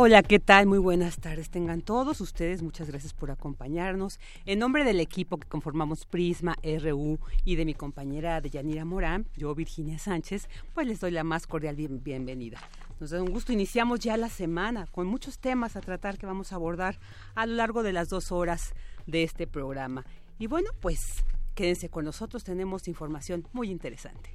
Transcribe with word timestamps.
Hola, 0.00 0.22
¿qué 0.22 0.38
tal? 0.38 0.66
Muy 0.68 0.78
buenas 0.78 1.18
tardes. 1.18 1.50
Tengan 1.50 1.80
todos 1.80 2.20
ustedes. 2.20 2.62
Muchas 2.62 2.86
gracias 2.86 3.12
por 3.14 3.32
acompañarnos. 3.32 4.20
En 4.46 4.60
nombre 4.60 4.84
del 4.84 5.00
equipo 5.00 5.38
que 5.38 5.48
conformamos 5.48 6.06
Prisma 6.06 6.54
RU 6.62 7.18
y 7.44 7.56
de 7.56 7.64
mi 7.64 7.74
compañera 7.74 8.40
Deyanira 8.40 8.84
Morán, 8.84 9.26
yo 9.36 9.52
Virginia 9.56 9.98
Sánchez, 9.98 10.48
pues 10.72 10.86
les 10.86 11.00
doy 11.00 11.10
la 11.10 11.24
más 11.24 11.48
cordial 11.48 11.74
bienvenida. 11.74 12.60
Nos 13.00 13.10
da 13.10 13.20
un 13.20 13.32
gusto. 13.32 13.52
Iniciamos 13.52 13.98
ya 13.98 14.16
la 14.16 14.28
semana 14.28 14.86
con 14.86 15.08
muchos 15.08 15.40
temas 15.40 15.74
a 15.74 15.80
tratar 15.80 16.16
que 16.16 16.26
vamos 16.26 16.52
a 16.52 16.54
abordar 16.54 17.00
a 17.34 17.44
lo 17.46 17.56
largo 17.56 17.82
de 17.82 17.92
las 17.92 18.08
dos 18.08 18.30
horas 18.30 18.74
de 19.08 19.24
este 19.24 19.48
programa. 19.48 20.06
Y 20.38 20.46
bueno, 20.46 20.70
pues 20.78 21.24
quédense 21.56 21.88
con 21.88 22.04
nosotros. 22.04 22.44
Tenemos 22.44 22.86
información 22.86 23.48
muy 23.52 23.68
interesante. 23.68 24.30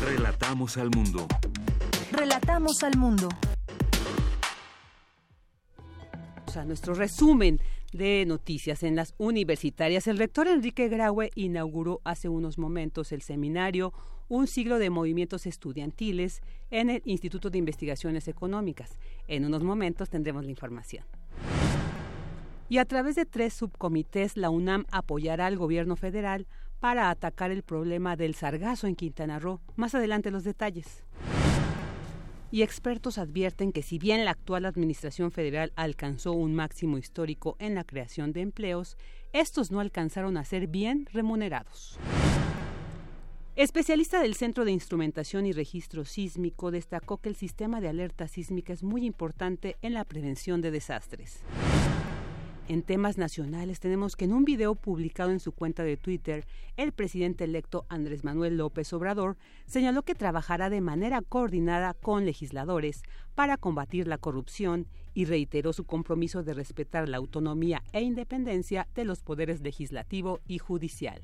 Relatamos 0.00 0.76
al 0.78 0.88
mundo. 0.90 1.26
Relatamos 2.12 2.84
al 2.84 2.96
mundo. 2.96 3.28
Sea, 6.46 6.64
nuestro 6.64 6.94
resumen 6.94 7.60
de 7.92 8.24
noticias 8.26 8.84
en 8.84 8.94
las 8.94 9.14
universitarias. 9.18 10.06
El 10.06 10.18
rector 10.18 10.46
Enrique 10.46 10.88
Graue 10.88 11.30
inauguró 11.34 12.00
hace 12.04 12.28
unos 12.28 12.58
momentos 12.58 13.10
el 13.10 13.22
seminario 13.22 13.92
Un 14.28 14.46
siglo 14.46 14.78
de 14.78 14.90
movimientos 14.90 15.46
estudiantiles 15.46 16.42
en 16.70 16.90
el 16.90 17.02
Instituto 17.04 17.50
de 17.50 17.58
Investigaciones 17.58 18.28
Económicas. 18.28 18.98
En 19.28 19.44
unos 19.44 19.62
momentos 19.62 20.08
tendremos 20.08 20.44
la 20.44 20.50
información. 20.50 21.04
Y 22.68 22.78
a 22.78 22.84
través 22.84 23.14
de 23.14 23.24
tres 23.24 23.54
subcomités, 23.54 24.36
la 24.36 24.50
UNAM 24.50 24.84
apoyará 24.90 25.46
al 25.46 25.56
gobierno 25.56 25.94
federal 25.94 26.46
para 26.80 27.10
atacar 27.10 27.50
el 27.50 27.62
problema 27.62 28.16
del 28.16 28.34
sargazo 28.34 28.86
en 28.86 28.96
Quintana 28.96 29.38
Roo. 29.38 29.60
Más 29.76 29.94
adelante 29.94 30.30
los 30.30 30.44
detalles. 30.44 31.04
Y 32.50 32.62
expertos 32.62 33.18
advierten 33.18 33.72
que 33.72 33.82
si 33.82 33.98
bien 33.98 34.24
la 34.24 34.30
actual 34.30 34.66
Administración 34.66 35.32
Federal 35.32 35.72
alcanzó 35.74 36.32
un 36.32 36.54
máximo 36.54 36.96
histórico 36.96 37.56
en 37.58 37.74
la 37.74 37.84
creación 37.84 38.32
de 38.32 38.40
empleos, 38.40 38.96
estos 39.32 39.70
no 39.70 39.80
alcanzaron 39.80 40.36
a 40.36 40.44
ser 40.44 40.68
bien 40.68 41.08
remunerados. 41.12 41.98
Especialista 43.56 44.20
del 44.20 44.34
Centro 44.34 44.66
de 44.66 44.70
Instrumentación 44.70 45.46
y 45.46 45.52
Registro 45.52 46.04
Sísmico 46.04 46.70
destacó 46.70 47.16
que 47.18 47.30
el 47.30 47.36
sistema 47.36 47.80
de 47.80 47.88
alerta 47.88 48.28
sísmica 48.28 48.74
es 48.74 48.82
muy 48.82 49.06
importante 49.06 49.76
en 49.80 49.94
la 49.94 50.04
prevención 50.04 50.60
de 50.60 50.70
desastres. 50.70 51.40
En 52.68 52.82
temas 52.82 53.16
nacionales 53.16 53.78
tenemos 53.78 54.16
que 54.16 54.24
en 54.24 54.32
un 54.32 54.44
video 54.44 54.74
publicado 54.74 55.30
en 55.30 55.38
su 55.38 55.52
cuenta 55.52 55.84
de 55.84 55.96
Twitter, 55.96 56.44
el 56.76 56.90
presidente 56.90 57.44
electo 57.44 57.86
Andrés 57.88 58.24
Manuel 58.24 58.56
López 58.56 58.92
Obrador 58.92 59.36
señaló 59.66 60.02
que 60.02 60.16
trabajará 60.16 60.68
de 60.68 60.80
manera 60.80 61.22
coordinada 61.22 61.94
con 61.94 62.26
legisladores 62.26 63.02
para 63.36 63.56
combatir 63.56 64.08
la 64.08 64.18
corrupción 64.18 64.88
y 65.14 65.26
reiteró 65.26 65.72
su 65.72 65.84
compromiso 65.84 66.42
de 66.42 66.54
respetar 66.54 67.08
la 67.08 67.18
autonomía 67.18 67.84
e 67.92 68.00
independencia 68.00 68.88
de 68.96 69.04
los 69.04 69.22
poderes 69.22 69.60
legislativo 69.60 70.40
y 70.48 70.58
judicial. 70.58 71.22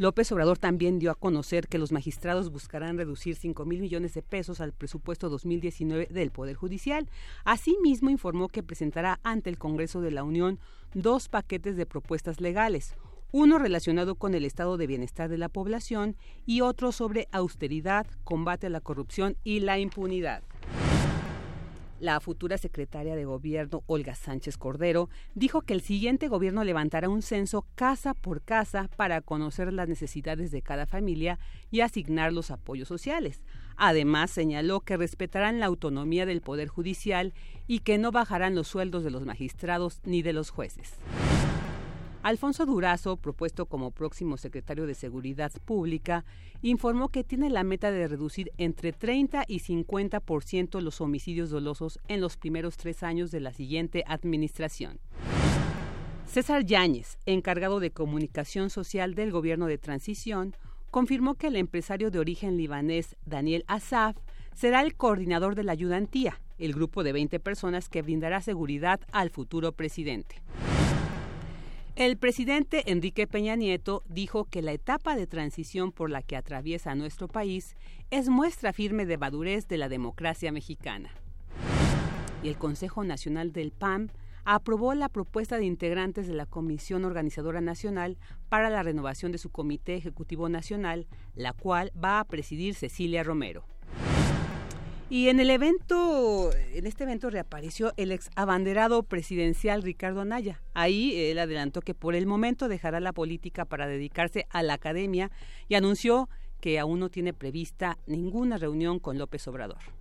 López 0.00 0.30
Obrador 0.30 0.58
también 0.58 1.00
dio 1.00 1.10
a 1.10 1.16
conocer 1.16 1.66
que 1.66 1.76
los 1.76 1.90
magistrados 1.90 2.52
buscarán 2.52 2.96
reducir 2.96 3.34
5 3.34 3.64
mil 3.64 3.80
millones 3.80 4.14
de 4.14 4.22
pesos 4.22 4.60
al 4.60 4.72
presupuesto 4.72 5.28
2019 5.28 6.06
del 6.12 6.30
Poder 6.30 6.54
Judicial. 6.54 7.10
Asimismo, 7.44 8.08
informó 8.08 8.46
que 8.46 8.62
presentará 8.62 9.18
ante 9.24 9.50
el 9.50 9.58
Congreso 9.58 10.00
de 10.00 10.12
la 10.12 10.22
Unión 10.22 10.60
dos 10.94 11.28
paquetes 11.28 11.76
de 11.76 11.84
propuestas 11.84 12.40
legales, 12.40 12.94
uno 13.32 13.58
relacionado 13.58 14.14
con 14.14 14.34
el 14.34 14.44
estado 14.44 14.76
de 14.76 14.86
bienestar 14.86 15.28
de 15.28 15.38
la 15.38 15.48
población 15.48 16.14
y 16.46 16.60
otro 16.60 16.92
sobre 16.92 17.26
austeridad, 17.32 18.06
combate 18.22 18.68
a 18.68 18.70
la 18.70 18.80
corrupción 18.80 19.36
y 19.42 19.58
la 19.58 19.80
impunidad. 19.80 20.44
La 22.00 22.20
futura 22.20 22.58
secretaria 22.58 23.16
de 23.16 23.24
Gobierno, 23.24 23.82
Olga 23.86 24.14
Sánchez 24.14 24.56
Cordero, 24.56 25.08
dijo 25.34 25.62
que 25.62 25.74
el 25.74 25.80
siguiente 25.80 26.28
gobierno 26.28 26.62
levantará 26.62 27.08
un 27.08 27.22
censo 27.22 27.66
casa 27.74 28.14
por 28.14 28.42
casa 28.42 28.88
para 28.96 29.20
conocer 29.20 29.72
las 29.72 29.88
necesidades 29.88 30.52
de 30.52 30.62
cada 30.62 30.86
familia 30.86 31.40
y 31.72 31.80
asignar 31.80 32.32
los 32.32 32.52
apoyos 32.52 32.86
sociales. 32.86 33.42
Además, 33.76 34.30
señaló 34.30 34.80
que 34.80 34.96
respetarán 34.96 35.58
la 35.58 35.66
autonomía 35.66 36.24
del 36.24 36.40
Poder 36.40 36.68
Judicial 36.68 37.34
y 37.66 37.80
que 37.80 37.98
no 37.98 38.12
bajarán 38.12 38.54
los 38.54 38.68
sueldos 38.68 39.02
de 39.02 39.10
los 39.10 39.24
magistrados 39.24 40.00
ni 40.04 40.22
de 40.22 40.32
los 40.32 40.50
jueces. 40.50 40.94
Alfonso 42.28 42.66
Durazo, 42.66 43.16
propuesto 43.16 43.64
como 43.64 43.90
próximo 43.90 44.36
secretario 44.36 44.86
de 44.86 44.92
Seguridad 44.94 45.50
Pública, 45.64 46.26
informó 46.60 47.08
que 47.08 47.24
tiene 47.24 47.48
la 47.48 47.64
meta 47.64 47.90
de 47.90 48.06
reducir 48.06 48.52
entre 48.58 48.92
30 48.92 49.46
y 49.48 49.60
50% 49.60 50.82
los 50.82 51.00
homicidios 51.00 51.48
dolosos 51.48 51.98
en 52.06 52.20
los 52.20 52.36
primeros 52.36 52.76
tres 52.76 53.02
años 53.02 53.30
de 53.30 53.40
la 53.40 53.54
siguiente 53.54 54.04
administración. 54.06 55.00
César 56.26 56.66
Yáñez, 56.66 57.16
encargado 57.24 57.80
de 57.80 57.92
comunicación 57.92 58.68
social 58.68 59.14
del 59.14 59.30
gobierno 59.30 59.64
de 59.64 59.78
transición, 59.78 60.54
confirmó 60.90 61.36
que 61.36 61.46
el 61.46 61.56
empresario 61.56 62.10
de 62.10 62.18
origen 62.18 62.58
libanés 62.58 63.16
Daniel 63.24 63.64
Asaf 63.68 64.18
será 64.52 64.82
el 64.82 64.96
coordinador 64.96 65.54
de 65.54 65.64
la 65.64 65.72
ayudantía, 65.72 66.38
el 66.58 66.74
grupo 66.74 67.04
de 67.04 67.14
20 67.14 67.40
personas 67.40 67.88
que 67.88 68.02
brindará 68.02 68.42
seguridad 68.42 69.00
al 69.12 69.30
futuro 69.30 69.72
presidente. 69.72 70.42
El 71.98 72.16
presidente 72.16 72.92
Enrique 72.92 73.26
Peña 73.26 73.56
Nieto 73.56 74.04
dijo 74.08 74.44
que 74.44 74.62
la 74.62 74.70
etapa 74.70 75.16
de 75.16 75.26
transición 75.26 75.90
por 75.90 76.10
la 76.10 76.22
que 76.22 76.36
atraviesa 76.36 76.94
nuestro 76.94 77.26
país 77.26 77.74
es 78.12 78.28
muestra 78.28 78.72
firme 78.72 79.04
de 79.04 79.18
madurez 79.18 79.66
de 79.66 79.78
la 79.78 79.88
democracia 79.88 80.52
mexicana. 80.52 81.10
Y 82.44 82.50
el 82.50 82.56
Consejo 82.56 83.02
Nacional 83.02 83.52
del 83.52 83.72
PAN 83.72 84.12
aprobó 84.44 84.94
la 84.94 85.08
propuesta 85.08 85.56
de 85.56 85.64
integrantes 85.64 86.28
de 86.28 86.34
la 86.34 86.46
Comisión 86.46 87.04
Organizadora 87.04 87.60
Nacional 87.60 88.16
para 88.48 88.70
la 88.70 88.84
renovación 88.84 89.32
de 89.32 89.38
su 89.38 89.50
Comité 89.50 89.96
Ejecutivo 89.96 90.48
Nacional, 90.48 91.08
la 91.34 91.52
cual 91.52 91.90
va 92.00 92.20
a 92.20 92.24
presidir 92.26 92.76
Cecilia 92.76 93.24
Romero. 93.24 93.64
Y 95.10 95.28
en 95.28 95.40
el 95.40 95.48
evento, 95.48 96.50
en 96.74 96.86
este 96.86 97.04
evento 97.04 97.30
reapareció 97.30 97.94
el 97.96 98.12
ex 98.12 98.28
abanderado 98.36 99.02
presidencial 99.02 99.82
Ricardo 99.82 100.20
Anaya. 100.20 100.60
Ahí 100.74 101.16
él 101.16 101.38
adelantó 101.38 101.80
que 101.80 101.94
por 101.94 102.14
el 102.14 102.26
momento 102.26 102.68
dejará 102.68 103.00
la 103.00 103.14
política 103.14 103.64
para 103.64 103.86
dedicarse 103.86 104.46
a 104.50 104.62
la 104.62 104.74
academia 104.74 105.30
y 105.66 105.76
anunció 105.76 106.28
que 106.60 106.78
aún 106.78 107.00
no 107.00 107.08
tiene 107.08 107.32
prevista 107.32 107.96
ninguna 108.06 108.58
reunión 108.58 108.98
con 108.98 109.16
López 109.16 109.48
Obrador 109.48 109.97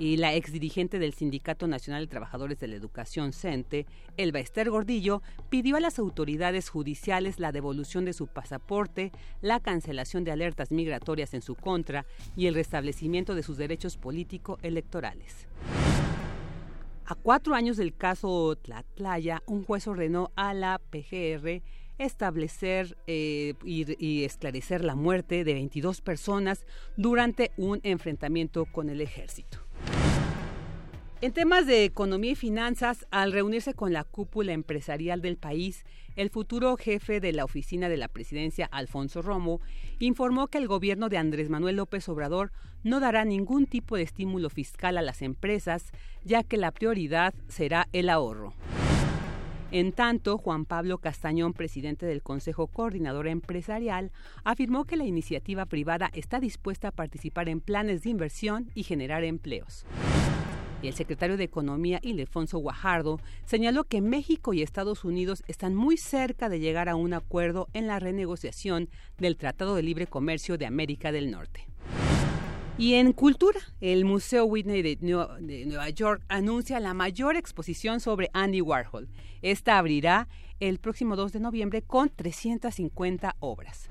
y 0.00 0.16
la 0.16 0.34
exdirigente 0.34 0.98
del 0.98 1.12
Sindicato 1.12 1.68
Nacional 1.68 2.06
de 2.06 2.10
Trabajadores 2.10 2.58
de 2.58 2.68
la 2.68 2.76
Educación, 2.76 3.34
CENTE, 3.34 3.86
Elba 4.16 4.40
Esther 4.40 4.70
Gordillo, 4.70 5.20
pidió 5.50 5.76
a 5.76 5.80
las 5.80 5.98
autoridades 5.98 6.70
judiciales 6.70 7.38
la 7.38 7.52
devolución 7.52 8.06
de 8.06 8.14
su 8.14 8.26
pasaporte, 8.26 9.12
la 9.42 9.60
cancelación 9.60 10.24
de 10.24 10.32
alertas 10.32 10.72
migratorias 10.72 11.34
en 11.34 11.42
su 11.42 11.54
contra 11.54 12.06
y 12.34 12.46
el 12.46 12.54
restablecimiento 12.54 13.34
de 13.34 13.42
sus 13.42 13.58
derechos 13.58 13.98
político-electorales. 13.98 15.46
A 17.04 17.14
cuatro 17.14 17.54
años 17.54 17.76
del 17.76 17.94
caso 17.94 18.56
Tlatlaya, 18.56 19.42
un 19.44 19.64
juez 19.64 19.86
ordenó 19.86 20.30
a 20.34 20.54
la 20.54 20.80
PGR 20.90 21.60
establecer 21.98 22.96
eh, 23.06 23.52
y, 23.64 24.24
esclarecer 24.24 24.82
la 24.82 24.94
muerte 24.94 25.44
de 25.44 25.52
22 25.52 26.00
personas 26.00 26.64
durante 26.96 27.50
un 27.58 27.80
enfrentamiento 27.82 28.64
con 28.64 28.88
el 28.88 29.02
ejército. 29.02 29.58
En 31.22 31.32
temas 31.32 31.66
de 31.66 31.84
economía 31.84 32.30
y 32.30 32.34
finanzas, 32.34 33.06
al 33.10 33.32
reunirse 33.32 33.74
con 33.74 33.92
la 33.92 34.04
cúpula 34.04 34.52
empresarial 34.52 35.20
del 35.20 35.36
país, 35.36 35.84
el 36.16 36.30
futuro 36.30 36.74
jefe 36.78 37.20
de 37.20 37.34
la 37.34 37.44
oficina 37.44 37.90
de 37.90 37.98
la 37.98 38.08
presidencia, 38.08 38.64
Alfonso 38.72 39.20
Romo, 39.20 39.60
informó 39.98 40.46
que 40.46 40.56
el 40.56 40.66
gobierno 40.66 41.10
de 41.10 41.18
Andrés 41.18 41.50
Manuel 41.50 41.76
López 41.76 42.08
Obrador 42.08 42.52
no 42.84 43.00
dará 43.00 43.26
ningún 43.26 43.66
tipo 43.66 43.96
de 43.96 44.02
estímulo 44.02 44.48
fiscal 44.48 44.96
a 44.96 45.02
las 45.02 45.20
empresas, 45.20 45.92
ya 46.24 46.42
que 46.42 46.56
la 46.56 46.70
prioridad 46.70 47.34
será 47.48 47.86
el 47.92 48.08
ahorro. 48.08 48.54
En 49.72 49.92
tanto, 49.92 50.38
Juan 50.38 50.64
Pablo 50.64 50.96
Castañón, 50.96 51.52
presidente 51.52 52.06
del 52.06 52.22
Consejo 52.22 52.66
Coordinador 52.66 53.28
Empresarial, 53.28 54.10
afirmó 54.42 54.86
que 54.86 54.96
la 54.96 55.04
iniciativa 55.04 55.66
privada 55.66 56.10
está 56.14 56.40
dispuesta 56.40 56.88
a 56.88 56.92
participar 56.92 57.50
en 57.50 57.60
planes 57.60 58.04
de 58.04 58.10
inversión 58.10 58.70
y 58.74 58.84
generar 58.84 59.22
empleos. 59.22 59.84
Y 60.82 60.88
el 60.88 60.94
secretario 60.94 61.36
de 61.36 61.44
Economía, 61.44 62.00
Ildefonso 62.02 62.58
Guajardo, 62.58 63.20
señaló 63.44 63.84
que 63.84 64.00
México 64.00 64.54
y 64.54 64.62
Estados 64.62 65.04
Unidos 65.04 65.42
están 65.46 65.74
muy 65.74 65.96
cerca 65.96 66.48
de 66.48 66.60
llegar 66.60 66.88
a 66.88 66.96
un 66.96 67.12
acuerdo 67.12 67.68
en 67.74 67.86
la 67.86 67.98
renegociación 67.98 68.88
del 69.18 69.36
Tratado 69.36 69.74
de 69.74 69.82
Libre 69.82 70.06
Comercio 70.06 70.56
de 70.56 70.66
América 70.66 71.12
del 71.12 71.30
Norte. 71.30 71.66
Y 72.80 72.94
en 72.94 73.12
cultura, 73.12 73.60
el 73.82 74.06
Museo 74.06 74.46
Whitney 74.46 74.80
de, 74.80 74.96
Nueva 75.66 75.90
York 75.90 76.22
anuncia 76.28 76.80
la 76.80 76.94
mayor 76.94 77.36
exposición 77.36 78.00
sobre 78.00 78.30
Andy 78.32 78.62
Warhol. 78.62 79.06
Esta 79.42 79.76
abrirá 79.76 80.28
el 80.60 80.78
próximo 80.78 81.14
2 81.14 81.32
de 81.32 81.40
noviembre 81.40 81.82
con 81.82 82.08
350 82.08 83.36
obras. 83.40 83.90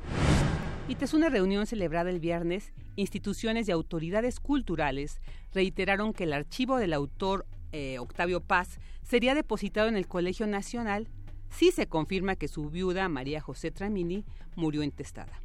Y 0.87 0.95
tras 0.95 1.13
una 1.13 1.29
reunión 1.29 1.67
celebrada 1.67 2.09
el 2.09 2.19
viernes, 2.19 2.73
instituciones 2.99 3.67
y 3.67 3.71
autoridades 3.71 4.39
culturales 4.39 5.21
reiteraron 5.53 6.13
que 6.13 6.25
el 6.25 6.33
archivo 6.33 6.77
del 6.77 6.93
autor 6.93 7.45
eh, 7.71 7.97
Octavio 7.99 8.41
Paz 8.41 8.79
sería 9.03 9.35
depositado 9.35 9.87
en 9.87 9.95
el 9.95 10.07
Colegio 10.07 10.47
Nacional 10.47 11.07
si 11.49 11.71
se 11.71 11.87
confirma 11.87 12.35
que 12.35 12.47
su 12.47 12.69
viuda, 12.69 13.09
María 13.09 13.41
José 13.41 13.71
Tramini, 13.71 14.25
murió 14.55 14.83
intestada. 14.83 15.41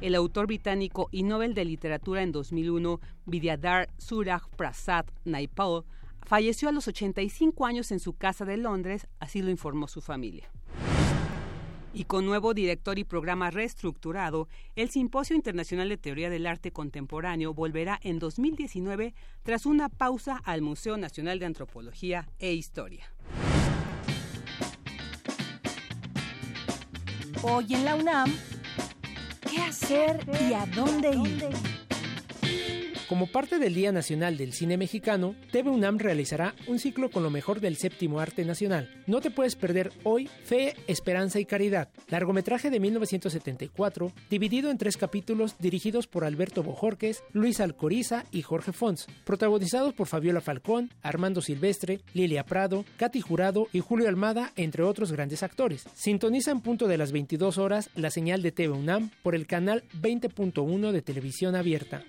El 0.00 0.14
autor 0.14 0.46
británico 0.46 1.08
y 1.12 1.22
Nobel 1.22 1.54
de 1.54 1.64
Literatura 1.64 2.22
en 2.22 2.32
2001, 2.32 3.00
Vidyadhar 3.26 3.88
Suraj 3.98 4.48
Prasad 4.56 5.06
Naipaul, 5.24 5.84
falleció 6.22 6.68
a 6.68 6.72
los 6.72 6.88
85 6.88 7.66
años 7.66 7.92
en 7.92 8.00
su 8.00 8.14
casa 8.14 8.44
de 8.44 8.56
Londres, 8.56 9.06
así 9.20 9.42
lo 9.42 9.50
informó 9.50 9.88
su 9.88 10.00
familia. 10.00 10.50
Y 11.96 12.04
con 12.04 12.26
nuevo 12.26 12.54
director 12.54 12.98
y 12.98 13.04
programa 13.04 13.52
reestructurado, 13.52 14.48
el 14.74 14.90
Simposio 14.90 15.36
Internacional 15.36 15.88
de 15.88 15.96
Teoría 15.96 16.28
del 16.28 16.44
Arte 16.44 16.72
Contemporáneo 16.72 17.54
volverá 17.54 18.00
en 18.02 18.18
2019 18.18 19.14
tras 19.44 19.64
una 19.64 19.88
pausa 19.88 20.42
al 20.44 20.60
Museo 20.60 20.96
Nacional 20.96 21.38
de 21.38 21.46
Antropología 21.46 22.28
e 22.40 22.52
Historia. 22.52 23.04
Hoy 27.42 27.74
en 27.74 27.84
la 27.84 27.94
UNAM, 27.94 28.34
¿qué 29.48 29.58
hacer 29.58 30.18
y 30.48 30.52
a 30.52 30.66
dónde 30.66 31.10
ir? 31.10 31.83
Como 33.08 33.26
parte 33.26 33.58
del 33.58 33.74
Día 33.74 33.92
Nacional 33.92 34.38
del 34.38 34.54
Cine 34.54 34.78
Mexicano, 34.78 35.34
TV 35.52 35.68
UNAM 35.68 35.98
realizará 35.98 36.54
un 36.66 36.78
ciclo 36.78 37.10
con 37.10 37.22
lo 37.22 37.28
mejor 37.28 37.60
del 37.60 37.76
séptimo 37.76 38.18
arte 38.18 38.46
nacional. 38.46 38.88
No 39.06 39.20
te 39.20 39.30
puedes 39.30 39.56
perder 39.56 39.92
hoy 40.04 40.30
Fe, 40.44 40.74
Esperanza 40.86 41.38
y 41.38 41.44
Caridad, 41.44 41.90
largometraje 42.08 42.70
de 42.70 42.80
1974, 42.80 44.10
dividido 44.30 44.70
en 44.70 44.78
tres 44.78 44.96
capítulos 44.96 45.56
dirigidos 45.58 46.06
por 46.06 46.24
Alberto 46.24 46.62
Bojorques, 46.62 47.22
Luis 47.32 47.60
Alcoriza 47.60 48.24
y 48.30 48.40
Jorge 48.40 48.72
Fons, 48.72 49.06
protagonizados 49.24 49.92
por 49.92 50.06
Fabiola 50.06 50.40
Falcón, 50.40 50.90
Armando 51.02 51.42
Silvestre, 51.42 52.00
Lilia 52.14 52.46
Prado, 52.46 52.86
Katy 52.96 53.20
Jurado 53.20 53.68
y 53.74 53.80
Julio 53.80 54.08
Almada, 54.08 54.52
entre 54.56 54.82
otros 54.82 55.12
grandes 55.12 55.42
actores. 55.42 55.84
Sintoniza 55.94 56.52
en 56.52 56.62
punto 56.62 56.88
de 56.88 56.96
las 56.96 57.12
22 57.12 57.58
horas 57.58 57.90
la 57.96 58.10
señal 58.10 58.40
de 58.40 58.52
TV 58.52 58.72
UNAM 58.72 59.10
por 59.22 59.34
el 59.34 59.46
canal 59.46 59.84
20.1 60.00 60.90
de 60.90 61.02
televisión 61.02 61.54
abierta. 61.54 62.02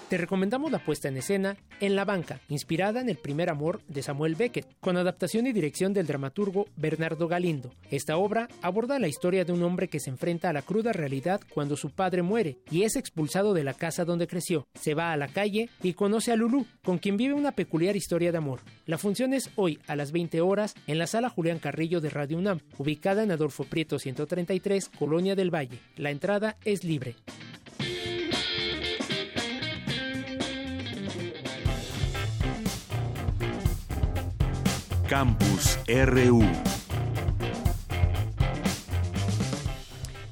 Te 0.09 0.19
recomendamos 0.19 0.71
la 0.71 0.79
puesta 0.79 1.09
en 1.09 1.17
escena 1.17 1.57
En 1.81 1.97
la 1.97 2.05
banca, 2.05 2.41
inspirada 2.49 3.01
en 3.01 3.09
El 3.09 3.17
primer 3.17 3.51
amor 3.51 3.81
de 3.89 4.03
Samuel 4.03 4.37
Beckett, 4.37 4.69
con 4.79 4.97
adaptación 4.97 5.49
y 5.49 5.53
dirección 5.53 5.93
del 5.93 6.07
dramaturgo 6.07 6.67
Bernardo 6.77 7.27
Galindo. 7.27 7.73
Esta 7.91 8.17
obra 8.17 8.49
aborda 8.63 9.01
la 9.01 9.09
historia 9.09 9.45
de 9.45 9.53
un 9.53 9.65
hombre 9.65 9.89
que 9.89 9.99
se 9.99 10.11
enfrenta 10.11 10.49
a 10.49 10.53
la 10.53 10.63
cruda 10.63 10.93
realidad 10.93 11.41
cuando 11.53 11.77
su 11.77 11.91
padre 11.91 12.23
muere 12.23 12.59
y 12.71 12.85
es 12.85 12.95
expulsado 12.95 13.53
de 13.53 13.65
la 13.65 13.75
casa 13.75 14.05
donde 14.05 14.29
creció. 14.29 14.69
Se 14.75 14.95
va 14.95 15.11
a 15.13 15.17
la 15.17 15.27
calle 15.27 15.71
y 15.83 15.95
conoce 15.95 16.31
a 16.31 16.37
Lulú, 16.37 16.67
con 16.85 16.99
quien 16.99 17.17
vive 17.17 17.35
una 17.35 17.51
peculiar 17.51 17.97
historia 17.97 18.31
de 18.31 18.39
amor. 18.39 18.61
La 18.85 18.99
función 18.99 19.35
es 19.35 19.51
hoy 19.57 19.81
a 19.89 19.97
las 19.97 20.13
20 20.13 20.41
horas 20.41 20.75
en 20.87 20.99
la 21.01 21.09
sala 21.09 21.31
Julián 21.31 21.59
Carrillo 21.59 22.01
de 22.01 22.11
Radio 22.11 22.39
UNAM, 22.39 22.61
ubicada 22.79 23.25
en 23.25 23.33
Adolfo 23.33 23.65
Prieto 23.65 23.99
133, 23.99 24.89
Colonia 24.97 25.35
del 25.35 25.53
Valle. 25.53 25.81
La 25.97 26.13
entrada 26.13 26.57
es 26.65 26.85
libre. 26.85 27.17
Campus 35.08 35.79
RU. 35.87 36.43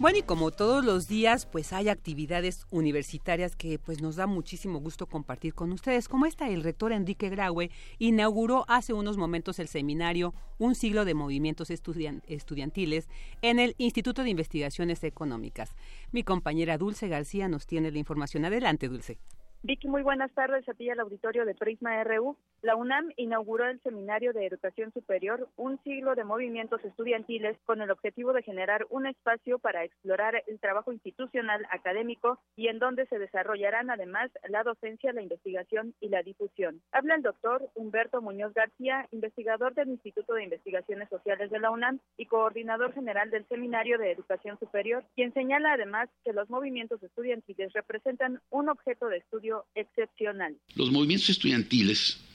Bueno, 0.00 0.19
y 0.19 0.23
como 0.23 0.50
todos 0.50 0.85
los 0.85 1.06
días, 1.06 1.47
pues 1.47 1.73
hay 1.73 1.88
actividades 1.88 2.67
universitarias 2.71 3.55
que 3.55 3.79
pues 3.79 4.03
nos 4.03 4.17
da 4.17 4.26
muchísimo 4.26 4.81
gusto 4.81 5.06
compartir 5.06 5.55
con 5.55 5.71
ustedes. 5.71 6.09
Como 6.09 6.26
esta, 6.26 6.49
el 6.49 6.65
rector 6.65 6.93
Enrique 6.93 7.31
Graue 7.31 7.71
inauguró 7.99 8.65
hace 8.67 8.93
unos 8.93 9.17
momentos 9.17 9.61
el 9.61 9.69
seminario 9.69 10.35
Un 10.59 10.75
siglo 10.75 11.05
de 11.05 11.15
movimientos 11.15 11.71
estudiantiles 11.71 13.09
en 13.43 13.61
el 13.61 13.75
Instituto 13.79 14.25
de 14.25 14.31
Investigaciones 14.31 15.05
Económicas. 15.05 15.75
Mi 16.11 16.25
compañera 16.25 16.79
Dulce 16.79 17.09
García 17.09 17.49
nos 17.49 17.67
tiene 17.67 17.93
la 17.93 17.99
información. 17.99 18.44
Adelante, 18.44 18.88
Dulce. 18.88 19.19
Vicky, 19.62 19.88
muy 19.88 20.03
buenas 20.03 20.31
tardes 20.32 20.69
a 20.69 20.75
ti 20.75 20.91
al 20.91 21.00
auditorio 21.00 21.47
de 21.47 21.55
Prisma 21.55 22.05
RU. 22.05 22.37
La 22.64 22.76
UNAM 22.76 23.11
inauguró 23.18 23.68
el 23.68 23.78
Seminario 23.83 24.33
de 24.33 24.47
Educación 24.47 24.90
Superior, 24.94 25.50
un 25.56 25.78
siglo 25.83 26.14
de 26.14 26.25
movimientos 26.25 26.83
estudiantiles 26.83 27.59
con 27.66 27.83
el 27.83 27.90
objetivo 27.90 28.33
de 28.33 28.42
generar 28.42 28.87
un 28.88 29.06
espacio 29.06 29.59
para 29.59 29.85
explorar 29.85 30.42
el 30.47 30.59
trabajo 30.61 30.90
institucional 30.90 31.66
académico 31.71 32.38
y 32.56 32.68
en 32.68 32.78
donde 32.78 33.04
se 33.09 33.18
desarrollarán 33.18 33.90
además 33.90 34.30
la 34.49 34.62
docencia, 34.62 35.12
la 35.12 35.21
investigación 35.21 35.94
y 36.00 36.09
la 36.09 36.23
difusión. 36.23 36.80
Habla 36.90 37.16
el 37.16 37.23
doctor 37.23 37.68
Humberto 37.75 38.23
Muñoz 38.23 38.54
García, 38.54 39.09
investigador 39.12 39.75
del 39.75 39.90
Instituto 39.90 40.33
de 40.33 40.44
Investigaciones 40.44 41.11
Sociales 41.11 41.50
de 41.50 41.61
la 41.61 41.71
UNAM 41.71 42.00
y 42.16 42.25
coordinador 42.25 42.94
general 42.94 43.30
del 43.30 43.47
Seminario 43.47 43.99
de 43.99 44.11
Educación 44.11 44.59
Superior, 44.59 45.04
quien 45.14 45.35
señala 45.35 45.75
además 45.75 46.09
que 46.25 46.33
los 46.33 46.49
movimientos 46.49 47.02
estudiantiles 47.02 47.75
representan 47.75 48.40
un 48.49 48.71
objeto 48.71 49.09
de 49.09 49.18
estudio 49.18 49.66
excepcional. 49.75 50.56
Los 50.76 50.90
movimientos 50.90 51.28
estudiantiles, 51.28 52.30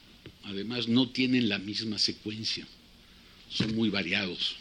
además, 0.50 0.88
no 0.88 1.10
tienen 1.10 1.48
la 1.48 1.60
misma 1.60 1.98
secuencia, 2.00 2.68
son 3.50 3.76
muy 3.76 3.90
variados 3.90 4.56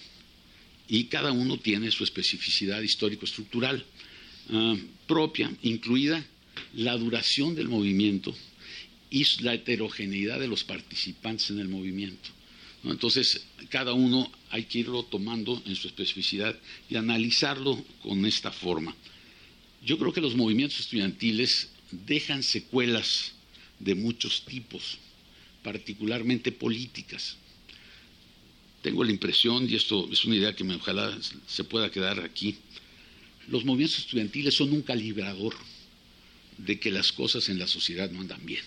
y 0.88 1.04
cada 1.04 1.32
uno 1.32 1.58
tiene 1.58 1.90
su 1.90 2.02
especificidad 2.02 2.80
histórico-estructural 2.80 3.84
ah, 4.50 4.76
propia, 5.06 5.52
incluida 5.62 6.24
la 6.74 6.96
duración 6.96 7.54
del 7.54 7.68
movimiento 7.68 8.34
y 9.10 9.24
la 9.42 9.54
heterogeneidad 9.54 10.40
de 10.40 10.48
los 10.48 10.64
participantes 10.64 11.50
en 11.50 11.60
el 11.60 11.68
movimiento. 11.68 12.30
Entonces, 12.84 13.44
cada 13.68 13.92
uno 13.92 14.30
hay 14.50 14.64
que 14.64 14.80
irlo 14.80 15.02
tomando 15.02 15.62
en 15.66 15.76
su 15.76 15.88
especificidad 15.88 16.58
y 16.88 16.96
analizarlo 16.96 17.84
con 18.02 18.24
esta 18.24 18.50
forma. 18.50 18.94
Yo 19.84 19.98
creo 19.98 20.12
que 20.12 20.20
los 20.20 20.34
movimientos 20.34 20.80
estudiantiles 20.80 21.68
dejan 21.90 22.42
secuelas 22.42 23.32
de 23.78 23.94
muchos 23.94 24.44
tipos, 24.44 24.98
particularmente 25.68 26.50
políticas. 26.50 27.36
Tengo 28.80 29.04
la 29.04 29.12
impresión, 29.12 29.68
y 29.68 29.74
esto 29.74 30.08
es 30.10 30.24
una 30.24 30.36
idea 30.36 30.56
que 30.56 30.64
me, 30.64 30.76
ojalá 30.76 31.14
se 31.46 31.64
pueda 31.64 31.90
quedar 31.90 32.20
aquí, 32.20 32.56
los 33.48 33.66
movimientos 33.66 33.98
estudiantiles 33.98 34.54
son 34.54 34.72
un 34.72 34.80
calibrador 34.80 35.52
de 36.56 36.80
que 36.80 36.90
las 36.90 37.12
cosas 37.12 37.50
en 37.50 37.58
la 37.58 37.66
sociedad 37.66 38.10
no 38.10 38.22
andan 38.22 38.44
bien. 38.46 38.64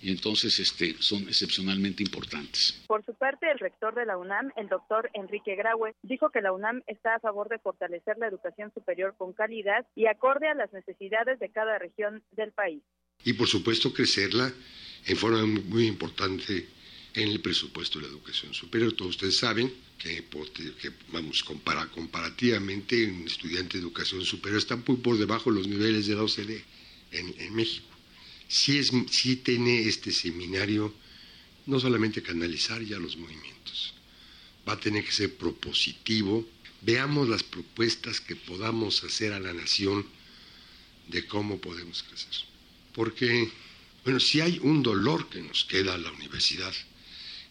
y 0.00 0.12
entonces 0.12 0.58
este, 0.60 0.94
son 1.00 1.22
excepcionalmente 1.28 2.02
importantes. 2.04 2.82
Por 2.86 3.04
su 3.04 3.12
parte, 3.14 3.50
el 3.50 3.58
rector 3.58 3.94
de 3.94 4.06
la 4.06 4.16
UNAM, 4.16 4.52
el 4.56 4.68
doctor 4.68 5.10
Enrique 5.12 5.56
Graue, 5.56 5.94
dijo 6.02 6.30
que 6.30 6.40
la 6.40 6.52
UNAM 6.52 6.82
está 6.86 7.16
a 7.16 7.20
favor 7.20 7.48
de 7.48 7.58
fortalecer 7.58 8.16
la 8.16 8.28
educación 8.28 8.72
superior 8.72 9.14
con 9.18 9.32
calidad 9.34 9.84
y 9.94 10.06
acorde 10.06 10.46
a 10.48 10.54
las 10.54 10.72
necesidades 10.72 11.38
de 11.40 11.50
cada 11.50 11.78
región 11.78 12.22
del 12.30 12.52
país. 12.52 12.82
Y 13.24 13.32
por 13.32 13.48
supuesto 13.48 13.92
crecerla 13.92 14.52
en 15.06 15.16
forma 15.16 15.44
muy 15.46 15.86
importante 15.86 16.68
en 17.14 17.28
el 17.28 17.40
presupuesto 17.40 17.98
de 17.98 18.06
la 18.06 18.12
educación 18.12 18.54
superior. 18.54 18.92
Todos 18.92 19.12
ustedes 19.12 19.38
saben 19.38 19.72
que, 19.98 20.24
vamos, 21.12 21.42
comparativamente 21.42 23.06
un 23.06 23.26
estudiante 23.26 23.78
de 23.78 23.82
educación 23.82 24.24
superior 24.24 24.58
está 24.58 24.76
muy 24.76 24.96
por 24.96 25.18
debajo 25.18 25.50
de 25.50 25.56
los 25.58 25.66
niveles 25.66 26.06
de 26.06 26.14
la 26.14 26.22
OCDE 26.22 26.64
en 27.10 27.54
México 27.54 27.88
sí, 28.48 28.78
es, 28.78 28.90
sí 29.10 29.36
tiene 29.36 29.82
este 29.82 30.10
seminario 30.10 30.92
no 31.66 31.78
solamente 31.78 32.22
canalizar 32.22 32.82
ya 32.82 32.98
los 32.98 33.16
movimientos, 33.16 33.92
va 34.66 34.72
a 34.72 34.80
tener 34.80 35.04
que 35.04 35.12
ser 35.12 35.36
propositivo. 35.36 36.48
Veamos 36.80 37.28
las 37.28 37.42
propuestas 37.42 38.20
que 38.20 38.36
podamos 38.36 39.04
hacer 39.04 39.34
a 39.34 39.40
la 39.40 39.52
nación 39.52 40.06
de 41.08 41.26
cómo 41.26 41.58
podemos 41.58 42.02
crecer. 42.02 42.32
Porque, 42.94 43.50
bueno, 44.08 44.20
si 44.20 44.40
hay 44.40 44.58
un 44.60 44.82
dolor 44.82 45.28
que 45.28 45.42
nos 45.42 45.66
queda 45.66 45.92
a 45.92 45.98
la 45.98 46.10
universidad, 46.10 46.72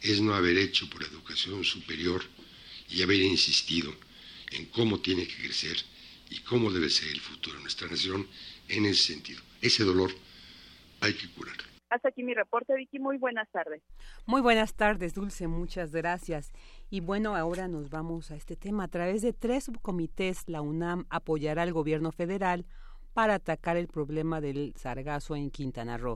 es 0.02 0.20
no 0.22 0.34
haber 0.34 0.58
hecho 0.58 0.90
por 0.90 1.04
educación 1.04 1.64
superior 1.64 2.24
y 2.90 3.04
haber 3.04 3.22
insistido 3.22 3.94
en 4.50 4.66
cómo 4.66 5.00
tiene 5.00 5.28
que 5.28 5.36
crecer 5.36 5.78
y 6.32 6.40
cómo 6.40 6.72
debe 6.72 6.90
ser 6.90 7.10
el 7.10 7.20
futuro 7.20 7.58
de 7.58 7.62
nuestra 7.62 7.88
nación 7.88 8.26
en 8.70 8.88
ese 8.88 9.14
sentido. 9.14 9.40
Ese 9.62 9.84
dolor 9.84 10.10
hay 11.00 11.14
que 11.14 11.30
curar. 11.30 11.58
Hasta 11.92 12.10
aquí 12.10 12.24
mi 12.24 12.34
reporte, 12.34 12.74
Vicky. 12.76 12.98
Muy 12.98 13.20
buenas 13.20 13.48
tardes. 13.52 13.84
Muy 14.26 14.42
buenas 14.42 14.74
tardes, 14.74 15.14
Dulce. 15.14 15.46
Muchas 15.46 15.92
gracias. 15.92 16.52
Y 16.90 17.02
bueno, 17.02 17.36
ahora 17.36 17.68
nos 17.68 17.92
vamos 17.92 18.32
a 18.32 18.36
este 18.36 18.56
tema. 18.56 18.86
A 18.86 18.88
través 18.88 19.22
de 19.22 19.32
tres 19.32 19.66
subcomités, 19.66 20.46
la 20.48 20.62
UNAM 20.62 21.06
apoyará 21.12 21.62
al 21.62 21.72
gobierno 21.72 22.12
federal 22.12 22.66
para 23.14 23.36
atacar 23.36 23.78
el 23.78 23.88
problema 23.88 24.42
del 24.42 24.74
sargazo 24.76 25.36
en 25.36 25.52
Quintana 25.52 26.00
Roo. 26.00 26.16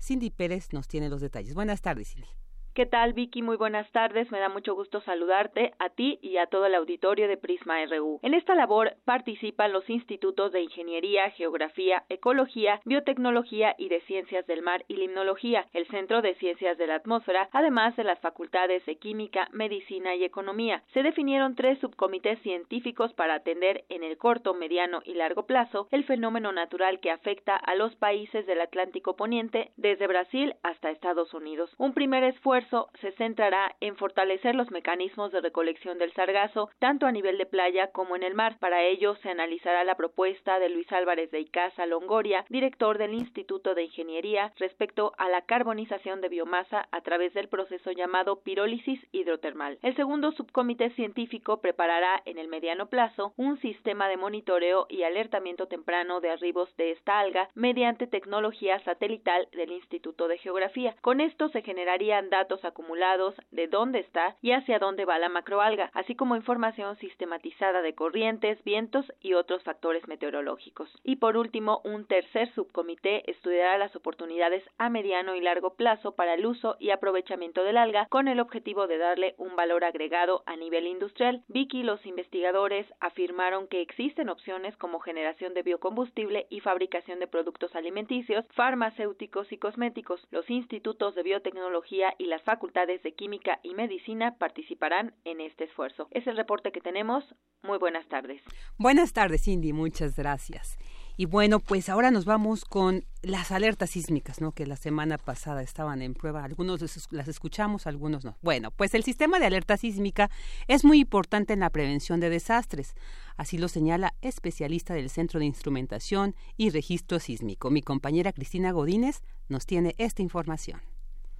Cindy 0.00 0.30
Pérez 0.30 0.72
nos 0.72 0.88
tiene 0.88 1.08
los 1.08 1.20
detalles. 1.20 1.54
Buenas 1.54 1.82
tardes, 1.82 2.12
Cindy. 2.12 2.28
¿Qué 2.76 2.84
tal, 2.84 3.14
Vicky? 3.14 3.40
Muy 3.40 3.56
buenas 3.56 3.90
tardes. 3.90 4.30
Me 4.30 4.38
da 4.38 4.50
mucho 4.50 4.74
gusto 4.74 5.00
saludarte 5.00 5.72
a 5.78 5.88
ti 5.88 6.18
y 6.20 6.36
a 6.36 6.44
todo 6.44 6.66
el 6.66 6.74
auditorio 6.74 7.26
de 7.26 7.38
Prisma 7.38 7.82
RU. 7.86 8.20
En 8.22 8.34
esta 8.34 8.54
labor 8.54 8.96
participan 9.06 9.72
los 9.72 9.88
institutos 9.88 10.52
de 10.52 10.60
Ingeniería, 10.60 11.30
Geografía, 11.30 12.04
Ecología, 12.10 12.82
Biotecnología 12.84 13.74
y 13.78 13.88
de 13.88 14.02
Ciencias 14.02 14.46
del 14.46 14.60
Mar 14.60 14.84
y 14.88 14.96
Limnología, 14.96 15.64
el 15.72 15.86
Centro 15.86 16.20
de 16.20 16.34
Ciencias 16.34 16.76
de 16.76 16.86
la 16.86 16.96
Atmósfera, 16.96 17.48
además 17.52 17.96
de 17.96 18.04
las 18.04 18.20
facultades 18.20 18.84
de 18.84 18.96
Química, 18.96 19.48
Medicina 19.52 20.14
y 20.14 20.24
Economía. 20.24 20.82
Se 20.92 21.02
definieron 21.02 21.54
tres 21.54 21.78
subcomités 21.78 22.38
científicos 22.42 23.10
para 23.14 23.36
atender 23.36 23.86
en 23.88 24.04
el 24.04 24.18
corto, 24.18 24.52
mediano 24.52 25.00
y 25.02 25.14
largo 25.14 25.46
plazo 25.46 25.88
el 25.92 26.04
fenómeno 26.04 26.52
natural 26.52 27.00
que 27.00 27.10
afecta 27.10 27.56
a 27.56 27.74
los 27.74 27.96
países 27.96 28.44
del 28.44 28.60
Atlántico 28.60 29.16
Poniente 29.16 29.70
desde 29.78 30.06
Brasil 30.06 30.54
hasta 30.62 30.90
Estados 30.90 31.32
Unidos. 31.32 31.74
Un 31.78 31.94
primer 31.94 32.22
esfuerzo 32.22 32.65
se 33.00 33.12
centrará 33.12 33.74
en 33.80 33.96
fortalecer 33.96 34.54
los 34.54 34.70
mecanismos 34.70 35.32
de 35.32 35.40
recolección 35.40 35.98
del 35.98 36.12
sargazo, 36.12 36.70
tanto 36.78 37.06
a 37.06 37.12
nivel 37.12 37.38
de 37.38 37.46
playa 37.46 37.92
como 37.92 38.16
en 38.16 38.22
el 38.22 38.34
mar. 38.34 38.58
Para 38.58 38.82
ello, 38.82 39.16
se 39.16 39.30
analizará 39.30 39.84
la 39.84 39.96
propuesta 39.96 40.58
de 40.58 40.68
Luis 40.68 40.90
Álvarez 40.92 41.30
de 41.30 41.40
Icaza 41.40 41.86
Longoria, 41.86 42.44
director 42.48 42.98
del 42.98 43.14
Instituto 43.14 43.74
de 43.74 43.84
Ingeniería, 43.84 44.52
respecto 44.56 45.12
a 45.18 45.28
la 45.28 45.42
carbonización 45.42 46.20
de 46.20 46.28
biomasa 46.28 46.88
a 46.90 47.00
través 47.00 47.34
del 47.34 47.48
proceso 47.48 47.90
llamado 47.92 48.40
pirólisis 48.40 49.00
hidrotermal. 49.12 49.78
El 49.82 49.96
segundo 49.96 50.32
subcomité 50.32 50.90
científico 50.90 51.60
preparará 51.60 52.22
en 52.24 52.38
el 52.38 52.48
mediano 52.48 52.86
plazo 52.88 53.32
un 53.36 53.58
sistema 53.60 54.08
de 54.08 54.16
monitoreo 54.16 54.86
y 54.88 55.02
alertamiento 55.02 55.66
temprano 55.66 56.20
de 56.20 56.30
arribos 56.30 56.74
de 56.76 56.92
esta 56.92 57.18
alga 57.18 57.48
mediante 57.54 58.06
tecnología 58.06 58.78
satelital 58.84 59.48
del 59.52 59.72
Instituto 59.72 60.28
de 60.28 60.38
Geografía. 60.38 60.94
Con 61.00 61.20
esto 61.20 61.48
se 61.48 61.62
generarían 61.62 62.30
datos 62.30 62.55
acumulados 62.64 63.34
de 63.50 63.68
dónde 63.68 64.00
está 64.00 64.36
y 64.42 64.52
hacia 64.52 64.78
dónde 64.78 65.04
va 65.04 65.18
la 65.18 65.28
macroalga, 65.28 65.90
así 65.94 66.14
como 66.14 66.36
información 66.36 66.96
sistematizada 66.96 67.82
de 67.82 67.94
corrientes, 67.94 68.62
vientos 68.64 69.06
y 69.20 69.34
otros 69.34 69.62
factores 69.62 70.06
meteorológicos. 70.08 70.90
Y 71.04 71.16
por 71.16 71.36
último, 71.36 71.80
un 71.84 72.06
tercer 72.06 72.52
subcomité 72.54 73.30
estudiará 73.30 73.78
las 73.78 73.94
oportunidades 73.96 74.62
a 74.78 74.88
mediano 74.88 75.34
y 75.34 75.40
largo 75.40 75.74
plazo 75.74 76.14
para 76.14 76.34
el 76.34 76.46
uso 76.46 76.76
y 76.80 76.90
aprovechamiento 76.90 77.64
del 77.64 77.76
alga 77.76 78.06
con 78.08 78.28
el 78.28 78.40
objetivo 78.40 78.86
de 78.86 78.98
darle 78.98 79.34
un 79.38 79.56
valor 79.56 79.84
agregado 79.84 80.42
a 80.46 80.56
nivel 80.56 80.86
industrial. 80.86 81.42
Vicky 81.48 81.80
y 81.80 81.82
los 81.82 82.04
investigadores 82.06 82.86
afirmaron 83.00 83.68
que 83.68 83.82
existen 83.82 84.28
opciones 84.28 84.76
como 84.76 85.00
generación 85.00 85.54
de 85.54 85.62
biocombustible 85.62 86.46
y 86.50 86.60
fabricación 86.60 87.18
de 87.18 87.26
productos 87.26 87.74
alimenticios, 87.76 88.44
farmacéuticos 88.54 89.52
y 89.52 89.58
cosméticos. 89.58 90.26
Los 90.30 90.48
institutos 90.50 91.14
de 91.14 91.22
biotecnología 91.22 92.14
y 92.18 92.26
las 92.26 92.42
facultades 92.46 93.02
de 93.02 93.12
Química 93.12 93.58
y 93.62 93.74
Medicina 93.74 94.38
participarán 94.38 95.12
en 95.24 95.40
este 95.40 95.64
esfuerzo. 95.64 96.08
Es 96.12 96.26
el 96.28 96.36
reporte 96.36 96.70
que 96.70 96.80
tenemos. 96.80 97.24
Muy 97.62 97.76
buenas 97.76 98.08
tardes. 98.08 98.40
Buenas 98.78 99.12
tardes, 99.12 99.42
Cindy. 99.42 99.72
Muchas 99.72 100.16
gracias. 100.16 100.78
Y 101.18 101.24
bueno, 101.24 101.60
pues 101.60 101.88
ahora 101.88 102.10
nos 102.10 102.24
vamos 102.24 102.64
con 102.64 103.04
las 103.22 103.50
alertas 103.50 103.90
sísmicas, 103.90 104.40
¿no? 104.40 104.52
Que 104.52 104.66
la 104.66 104.76
semana 104.76 105.18
pasada 105.18 105.62
estaban 105.62 106.02
en 106.02 106.14
prueba. 106.14 106.44
Algunos 106.44 106.80
las 107.10 107.28
escuchamos, 107.28 107.86
algunos 107.86 108.24
no. 108.24 108.36
Bueno, 108.42 108.70
pues 108.70 108.94
el 108.94 109.02
sistema 109.02 109.40
de 109.40 109.46
alerta 109.46 109.76
sísmica 109.76 110.30
es 110.68 110.84
muy 110.84 111.00
importante 111.00 111.54
en 111.54 111.60
la 111.60 111.70
prevención 111.70 112.20
de 112.20 112.30
desastres. 112.30 112.94
Así 113.36 113.58
lo 113.58 113.66
señala 113.68 114.14
especialista 114.20 114.94
del 114.94 115.10
Centro 115.10 115.40
de 115.40 115.46
Instrumentación 115.46 116.36
y 116.56 116.70
Registro 116.70 117.18
Sísmico. 117.18 117.70
Mi 117.70 117.82
compañera 117.82 118.32
Cristina 118.32 118.70
Godínez 118.70 119.22
nos 119.48 119.66
tiene 119.66 119.94
esta 119.98 120.22
información. 120.22 120.80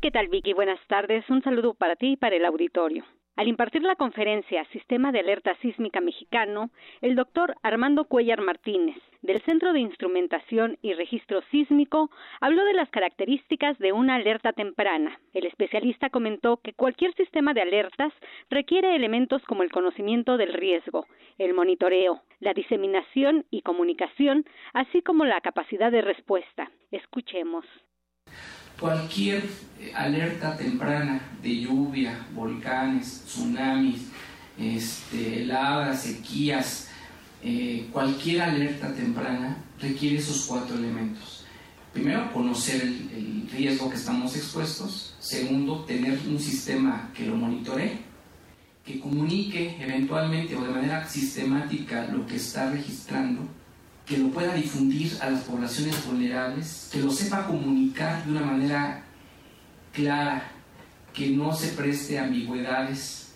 ¿Qué 0.06 0.12
tal, 0.12 0.28
Vicky? 0.28 0.52
Buenas 0.52 0.78
tardes. 0.86 1.28
Un 1.28 1.42
saludo 1.42 1.75
para 1.75 1.96
ti 1.96 2.12
y 2.12 2.16
para 2.16 2.36
el 2.36 2.44
auditorio. 2.44 3.04
Al 3.34 3.48
impartir 3.48 3.82
la 3.82 3.96
conferencia 3.96 4.64
Sistema 4.66 5.10
de 5.10 5.18
Alerta 5.18 5.56
Sísmica 5.56 6.00
Mexicano, 6.00 6.70
el 7.00 7.16
doctor 7.16 7.56
Armando 7.64 8.04
Cuellar 8.04 8.40
Martínez, 8.40 8.96
del 9.22 9.42
Centro 9.42 9.72
de 9.72 9.80
Instrumentación 9.80 10.78
y 10.80 10.94
Registro 10.94 11.42
Sísmico, 11.50 12.08
habló 12.40 12.64
de 12.64 12.75
las 12.75 12.88
características 12.90 13.80
de 13.80 13.90
una 13.90 14.14
alerta 14.14 14.52
temprana. 14.52 15.18
El 15.34 15.44
especialista 15.44 16.08
comentó 16.08 16.58
que 16.58 16.72
cualquier 16.72 17.12
sistema 17.14 17.52
de 17.52 17.62
alertas 17.62 18.12
requiere 18.48 18.94
elementos 18.94 19.42
como 19.42 19.64
el 19.64 19.72
conocimiento 19.72 20.36
del 20.36 20.52
riesgo, 20.52 21.08
el 21.38 21.52
monitoreo, 21.52 22.22
la 22.38 22.54
diseminación 22.54 23.44
y 23.50 23.62
comunicación, 23.62 24.44
así 24.72 25.02
como 25.02 25.25
la 25.25 25.40
capacidad 25.40 25.90
de 25.90 26.02
respuesta. 26.02 26.70
Escuchemos 26.92 27.66
cualquier 28.78 29.45
eh, 29.80 29.92
alerta 29.95 30.56
temprana 30.56 31.21
de 31.42 31.61
lluvia, 31.61 32.26
volcanes, 32.35 33.25
tsunamis, 33.26 34.02
este, 34.59 35.42
heladas, 35.42 36.02
sequías, 36.02 36.88
eh, 37.42 37.88
cualquier 37.92 38.42
alerta 38.42 38.95
temprana 38.95 39.56
requiere 39.80 40.16
esos 40.16 40.47
cuatro 40.47 40.76
elementos. 40.76 41.45
Primero, 41.92 42.33
conocer 42.33 42.83
el, 42.83 43.11
el, 43.14 43.49
riesgo 43.50 43.88
que 43.88 43.97
estamos 43.97 44.37
expuestos. 44.37 45.14
Segundo, 45.18 45.85
tener 45.85 46.18
un 46.28 46.38
sistema 46.38 47.11
que 47.14 47.26
lo 47.26 47.37
monitoree, 47.37 47.99
que 48.85 49.00
comunique 49.00 49.76
eventualmente 49.80 50.54
o 50.56 50.62
de 50.62 50.71
manera 50.71 51.09
sistemática 51.09 52.06
lo 52.12 52.26
que 52.26 52.37
está 52.37 52.71
registrando 52.71 53.49
que 54.06 54.18
lo 54.18 54.30
pueda 54.30 54.54
difundir 54.54 55.18
a 55.20 55.30
las 55.30 55.42
poblaciones 55.42 56.06
vulnerables, 56.06 56.88
que 56.92 57.00
lo 57.00 57.10
sepa 57.10 57.46
comunicar 57.46 58.25
de 58.25 58.30
una 58.30 58.42
manera 58.42 59.02
clara, 59.92 60.52
que 61.12 61.30
no 61.30 61.52
se 61.52 61.68
preste 61.68 62.18
ambigüedades, 62.18 63.32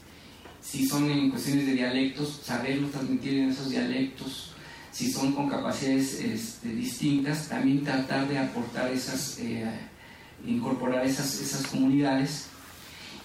si 0.60 0.86
son 0.86 1.10
en 1.10 1.30
cuestiones 1.30 1.66
de 1.66 1.72
dialectos, 1.72 2.40
saberlo 2.44 2.88
transmitir 2.88 3.38
en 3.38 3.50
esos 3.50 3.70
dialectos, 3.70 4.52
si 4.92 5.10
son 5.10 5.32
con 5.32 5.48
capacidades 5.48 6.20
este, 6.20 6.68
distintas, 6.68 7.48
también 7.48 7.82
tratar 7.82 8.28
de 8.28 8.38
aportar 8.38 8.92
esas, 8.92 9.38
eh, 9.40 9.66
incorporar 10.46 11.04
esas, 11.04 11.40
esas 11.40 11.66
comunidades. 11.66 12.46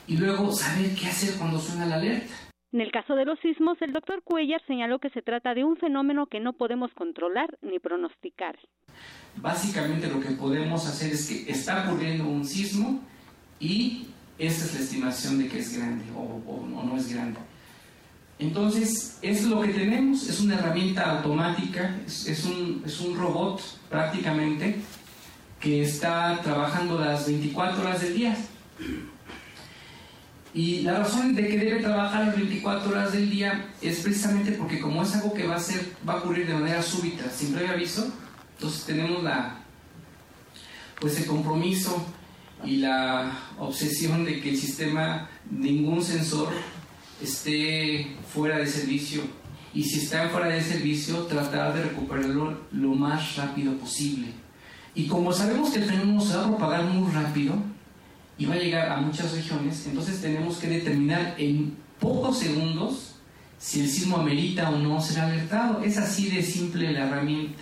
Y 0.08 0.18
luego 0.18 0.52
saber 0.54 0.96
qué 0.96 1.08
hacer 1.08 1.36
cuando 1.36 1.60
suena 1.60 1.86
la 1.86 1.96
alerta 1.96 2.45
en 2.72 2.82
el 2.82 2.92
caso 2.92 3.16
de 3.16 3.26
los 3.26 3.40
sismos, 3.40 3.82
el 3.82 3.94
doctor 3.94 4.22
Cuellar 4.24 4.62
señaló 4.68 5.00
que 5.00 5.10
se 5.10 5.22
trata 5.22 5.54
de 5.54 5.64
un 5.64 5.78
fenómeno 5.78 6.28
que 6.28 6.40
no 6.40 6.54
podemos 6.54 6.92
controlar 6.94 7.58
ni 7.62 7.80
pronosticar. 7.80 8.58
Básicamente 9.38 10.08
lo 10.08 10.20
que 10.20 10.32
podemos 10.32 10.88
hacer 10.88 11.14
es 11.14 11.28
que 11.28 11.52
está 11.52 11.88
ocurriendo 11.88 12.28
un 12.28 12.46
sismo 12.46 13.02
y 13.60 14.08
esa 14.38 14.66
es 14.66 14.74
la 14.74 14.80
estimación 14.82 15.40
de 15.40 15.48
que 15.48 15.60
es 15.60 15.78
grande 15.78 16.04
o, 16.16 16.66
no 16.68 16.98
es 16.98 17.14
grande. 17.14 17.40
Entonces, 18.38 19.20
es 19.22 19.46
lo 19.46 19.62
que 19.62 19.70
tenemos, 19.70 20.28
es 20.28 20.42
una 20.42 20.56
herramienta 20.56 21.18
automática, 21.18 21.96
es, 22.06 22.44
un, 22.44 22.84
es 22.86 23.00
un 23.00 23.18
robot 23.18 23.62
prácticamente 23.90 24.76
que 25.62 25.84
está 25.84 26.42
trabajando 26.44 27.00
las 27.00 27.26
24 27.28 27.82
horas 27.82 28.02
del 28.02 28.14
día. 28.14 28.38
Y 30.56 30.84
la 30.84 31.00
razón 31.00 31.36
de 31.36 31.50
que 31.50 31.58
debe 31.58 31.82
trabajar 31.82 32.28
las 32.28 32.38
24 32.38 32.90
horas 32.90 33.12
del 33.12 33.30
día 33.30 33.74
es 33.82 34.00
precisamente 34.00 34.54
porque 34.54 34.80
como 34.80 35.04
es 35.04 35.14
algo 35.14 35.34
que 35.34 35.46
va 35.46 35.58
a, 35.58 35.60
ser, 35.60 35.98
va 36.08 36.14
a 36.14 36.18
ocurrir 36.20 36.48
de 36.48 36.54
manera 36.54 36.82
súbita, 36.82 37.30
sin 37.30 37.54
previo 37.54 37.74
aviso, 37.74 38.10
entonces 38.54 38.86
tenemos 38.86 39.22
la, 39.22 39.58
pues 41.02 41.20
el 41.20 41.26
compromiso 41.26 42.06
y 42.64 42.78
la 42.78 43.38
obsesión 43.60 44.24
de 44.24 44.40
que 44.40 44.52
el 44.52 44.58
sistema, 44.58 45.30
ningún 45.52 46.02
sensor 46.02 46.54
esté 47.22 48.16
fuera 48.34 48.58
de 48.58 48.68
servicio 48.68 49.24
y 49.74 49.84
si 49.84 50.00
está 50.00 50.30
fuera 50.30 50.48
de 50.48 50.64
servicio 50.64 51.24
tratar 51.24 51.74
de 51.74 51.84
recuperarlo 51.84 52.62
lo 52.72 52.90
más 52.96 53.36
rápido 53.36 53.78
posible. 53.78 54.28
Y 54.94 55.08
como 55.08 55.34
sabemos 55.34 55.72
que 55.72 55.80
el 55.80 55.86
fenómeno 55.90 56.22
se 56.22 56.38
va 56.38 56.46
a 56.46 56.48
propagar 56.48 56.86
muy 56.86 57.12
rápido 57.12 57.75
y 58.38 58.46
va 58.46 58.56
a 58.56 58.60
llegar 58.60 58.92
a 58.92 58.98
muchas 58.98 59.34
regiones, 59.34 59.86
entonces 59.88 60.22
tenemos 60.22 60.58
que 60.58 60.68
determinar 60.68 61.36
en 61.38 61.77
pocos 62.00 62.39
segundos 62.39 63.22
si 63.58 63.82
el 63.82 63.88
sismo 63.88 64.18
amerita 64.18 64.70
o 64.70 64.77
no 64.77 65.00
ser 65.00 65.24
alertado. 65.24 65.82
Es 65.84 65.98
así 65.98 66.30
de 66.30 66.42
simple 66.42 66.92
la 66.92 67.08
herramienta. 67.08 67.62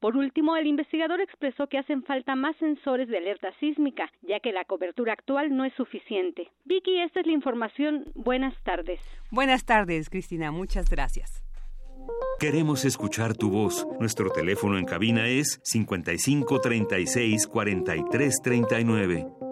Por 0.00 0.16
último, 0.16 0.56
el 0.56 0.66
investigador 0.66 1.20
expresó 1.20 1.68
que 1.68 1.78
hacen 1.78 2.02
falta 2.02 2.34
más 2.34 2.56
sensores 2.56 3.08
de 3.08 3.18
alerta 3.18 3.52
sísmica, 3.60 4.10
ya 4.22 4.40
que 4.40 4.50
la 4.50 4.64
cobertura 4.64 5.12
actual 5.12 5.56
no 5.56 5.64
es 5.64 5.72
suficiente. 5.74 6.50
Vicky, 6.64 6.98
esta 6.98 7.20
es 7.20 7.26
la 7.26 7.32
información. 7.32 8.06
Buenas 8.16 8.54
tardes. 8.64 8.98
Buenas 9.30 9.64
tardes, 9.64 10.10
Cristina. 10.10 10.50
Muchas 10.50 10.90
gracias. 10.90 11.44
Queremos 12.40 12.84
escuchar 12.84 13.36
tu 13.36 13.50
voz. 13.50 13.86
Nuestro 14.00 14.30
teléfono 14.30 14.76
en 14.76 14.86
cabina 14.86 15.28
es 15.28 15.60
55 15.62 16.60
36 16.60 17.46
43 17.46 18.42
39. 18.42 19.51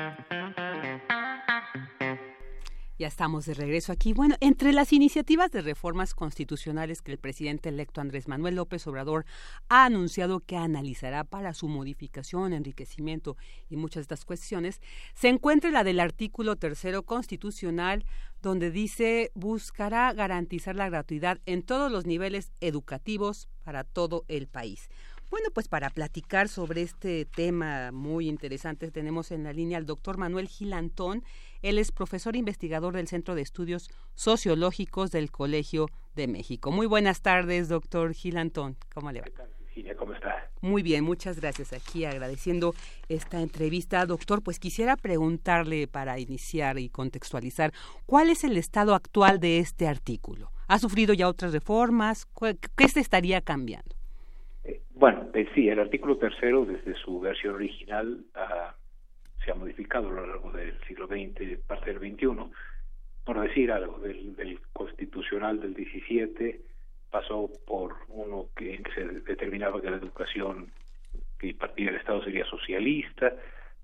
Ya 3.01 3.07
estamos 3.07 3.47
de 3.47 3.55
regreso 3.55 3.91
aquí. 3.91 4.13
Bueno, 4.13 4.35
entre 4.41 4.73
las 4.73 4.93
iniciativas 4.93 5.49
de 5.49 5.63
reformas 5.63 6.13
constitucionales 6.13 7.01
que 7.01 7.11
el 7.11 7.17
presidente 7.17 7.69
electo 7.69 7.99
Andrés 7.99 8.27
Manuel 8.27 8.53
López 8.53 8.85
Obrador 8.85 9.25
ha 9.69 9.85
anunciado 9.85 10.41
que 10.41 10.55
analizará 10.55 11.23
para 11.23 11.55
su 11.55 11.67
modificación, 11.67 12.53
enriquecimiento 12.53 13.37
y 13.71 13.75
muchas 13.75 14.01
de 14.01 14.01
estas 14.13 14.23
cuestiones, 14.23 14.81
se 15.15 15.29
encuentra 15.29 15.71
la 15.71 15.83
del 15.83 15.99
artículo 15.99 16.57
tercero 16.57 17.01
constitucional 17.01 18.05
donde 18.43 18.69
dice 18.69 19.31
buscará 19.33 20.13
garantizar 20.13 20.75
la 20.75 20.87
gratuidad 20.87 21.39
en 21.47 21.63
todos 21.63 21.91
los 21.91 22.05
niveles 22.05 22.51
educativos 22.59 23.49
para 23.63 23.83
todo 23.83 24.25
el 24.27 24.47
país. 24.47 24.89
Bueno, 25.31 25.47
pues 25.53 25.69
para 25.69 25.89
platicar 25.89 26.49
sobre 26.49 26.81
este 26.81 27.23
tema 27.23 27.93
muy 27.93 28.27
interesante 28.27 28.91
tenemos 28.91 29.31
en 29.31 29.45
la 29.45 29.53
línea 29.53 29.77
al 29.77 29.85
doctor 29.85 30.17
Manuel 30.17 30.49
Gilantón. 30.49 31.23
Él 31.61 31.77
es 31.77 31.91
profesor 31.91 32.35
investigador 32.35 32.95
del 32.95 33.07
Centro 33.07 33.35
de 33.35 33.41
Estudios 33.41 33.89
Sociológicos 34.15 35.11
del 35.11 35.31
Colegio 35.31 35.87
de 36.15 36.27
México. 36.27 36.71
Muy 36.71 36.87
buenas 36.87 37.21
tardes, 37.21 37.69
doctor 37.69 38.13
Gilantón. 38.13 38.77
¿Cómo 38.93 39.11
le 39.11 39.21
va? 39.21 39.27
¿cómo 39.97 40.13
está? 40.13 40.49
Muy 40.61 40.83
bien, 40.83 41.03
muchas 41.03 41.39
gracias. 41.39 41.73
Aquí 41.73 42.05
agradeciendo 42.05 42.73
esta 43.09 43.41
entrevista. 43.41 44.05
Doctor, 44.05 44.43
pues 44.43 44.59
quisiera 44.59 44.95
preguntarle 44.95 45.87
para 45.87 46.19
iniciar 46.19 46.77
y 46.77 46.89
contextualizar, 46.89 47.71
¿cuál 48.05 48.29
es 48.29 48.43
el 48.43 48.57
estado 48.57 48.93
actual 48.93 49.39
de 49.39 49.59
este 49.59 49.87
artículo? 49.87 50.51
¿Ha 50.67 50.79
sufrido 50.79 51.13
ya 51.13 51.27
otras 51.27 51.53
reformas? 51.53 52.27
¿Qué 52.77 52.87
se 52.87 52.99
estaría 52.99 53.41
cambiando? 53.41 53.95
Eh, 54.63 54.81
bueno, 54.91 55.27
eh, 55.33 55.47
sí, 55.55 55.67
el 55.69 55.79
artículo 55.79 56.17
tercero, 56.17 56.65
desde 56.65 56.95
su 56.95 57.19
versión 57.19 57.55
original, 57.55 58.25
ah, 58.35 58.75
se 59.43 59.51
ha 59.51 59.55
modificado 59.55 60.09
a 60.09 60.11
lo 60.11 60.27
largo 60.27 60.51
del 60.51 60.79
siglo 60.87 61.07
XX, 61.07 61.57
parte 61.67 61.93
del 61.93 61.99
XXI. 61.99 62.51
Por 63.23 63.41
decir 63.41 63.71
algo, 63.71 63.99
del, 63.99 64.59
constitucional 64.73 65.59
del 65.59 65.73
XVII 65.73 66.59
pasó 67.09 67.49
por 67.65 67.95
uno 68.07 68.47
que, 68.55 68.81
se 68.95 69.03
determinaba 69.03 69.81
que 69.81 69.89
la 69.89 69.97
educación 69.97 70.71
que 71.39 71.47
impartía 71.47 71.89
el 71.89 71.97
Estado 71.97 72.23
sería 72.23 72.45
socialista, 72.45 73.35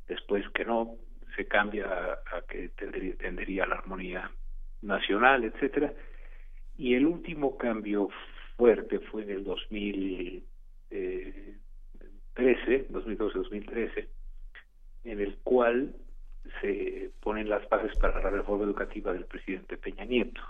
después 0.08 0.48
que 0.50 0.66
no, 0.66 0.96
se 1.36 1.46
cambia 1.46 1.86
a, 1.86 2.42
que 2.48 2.70
tendería, 2.70 3.16
tendería 3.16 3.66
la 3.66 3.76
armonía 3.76 4.32
nacional, 4.82 5.44
etcétera. 5.44 5.94
Y 6.78 6.96
el 6.96 7.06
último 7.06 7.58
cambio 7.58 8.10
fuerte 8.56 9.00
fue 9.00 9.24
en 9.24 9.32
el 9.32 9.44
2000 9.44 10.44
eh, 10.90 11.58
13, 12.34 12.90
2012-2013, 12.90 14.08
en 15.08 15.22
el 15.22 15.38
cual 15.38 15.96
se 16.62 17.12
ponen 17.22 17.50
las 17.50 17.68
bases 17.70 17.98
para 17.98 18.22
la 18.22 18.30
reforma 18.30 18.66
educativa 18.66 19.14
del 19.14 19.26
presidente 19.26 19.78
Peña 19.78 20.06
Nieto. 20.06 20.42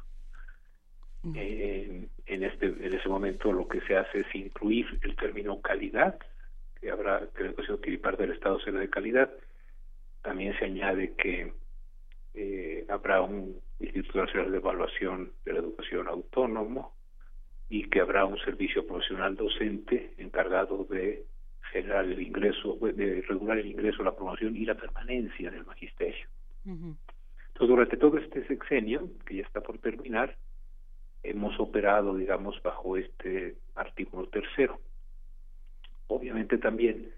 en 1.23 2.09
este 2.43 2.65
en 2.65 2.93
ese 2.93 3.09
momento 3.09 3.51
lo 3.51 3.67
que 3.67 3.81
se 3.81 3.97
hace 3.97 4.21
es 4.21 4.35
incluir 4.35 4.85
el 5.01 5.15
término 5.15 5.61
calidad, 5.61 6.17
que 6.79 6.91
habrá 6.91 7.27
que 7.35 7.43
la 7.43 7.49
educación 7.49 7.79
que 7.81 7.97
parte 7.97 8.23
del 8.23 8.33
Estado 8.33 8.59
será 8.59 8.79
de 8.79 8.89
calidad. 8.89 9.31
También 10.21 10.57
se 10.57 10.65
añade 10.65 11.13
que 11.15 11.53
eh, 12.33 12.85
habrá 12.89 13.21
un 13.21 13.59
Instituto 13.79 14.25
Nacional 14.25 14.51
de 14.51 14.57
Evaluación 14.57 15.31
de 15.45 15.53
la 15.53 15.59
Educación 15.59 16.07
Autónomo, 16.07 16.97
y 17.69 17.89
que 17.89 17.99
habrá 17.99 18.25
un 18.25 18.37
servicio 18.39 18.85
profesional 18.85 19.35
docente 19.35 20.13
encargado 20.17 20.85
de 20.85 21.25
generar 21.81 22.05
el 22.05 22.21
ingreso, 22.21 22.77
de 22.81 23.23
regular 23.27 23.57
el 23.57 23.67
ingreso, 23.67 24.03
la 24.03 24.15
promoción 24.15 24.55
y 24.55 24.65
la 24.65 24.75
permanencia 24.75 25.51
del 25.51 25.65
magisterio. 25.65 26.27
Entonces, 26.65 27.67
durante 27.67 27.97
todo 27.97 28.17
este 28.17 28.45
sexenio, 28.47 29.09
que 29.25 29.35
ya 29.35 29.43
está 29.43 29.61
por 29.61 29.77
terminar, 29.79 30.35
hemos 31.23 31.59
operado, 31.59 32.15
digamos, 32.15 32.61
bajo 32.61 32.97
este 32.97 33.55
artículo 33.75 34.27
tercero. 34.27 34.79
Obviamente 36.07 36.57
también 36.57 37.11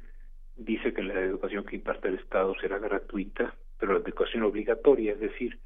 dice 0.56 0.94
que 0.94 1.04
la 1.04 1.20
educación 1.20 1.66
que 1.66 1.76
imparte 1.76 2.08
el 2.08 2.16
Estado 2.16 2.56
será 2.60 2.80
gratuita, 2.80 3.54
pero 3.80 3.94
la 3.94 4.00
educación 4.00 4.44
obligatoria, 4.44 5.14
es 5.14 5.20
decir, 5.20 5.60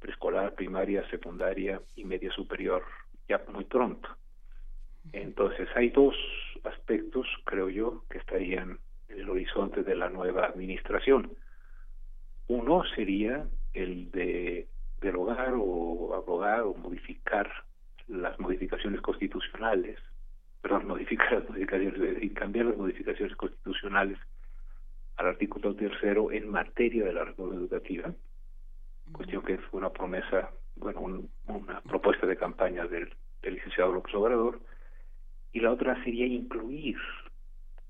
preescolar, 0.00 0.54
primaria, 0.54 1.08
secundaria 1.10 1.80
y 1.96 2.04
media 2.04 2.30
superior, 2.32 2.82
ya 3.28 3.40
muy 3.52 3.64
pronto. 3.64 4.08
Entonces 5.12 5.68
hay 5.74 5.90
dos 5.90 6.14
aspectos, 6.64 7.26
creo 7.44 7.68
yo, 7.68 8.04
que 8.10 8.18
estarían 8.18 8.78
en 9.08 9.20
el 9.20 9.30
horizonte 9.30 9.82
de 9.82 9.94
la 9.94 10.08
nueva 10.08 10.46
administración. 10.46 11.32
Uno 12.48 12.82
sería 12.94 13.46
el 13.72 14.10
de 14.10 14.68
derogar 15.00 15.54
o 15.56 16.14
abrogar 16.14 16.62
o 16.62 16.74
modificar 16.74 17.50
las 18.08 18.38
modificaciones 18.38 19.00
constitucionales, 19.00 19.98
perdón, 20.60 20.86
modificar 20.86 21.32
las 21.32 21.48
modificaciones 21.48 22.22
y 22.22 22.30
cambiar 22.30 22.66
las 22.66 22.76
modificaciones 22.76 23.34
constitucionales 23.36 24.18
al 25.16 25.26
artículo 25.26 25.74
tercero 25.74 26.30
en 26.30 26.48
materia 26.48 27.04
de 27.04 27.12
la 27.12 27.24
reforma 27.24 27.54
educativa, 27.54 28.12
cuestión 29.12 29.42
que 29.42 29.58
fue 29.58 29.80
una 29.80 29.90
promesa 29.90 30.50
bueno, 30.76 31.22
una 31.46 31.80
propuesta 31.82 32.26
de 32.26 32.36
campaña 32.36 32.86
del, 32.86 33.14
licenciado 33.42 33.92
López 33.92 34.14
Obrador, 34.14 34.60
y 35.52 35.60
la 35.60 35.70
otra 35.70 36.02
sería 36.04 36.26
incluir 36.26 36.96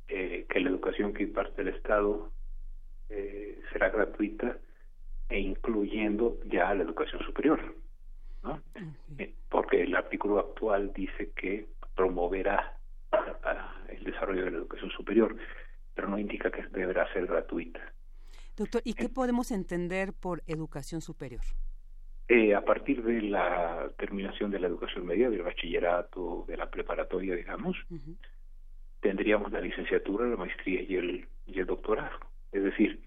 eh, 0.09 0.47
que 0.49 0.61
la 0.61 0.71
educación 0.71 1.13
que 1.13 1.23
imparte 1.23 1.63
el 1.63 1.69
Estado 1.69 2.31
eh, 3.09 3.61
será 3.73 3.91
gratuita 3.91 4.59
e 5.29 5.41
incluyendo 5.41 6.39
ya 6.47 6.75
la 6.75 6.83
educación 6.83 7.23
superior, 7.25 7.75
¿no? 8.43 8.61
Eh, 9.19 9.35
porque 9.49 9.83
el 9.83 9.95
artículo 9.95 10.41
actual 10.41 10.93
dice 10.93 11.31
que 11.35 11.67
promoverá 11.95 12.77
el 13.89 14.05
desarrollo 14.05 14.45
de 14.45 14.51
la 14.51 14.59
educación 14.59 14.91
superior, 14.91 15.37
pero 15.95 16.09
no 16.09 16.19
indica 16.19 16.51
que 16.51 16.67
deberá 16.69 17.11
ser 17.13 17.27
gratuita. 17.27 17.81
Doctor, 18.57 18.83
¿y 18.85 18.95
qué 18.95 19.09
podemos 19.09 19.51
entender 19.51 20.13
por 20.13 20.43
educación 20.47 21.01
superior? 21.01 21.43
Eh, 22.29 22.55
a 22.55 22.65
partir 22.65 23.03
de 23.03 23.23
la 23.23 23.91
terminación 23.99 24.51
de 24.51 24.61
la 24.61 24.69
educación 24.69 25.05
media, 25.07 25.29
del 25.29 25.43
bachillerato, 25.43 26.45
de 26.49 26.57
la 26.57 26.71
preparatoria, 26.71 27.35
digamos, 27.35 27.77
tendríamos 29.01 29.53
la 29.53 29.61
licenciatura, 29.61 30.27
la 30.27 30.37
maestría 30.37 30.83
y 30.83 30.97
el, 30.97 31.29
y 31.47 31.59
el 31.59 31.67
doctorado. 31.67 32.19
Es 32.53 32.63
decir, 32.63 33.03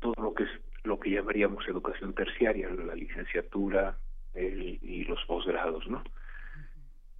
todo 0.00 0.14
lo 0.20 0.34
que 0.34 0.44
es 0.44 0.50
lo 0.84 0.98
que 0.98 1.10
llamaríamos 1.10 1.66
educación 1.68 2.12
terciaria, 2.12 2.68
la 2.70 2.94
licenciatura 2.94 3.96
y 4.34 5.04
los 5.04 5.24
posgrados, 5.26 5.86
¿no? 5.88 6.02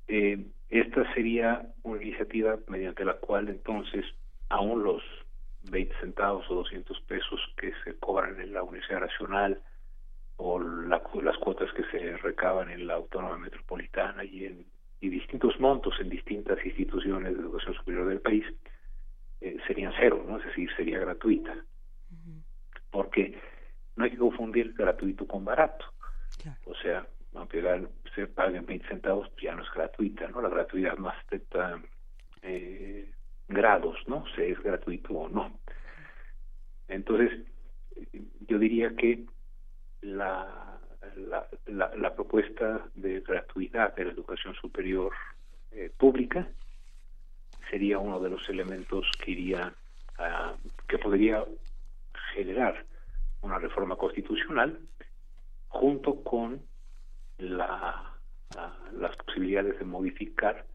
Eh, 0.08 0.44
esta 0.68 1.14
sería 1.14 1.66
una 1.82 2.02
iniciativa 2.02 2.58
mediante 2.66 3.04
la 3.04 3.14
cual 3.14 3.48
entonces 3.48 4.04
aún 4.48 4.82
los 4.82 5.02
20 5.70 5.94
centavos 6.00 6.50
o 6.50 6.56
200 6.56 7.00
pesos 7.02 7.40
que 7.56 7.72
se 7.85 7.96
cobran 7.98 8.40
en 8.40 8.52
la 8.52 8.62
Universidad 8.62 9.00
Nacional 9.00 9.61
o 10.44 10.59
las 10.59 11.38
cuotas 11.38 11.72
que 11.72 11.85
se 11.85 12.16
recaban 12.16 12.70
en 12.70 12.87
la 12.87 12.94
autónoma 12.94 13.38
metropolitana 13.38 14.24
y 14.24 14.46
en 14.46 14.66
y 15.02 15.09
distintos 15.09 15.59
montos 15.59 15.94
en 16.00 16.09
distintas 16.09 16.64
instituciones 16.64 17.35
de 17.35 17.40
educación 17.40 17.74
superior 17.74 18.07
del 18.09 18.20
país 18.20 18.44
eh, 19.40 19.59
serían 19.66 19.92
cero, 19.98 20.24
¿no? 20.26 20.38
Es 20.38 20.44
decir, 20.46 20.70
sería 20.76 21.00
gratuita. 21.00 21.57
Porque 22.90 23.37
no 23.96 24.05
hay 24.05 24.12
que 24.12 24.16
confundir 24.16 24.72
gratuito 24.74 25.26
con 25.26 25.44
barato. 25.44 25.87
O 26.66 26.74
sea, 26.76 27.05
aunque 27.35 27.62
se 28.14 28.28
paguen 28.28 28.64
20 28.64 28.87
centavos, 28.87 29.28
pues 29.31 29.42
ya 29.42 29.57
no 29.57 29.62
es 29.64 29.70
gratuita, 29.74 30.28
¿no? 30.28 30.40
La 30.40 30.48
gratuidad 30.48 30.96
más 30.98 31.16
está 31.33 31.83
eh, 32.42 33.11
grados, 33.48 33.96
¿no? 34.07 34.24
Si 34.37 34.42
es 34.42 34.62
gratuito 34.62 35.14
o 35.14 35.28
no. 35.28 35.59
Entonces, 36.87 37.40
yo 38.46 38.59
diría 38.59 38.94
que 38.94 39.24
la, 40.03 40.79
la, 41.67 42.15
propuesta 42.15 42.87
de 42.95 43.21
gratuidad 43.21 43.95
de 43.95 44.05
la 44.05 44.12
educación 44.12 44.55
superior 44.55 45.12
eh, 45.71 45.91
pública 45.97 46.49
sería 47.71 47.99
uno 47.99 48.21
de 48.21 48.31
los 48.31 48.49
elementos 48.49 49.11
que 49.25 49.31
iría 49.31 49.73
a, 50.19 50.55
que 50.88 50.99
podría 50.99 51.45
generar 52.35 52.85
una 53.41 53.59
reforma 53.59 53.97
constitucional 53.97 54.79
junto 55.69 56.23
con 56.23 56.61
la, 57.38 58.12
las 58.93 59.17
posibilidades 59.17 59.79
de 59.79 59.85
modificar 59.85 60.67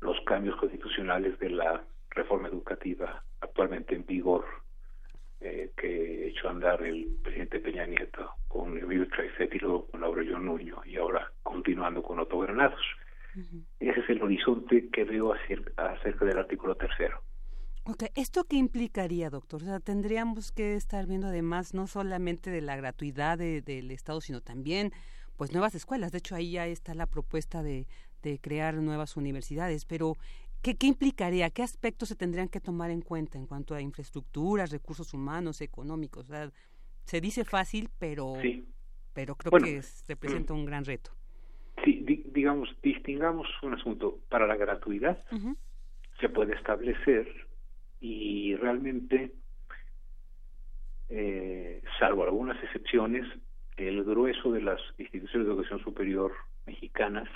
los 0.00 0.20
cambios 0.26 0.56
constitucionales 0.56 1.38
de 1.38 1.50
la 1.50 1.82
reforma 2.10 2.48
educativa 2.48 3.22
actualmente 3.40 3.94
en 3.94 4.04
vigor 4.06 4.44
eh, 5.40 5.70
que 5.76 6.28
echó 6.28 6.48
a 6.48 6.50
andar 6.50 6.82
el 6.82 7.06
presidente 7.22 7.60
Peña 7.60 7.86
Nieto 7.86 8.32
con 8.48 8.76
Emilio 8.76 9.08
Traicet 9.08 9.54
y 9.54 9.58
luego 9.58 9.86
con 9.86 10.02
Aurelio 10.02 10.38
Nuño 10.38 10.82
y 10.84 10.96
ahora 10.96 11.30
continuando 11.42 12.02
con 12.02 12.18
Otto 12.18 12.38
Granados. 12.40 12.80
Ese 13.78 14.00
es 14.00 14.10
el 14.10 14.22
horizonte 14.22 14.88
que 14.90 15.04
veo 15.04 15.32
acerca, 15.32 16.24
del 16.24 16.38
artículo 16.38 16.74
tercero. 16.74 17.22
Okay. 17.84 18.08
¿Esto 18.16 18.44
qué 18.44 18.56
implicaría, 18.56 19.30
doctor? 19.30 19.62
O 19.62 19.64
sea, 19.64 19.78
tendríamos 19.78 20.50
que 20.50 20.74
estar 20.74 21.06
viendo 21.06 21.28
además 21.28 21.72
no 21.72 21.86
solamente 21.86 22.50
de 22.50 22.60
la 22.60 22.76
gratuidad 22.76 23.38
del 23.38 23.90
Estado, 23.92 24.20
sino 24.20 24.40
también 24.40 24.92
pues 25.36 25.52
nuevas 25.52 25.76
escuelas. 25.76 26.10
De 26.10 26.18
hecho, 26.18 26.34
ahí 26.34 26.52
ya 26.52 26.66
está 26.66 26.94
la 26.94 27.06
propuesta 27.06 27.62
de, 27.62 27.86
de 28.22 28.40
crear 28.40 28.74
nuevas 28.74 29.16
universidades, 29.16 29.84
pero 29.84 30.14
¿qué, 30.62 30.76
¿qué, 30.76 30.86
implicaría? 30.86 31.50
¿Qué 31.50 31.62
aspectos 31.62 32.08
se 32.08 32.16
tendrían 32.16 32.48
que 32.48 32.60
tomar 32.60 32.90
en 32.90 33.02
cuenta 33.02 33.38
en 33.38 33.46
cuanto 33.46 33.74
a 33.74 33.80
infraestructuras, 33.80 34.70
recursos 34.70 35.14
humanos, 35.14 35.60
económicos? 35.60 36.28
O 36.28 36.32
sea, 36.32 36.50
se 37.04 37.20
dice 37.20 37.44
fácil, 37.44 37.88
pero, 37.98 38.34
pero 39.14 39.34
creo 39.34 39.52
que 39.62 39.80
representa 40.06 40.52
un 40.52 40.64
gran 40.64 40.84
reto. 40.84 41.10
Sí, 41.84 42.04
digamos, 42.32 42.68
distingamos 42.82 43.48
un 43.62 43.74
asunto. 43.74 44.18
Para 44.28 44.46
la 44.46 44.56
gratuidad 44.56 45.24
se 46.20 46.28
puede 46.28 46.54
establecer 46.54 47.26
y 48.00 48.54
realmente, 48.56 49.32
eh, 51.08 51.82
salvo 51.98 52.24
algunas 52.24 52.62
excepciones, 52.62 53.26
el 53.76 54.04
grueso 54.04 54.52
de 54.52 54.60
las 54.60 54.80
instituciones 54.98 55.46
de 55.46 55.54
educación 55.54 55.80
superior 55.80 56.32
mexicanas, 56.66 57.28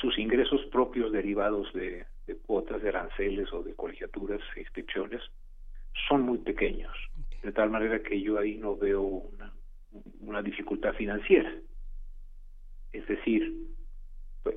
sus 0.00 0.18
ingresos 0.18 0.60
propios 0.66 1.10
derivados 1.10 1.72
de, 1.72 2.06
cuotas 2.34 2.82
de 2.82 2.88
aranceles 2.88 3.52
o 3.52 3.62
de 3.62 3.74
colegiaturas 3.74 4.40
e 4.56 4.60
inscripciones 4.60 5.22
son 6.08 6.22
muy 6.22 6.38
pequeños, 6.38 6.92
de 7.42 7.52
tal 7.52 7.70
manera 7.70 8.02
que 8.02 8.20
yo 8.20 8.38
ahí 8.38 8.56
no 8.56 8.76
veo 8.76 9.02
una, 9.02 9.52
una 10.20 10.42
dificultad 10.42 10.94
financiera. 10.94 11.52
Es 12.92 13.06
decir, 13.06 13.66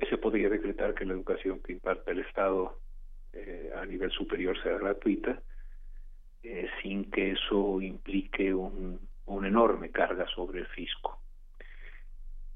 se 0.08 0.18
podría 0.18 0.48
decretar 0.48 0.94
que 0.94 1.04
la 1.04 1.14
educación 1.14 1.60
que 1.60 1.72
imparte 1.72 2.10
el 2.10 2.20
Estado 2.20 2.80
eh, 3.32 3.70
a 3.76 3.84
nivel 3.84 4.10
superior 4.10 4.60
sea 4.62 4.78
gratuita, 4.78 5.40
eh, 6.42 6.68
sin 6.82 7.10
que 7.10 7.32
eso 7.32 7.80
implique 7.80 8.52
un, 8.54 9.00
una 9.26 9.48
enorme 9.48 9.90
carga 9.90 10.26
sobre 10.34 10.60
el 10.60 10.66
fisco. 10.66 11.20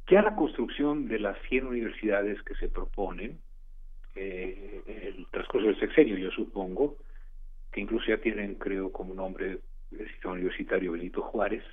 Ya 0.09 0.23
la 0.23 0.35
construcción 0.37 1.09
de 1.09 1.19
las 1.19 1.39
100 1.49 1.67
universidades 1.67 2.43
que 2.43 2.55
se 2.57 2.69
proponen, 2.69 3.41
eh, 4.15 4.83
el 4.87 5.27
transcurso 5.31 5.69
del 5.69 5.81
sexenio, 5.81 6.17
yo 6.17 6.31
supongo, 6.31 6.99
que 7.73 7.81
incluso 7.81 8.07
ya 8.07 8.19
tienen, 8.19 8.55
creo, 8.55 8.93
como 8.93 9.15
nombre 9.15 9.59
el 9.91 10.09
sistema 10.09 10.35
universitario 10.35 10.93
Benito 10.93 11.23
Juárez, 11.23 11.65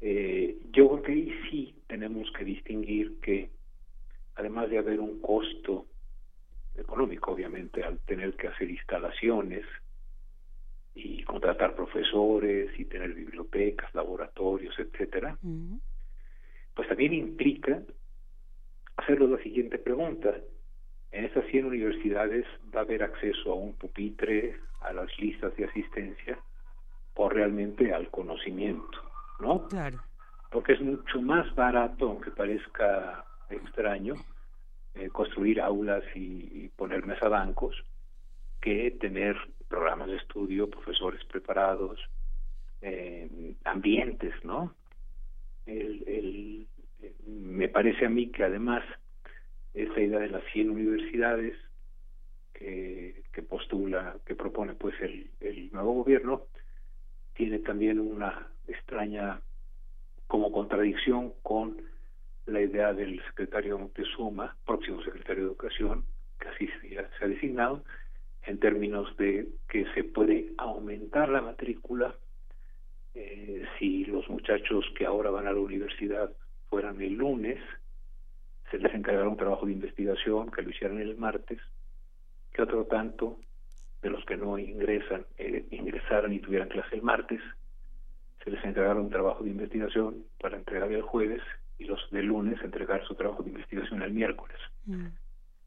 eh, 0.00 0.58
yo 0.70 0.88
creo 0.88 1.02
que 1.02 1.12
ahí 1.12 1.40
sí 1.50 1.74
tenemos 1.86 2.30
que 2.32 2.44
distinguir 2.44 3.20
que, 3.20 3.50
además 4.36 4.70
de 4.70 4.78
haber 4.78 5.00
un 5.00 5.20
costo 5.20 5.86
económico, 6.76 7.32
obviamente, 7.32 7.82
al 7.82 7.98
tener 8.00 8.34
que 8.34 8.48
hacer 8.48 8.70
instalaciones, 8.70 9.64
y 10.94 11.22
contratar 11.22 11.74
profesores 11.74 12.70
y 12.78 12.84
tener 12.84 13.14
bibliotecas, 13.14 13.94
laboratorios, 13.94 14.78
etcétera, 14.78 15.38
pues 16.74 16.88
también 16.88 17.14
implica 17.14 17.82
hacerlo 18.96 19.28
la 19.28 19.42
siguiente 19.42 19.78
pregunta. 19.78 20.34
En 21.12 21.24
estas 21.24 21.44
100 21.46 21.66
universidades 21.66 22.46
va 22.74 22.80
a 22.80 22.82
haber 22.84 23.02
acceso 23.02 23.52
a 23.52 23.54
un 23.54 23.74
pupitre, 23.74 24.58
a 24.80 24.92
las 24.92 25.08
listas 25.18 25.54
de 25.56 25.64
asistencia 25.64 26.38
o 27.14 27.28
realmente 27.28 27.92
al 27.92 28.08
conocimiento, 28.10 28.98
¿no? 29.40 29.66
Claro. 29.68 29.98
Porque 30.50 30.72
es 30.72 30.80
mucho 30.80 31.20
más 31.20 31.54
barato, 31.54 32.08
aunque 32.08 32.30
parezca 32.30 33.24
extraño, 33.50 34.14
eh, 34.94 35.08
construir 35.10 35.60
aulas 35.60 36.04
y, 36.14 36.64
y 36.64 36.68
poner 36.68 37.04
mesabancos 37.06 37.84
que 38.60 38.90
tener 38.92 39.36
programas 39.68 40.08
de 40.08 40.16
estudio, 40.16 40.68
profesores 40.68 41.24
preparados, 41.24 41.98
eh, 42.82 43.54
ambientes, 43.64 44.34
¿no? 44.44 44.74
El, 45.66 46.66
me 47.26 47.68
parece 47.68 48.06
a 48.06 48.08
mí 48.08 48.30
que 48.30 48.44
además 48.44 48.82
esa 49.74 50.00
idea 50.00 50.20
de 50.20 50.30
las 50.30 50.44
100 50.52 50.70
universidades 50.70 51.56
que, 52.52 53.42
postula, 53.48 54.16
que 54.26 54.34
propone 54.34 54.74
pues 54.74 54.94
el, 55.00 55.30
el 55.40 55.72
nuevo 55.72 55.94
gobierno, 55.94 56.46
tiene 57.32 57.58
también 57.60 57.98
una 57.98 58.48
extraña 58.68 59.40
como 60.26 60.52
contradicción 60.52 61.32
con 61.42 61.82
la 62.46 62.60
idea 62.60 62.92
del 62.92 63.22
secretario 63.24 63.78
Montezuma, 63.78 64.56
próximo 64.66 65.02
secretario 65.02 65.44
de 65.44 65.48
Educación, 65.48 66.04
que 66.38 66.48
así 66.48 66.68
se 66.88 67.24
ha 67.24 67.28
designado, 67.28 67.82
en 68.42 68.58
términos 68.58 69.16
de 69.16 69.48
que 69.68 69.86
se 69.94 70.04
puede 70.04 70.52
aumentar 70.58 71.28
la 71.28 71.42
matrícula 71.42 72.14
eh, 73.14 73.64
si 73.78 74.04
los 74.04 74.28
muchachos 74.28 74.84
que 74.96 75.04
ahora 75.04 75.30
van 75.30 75.46
a 75.46 75.52
la 75.52 75.60
universidad 75.60 76.32
fueran 76.68 77.00
el 77.00 77.14
lunes, 77.14 77.58
se 78.70 78.78
les 78.78 78.94
encargará 78.94 79.28
un 79.28 79.36
trabajo 79.36 79.66
de 79.66 79.72
investigación 79.72 80.50
que 80.50 80.62
lo 80.62 80.70
hicieran 80.70 80.98
el 80.98 81.16
martes, 81.16 81.60
que 82.52 82.62
otro 82.62 82.84
tanto 82.84 83.38
de 84.02 84.10
los 84.10 84.24
que 84.24 84.36
no 84.36 84.58
ingresan 84.58 85.26
eh, 85.38 85.66
ingresaran 85.70 86.32
y 86.32 86.40
tuvieran 86.40 86.68
clase 86.68 86.96
el 86.96 87.02
martes, 87.02 87.40
se 88.42 88.50
les 88.50 88.64
encargará 88.64 89.00
un 89.00 89.10
trabajo 89.10 89.44
de 89.44 89.50
investigación 89.50 90.24
para 90.40 90.56
entregar 90.56 90.90
el 90.90 91.02
jueves 91.02 91.42
y 91.78 91.84
los 91.84 92.00
del 92.10 92.26
lunes 92.26 92.58
entregar 92.62 93.04
su 93.06 93.14
trabajo 93.14 93.42
de 93.42 93.50
investigación 93.50 94.02
el 94.02 94.12
miércoles. 94.12 94.56
Mm. 94.86 95.06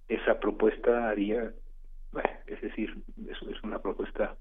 Esa 0.08 0.40
propuesta 0.40 1.10
haría 1.10 1.54
es 2.46 2.62
decir, 2.62 2.96
es, 3.28 3.42
es 3.42 3.64
una 3.64 3.80
propuesta 3.80 4.36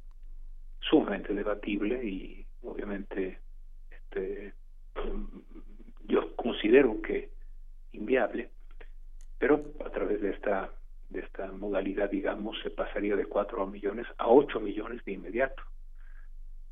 sumamente 0.80 1.32
debatible 1.32 2.04
y 2.04 2.46
obviamente 2.62 3.38
este, 3.90 4.52
yo 6.04 6.34
considero 6.36 7.00
que 7.00 7.30
inviable, 7.92 8.50
pero 9.38 9.64
a 9.84 9.90
través 9.90 10.20
de 10.20 10.30
esta 10.30 10.70
de 11.12 11.20
esta 11.20 11.52
modalidad, 11.52 12.08
digamos, 12.10 12.58
se 12.62 12.70
pasaría 12.70 13.14
de 13.16 13.26
4 13.26 13.66
millones 13.66 14.06
a 14.16 14.28
8 14.28 14.60
millones 14.60 15.04
de 15.04 15.12
inmediato. 15.12 15.62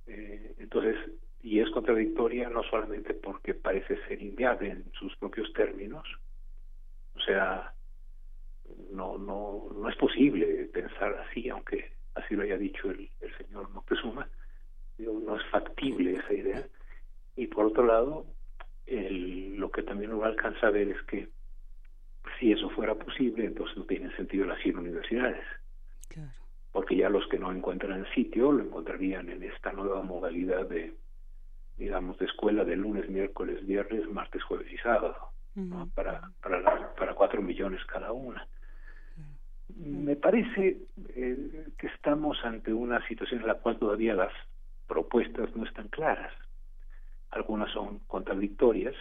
Eh, 0.07 0.55
entonces, 0.59 0.97
y 1.43 1.61
es 1.61 1.71
contradictoria 1.71 2.49
no 2.49 2.63
solamente 2.63 3.13
porque 3.13 3.53
parece 3.53 3.99
ser 4.09 4.23
inviable 4.23 4.71
en 4.71 4.91
sus 4.93 5.15
propios 5.17 5.53
términos, 5.53 6.09
o 7.15 7.21
sea, 7.21 7.75
no, 8.93 9.19
no, 9.19 9.69
no 9.77 9.89
es 9.89 9.97
posible 9.97 10.71
pensar 10.73 11.15
así, 11.29 11.51
aunque 11.51 11.93
así 12.15 12.35
lo 12.35 12.43
haya 12.43 12.57
dicho 12.57 12.91
el, 12.91 13.11
el 13.21 13.37
señor 13.37 13.69
Moctezuma, 13.71 14.27
no 14.99 15.37
es 15.37 15.45
factible 15.51 16.15
esa 16.15 16.33
idea. 16.33 16.67
Y 17.37 17.47
por 17.47 17.67
otro 17.67 17.87
lado, 17.87 18.27
el, 18.91 19.57
lo 19.57 19.71
que 19.71 19.83
también 19.83 20.13
uno 20.13 20.25
alcanza 20.25 20.67
a 20.67 20.71
ver 20.71 20.89
es 20.89 21.03
que 21.03 21.29
si 22.39 22.53
eso 22.53 22.69
fuera 22.71 22.95
posible, 22.95 23.45
entonces 23.45 23.77
no 23.77 23.85
tiene 23.85 24.15
sentido 24.17 24.47
las 24.47 24.61
100 24.61 24.79
universidades. 24.79 25.45
Porque 26.73 26.97
ya 26.97 27.09
los 27.09 27.27
que 27.29 27.39
no 27.39 27.51
encuentran 27.51 28.07
sitio 28.15 28.53
lo 28.53 28.63
encontrarían 28.63 29.29
en 29.29 29.43
esta 29.43 29.73
nueva 29.73 30.03
modalidad 30.03 30.69
de, 30.69 30.95
digamos, 31.77 32.19
de 32.19 32.27
escuela 32.27 32.65
de 32.65 32.77
lunes, 32.77 33.09
miércoles, 33.09 33.65
viernes, 33.67 34.09
martes, 34.09 34.43
jueves 34.43 34.73
y 34.73 34.77
sábado, 34.79 35.17
para, 35.95 36.31
para, 36.43 36.95
para 36.95 37.15
cuatro 37.15 37.43
millones 37.43 37.85
cada 37.87 38.13
una. 38.13 38.47
Me 39.77 40.17
parece 40.17 40.79
eh, 41.15 41.67
que 41.79 41.87
estamos 41.89 42.39
ante 42.45 42.73
una 42.73 43.07
situación 43.07 43.41
en 43.41 43.47
la 43.47 43.55
cual 43.55 43.79
todavía 43.79 44.15
las 44.15 44.33
propuestas 44.87 45.55
no 45.55 45.65
están 45.65 45.89
claras. 45.89 46.33
Algunas 47.31 47.71
son 47.73 48.01
contradictorias 48.07 48.95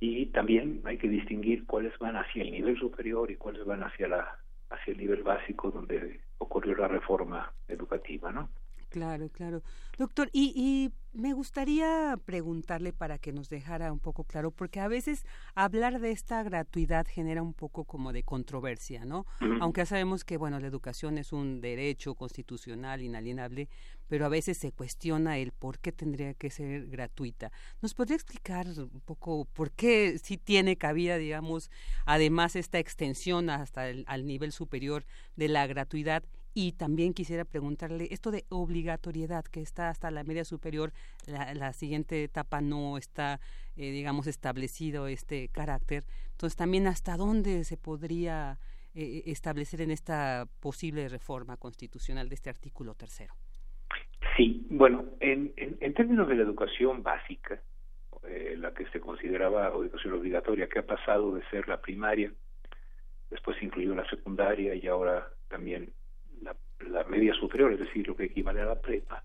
y 0.00 0.26
también 0.26 0.82
hay 0.84 0.98
que 0.98 1.08
distinguir 1.08 1.66
cuáles 1.66 1.96
van 1.98 2.16
hacia 2.16 2.42
el 2.42 2.50
nivel 2.50 2.78
superior 2.78 3.30
y 3.30 3.36
cuáles 3.36 3.64
van 3.64 3.82
hacia 3.84 4.08
la 4.08 4.38
hacia 4.70 4.92
el 4.92 4.98
nivel 4.98 5.22
básico 5.22 5.70
donde 5.70 6.20
ocurrió 6.38 6.74
la 6.74 6.88
reforma 6.88 7.52
educativa, 7.68 8.32
¿no? 8.32 8.48
Claro, 8.92 9.30
claro. 9.30 9.62
Doctor, 9.96 10.28
y, 10.34 10.52
y, 10.54 10.92
me 11.14 11.32
gustaría 11.32 12.18
preguntarle 12.24 12.92
para 12.92 13.18
que 13.18 13.32
nos 13.32 13.48
dejara 13.48 13.90
un 13.90 14.00
poco 14.00 14.24
claro, 14.24 14.50
porque 14.50 14.80
a 14.80 14.88
veces 14.88 15.26
hablar 15.54 15.98
de 15.98 16.10
esta 16.10 16.42
gratuidad 16.42 17.06
genera 17.06 17.42
un 17.42 17.54
poco 17.54 17.84
como 17.84 18.12
de 18.12 18.22
controversia, 18.22 19.04
¿no? 19.04 19.26
Aunque 19.60 19.82
ya 19.82 19.86
sabemos 19.86 20.24
que, 20.24 20.36
bueno, 20.36 20.58
la 20.58 20.66
educación 20.66 21.16
es 21.16 21.32
un 21.32 21.60
derecho 21.60 22.14
constitucional 22.14 23.02
inalienable, 23.02 23.68
pero 24.08 24.26
a 24.26 24.30
veces 24.30 24.58
se 24.58 24.72
cuestiona 24.72 25.38
el 25.38 25.52
por 25.52 25.78
qué 25.78 25.92
tendría 25.92 26.34
que 26.34 26.50
ser 26.50 26.88
gratuita. 26.88 27.50
¿Nos 27.80 27.94
podría 27.94 28.16
explicar 28.16 28.66
un 28.66 29.00
poco 29.04 29.46
por 29.46 29.70
qué 29.70 30.18
sí 30.22 30.36
tiene 30.36 30.76
cabida, 30.76 31.16
digamos, 31.16 31.70
además 32.04 32.56
esta 32.56 32.78
extensión 32.78 33.48
hasta 33.48 33.88
el 33.88 34.04
al 34.06 34.26
nivel 34.26 34.52
superior 34.52 35.04
de 35.36 35.48
la 35.48 35.66
gratuidad 35.66 36.24
y 36.54 36.72
también 36.72 37.14
quisiera 37.14 37.44
preguntarle 37.44 38.08
esto 38.10 38.30
de 38.30 38.44
obligatoriedad, 38.50 39.44
que 39.44 39.60
está 39.60 39.88
hasta 39.88 40.10
la 40.10 40.24
media 40.24 40.44
superior, 40.44 40.92
la, 41.26 41.72
siguiente 41.72 42.24
etapa 42.24 42.60
no 42.60 42.98
está, 42.98 43.40
eh, 43.76 43.90
digamos, 43.90 44.26
establecido 44.26 45.06
este 45.06 45.48
carácter. 45.48 46.04
Entonces, 46.32 46.56
también 46.56 46.86
hasta 46.86 47.16
dónde 47.16 47.64
se 47.64 47.76
podría 47.76 48.58
eh, 48.94 49.22
establecer 49.26 49.80
en 49.80 49.90
esta 49.90 50.46
posible 50.60 51.08
reforma 51.08 51.56
constitucional 51.56 52.28
de 52.28 52.34
este 52.34 52.50
artículo 52.50 52.94
tercero. 52.94 53.34
Sí, 54.36 54.66
bueno, 54.70 55.04
en, 55.20 55.52
en, 55.56 55.94
términos 55.94 56.28
de 56.28 56.36
la 56.36 56.42
educación 56.42 57.02
básica, 57.02 57.60
eh, 58.26 58.54
la 58.58 58.72
que 58.72 58.86
se 58.90 59.00
consideraba 59.00 59.68
educación 59.68 60.14
obligatoria, 60.14 60.68
que 60.68 60.78
ha 60.78 60.86
pasado 60.86 61.34
de 61.34 61.42
ser 61.50 61.68
la 61.68 61.80
primaria, 61.80 62.32
después 63.30 63.60
incluyó 63.62 63.94
la 63.94 64.08
secundaria 64.08 64.74
y 64.74 64.86
ahora 64.86 65.28
también 65.48 65.92
la, 66.42 67.04
media 67.04 67.34
superior, 67.34 67.72
es 67.72 67.80
decir, 67.80 68.06
lo 68.06 68.16
que 68.16 68.24
equivale 68.24 68.60
a 68.60 68.66
la 68.66 68.80
prepa, 68.80 69.22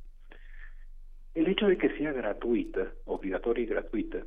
el 1.34 1.47
hecho 1.47 1.67
de 1.67 1.77
que 1.77 1.95
sea 1.97 2.12
gratuita, 2.12 2.91
obligatoria 3.06 3.63
y 3.63 3.67
gratuita, 3.67 4.23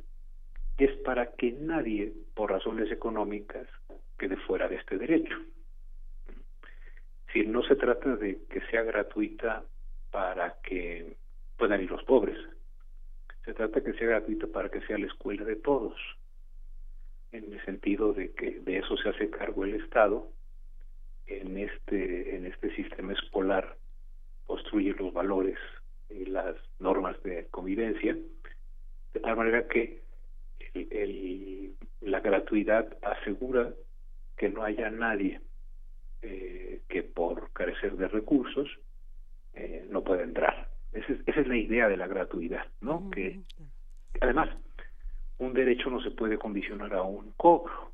es 0.77 0.91
para 1.03 1.31
que 1.33 1.51
nadie, 1.51 2.13
por 2.33 2.51
razones 2.51 2.91
económicas, 2.91 3.67
quede 4.17 4.37
fuera 4.37 4.67
de 4.67 4.75
este 4.75 4.97
derecho. 4.97 5.35
Si 7.33 7.45
no 7.45 7.63
se 7.63 7.75
trata 7.75 8.15
de 8.15 8.39
que 8.49 8.61
sea 8.67 8.83
gratuita 8.83 9.63
para 10.09 10.55
que 10.63 11.17
puedan 11.57 11.81
ir 11.81 11.91
los 11.91 12.03
pobres, 12.03 12.37
se 13.45 13.53
trata 13.53 13.81
que 13.81 13.93
sea 13.93 14.07
gratuita 14.07 14.47
para 14.47 14.69
que 14.69 14.81
sea 14.81 14.97
la 14.97 15.07
escuela 15.07 15.43
de 15.43 15.55
todos, 15.55 15.95
en 17.31 17.51
el 17.51 17.63
sentido 17.65 18.13
de 18.13 18.31
que 18.31 18.59
de 18.59 18.79
eso 18.79 18.97
se 18.97 19.09
hace 19.09 19.29
cargo 19.29 19.63
el 19.63 19.75
Estado 19.75 20.29
en 21.39 21.57
este, 21.57 22.35
en 22.35 22.45
este 22.45 22.75
sistema 22.75 23.13
escolar 23.13 23.77
construir 24.45 24.99
los 24.99 25.13
valores 25.13 25.57
y 26.09 26.25
las 26.25 26.55
normas 26.79 27.21
de 27.23 27.47
convivencia, 27.47 28.17
de 29.13 29.19
tal 29.19 29.37
manera 29.37 29.67
que 29.67 30.01
el, 30.73 31.75
la 32.01 32.19
gratuidad 32.19 32.97
asegura 33.01 33.73
que 34.37 34.49
no 34.49 34.63
haya 34.63 34.89
nadie 34.89 35.39
eh, 36.21 36.81
que 36.89 37.03
por 37.03 37.51
carecer 37.53 37.95
de 37.95 38.07
recursos 38.07 38.67
eh, 39.53 39.85
no 39.89 40.03
pueda 40.03 40.23
entrar. 40.23 40.69
Esa 40.91 41.13
es, 41.13 41.19
esa 41.25 41.41
es 41.41 41.47
la 41.47 41.57
idea 41.57 41.87
de 41.87 41.97
la 41.97 42.07
gratuidad, 42.07 42.65
¿no? 42.81 43.09
Que 43.11 43.39
además 44.19 44.49
un 45.37 45.53
derecho 45.53 45.89
no 45.89 46.01
se 46.01 46.11
puede 46.11 46.37
condicionar 46.37 46.93
a 46.93 47.03
un 47.03 47.31
cobro. 47.37 47.91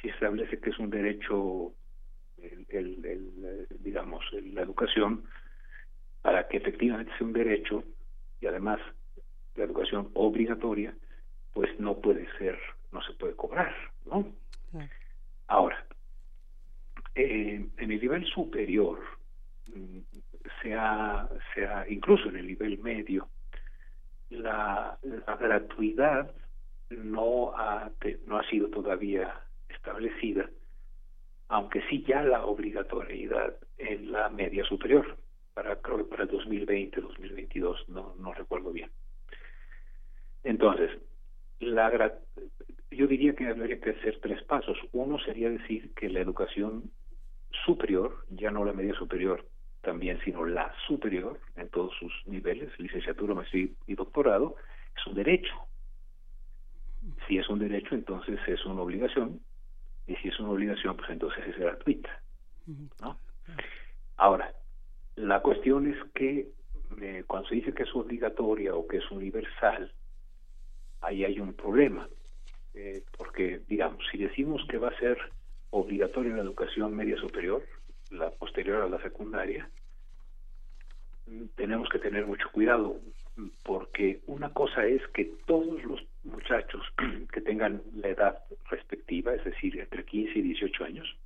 Si 0.00 0.08
establece 0.08 0.58
que 0.58 0.70
es 0.70 0.78
un 0.78 0.90
derecho 0.90 1.72
el, 2.42 3.04
el, 3.04 3.66
digamos, 3.80 4.24
la 4.32 4.62
educación 4.62 5.24
para 6.22 6.46
que 6.48 6.58
efectivamente 6.58 7.12
sea 7.16 7.26
un 7.26 7.32
derecho 7.32 7.84
y 8.40 8.46
además 8.46 8.80
la 9.56 9.64
educación 9.64 10.10
obligatoria, 10.14 10.94
pues 11.52 11.78
no 11.78 12.00
puede 12.00 12.26
ser, 12.38 12.58
no 12.92 13.02
se 13.02 13.12
puede 13.14 13.34
cobrar, 13.34 13.74
¿no? 14.06 14.26
Ahora, 15.48 15.84
eh, 17.14 17.66
en 17.76 17.90
el 17.90 18.00
nivel 18.00 18.24
superior, 18.26 19.00
mm, 19.74 19.98
sea, 20.62 21.28
sea 21.54 21.84
incluso 21.88 22.28
en 22.28 22.36
el 22.36 22.46
nivel 22.46 22.78
medio, 22.78 23.28
la, 24.30 24.96
la 25.02 25.36
gratuidad 25.36 26.32
no 26.90 27.52
ha, 27.56 27.90
no 28.26 28.38
ha 28.38 28.48
sido 28.48 28.68
todavía 28.68 29.34
establecida 29.68 30.48
aunque 31.50 31.82
sí 31.90 32.04
ya 32.06 32.22
la 32.22 32.46
obligatoriedad 32.46 33.56
en 33.76 34.12
la 34.12 34.28
media 34.28 34.64
superior, 34.64 35.16
para 35.52 35.74
creo 35.82 35.98
que 35.98 36.04
para 36.04 36.22
el 36.22 36.28
2020, 36.28 37.00
2022, 37.00 37.88
no, 37.88 38.14
no 38.20 38.32
recuerdo 38.32 38.70
bien. 38.70 38.88
Entonces, 40.44 40.92
la, 41.58 42.14
yo 42.92 43.06
diría 43.08 43.34
que 43.34 43.48
habría 43.48 43.80
que 43.80 43.90
hacer 43.90 44.20
tres 44.22 44.40
pasos. 44.44 44.78
Uno 44.92 45.18
sería 45.18 45.50
decir 45.50 45.92
que 45.94 46.08
la 46.08 46.20
educación 46.20 46.92
superior, 47.64 48.24
ya 48.30 48.52
no 48.52 48.64
la 48.64 48.72
media 48.72 48.94
superior 48.94 49.44
también, 49.82 50.20
sino 50.24 50.44
la 50.44 50.72
superior, 50.86 51.40
en 51.56 51.68
todos 51.70 51.92
sus 51.98 52.12
niveles, 52.26 52.70
licenciatura, 52.78 53.34
maestría 53.34 53.66
y 53.88 53.94
doctorado, 53.96 54.54
es 54.96 55.04
un 55.04 55.14
derecho. 55.14 55.54
Si 57.26 57.38
es 57.38 57.48
un 57.48 57.58
derecho, 57.58 57.96
entonces 57.96 58.38
es 58.46 58.64
una 58.66 58.82
obligación 58.82 59.40
y 60.10 60.16
si 60.16 60.28
es 60.28 60.40
una 60.40 60.50
obligación, 60.50 60.96
pues 60.96 61.08
entonces 61.10 61.46
es 61.46 61.56
gratuita. 61.56 62.10
¿no? 63.00 63.16
Ahora, 64.16 64.52
la 65.14 65.40
cuestión 65.40 65.86
es 65.86 65.96
que 66.14 66.48
eh, 67.00 67.24
cuando 67.28 67.48
se 67.48 67.54
dice 67.54 67.72
que 67.72 67.84
es 67.84 67.94
obligatoria 67.94 68.74
o 68.74 68.88
que 68.88 68.96
es 68.96 69.10
universal, 69.12 69.92
ahí 71.00 71.24
hay 71.24 71.38
un 71.38 71.54
problema. 71.54 72.08
Eh, 72.74 73.04
porque, 73.16 73.60
digamos, 73.68 74.04
si 74.10 74.18
decimos 74.18 74.66
que 74.68 74.78
va 74.78 74.88
a 74.88 74.98
ser 74.98 75.16
obligatoria 75.70 76.34
la 76.34 76.42
educación 76.42 76.96
media 76.96 77.16
superior, 77.16 77.62
la 78.10 78.30
posterior 78.32 78.82
a 78.82 78.88
la 78.88 79.00
secundaria, 79.02 79.70
tenemos 81.54 81.88
que 81.88 82.00
tener 82.00 82.26
mucho 82.26 82.50
cuidado, 82.50 82.96
porque 83.62 84.22
una 84.26 84.52
cosa 84.52 84.84
es 84.86 85.06
que 85.14 85.32
todos 85.46 85.84
los 85.84 86.00
muchachos 86.24 86.82
que 87.32 87.40
tengan 87.40 87.82
la 87.94 88.08
edad 88.08 88.38
respectiva, 88.70 89.34
es 89.34 89.44
decir, 89.44 89.78
entre 89.78 90.04
15 90.04 90.38
y 90.38 90.42
18 90.42 90.84
años, 90.84 91.16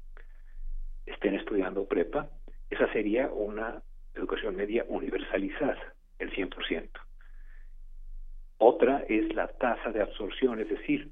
estén 1.07 1.35
estudiando 1.35 1.87
prepa, 1.87 2.29
esa 2.71 2.91
sería 2.93 3.29
una 3.31 3.83
educación 4.15 4.57
media 4.57 4.85
universalizada, 4.89 5.95
el 6.19 6.33
100%. 6.33 6.89
Otra 8.59 9.05
es 9.09 9.35
la 9.35 9.49
tasa 9.49 9.91
de 9.91 10.01
absorción, 10.01 10.61
es 10.61 10.69
decir, 10.69 11.11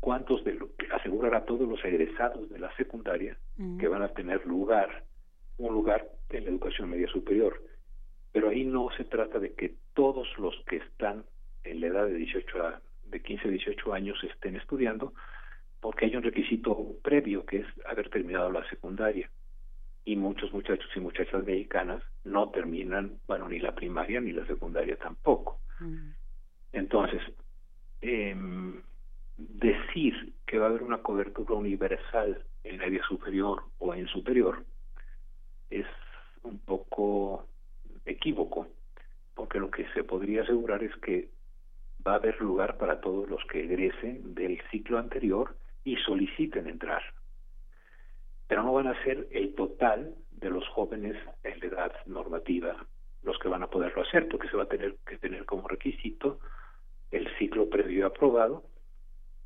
cuántos 0.00 0.44
de 0.44 0.54
lo, 0.54 0.70
asegurar 0.92 1.34
a 1.34 1.44
todos 1.44 1.66
los 1.66 1.82
egresados 1.84 2.50
de 2.50 2.58
la 2.58 2.74
secundaria 2.76 3.38
mm. 3.56 3.78
que 3.78 3.88
van 3.88 4.02
a 4.02 4.08
tener 4.08 4.44
lugar, 4.44 5.04
un 5.56 5.72
lugar 5.72 6.06
en 6.30 6.44
la 6.44 6.50
educación 6.50 6.90
media 6.90 7.08
superior. 7.08 7.62
Pero 8.32 8.50
ahí 8.50 8.64
no 8.64 8.88
se 8.96 9.04
trata 9.04 9.38
de 9.38 9.54
que 9.54 9.76
todos 9.94 10.28
los 10.38 10.54
que 10.66 10.76
están 10.76 11.24
en 11.62 11.80
la 11.80 11.86
edad 11.86 12.06
de 12.06 12.14
18 12.14 12.66
a 12.66 12.82
de 13.14 13.22
15 13.22 13.46
a 13.46 13.50
18 13.52 13.94
años 13.94 14.18
estén 14.24 14.56
estudiando, 14.56 15.14
porque 15.80 16.06
hay 16.06 16.16
un 16.16 16.24
requisito 16.24 16.76
previo 17.02 17.46
que 17.46 17.58
es 17.58 17.66
haber 17.86 18.10
terminado 18.10 18.50
la 18.50 18.68
secundaria. 18.68 19.30
Y 20.04 20.16
muchos 20.16 20.52
muchachos 20.52 20.90
y 20.96 21.00
muchachas 21.00 21.44
mexicanas 21.44 22.02
no 22.24 22.50
terminan, 22.50 23.18
bueno, 23.28 23.48
ni 23.48 23.60
la 23.60 23.74
primaria 23.74 24.20
ni 24.20 24.32
la 24.32 24.44
secundaria 24.46 24.96
tampoco. 24.96 25.60
Mm. 25.78 26.10
Entonces, 26.72 27.22
eh, 28.02 28.34
decir 29.36 30.32
que 30.44 30.58
va 30.58 30.66
a 30.66 30.68
haber 30.70 30.82
una 30.82 30.98
cobertura 30.98 31.54
universal 31.54 32.44
en 32.64 32.78
media 32.78 33.02
superior 33.06 33.62
o 33.78 33.94
en 33.94 34.08
superior 34.08 34.64
es 35.70 35.86
un 36.42 36.58
poco 36.58 37.46
equívoco, 38.04 38.66
porque 39.34 39.60
lo 39.60 39.70
que 39.70 39.86
se 39.94 40.02
podría 40.02 40.42
asegurar 40.42 40.82
es 40.82 40.94
que 40.96 41.28
va 42.06 42.12
a 42.12 42.16
haber 42.16 42.40
lugar 42.40 42.76
para 42.76 43.00
todos 43.00 43.28
los 43.28 43.42
que 43.46 43.64
egresen 43.64 44.34
del 44.34 44.60
ciclo 44.70 44.98
anterior 44.98 45.56
y 45.84 45.96
soliciten 45.96 46.68
entrar. 46.68 47.02
Pero 48.46 48.62
no 48.62 48.72
van 48.72 48.88
a 48.88 49.04
ser 49.04 49.26
el 49.30 49.54
total 49.54 50.14
de 50.32 50.50
los 50.50 50.66
jóvenes 50.68 51.16
en 51.42 51.60
la 51.60 51.66
edad 51.66 51.92
normativa 52.06 52.86
los 53.22 53.38
que 53.38 53.48
van 53.48 53.62
a 53.62 53.70
poderlo 53.70 54.02
hacer, 54.02 54.28
porque 54.28 54.48
se 54.48 54.56
va 54.56 54.64
a 54.64 54.68
tener 54.68 54.96
que 55.06 55.16
tener 55.16 55.46
como 55.46 55.66
requisito 55.66 56.40
el 57.10 57.26
ciclo 57.38 57.70
previo 57.70 58.06
aprobado 58.06 58.64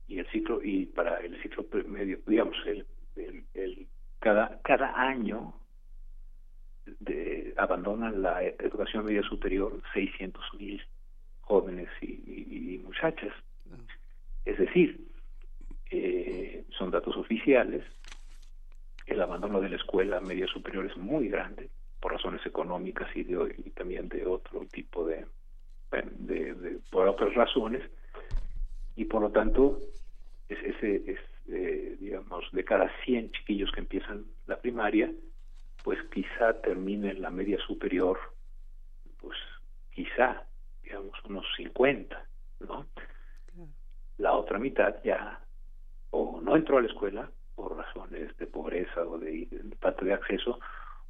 y 0.08 0.18
el 0.18 0.26
ciclo 0.30 0.60
y 0.62 0.86
para 0.86 1.18
el 1.20 1.40
ciclo 1.42 1.64
medio, 1.86 2.18
digamos, 2.26 2.56
el, 2.66 2.86
el, 3.54 3.86
cada 4.18 4.60
cada 4.62 5.00
año 5.00 5.54
de, 6.98 7.54
abandonan 7.56 8.22
la 8.22 8.42
educación 8.42 9.04
media 9.04 9.22
superior 9.22 9.80
600 9.92 10.42
mil 10.58 10.82
jóvenes 11.48 11.88
y, 12.02 12.80
muchachas. 12.84 13.32
Es 14.44 14.58
decir, 14.58 15.00
eh, 15.90 16.64
son 16.70 16.90
datos 16.90 17.16
oficiales. 17.16 17.84
El 19.06 19.20
abandono 19.20 19.60
de 19.60 19.70
la 19.70 19.76
escuela 19.76 20.20
media 20.20 20.46
superior 20.46 20.86
es 20.86 20.96
muy 20.96 21.28
grande 21.28 21.70
por 22.00 22.12
razones 22.12 22.44
económicas 22.46 23.08
y, 23.14 23.24
de, 23.24 23.54
y 23.64 23.70
también 23.70 24.08
de 24.08 24.26
otro 24.26 24.66
tipo 24.70 25.06
de, 25.06 25.26
de, 25.90 26.78
por 26.90 27.08
otras 27.08 27.34
razones 27.34 27.82
y 28.96 29.04
por 29.06 29.22
lo 29.22 29.30
tanto 29.30 29.78
es 30.48 30.58
ese 30.62 30.96
es 31.10 31.20
eh, 31.48 31.96
digamos 31.98 32.44
de 32.52 32.64
cada 32.64 32.90
100 33.04 33.32
chiquillos 33.32 33.72
que 33.72 33.80
empiezan 33.80 34.24
la 34.46 34.60
primaria 34.60 35.10
pues 35.82 35.98
quizá 36.12 36.60
termine 36.60 37.14
la 37.14 37.30
media 37.30 37.58
superior 37.66 38.18
pues 39.20 39.36
quizá 39.90 40.47
digamos 40.88 41.12
unos 41.28 41.44
50 41.56 42.26
no 42.60 42.86
la 44.16 44.32
otra 44.32 44.58
mitad 44.58 44.96
ya 45.04 45.38
o 46.10 46.40
no 46.40 46.56
entró 46.56 46.78
a 46.78 46.82
la 46.82 46.88
escuela 46.88 47.30
por 47.54 47.76
razones 47.76 48.34
de 48.38 48.46
pobreza 48.46 49.02
o 49.02 49.18
de 49.18 49.46
falta 49.80 50.04
de 50.04 50.14
acceso 50.14 50.58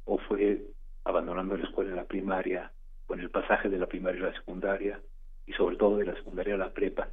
o 0.05 0.17
fue 0.17 0.61
abandonando 1.05 1.55
la 1.55 1.63
escuela 1.63 1.91
en 1.91 1.95
la 1.95 2.03
primaria 2.03 2.71
con 3.07 3.21
el 3.21 3.29
pasaje 3.29 3.69
de 3.69 3.79
la 3.79 3.87
primaria 3.87 4.21
a 4.21 4.29
la 4.31 4.35
secundaria 4.35 4.99
y 5.47 5.53
sobre 5.53 5.77
todo 5.77 5.97
de 5.97 6.05
la 6.05 6.15
secundaria 6.15 6.55
a 6.55 6.57
la 6.57 6.73
prepa 6.73 7.07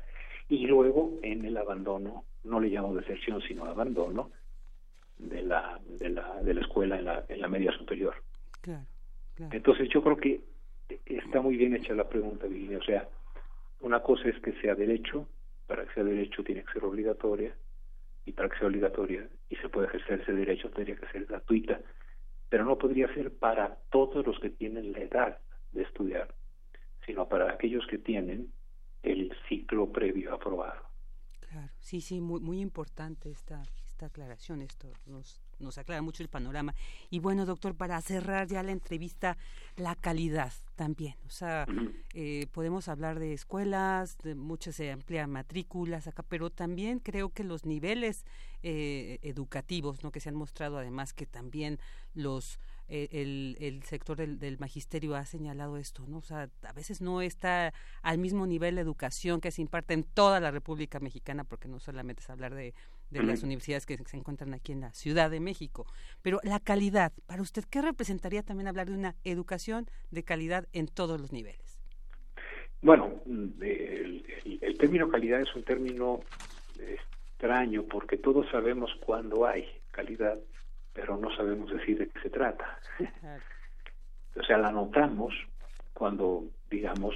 y 0.48 0.66
luego 0.66 1.12
en 1.22 1.44
el 1.44 1.56
abandono 1.56 2.24
no 2.42 2.58
le 2.58 2.68
llamo 2.68 2.94
deserción 2.94 3.40
sino 3.42 3.64
abandono 3.64 4.30
de 5.18 5.42
la 5.42 5.80
de 5.86 6.08
la 6.08 6.42
de 6.42 6.52
la 6.52 6.60
escuela 6.62 6.98
en 6.98 7.04
la 7.04 7.24
en 7.28 7.40
la 7.40 7.48
media 7.48 7.70
superior. 7.72 8.16
Entonces 9.38 9.88
yo 9.88 10.02
creo 10.02 10.16
que 10.16 10.40
está 11.04 11.40
muy 11.40 11.56
bien 11.56 11.74
hecha 11.74 11.94
la 11.94 12.08
pregunta 12.08 12.46
Virginia. 12.46 12.78
O 12.78 12.82
sea 12.82 13.08
una 13.80 14.02
cosa 14.02 14.28
es 14.28 14.40
que 14.40 14.52
sea 14.60 14.74
derecho 14.74 15.28
para 15.66 15.84
que 15.84 15.94
sea 15.94 16.04
derecho 16.04 16.42
tiene 16.42 16.64
que 16.64 16.72
ser 16.72 16.84
obligatoria 16.84 17.54
y 18.24 18.32
para 18.32 18.48
que 18.48 18.58
sea 18.58 18.68
obligatoria 18.68 19.28
y 19.48 19.56
se 19.56 19.68
puede 19.68 19.88
ejercer 19.88 20.20
ese 20.20 20.32
derecho 20.32 20.70
tendría 20.70 20.96
que 20.96 21.06
ser 21.08 21.26
gratuita. 21.26 21.80
Pero 22.48 22.64
no 22.64 22.78
podría 22.78 23.12
ser 23.14 23.32
para 23.32 23.76
todos 23.90 24.24
los 24.26 24.38
que 24.38 24.50
tienen 24.50 24.92
la 24.92 25.00
edad 25.00 25.38
de 25.72 25.82
estudiar, 25.82 26.34
sino 27.04 27.28
para 27.28 27.50
aquellos 27.50 27.86
que 27.86 27.98
tienen 27.98 28.52
el 29.02 29.32
ciclo 29.48 29.90
previo 29.92 30.34
aprobado. 30.34 30.82
Claro, 31.40 31.72
sí, 31.78 32.00
sí, 32.00 32.20
muy, 32.20 32.40
muy 32.40 32.60
importante 32.60 33.30
esta, 33.30 33.62
esta 33.84 34.06
aclaración, 34.06 34.62
esto 34.62 34.88
nos, 35.06 35.45
nos 35.58 35.78
aclara 35.78 36.02
mucho 36.02 36.22
el 36.22 36.28
panorama. 36.28 36.74
Y 37.10 37.20
bueno, 37.20 37.46
doctor, 37.46 37.74
para 37.74 38.00
cerrar 38.02 38.48
ya 38.48 38.62
la 38.62 38.72
entrevista, 38.72 39.36
la 39.76 39.94
calidad 39.94 40.52
también, 40.74 41.14
o 41.26 41.30
sea, 41.30 41.66
eh, 42.12 42.46
podemos 42.52 42.88
hablar 42.88 43.18
de 43.18 43.32
escuelas, 43.32 44.18
de 44.18 44.34
muchas 44.34 44.76
se 44.76 44.92
amplían 44.92 45.30
matrículas 45.30 46.06
acá, 46.06 46.22
pero 46.22 46.50
también 46.50 46.98
creo 46.98 47.30
que 47.30 47.44
los 47.44 47.64
niveles 47.64 48.24
eh, 48.62 49.18
educativos, 49.22 50.02
¿no? 50.02 50.10
Que 50.10 50.20
se 50.20 50.28
han 50.28 50.34
mostrado 50.34 50.78
además 50.78 51.12
que 51.14 51.24
también 51.24 51.78
los 52.14 52.58
eh, 52.88 53.08
el, 53.10 53.56
el, 53.58 53.82
sector 53.82 54.16
del, 54.16 54.38
del, 54.38 54.58
magisterio 54.58 55.16
ha 55.16 55.24
señalado 55.24 55.76
esto, 55.76 56.04
¿no? 56.06 56.18
O 56.18 56.22
sea, 56.22 56.48
a 56.62 56.72
veces 56.72 57.00
no 57.00 57.20
está 57.20 57.74
al 58.02 58.18
mismo 58.18 58.46
nivel 58.46 58.76
de 58.76 58.80
educación 58.80 59.40
que 59.40 59.50
se 59.50 59.60
imparte 59.60 59.94
en 59.94 60.04
toda 60.04 60.38
la 60.38 60.52
República 60.52 61.00
Mexicana, 61.00 61.42
porque 61.42 61.66
no 61.66 61.80
solamente 61.80 62.22
es 62.22 62.30
hablar 62.30 62.54
de, 62.54 62.74
de 63.10 63.22
las 63.22 63.42
universidades 63.42 63.86
que 63.86 63.96
se 63.96 64.16
encuentran 64.16 64.52
aquí 64.54 64.72
en 64.72 64.80
la 64.80 64.92
Ciudad 64.92 65.30
de 65.30 65.40
México, 65.40 65.86
pero 66.22 66.40
la 66.42 66.60
calidad, 66.60 67.12
para 67.26 67.42
usted, 67.42 67.64
¿qué 67.70 67.82
representaría 67.82 68.42
también 68.42 68.68
hablar 68.68 68.88
de 68.88 68.94
una 68.94 69.14
educación 69.24 69.86
de 70.10 70.24
calidad 70.24 70.66
en 70.72 70.88
todos 70.88 71.20
los 71.20 71.32
niveles? 71.32 71.80
Bueno, 72.82 73.22
el, 73.26 74.24
el 74.60 74.78
término 74.78 75.08
calidad 75.08 75.40
es 75.40 75.54
un 75.54 75.64
término 75.64 76.20
extraño 76.78 77.84
porque 77.84 78.16
todos 78.16 78.46
sabemos 78.50 78.90
cuándo 79.04 79.46
hay 79.46 79.66
calidad 79.90 80.38
pero 80.96 81.18
no 81.18 81.30
sabemos 81.36 81.70
decir 81.70 81.98
de 81.98 82.08
qué 82.08 82.20
se 82.20 82.30
trata. 82.30 82.80
o 84.34 84.42
sea, 84.42 84.56
la 84.56 84.72
notamos 84.72 85.34
cuando, 85.92 86.44
digamos, 86.70 87.14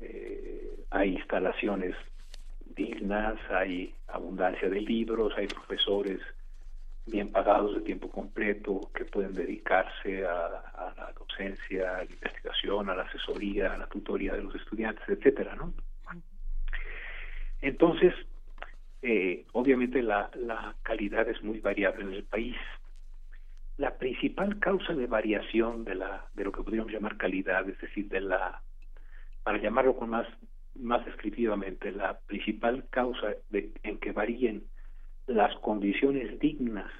eh, 0.00 0.84
hay 0.90 1.14
instalaciones 1.14 1.96
hay 3.50 3.94
abundancia 4.08 4.68
de 4.68 4.80
libros, 4.80 5.32
hay 5.36 5.46
profesores 5.46 6.20
bien 7.06 7.32
pagados 7.32 7.74
de 7.74 7.80
tiempo 7.80 8.08
completo 8.10 8.90
que 8.94 9.04
pueden 9.04 9.34
dedicarse 9.34 10.24
a, 10.24 10.92
la 10.96 11.12
docencia, 11.18 11.96
a 11.96 11.98
la 11.98 12.04
investigación, 12.04 12.88
a 12.88 12.94
la 12.94 13.02
asesoría, 13.02 13.72
a 13.72 13.78
la 13.78 13.86
tutoría 13.86 14.34
de 14.34 14.42
los 14.42 14.54
estudiantes, 14.54 15.02
etcétera, 15.08 15.54
¿no? 15.56 15.72
Entonces, 17.62 18.14
eh, 19.02 19.44
obviamente 19.52 20.02
la, 20.02 20.30
calidad 20.82 21.28
es 21.28 21.42
muy 21.42 21.60
variable 21.60 22.04
en 22.04 22.12
el 22.12 22.24
país 22.24 22.56
la 23.76 23.96
principal 23.96 24.58
causa 24.58 24.92
de 24.92 25.06
variación 25.06 25.84
de 25.84 25.94
de 26.34 26.44
lo 26.44 26.52
que 26.52 26.62
podríamos 26.62 26.92
llamar 26.92 27.16
calidad, 27.16 27.66
es 27.68 27.80
decir, 27.80 28.08
de 28.08 28.20
la 28.20 28.60
para 29.42 29.58
llamarlo 29.58 29.96
con 29.96 30.10
más 30.10 30.26
más 30.80 31.04
descriptivamente, 31.04 31.92
la 31.92 32.18
principal 32.20 32.86
causa 32.90 33.34
de, 33.50 33.72
en 33.82 33.98
que 33.98 34.12
varíen 34.12 34.64
las 35.26 35.54
condiciones 35.60 36.38
dignas 36.40 36.90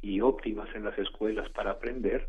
y 0.00 0.20
óptimas 0.20 0.68
en 0.74 0.84
las 0.84 0.98
escuelas 0.98 1.48
para 1.50 1.72
aprender 1.72 2.28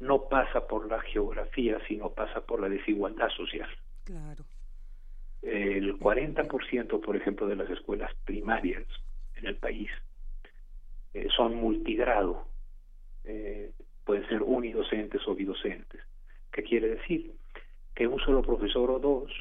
no 0.00 0.28
pasa 0.28 0.66
por 0.66 0.88
la 0.88 1.00
geografía, 1.00 1.78
sino 1.86 2.10
pasa 2.10 2.40
por 2.40 2.60
la 2.60 2.68
desigualdad 2.68 3.28
social. 3.30 3.68
Claro. 4.04 4.44
El 5.42 5.98
40%, 5.98 7.00
por 7.00 7.16
ejemplo, 7.16 7.46
de 7.46 7.56
las 7.56 7.70
escuelas 7.70 8.12
primarias 8.24 8.84
en 9.36 9.46
el 9.46 9.56
país 9.56 9.90
eh, 11.14 11.28
son 11.36 11.54
multigrado, 11.54 12.46
eh, 13.24 13.70
pueden 14.04 14.28
ser 14.28 14.42
unidocentes 14.42 15.20
o 15.26 15.34
bidocentes. 15.34 16.00
¿Qué 16.52 16.62
quiere 16.62 16.88
decir? 16.96 17.32
Que 17.94 18.06
un 18.06 18.18
solo 18.20 18.42
profesor 18.42 18.90
o 18.90 18.98
dos 18.98 19.32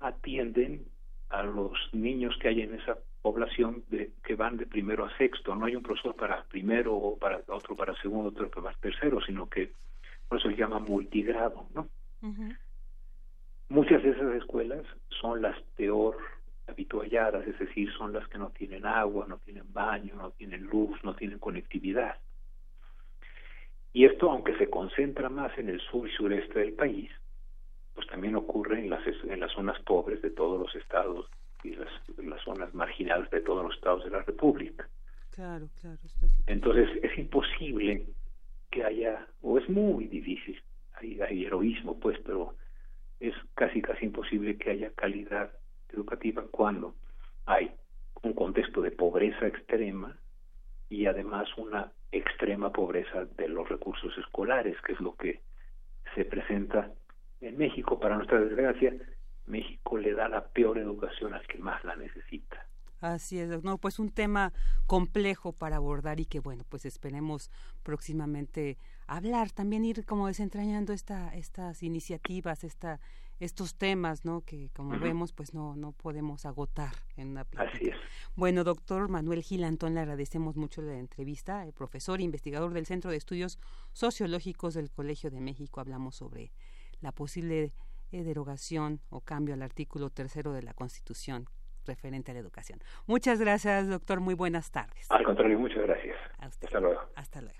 atienden 0.00 0.86
a 1.30 1.42
los 1.42 1.72
niños 1.92 2.36
que 2.40 2.48
hay 2.48 2.62
en 2.62 2.74
esa 2.74 2.98
población 3.22 3.84
de, 3.88 4.12
que 4.24 4.36
van 4.36 4.56
de 4.56 4.66
primero 4.66 5.04
a 5.04 5.16
sexto. 5.16 5.54
No 5.54 5.66
hay 5.66 5.76
un 5.76 5.82
profesor 5.82 6.14
para 6.14 6.44
primero 6.44 6.94
o 6.94 7.18
para 7.18 7.42
otro 7.48 7.74
para 7.74 7.94
segundo, 8.00 8.30
otro 8.30 8.50
para 8.50 8.72
tercero, 8.74 9.20
sino 9.20 9.48
que 9.48 9.72
por 10.28 10.38
eso 10.38 10.48
se 10.48 10.56
llama 10.56 10.78
multigrado, 10.78 11.66
¿no? 11.74 11.88
Muchas 13.68 14.02
de 14.02 14.10
esas 14.10 14.34
escuelas 14.36 14.84
son 15.20 15.42
las 15.42 15.60
peor 15.76 16.16
habitualladas, 16.66 17.46
es 17.46 17.58
decir, 17.58 17.92
son 17.92 18.12
las 18.12 18.26
que 18.28 18.38
no 18.38 18.50
tienen 18.50 18.86
agua, 18.86 19.26
no 19.28 19.38
tienen 19.38 19.72
baño, 19.72 20.14
no 20.14 20.30
tienen 20.30 20.62
luz, 20.64 20.98
no 21.02 21.14
tienen 21.14 21.38
conectividad. 21.38 22.16
Y 23.92 24.04
esto, 24.04 24.30
aunque 24.30 24.56
se 24.58 24.68
concentra 24.68 25.28
más 25.28 25.56
en 25.58 25.68
el 25.68 25.80
sur 25.80 26.08
y 26.08 26.12
sureste 26.12 26.60
del 26.60 26.74
país, 26.74 27.10
pues 27.96 28.06
también 28.08 28.36
ocurre 28.36 28.78
en 28.78 28.90
las, 28.90 29.00
en 29.06 29.40
las 29.40 29.50
zonas 29.52 29.80
pobres 29.82 30.20
de 30.20 30.30
todos 30.30 30.60
los 30.60 30.74
estados 30.76 31.28
y 31.64 31.74
las, 31.74 31.88
las 32.18 32.42
zonas 32.42 32.72
marginales 32.74 33.30
de 33.30 33.40
todos 33.40 33.64
los 33.64 33.74
estados 33.74 34.04
de 34.04 34.10
la 34.10 34.22
República. 34.22 34.86
Claro, 35.30 35.68
claro. 35.80 35.98
Entonces 36.46 36.90
es 37.02 37.18
imposible 37.18 38.06
que 38.70 38.84
haya, 38.84 39.26
o 39.40 39.58
es 39.58 39.66
muy 39.70 40.06
difícil, 40.08 40.62
hay, 40.94 41.20
hay 41.22 41.46
heroísmo 41.46 41.98
pues, 41.98 42.18
pero 42.24 42.54
es 43.18 43.34
casi 43.54 43.80
casi 43.80 44.04
imposible 44.04 44.58
que 44.58 44.70
haya 44.70 44.90
calidad 44.90 45.50
educativa 45.88 46.44
cuando 46.50 46.94
hay 47.46 47.72
un 48.22 48.34
contexto 48.34 48.82
de 48.82 48.90
pobreza 48.90 49.46
extrema 49.46 50.14
y 50.90 51.06
además 51.06 51.48
una 51.56 51.92
extrema 52.12 52.72
pobreza 52.72 53.24
de 53.24 53.48
los 53.48 53.66
recursos 53.68 54.16
escolares, 54.18 54.76
que 54.82 54.92
es 54.92 55.00
lo 55.00 55.16
que 55.16 55.40
se 56.14 56.26
presenta 56.26 56.92
en 57.40 57.56
México. 57.56 57.98
Para 57.98 58.16
nuestra 58.16 58.40
desgracia, 58.40 58.94
México 59.46 59.98
le 59.98 60.12
da 60.12 60.28
la 60.28 60.46
peor 60.48 60.78
educación 60.78 61.34
al 61.34 61.46
que 61.46 61.58
más 61.58 61.82
la 61.84 61.96
necesita. 61.96 62.66
Así 63.00 63.38
es, 63.38 63.62
no, 63.62 63.76
pues 63.76 63.98
un 63.98 64.10
tema 64.10 64.52
complejo 64.86 65.52
para 65.52 65.76
abordar 65.76 66.18
y 66.18 66.24
que 66.24 66.40
bueno, 66.40 66.64
pues 66.68 66.86
esperemos 66.86 67.50
próximamente 67.82 68.78
hablar, 69.06 69.50
también 69.50 69.84
ir 69.84 70.06
como 70.06 70.28
desentrañando 70.28 70.94
esta, 70.94 71.34
estas 71.34 71.82
iniciativas, 71.82 72.64
esta, 72.64 72.98
estos 73.38 73.74
temas, 73.74 74.24
¿no? 74.24 74.40
Que 74.40 74.70
como 74.74 74.98
vemos, 74.98 75.34
pues 75.34 75.52
no, 75.52 75.76
no 75.76 75.92
podemos 75.92 76.46
agotar 76.46 76.94
en 77.16 77.28
una 77.28 77.44
plática. 77.44 77.76
Así 77.76 77.88
es. 77.88 77.96
Bueno, 78.34 78.64
doctor 78.64 79.08
Manuel 79.10 79.42
Gilantón, 79.42 79.94
le 79.94 80.00
agradecemos 80.00 80.56
mucho 80.56 80.80
la 80.80 80.98
entrevista, 80.98 81.64
el 81.64 81.74
profesor 81.74 82.22
investigador 82.22 82.72
del 82.72 82.86
Centro 82.86 83.10
de 83.10 83.18
Estudios 83.18 83.58
Sociológicos 83.92 84.72
del 84.72 84.90
Colegio 84.90 85.30
de 85.30 85.40
México. 85.40 85.80
Hablamos 85.80 86.16
sobre 86.16 86.50
la 87.00 87.12
posible 87.12 87.72
eh, 88.12 88.22
derogación 88.22 89.00
o 89.10 89.20
cambio 89.20 89.54
al 89.54 89.62
artículo 89.62 90.10
tercero 90.10 90.52
de 90.52 90.62
la 90.62 90.74
Constitución 90.74 91.48
referente 91.86 92.32
a 92.32 92.34
la 92.34 92.40
educación. 92.40 92.80
Muchas 93.06 93.40
gracias, 93.40 93.88
doctor. 93.88 94.20
Muy 94.20 94.34
buenas 94.34 94.70
tardes. 94.70 95.06
Al 95.10 95.24
contrario, 95.24 95.58
muchas 95.58 95.82
gracias. 95.82 96.16
Hasta 96.38 96.80
luego. 96.80 97.00
Hasta 97.14 97.40
luego. 97.40 97.58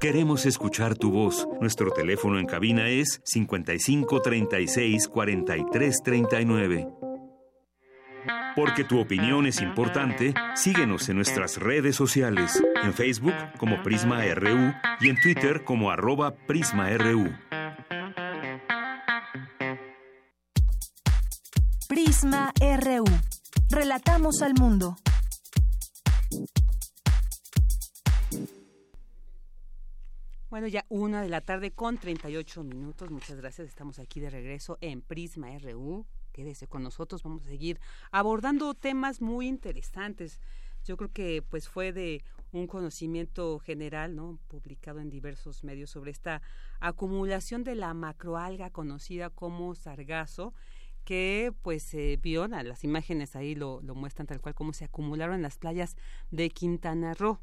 Queremos 0.00 0.46
escuchar 0.46 0.96
tu 0.96 1.10
voz. 1.10 1.46
Nuestro 1.60 1.90
teléfono 1.90 2.38
en 2.38 2.46
cabina 2.46 2.88
es 2.88 3.20
55 3.24 4.22
36 4.22 5.08
43 5.08 6.02
39. 6.02 6.88
Porque 8.54 8.84
tu 8.84 9.00
opinión 9.00 9.46
es 9.46 9.60
importante, 9.60 10.34
síguenos 10.54 11.08
en 11.08 11.16
nuestras 11.16 11.58
redes 11.58 11.94
sociales, 11.94 12.62
en 12.82 12.92
Facebook 12.92 13.34
como 13.58 13.82
Prisma 13.82 14.22
RU 14.34 14.72
y 15.00 15.10
en 15.10 15.20
Twitter 15.20 15.64
como 15.64 15.90
arroba 15.90 16.34
PrismaRU. 16.46 17.28
Prisma 21.88 22.52
RU. 22.60 23.06
Relatamos 23.70 24.42
al 24.42 24.52
mundo. 24.52 24.98
Bueno, 30.50 30.66
ya 30.66 30.84
una 30.90 31.22
de 31.22 31.30
la 31.30 31.40
tarde 31.40 31.70
con 31.70 31.96
38 31.96 32.62
minutos. 32.62 33.10
Muchas 33.10 33.38
gracias. 33.38 33.68
Estamos 33.68 33.98
aquí 33.98 34.20
de 34.20 34.28
regreso 34.28 34.76
en 34.82 35.00
Prisma 35.00 35.48
RU. 35.58 36.04
Quédese 36.32 36.66
con 36.66 36.82
nosotros. 36.82 37.22
Vamos 37.22 37.44
a 37.44 37.48
seguir 37.48 37.80
abordando 38.10 38.74
temas 38.74 39.22
muy 39.22 39.48
interesantes. 39.48 40.42
Yo 40.84 40.98
creo 40.98 41.10
que 41.10 41.40
pues 41.40 41.70
fue 41.70 41.94
de 41.94 42.22
un 42.52 42.66
conocimiento 42.66 43.58
general, 43.60 44.14
¿no? 44.14 44.38
Publicado 44.48 45.00
en 45.00 45.08
diversos 45.08 45.64
medios 45.64 45.88
sobre 45.88 46.10
esta 46.10 46.42
acumulación 46.80 47.64
de 47.64 47.76
la 47.76 47.94
macroalga 47.94 48.68
conocida 48.68 49.30
como 49.30 49.74
sargazo 49.74 50.52
que 51.08 51.54
pues 51.62 51.84
se 51.84 52.18
vio, 52.18 52.46
las 52.48 52.84
imágenes 52.84 53.34
ahí 53.34 53.54
lo, 53.54 53.80
lo 53.80 53.94
muestran 53.94 54.26
tal 54.26 54.42
cual 54.42 54.54
como 54.54 54.74
se 54.74 54.84
acumularon 54.84 55.36
en 55.36 55.40
las 55.42 55.56
playas 55.56 55.96
de 56.30 56.50
Quintana 56.50 57.14
Roo. 57.14 57.40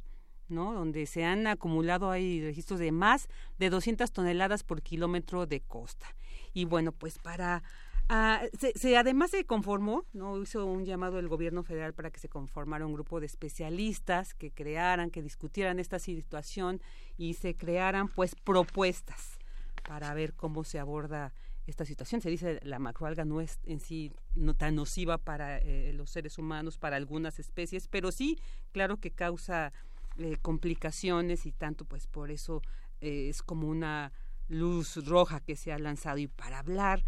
¿no? 0.50 0.76
Donde 0.76 1.08
se 1.08 1.26
han 1.26 1.48
acumulado 1.48 2.12
hay 2.12 2.44
registros 2.44 2.80
de 2.80 2.92
más 2.92 3.28
de 3.58 3.72
200 3.72 4.12
toneladas 4.12 4.64
por 4.64 4.84
kilómetro 4.84 5.48
de 5.48 5.62
costa. 5.62 6.06
Y 6.54 6.66
bueno, 6.66 6.92
pues 6.92 7.18
para 7.18 7.64
ah, 8.08 8.44
se, 8.54 8.98
además 8.98 9.32
se 9.32 9.46
conformó, 9.46 10.06
no 10.14 10.40
hizo 10.40 10.64
un 10.68 10.86
llamado 10.86 11.18
el 11.18 11.28
gobierno 11.28 11.64
federal 11.64 11.96
para 11.96 12.12
que 12.12 12.20
se 12.20 12.30
conformara 12.30 12.86
un 12.86 12.94
grupo 12.94 13.20
de 13.20 13.26
especialistas 13.26 14.36
que 14.36 14.52
crearan, 14.52 15.10
que 15.10 15.24
discutieran 15.24 15.80
esta 15.80 15.98
situación 15.98 16.84
y 17.18 17.34
se 17.34 17.56
crearan 17.56 18.10
pues 18.10 18.36
propuestas 18.36 19.40
para 19.90 20.14
ver 20.14 20.36
cómo 20.36 20.64
se 20.64 20.78
aborda 20.78 21.34
esta 21.66 21.86
situación. 21.86 22.22
Se 22.22 22.30
dice 22.30 22.60
la 22.64 22.80
macroalga 22.80 23.26
no 23.26 23.42
es 23.42 23.60
en 23.66 23.80
sí 23.80 24.12
no 24.36 24.54
tan 24.54 24.76
nociva 24.76 25.18
para 25.18 25.58
eh, 25.58 25.94
los 25.94 26.10
seres 26.10 26.38
humanos, 26.38 26.78
para 26.78 26.96
algunas 26.96 27.40
especies, 27.40 27.88
pero 27.88 28.12
sí, 28.12 28.40
claro 28.72 28.98
que 28.98 29.12
causa 29.12 29.74
eh, 30.18 30.38
complicaciones 30.42 31.46
y 31.46 31.52
tanto 31.52 31.86
pues 31.86 32.08
por 32.08 32.32
eso 32.32 32.62
eh, 33.02 33.30
es 33.30 33.42
como 33.42 33.68
una 33.68 34.14
luz 34.48 35.06
roja 35.06 35.40
que 35.40 35.56
se 35.56 35.74
ha 35.74 35.80
lanzado 35.80 36.20
y 36.20 36.28
para 36.28 36.60
hablar 36.60 37.04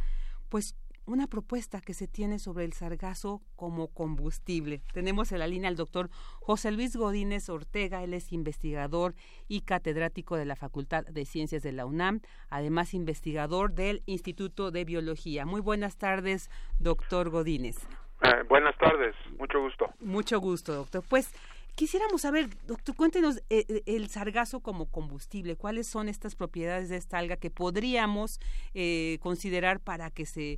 pues 0.49 0.75
una 1.07 1.25
propuesta 1.27 1.81
que 1.81 1.93
se 1.93 2.07
tiene 2.07 2.37
sobre 2.37 2.65
el 2.65 2.73
sargazo 2.73 3.41
como 3.55 3.87
combustible. 3.87 4.81
Tenemos 4.93 5.31
en 5.31 5.39
la 5.39 5.47
línea 5.47 5.69
al 5.69 5.75
doctor 5.75 6.09
José 6.41 6.71
Luis 6.71 6.95
Godínez 6.95 7.49
Ortega, 7.49 8.03
él 8.03 8.13
es 8.13 8.31
investigador 8.31 9.15
y 9.47 9.61
catedrático 9.61 10.35
de 10.35 10.45
la 10.45 10.55
Facultad 10.55 11.05
de 11.05 11.25
Ciencias 11.25 11.63
de 11.63 11.71
la 11.71 11.85
UNAM, 11.85 12.21
además 12.49 12.93
investigador 12.93 13.73
del 13.73 14.03
Instituto 14.05 14.69
de 14.69 14.85
Biología. 14.85 15.45
Muy 15.45 15.61
buenas 15.61 15.97
tardes, 15.97 16.51
doctor 16.79 17.29
Godínez. 17.29 17.77
Eh, 18.21 18.43
buenas 18.49 18.77
tardes, 18.77 19.15
mucho 19.37 19.61
gusto. 19.61 19.85
Mucho 19.99 20.39
gusto, 20.39 20.73
doctor. 20.73 21.03
Pues 21.07 21.33
Quisiéramos 21.77 22.21
saber, 22.21 22.49
doctor, 22.65 22.95
cuéntenos 22.95 23.37
eh, 23.51 23.63
eh, 23.69 23.83
el 23.85 24.09
sargazo 24.09 24.61
como 24.61 24.89
combustible. 24.89 25.55
¿Cuáles 25.55 25.85
son 25.85 26.09
estas 26.09 26.33
propiedades 26.33 26.89
de 26.89 26.95
esta 26.95 27.19
alga 27.19 27.37
que 27.37 27.51
podríamos 27.51 28.39
eh, 28.73 29.19
considerar 29.21 29.79
para 29.79 30.09
que 30.09 30.25
se 30.25 30.57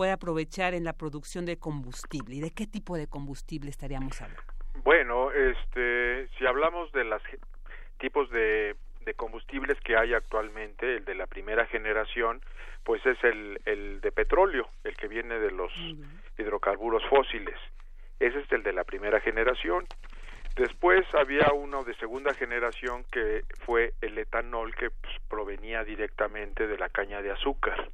pueda 0.00 0.14
aprovechar 0.14 0.72
en 0.72 0.82
la 0.82 0.94
producción 0.94 1.44
de 1.44 1.58
combustible? 1.58 2.36
¿Y 2.36 2.40
de 2.40 2.52
qué 2.52 2.66
tipo 2.66 2.96
de 2.96 3.06
combustible 3.06 3.68
estaríamos 3.68 4.18
hablando? 4.22 4.42
Bueno, 4.82 5.30
este, 5.30 6.26
si 6.38 6.46
hablamos 6.46 6.90
de 6.92 7.04
los 7.04 7.20
tipos 7.98 8.30
de, 8.30 8.76
combustibles 9.16 9.78
que 9.80 9.98
hay 9.98 10.14
actualmente, 10.14 10.96
el 10.96 11.04
de 11.04 11.14
la 11.14 11.26
primera 11.26 11.66
generación, 11.66 12.40
pues 12.82 13.04
es 13.04 13.22
el, 13.24 13.60
el 13.66 14.00
de 14.00 14.10
petróleo, 14.10 14.70
el 14.84 14.96
que 14.96 15.06
viene 15.06 15.38
de 15.38 15.50
los 15.50 15.70
hidrocarburos 16.38 17.02
fósiles. 17.10 17.56
Ese 18.20 18.38
es 18.38 18.50
el 18.52 18.62
de 18.62 18.72
la 18.72 18.84
primera 18.84 19.20
generación. 19.20 19.84
Después 20.56 21.04
había 21.12 21.52
uno 21.52 21.84
de 21.84 21.94
segunda 21.96 22.32
generación 22.32 23.04
que 23.12 23.42
fue 23.66 23.92
el 24.00 24.16
etanol 24.16 24.74
que 24.74 24.88
pues, 24.88 25.12
provenía 25.28 25.84
directamente 25.84 26.66
de 26.66 26.78
la 26.78 26.88
caña 26.88 27.20
de 27.20 27.32
azúcar. 27.32 27.90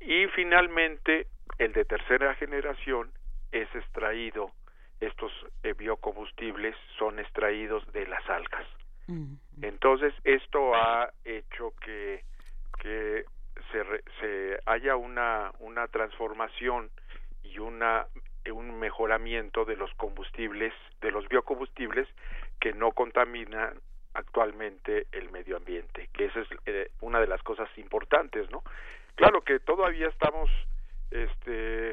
Y 0.00 0.26
finalmente 0.28 1.26
el 1.58 1.72
de 1.72 1.84
tercera 1.84 2.34
generación 2.34 3.10
es 3.50 3.72
extraído, 3.74 4.52
estos 5.00 5.32
eh, 5.62 5.74
biocombustibles 5.74 6.76
son 6.98 7.18
extraídos 7.18 7.90
de 7.92 8.06
las 8.06 8.28
algas. 8.28 8.66
Entonces 9.60 10.14
esto 10.24 10.74
ha 10.74 11.12
hecho 11.24 11.74
que, 11.84 12.24
que 12.80 13.24
se, 13.70 13.84
se 14.20 14.58
haya 14.64 14.96
una, 14.96 15.52
una 15.58 15.86
transformación 15.88 16.88
y 17.42 17.58
una 17.58 18.06
un 18.50 18.78
mejoramiento 18.80 19.64
de 19.64 19.76
los 19.76 19.92
combustibles, 19.94 20.72
de 21.00 21.12
los 21.12 21.28
biocombustibles 21.28 22.08
que 22.60 22.72
no 22.72 22.90
contaminan 22.92 23.80
actualmente 24.14 25.06
el 25.12 25.30
medio 25.30 25.56
ambiente, 25.56 26.08
que 26.12 26.26
esa 26.26 26.40
es 26.40 26.48
eh, 26.66 26.90
una 27.00 27.20
de 27.20 27.28
las 27.28 27.42
cosas 27.42 27.68
importantes, 27.76 28.50
¿no? 28.50 28.62
Claro 29.14 29.42
que 29.42 29.60
todavía 29.60 30.08
estamos 30.08 30.50
este, 31.10 31.90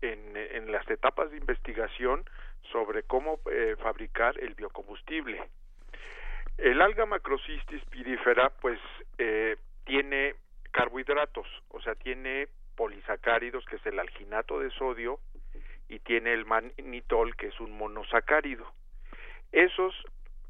en, 0.00 0.36
en 0.36 0.72
las 0.72 0.88
etapas 0.90 1.30
de 1.30 1.38
investigación 1.38 2.24
sobre 2.70 3.02
cómo 3.02 3.40
eh, 3.50 3.76
fabricar 3.80 4.38
el 4.38 4.54
biocombustible. 4.54 5.42
El 6.58 6.80
alga 6.80 7.06
macrocystis 7.06 7.84
pirífera, 7.86 8.50
pues, 8.60 8.78
eh, 9.18 9.56
tiene 9.84 10.34
carbohidratos, 10.70 11.46
o 11.70 11.80
sea, 11.80 11.94
tiene 11.94 12.48
polisacáridos, 12.76 13.64
que 13.66 13.76
es 13.76 13.86
el 13.86 13.98
alginato 13.98 14.60
de 14.60 14.70
sodio, 14.70 15.18
y 15.88 15.98
tiene 15.98 16.32
el 16.32 16.46
manitol, 16.46 17.36
que 17.36 17.48
es 17.48 17.60
un 17.60 17.72
monosacárido. 17.72 18.66
Esos 19.50 19.94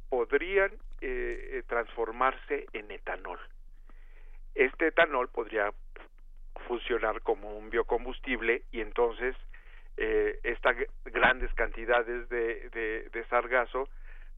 podrían 0.09 0.71
eh, 1.01 1.59
eh, 1.59 1.63
transformarse 1.67 2.67
en 2.73 2.91
etanol. 2.91 3.41
Este 4.55 4.89
etanol 4.89 5.29
podría 5.29 5.73
funcionar 6.67 7.21
como 7.23 7.57
un 7.57 7.71
biocombustible 7.71 8.63
y 8.73 8.81
entonces 8.81 9.37
eh, 9.97 10.39
estas 10.43 10.77
grandes 11.05 11.53
cantidades 11.55 12.29
de, 12.29 12.71
de, 13.13 13.25
sargazo 13.29 13.89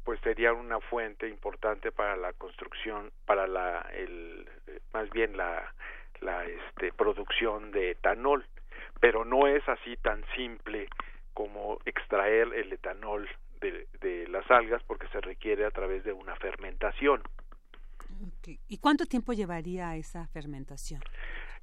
pues 0.05 0.21
serían 0.21 0.57
una 0.57 0.81
fuente 0.81 1.29
importante 1.29 1.91
para 1.91 2.17
la 2.17 2.33
construcción, 2.35 3.11
para 3.25 3.47
la, 3.47 3.81
el, 3.95 4.47
más 4.93 5.09
bien 5.11 5.37
la, 5.37 5.73
la 6.21 6.45
este, 6.45 6.93
producción 6.93 7.71
de 7.71 7.93
etanol 7.93 8.45
pero 9.01 9.25
no 9.25 9.47
es 9.47 9.67
así 9.69 9.97
tan 9.97 10.25
simple 10.35 10.89
como 11.33 11.79
extraer 11.85 12.53
el 12.55 12.73
etanol 12.73 13.29
de, 13.61 13.87
de 14.01 14.27
las 14.29 14.49
algas 14.51 14.83
porque 14.85 15.09
se 15.09 15.21
requiere 15.21 15.67
a 15.67 15.71
través 15.71 16.05
de 16.05 16.13
una 16.13 16.37
fermentación. 16.37 17.23
¿Y 18.69 18.79
cuánto 18.79 19.07
tiempo 19.07 19.33
llevaría 19.33 19.97
esa 19.97 20.27
fermentación? 20.29 21.01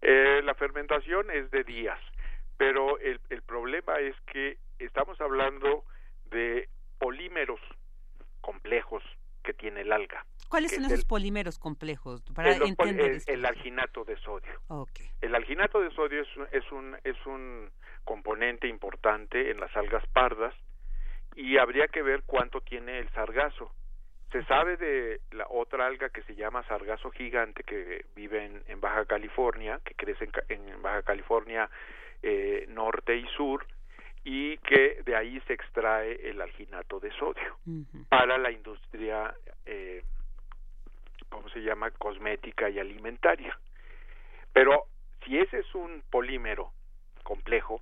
Eh, 0.01 0.41
la 0.43 0.55
fermentación 0.55 1.29
es 1.31 1.51
de 1.51 1.63
días, 1.63 1.99
pero 2.57 2.99
el, 2.99 3.19
el 3.29 3.41
problema 3.41 3.99
es 3.99 4.15
que 4.31 4.57
estamos 4.79 5.19
hablando 5.21 5.83
de 6.31 6.69
polímeros 6.97 7.59
complejos 8.41 9.03
que 9.43 9.53
tiene 9.53 9.81
el 9.81 9.91
alga. 9.91 10.25
¿Cuáles 10.49 10.75
son 10.75 10.83
esos 10.85 11.05
polímeros 11.05 11.57
complejos 11.57 12.21
para 12.35 12.53
entender 12.55 13.21
el, 13.25 13.45
alginato 13.45 14.03
de 14.03 14.17
sodio. 14.17 14.51
El 15.21 15.33
alginato 15.33 15.79
de 15.79 15.89
sodio 15.91 16.21
es, 16.51 16.71
un 16.71 16.97
es 17.05 17.25
un 17.25 17.69
componente 18.03 18.67
importante 18.67 19.49
en 19.49 19.61
las 19.61 19.73
algas 19.77 20.05
pardas 20.07 20.53
y 21.35 21.57
habría 21.57 21.87
que 21.87 22.01
ver 22.01 22.23
cuánto 22.25 22.59
tiene 22.59 22.99
el 22.99 23.09
sargazo. 23.11 23.71
Se 24.31 24.45
sabe 24.45 24.77
de 24.77 25.19
la 25.31 25.45
otra 25.49 25.87
alga 25.87 26.09
que 26.09 26.23
se 26.23 26.35
llama 26.35 26.63
sargazo 26.63 27.11
gigante 27.11 27.63
que 27.63 28.05
vive 28.15 28.61
en, 28.65 28.79
Baja 28.79 29.05
California, 29.05 29.81
que 29.83 29.93
crece 29.93 30.29
en, 30.47 30.81
Baja 30.81 31.03
California 31.03 31.69
eh, 32.23 32.65
norte 32.69 33.17
y 33.17 33.27
sur, 33.35 33.65
y 34.23 34.57
que 34.59 35.01
de 35.03 35.15
ahí 35.17 35.41
se 35.47 35.53
extrae 35.53 36.29
el 36.29 36.41
alginato 36.41 36.99
de 37.01 37.11
sodio 37.13 37.57
para 38.07 38.37
la 38.37 38.51
industria, 38.51 39.35
eh, 39.65 40.03
¿cómo 41.27 41.49
se 41.49 41.59
llama?, 41.59 41.91
cosmética 41.91 42.69
y 42.69 42.79
alimentaria. 42.79 43.59
Pero 44.53 44.85
si 45.25 45.39
ese 45.39 45.59
es 45.59 45.75
un 45.75 46.03
polímero 46.09 46.71
complejo, 47.23 47.81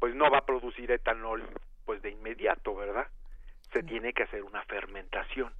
pues 0.00 0.12
no 0.14 0.28
va 0.28 0.38
a 0.38 0.46
producir 0.46 0.90
etanol 0.90 1.44
pues 1.84 2.02
de 2.02 2.10
inmediato, 2.10 2.74
¿verdad? 2.74 3.06
Se 3.72 3.82
tiene 3.84 4.12
que 4.12 4.24
hacer 4.24 4.42
una 4.42 4.62
fermentación 4.64 5.52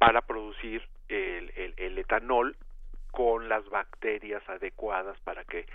para 0.00 0.22
producir 0.22 0.82
el, 1.08 1.52
el, 1.76 1.98
etanol 1.98 2.56
con 3.10 3.50
las 3.50 3.68
bacterias 3.68 4.42
adecuadas 4.48 5.20
para 5.24 5.44
que, 5.44 5.66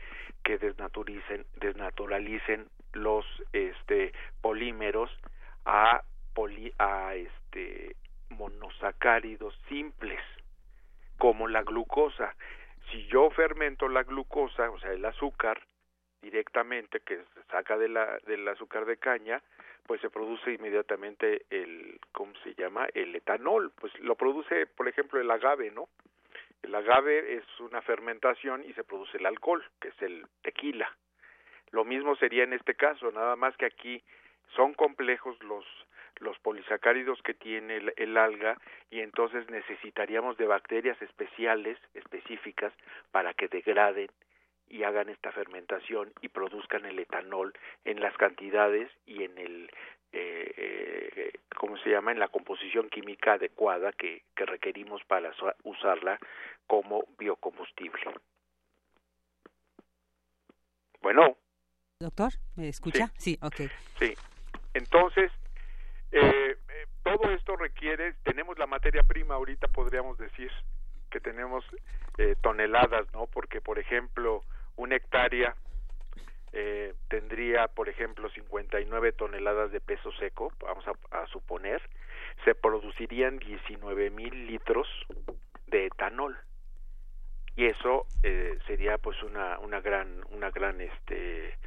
desnaturalicen, 0.43 1.45
desnaturalicen 1.57 2.67
los 2.93 3.23
este 3.53 4.13
polímeros 4.41 5.11
a 5.65 6.01
poli, 6.33 6.73
a 6.79 7.13
este 7.13 7.95
monosacáridos 8.29 9.53
simples 9.69 10.21
como 11.19 11.47
la 11.47 11.61
glucosa. 11.61 12.35
Si 12.89 13.05
yo 13.05 13.29
fermento 13.29 13.87
la 13.89 14.01
glucosa, 14.01 14.71
o 14.71 14.79
sea, 14.79 14.91
el 14.91 15.05
azúcar 15.05 15.61
directamente 16.25 17.01
que 17.01 17.17
se 17.17 17.43
saca 17.51 17.77
de 17.77 17.87
la 17.87 18.17
del 18.25 18.47
azúcar 18.47 18.85
de 18.85 18.97
caña, 18.97 19.41
pues 19.85 20.01
se 20.01 20.09
produce 20.09 20.53
inmediatamente 20.53 21.45
el 21.51 21.99
¿cómo 22.11 22.33
se 22.43 22.55
llama? 22.55 22.87
el 22.95 23.15
etanol, 23.15 23.71
pues 23.79 23.97
lo 23.99 24.15
produce, 24.15 24.65
por 24.65 24.87
ejemplo, 24.87 25.21
el 25.21 25.29
agave, 25.29 25.69
¿no? 25.69 25.87
El 26.63 26.73
agave 26.73 27.35
es 27.35 27.45
una 27.59 27.81
fermentación 27.83 28.63
y 28.63 28.73
se 28.73 28.83
produce 28.83 29.17
el 29.19 29.27
alcohol, 29.27 29.63
que 29.79 29.89
es 29.89 30.01
el 30.01 30.25
tequila. 30.41 30.89
Lo 31.69 31.85
mismo 31.85 32.15
sería 32.15 32.43
en 32.43 32.53
este 32.53 32.73
caso, 32.73 33.11
nada 33.11 33.35
más 33.35 33.55
que 33.57 33.65
aquí 33.67 34.01
son 34.55 34.73
complejos 34.73 35.41
los 35.43 35.65
los 36.19 36.39
polisacáridos 36.39 37.21
que 37.23 37.33
tiene 37.33 37.81
el, 37.97 38.17
alga 38.17 38.57
y 38.89 39.01
entonces 39.01 39.49
necesitaríamos 39.49 40.37
de 40.37 40.47
bacterias 40.47 40.99
especiales, 41.01 41.77
específicas, 41.93 42.71
para 43.11 43.33
que 43.33 43.49
degraden 43.49 44.07
y 44.69 44.83
hagan 44.83 45.09
esta 45.09 45.31
fermentación 45.31 46.11
y 46.21 46.29
produzcan 46.29 46.85
el 46.85 46.99
etanol 46.99 47.53
en 47.83 47.99
las 47.99 48.15
cantidades 48.17 48.89
y 49.05 49.23
en 49.23 49.37
el 49.37 49.71
eh, 50.11 50.53
eh, 50.57 51.31
¿cómo 51.57 51.77
se 51.77 51.89
llama? 51.89 52.11
en 52.11 52.19
la 52.19 52.29
composición 52.29 52.89
química 52.89 53.33
adecuada 53.33 53.91
que, 53.91 54.23
que 54.35 54.45
requerimos 54.45 55.03
para 55.05 55.33
usarla 55.63 56.19
como 56.67 57.05
biocombustible. 57.17 58.01
Bueno. 61.01 61.37
Doctor, 61.99 62.33
¿me 62.55 62.67
escucha? 62.69 63.11
Sí, 63.17 63.37
ok. 63.41 63.69
Sí. 63.99 64.13
Entonces, 64.73 65.31
eh, 66.11 66.57
eh, 66.69 66.85
todo 67.03 67.31
esto 67.31 67.55
requiere, 67.55 68.13
tenemos 68.23 68.57
la 68.57 68.67
materia 68.67 69.03
prima 69.03 69.35
ahorita, 69.35 69.67
podríamos 69.67 70.17
decir 70.17 70.51
que 71.11 71.19
tenemos 71.19 71.63
eh, 72.17 72.35
toneladas, 72.41 73.05
¿no? 73.13 73.27
Porque, 73.27 73.61
por 73.61 73.79
ejemplo, 73.79 74.43
una 74.77 74.95
hectárea 74.95 75.55
eh, 76.57 76.93
tendría, 77.09 77.67
por 77.67 77.89
ejemplo, 77.89 78.29
59 78.29 79.11
toneladas 79.11 79.73
de 79.73 79.81
peso 79.81 80.09
seco, 80.13 80.53
vamos 80.61 80.85
a, 81.11 81.27
suponer, 81.27 81.81
se 82.45 82.55
producirían 82.55 83.39
19 83.39 84.09
mil 84.09 84.47
litros 84.47 84.87
de 85.67 85.87
etanol. 85.87 86.37
Y 87.57 87.65
eso 87.65 88.05
eh, 88.23 88.57
sería 88.67 88.97
pues 88.97 89.21
una 89.23 89.59
una 89.59 89.81
gran 89.81 90.23
una 90.31 90.49
gran 90.49 90.79
este 90.81 91.57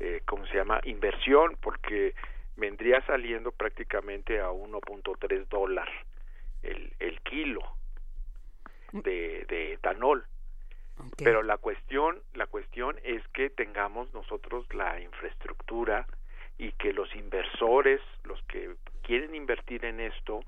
eh, 0.00 0.22
cómo 0.26 0.46
se 0.46 0.56
llama 0.56 0.80
inversión 0.84 1.56
porque 1.60 2.14
vendría 2.56 3.00
saliendo 3.06 3.52
prácticamente 3.52 4.40
a 4.40 4.50
1.3 4.50 5.46
dólar 5.48 5.88
el, 6.62 6.92
el 6.98 7.20
kilo 7.20 7.60
de, 8.92 9.44
de 9.48 9.74
etanol 9.74 10.26
pero 11.18 11.42
la 11.42 11.56
cuestión 11.58 12.20
la 12.34 12.46
cuestión 12.46 12.96
es 13.02 13.26
que 13.28 13.50
tengamos 13.50 14.12
nosotros 14.14 14.66
la 14.74 15.00
infraestructura 15.00 16.06
y 16.58 16.72
que 16.72 16.92
los 16.92 17.14
inversores 17.14 18.00
los 18.24 18.42
que 18.44 18.74
quieren 19.02 19.34
invertir 19.34 19.84
en 19.84 20.00
esto 20.00 20.40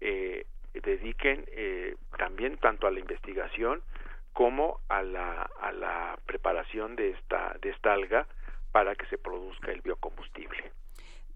eh, 0.00 0.46
dediquen 0.74 1.44
eh, 1.48 1.96
también 2.16 2.58
tanto 2.58 2.86
a 2.86 2.90
la 2.90 3.00
investigación 3.00 3.82
como 4.32 4.80
a 4.88 5.02
la, 5.02 5.50
a 5.60 5.72
la 5.72 6.18
preparación 6.26 6.94
de 6.94 7.10
esta, 7.10 7.56
de 7.60 7.70
esta 7.70 7.92
alga 7.92 8.26
para 8.70 8.94
que 8.94 9.06
se 9.06 9.18
produzca 9.18 9.72
el 9.72 9.80
biocombustible. 9.80 10.70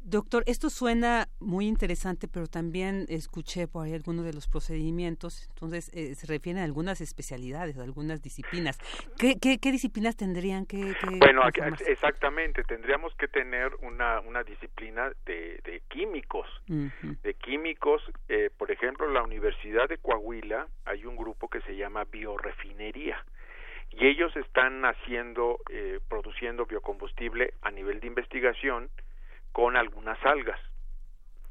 Doctor, 0.04 0.42
esto 0.46 0.68
suena 0.68 1.28
muy 1.38 1.66
interesante, 1.66 2.26
pero 2.26 2.46
también 2.46 3.06
escuché 3.08 3.68
por 3.68 3.86
ahí 3.86 3.94
algunos 3.94 4.24
de 4.24 4.32
los 4.32 4.48
procedimientos, 4.48 5.46
entonces 5.50 5.90
eh, 5.94 6.14
se 6.14 6.26
refieren 6.26 6.60
a 6.60 6.64
algunas 6.64 7.00
especialidades, 7.00 7.78
a 7.78 7.82
algunas 7.82 8.20
disciplinas. 8.20 8.78
¿Qué, 9.16 9.36
qué, 9.38 9.72
disciplinas 9.72 10.16
tendrían 10.16 10.66
que...? 10.66 10.94
bueno, 11.18 11.42
exactamente, 11.86 12.64
tendríamos 12.64 13.14
que 13.14 13.28
tener 13.28 13.72
una, 13.82 14.20
una 14.20 14.42
disciplina 14.42 15.12
de, 15.24 15.60
de 15.64 15.82
químicos, 15.88 16.48
de 16.66 17.34
químicos, 17.34 18.02
eh, 18.28 18.50
por 18.56 18.70
ejemplo, 18.70 19.06
en 19.06 19.14
la 19.14 19.22
Universidad 19.22 19.88
de 19.88 19.98
Coahuila 19.98 20.66
hay 20.84 21.06
un 21.06 21.16
grupo 21.16 21.48
que 21.48 21.60
se 21.62 21.76
llama 21.76 22.04
biorefinería 22.04 23.24
y 23.90 24.06
ellos 24.06 24.34
están 24.36 24.84
haciendo, 24.84 25.60
eh, 25.70 26.00
produciendo 26.08 26.66
biocombustible 26.66 27.54
a 27.62 27.70
nivel 27.70 28.00
de 28.00 28.06
investigación, 28.06 28.88
con 29.52 29.76
algunas 29.76 30.18
algas. 30.24 30.60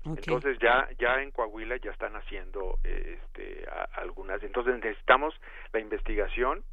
Entonces 0.04 0.58
ya 0.60 0.90
ya 0.98 1.22
en 1.22 1.32
Coahuila 1.32 1.78
ya 1.78 1.92
están 1.92 2.16
haciendo 2.16 2.80
este, 2.84 3.66
algunas. 3.94 4.42
Entonces 4.42 4.76
necesitamos 4.76 5.40
la 5.74 5.80
investigación 5.80 6.64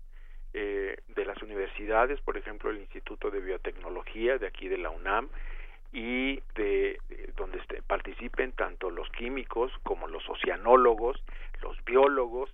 eh, 0.54 0.96
de 1.08 1.24
las 1.26 1.42
universidades, 1.42 2.20
por 2.22 2.38
ejemplo 2.38 2.70
el 2.70 2.78
Instituto 2.78 3.30
de 3.30 3.40
Biotecnología 3.40 4.38
de 4.38 4.46
aquí 4.46 4.68
de 4.68 4.78
la 4.78 4.88
UNAM 4.88 5.28
y 5.92 6.40
de, 6.54 6.98
donde 7.36 7.58
este, 7.58 7.82
participen 7.82 8.52
tanto 8.52 8.90
los 8.90 9.10
químicos 9.10 9.72
como 9.82 10.06
los 10.08 10.26
oceanólogos, 10.28 11.22
los 11.60 11.82
biólogos 11.84 12.50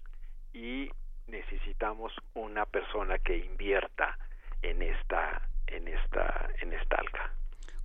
y 0.52 0.90
necesitamos 1.28 2.12
una 2.34 2.66
persona 2.66 3.18
que 3.18 3.36
invierta 3.36 4.18
en 4.62 4.82
esta 4.82 5.40
en 5.68 5.86
esta 5.88 6.50
en 6.60 6.72
esta 6.72 6.96
alga 6.96 7.32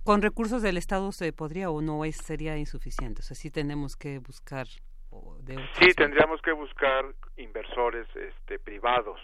con 0.04 0.22
recursos 0.22 0.62
del 0.62 0.76
Estado 0.76 1.12
se 1.12 1.32
podría 1.32 1.70
o 1.70 1.80
no 1.82 2.04
es, 2.04 2.16
sería 2.16 2.56
insuficiente. 2.56 3.20
O 3.20 3.22
sea, 3.22 3.36
sí 3.36 3.50
tenemos 3.50 3.96
que 3.96 4.18
buscar. 4.18 4.66
sí, 4.66 5.94
tendríamos 5.96 6.40
que 6.42 6.52
buscar 6.52 7.04
inversores 7.36 8.06
este, 8.16 8.58
privados. 8.58 9.20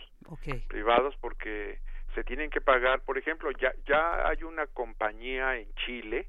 Privados 0.68 1.14
porque 1.20 1.80
se 2.14 2.24
tienen 2.24 2.50
que 2.50 2.60
pagar. 2.60 3.00
Por 3.00 3.18
ejemplo, 3.18 3.50
ya, 3.52 3.72
ya 3.86 4.28
hay 4.28 4.42
una 4.42 4.66
compañía 4.66 5.56
en 5.56 5.72
Chile 5.86 6.26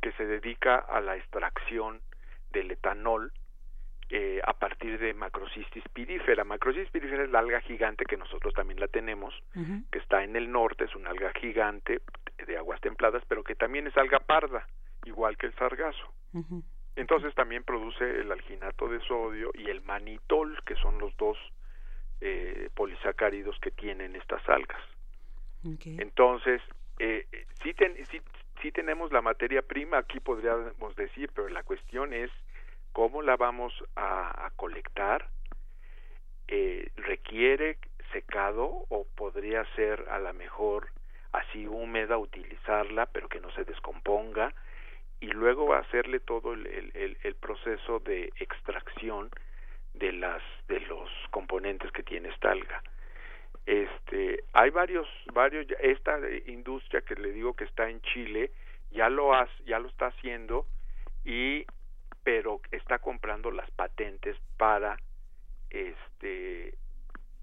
que 0.00 0.12
se 0.12 0.24
dedica 0.24 0.76
a 0.76 1.00
la 1.00 1.16
extracción 1.16 2.00
del 2.52 2.70
etanol 2.70 3.32
eh, 4.12 4.40
a 4.44 4.54
partir 4.54 4.98
de 4.98 5.14
Macrocistis 5.14 5.84
pirífera. 5.92 6.42
Macrocistis 6.42 6.90
pirífera 6.90 7.24
es 7.24 7.30
la 7.30 7.38
alga 7.38 7.60
gigante 7.60 8.04
que 8.04 8.16
nosotros 8.16 8.52
también 8.54 8.80
la 8.80 8.88
tenemos, 8.88 9.32
que 9.92 9.98
está 9.98 10.24
en 10.24 10.34
el 10.34 10.50
norte, 10.50 10.84
es 10.84 10.96
una 10.96 11.10
alga 11.10 11.32
gigante 11.34 12.00
de 12.44 12.56
aguas 12.56 12.80
templadas, 12.80 13.22
pero 13.28 13.44
que 13.44 13.54
también 13.54 13.86
es 13.86 13.96
alga 13.96 14.18
parda, 14.18 14.66
igual 15.04 15.36
que 15.36 15.46
el 15.46 15.54
sargazo. 15.54 16.12
Entonces 16.96 17.34
también 17.36 17.62
produce 17.62 18.04
el 18.20 18.32
alginato 18.32 18.88
de 18.88 19.00
sodio 19.00 19.52
y 19.54 19.70
el 19.70 19.80
manitol, 19.82 20.58
que 20.64 20.74
son 20.74 20.98
los 20.98 21.16
dos 21.16 21.38
eh, 22.20 22.68
polisacáridos 22.74 23.58
que 23.60 23.70
tienen 23.70 24.16
estas 24.16 24.46
algas. 24.48 24.82
Entonces, 25.84 26.60
eh, 26.98 27.26
sí, 27.62 27.74
sí 28.60 28.72
tenemos 28.72 29.12
la 29.12 29.22
materia 29.22 29.62
prima, 29.62 29.98
aquí 29.98 30.18
podríamos 30.18 30.96
decir, 30.96 31.30
pero 31.34 31.48
la 31.48 31.62
cuestión 31.62 32.12
es 32.12 32.30
cómo 32.92 33.22
la 33.22 33.36
vamos 33.36 33.72
a, 33.96 34.50
colectar, 34.56 35.28
eh, 36.48 36.90
requiere 36.96 37.78
secado 38.12 38.84
o 38.88 39.06
podría 39.14 39.64
ser 39.76 40.06
a 40.10 40.18
lo 40.18 40.34
mejor 40.34 40.88
así 41.32 41.66
húmeda 41.66 42.18
utilizarla 42.18 43.06
pero 43.06 43.28
que 43.28 43.40
no 43.40 43.50
se 43.52 43.64
descomponga 43.64 44.52
y 45.20 45.28
luego 45.28 45.74
hacerle 45.74 46.18
todo 46.18 46.52
el, 46.52 46.66
el, 46.66 47.16
el, 47.22 47.34
proceso 47.36 48.00
de 48.00 48.32
extracción 48.40 49.30
de 49.94 50.12
las 50.12 50.42
de 50.66 50.80
los 50.80 51.08
componentes 51.30 51.92
que 51.92 52.02
tiene 52.02 52.30
esta 52.30 52.50
alga. 52.50 52.82
Este 53.66 54.42
hay 54.52 54.70
varios 54.70 55.06
varios 55.32 55.66
esta 55.80 56.18
industria 56.46 57.02
que 57.02 57.14
le 57.14 57.32
digo 57.32 57.54
que 57.54 57.64
está 57.64 57.88
en 57.88 58.00
Chile 58.02 58.50
ya 58.90 59.08
lo 59.08 59.34
has, 59.34 59.48
ya 59.66 59.78
lo 59.78 59.88
está 59.88 60.06
haciendo 60.06 60.66
y 61.24 61.64
pero 62.22 62.60
está 62.70 62.98
comprando 62.98 63.50
las 63.50 63.70
patentes 63.72 64.36
para 64.56 64.96
este 65.70 66.74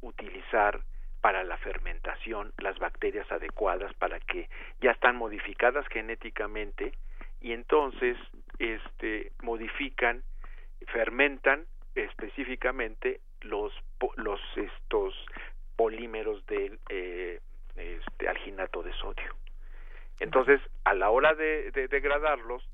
utilizar 0.01 0.81
para 1.21 1.43
la 1.43 1.57
fermentación 1.57 2.53
las 2.59 2.77
bacterias 2.79 3.29
adecuadas 3.31 3.93
para 3.95 4.19
que 4.19 4.49
ya 4.81 4.91
están 4.91 5.15
modificadas 5.15 5.87
genéticamente 5.87 6.93
y 7.41 7.53
entonces 7.53 8.17
este 8.59 9.31
modifican 9.41 10.23
fermentan 10.87 11.65
específicamente 11.95 13.19
los 13.41 13.73
los 14.17 14.39
estos 14.55 15.13
polímeros 15.75 16.45
del 16.47 16.79
eh, 16.89 17.39
este, 17.75 18.27
alginato 18.27 18.81
de 18.81 18.91
sodio. 18.93 19.35
Entonces 20.19 20.59
a 20.83 20.93
la 20.93 21.09
hora 21.09 21.33
de, 21.35 21.71
degradarlos 21.71 22.67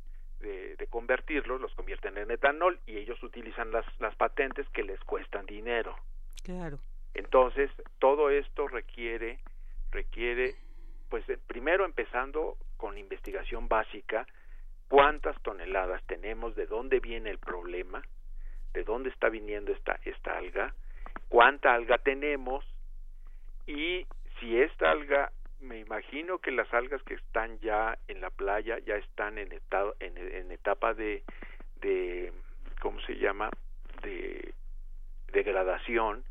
de, 0.43 0.75
de, 0.75 0.87
convertirlos 0.87 1.59
los 1.59 1.73
convierten 1.73 2.17
en 2.17 2.29
etanol 2.29 2.79
y 2.85 2.97
ellos 2.97 3.21
utilizan 3.23 3.71
las 3.71 3.85
las 3.99 4.15
patentes 4.15 4.67
que 4.69 4.83
les 4.83 4.99
cuestan 5.01 5.47
dinero. 5.47 5.95
Claro. 6.43 6.77
Entonces, 7.13 7.71
todo 7.99 8.29
esto 8.29 8.67
requiere, 8.67 9.39
requiere, 9.91 10.55
pues 11.09 11.23
primero 11.47 11.85
empezando 11.85 12.57
con 12.77 12.97
investigación 12.97 13.67
básica, 13.67 14.27
cuántas 14.87 15.39
toneladas 15.41 16.03
tenemos, 16.05 16.55
de 16.55 16.65
dónde 16.65 16.99
viene 16.99 17.29
el 17.29 17.39
problema, 17.39 18.01
de 18.73 18.83
dónde 18.83 19.09
está 19.09 19.29
viniendo 19.29 19.71
esta, 19.71 19.99
esta 20.03 20.37
alga, 20.37 20.73
cuánta 21.29 21.73
alga 21.73 21.97
tenemos 21.99 22.65
y 23.65 24.05
si 24.39 24.59
esta 24.59 24.91
alga, 24.91 25.31
me 25.63 25.79
imagino 25.79 26.39
que 26.39 26.51
las 26.51 26.71
algas 26.73 27.01
que 27.03 27.15
están 27.15 27.59
ya 27.59 27.97
en 28.07 28.21
la 28.21 28.29
playa 28.29 28.79
ya 28.79 28.95
están 28.95 29.37
en, 29.37 29.51
etapa, 29.51 29.93
en, 29.99 30.17
en 30.17 30.51
etapa 30.51 30.93
de, 30.93 31.23
de, 31.81 32.31
¿cómo 32.81 32.99
se 33.01 33.15
llama?, 33.15 33.49
de 34.01 34.53
degradación 35.31 36.23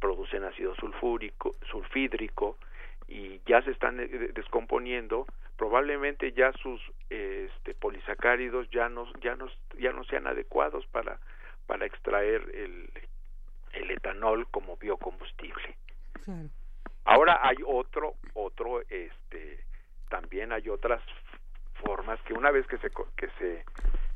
producen 0.00 0.44
ácido 0.44 0.74
sulfúrico, 0.76 1.56
sulfídrico 1.70 2.56
y 3.06 3.40
ya 3.46 3.62
se 3.62 3.70
están 3.70 4.00
eh, 4.00 4.08
descomponiendo, 4.34 5.26
probablemente 5.56 6.32
ya 6.32 6.52
sus 6.54 6.80
este, 7.10 7.74
polisacáridos 7.74 8.68
ya 8.70 8.88
no, 8.88 9.12
ya 9.20 9.36
no, 9.36 9.48
ya 9.78 9.92
no 9.92 10.04
sean 10.04 10.26
adecuados 10.26 10.86
para, 10.86 11.18
para 11.66 11.86
extraer 11.86 12.42
el, 12.54 12.90
el 13.72 13.90
etanol 13.90 14.48
como 14.50 14.76
biocombustible. 14.76 15.76
Ahora 17.04 17.40
hay 17.42 17.56
otro, 17.66 18.14
otro, 18.34 18.80
este, 18.82 19.64
también 20.08 20.52
hay 20.52 20.68
otras 20.68 21.02
formas 21.84 22.20
que 22.22 22.34
una 22.34 22.50
vez 22.50 22.66
que 22.66 22.78
se, 22.78 22.90
que 22.90 23.28
se, 23.38 23.64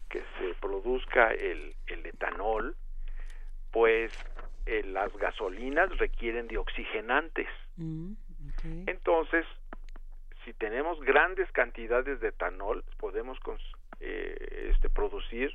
que 0.09 0.23
se 0.39 0.55
produzca 0.61 1.33
el, 1.33 1.75
el 1.87 2.07
etanol, 2.07 2.77
pues 3.73 4.13
eh, 4.67 4.83
las 4.85 5.13
gasolinas 5.17 5.97
requieren 5.99 6.47
de 6.47 6.59
oxigenantes. 6.59 7.49
Mm, 7.77 8.13
Entonces, 8.87 9.45
si 10.45 10.53
tenemos 10.55 11.01
grandes 11.01 11.51
cantidades 11.53 12.21
de 12.21 12.29
etanol, 12.29 12.85
podemos 12.99 13.39
eh, 14.01 14.71
este, 14.73 14.89
producir 14.91 15.55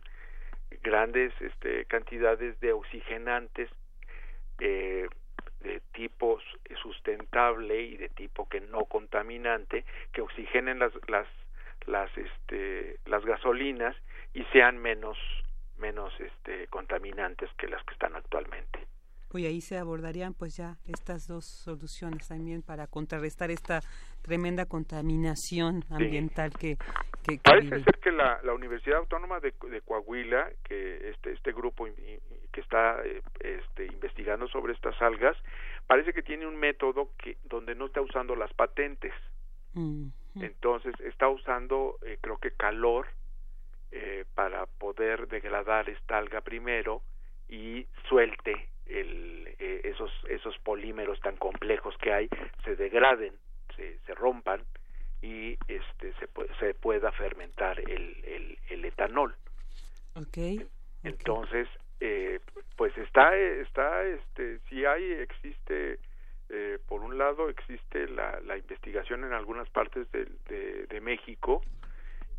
grandes 0.82 1.34
este, 1.41 1.86
cantidades 1.86 2.59
de 2.59 2.73
oxigenantes 2.73 3.69
eh, 4.59 5.07
de 5.62 5.82
tipo 5.91 6.39
sustentable 6.82 7.82
y 7.82 7.97
de 7.97 8.10
tipo 8.10 8.47
que 8.47 8.62
no 8.62 8.86
contaminante 8.86 9.86
que 10.14 10.22
oxigenen 10.22 10.80
las 10.80 10.93
las 11.07 11.28
las 11.86 12.10
este 12.18 12.97
las 13.05 13.26
gasolinas 13.26 13.95
y 14.34 14.43
sean 14.45 14.78
menos 14.78 15.18
menos 15.78 16.14
este 16.20 16.68
contaminantes 16.68 17.49
que 17.57 17.68
las 17.68 17.84
que 17.84 17.93
están 17.93 18.16
actualmente 18.16 18.80
pues 19.30 19.45
ahí 19.45 19.61
se 19.61 19.77
abordarían 19.77 20.34
pues 20.34 20.57
ya 20.57 20.77
estas 20.88 21.27
dos 21.27 21.45
soluciones 21.45 22.27
también 22.27 22.61
para 22.61 22.88
contrarrestar 22.88 23.51
esta 23.51 23.82
tremenda 24.21 24.65
contaminación 24.65 25.86
ambiental 25.89 26.51
que, 26.51 26.77
que, 27.23 27.39
parece 27.43 27.84
ser 27.84 27.99
que 27.99 28.11
la, 28.11 28.39
la 28.43 28.53
Universidad 28.53 28.97
Autónoma 28.99 29.39
de, 29.39 29.53
de, 29.69 29.82
Coahuila 29.82 30.49
que 30.63 31.09
este 31.09 31.32
este 31.32 31.51
grupo 31.53 31.86
que 31.86 32.61
está 32.61 33.01
eh, 33.05 33.21
este, 33.39 33.86
investigando 33.86 34.47
sobre 34.47 34.73
estas 34.73 34.99
algas 35.01 35.38
parece 35.88 36.11
que 36.13 36.23
tiene 36.23 36.47
un 36.47 36.57
método 36.57 37.11
que 37.17 37.38
donde 37.45 37.75
no 37.75 37.86
está 37.86 38.01
usando 38.01 38.36
las 38.36 38.53
patentes. 38.53 39.13
Entonces 40.36 40.93
está 41.01 41.30
usando 41.30 41.97
eh, 42.05 42.17
creo 42.21 42.38
que 42.38 42.51
calor 42.51 43.07
eh, 43.91 44.25
para 44.36 44.65
poder 44.65 45.27
degradar 45.27 45.89
esta 45.89 46.17
alga 46.17 46.41
primero 46.41 47.01
y 47.50 47.86
suelte 48.08 48.70
el, 48.86 49.47
eh, 49.60 49.82
esos, 49.84 50.12
esos 50.30 50.58
polímeros 50.60 51.20
tan 51.20 51.36
complejos 51.38 51.95
que 51.97 52.14
hay 52.14 52.30
se 52.64 52.76
degraden, 52.76 53.34
se, 53.76 54.00
se 54.00 54.16
rompan 54.16 54.64
y 55.22 55.58
este 55.68 56.14
se, 56.14 56.28
se 56.60 56.74
pueda 56.74 57.12
fermentar 57.12 57.80
el, 57.80 58.24
el, 58.24 58.58
el 58.70 58.86
etanol. 58.86 59.36
Okay. 60.16 60.66
Entonces, 61.04 61.68
eh, 62.00 62.39
pues 62.76 62.97
está, 62.97 63.36
está, 63.36 64.04
este, 64.04 64.60
si 64.70 64.86
hay, 64.86 65.12
existe, 65.12 66.00
eh, 66.50 66.80
por 66.88 67.02
un 67.02 67.18
lado 67.18 67.50
existe 67.50 68.08
la, 68.08 68.39
la 68.41 68.58
investigación 68.58 69.24
en 69.24 69.34
algunas 69.34 69.70
partes 69.70 70.12
de, 70.12 70.26
de, 70.47 70.88
de 70.88 71.02
México 71.02 71.62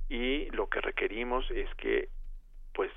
y 0.09 0.47
lo 0.51 0.69
que 0.69 0.81
requerimos 0.81 1.51
es 1.51 1.73
que, 1.77 2.09
pues, 2.75 2.91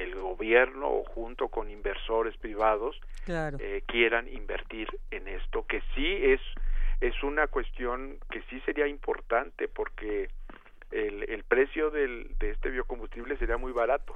el 0.00 0.14
gobierno 0.14 0.88
o 0.88 1.04
junto 1.04 1.48
con 1.48 1.70
inversores 1.70 2.36
privados 2.38 3.00
eh, 3.26 3.82
quieran 3.86 4.28
invertir 4.28 4.88
en 5.10 5.28
esto, 5.28 5.66
que 5.66 5.82
sí 5.94 6.06
es, 6.22 6.40
es 7.00 7.22
una 7.22 7.46
cuestión 7.46 8.18
que 8.30 8.42
sí 8.48 8.60
sería 8.60 8.86
importante 8.86 9.68
porque 9.68 10.30
el, 10.90 11.28
el 11.30 11.44
precio 11.44 11.90
del, 11.90 12.34
de 12.38 12.50
este 12.50 12.70
biocombustible 12.70 13.36
sería 13.36 13.56
muy 13.56 13.72
barato. 13.72 14.14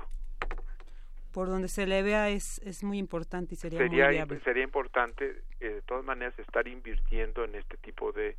Por 1.33 1.49
donde 1.49 1.69
se 1.69 1.87
le 1.87 2.03
vea 2.03 2.31
es, 2.31 2.59
es 2.65 2.85
muy 2.85 2.99
importante 2.99 3.55
y 3.55 3.57
sería, 3.57 3.79
sería 3.79 4.07
muy 4.07 4.15
viable. 4.15 4.41
Sería 4.41 4.63
importante, 4.63 5.43
eh, 5.61 5.69
de 5.69 5.83
todas 5.83 6.05
maneras, 6.05 6.39
estar 6.39 6.67
invirtiendo 6.69 7.45
en 7.45 7.57
este 7.57 7.77
tipo 7.79 8.13
de, 8.13 8.37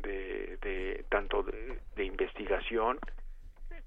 de, 0.00 0.56
de 0.62 1.04
tanto 1.08 1.42
de, 1.42 1.80
de 1.96 2.04
investigación 2.04 2.98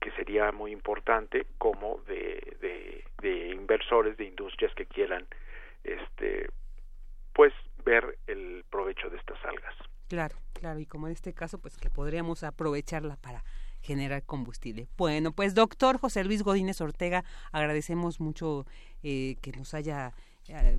que 0.01 0.11
sería 0.11 0.51
muy 0.51 0.71
importante 0.71 1.45
como 1.57 2.01
de, 2.07 2.57
de, 2.59 2.80
inversores 3.29 4.17
de 4.17 4.25
industrias 4.25 4.73
que 4.75 4.85
quieran 4.85 5.27
este 5.83 6.49
pues 7.33 7.53
ver 7.85 8.17
el 8.27 8.63
provecho 8.69 9.09
de 9.09 9.17
estas 9.17 9.43
algas 9.45 9.75
claro 10.07 10.35
claro 10.53 10.79
y 10.79 10.85
como 10.85 11.07
en 11.07 11.13
este 11.13 11.33
caso 11.33 11.59
pues 11.59 11.77
que 11.77 11.89
podríamos 11.89 12.43
aprovecharla 12.43 13.17
para 13.17 13.43
generar 13.81 14.23
combustible. 14.23 14.87
Bueno, 14.97 15.31
pues 15.31 15.55
doctor 15.55 15.97
José 15.97 16.23
Luis 16.23 16.43
Godínez 16.43 16.79
Ortega, 16.81 17.23
agradecemos 17.51 18.19
mucho 18.19 18.65
eh, 19.03 19.37
que 19.41 19.51
nos 19.51 19.73
haya 19.73 20.13
eh, 20.47 20.77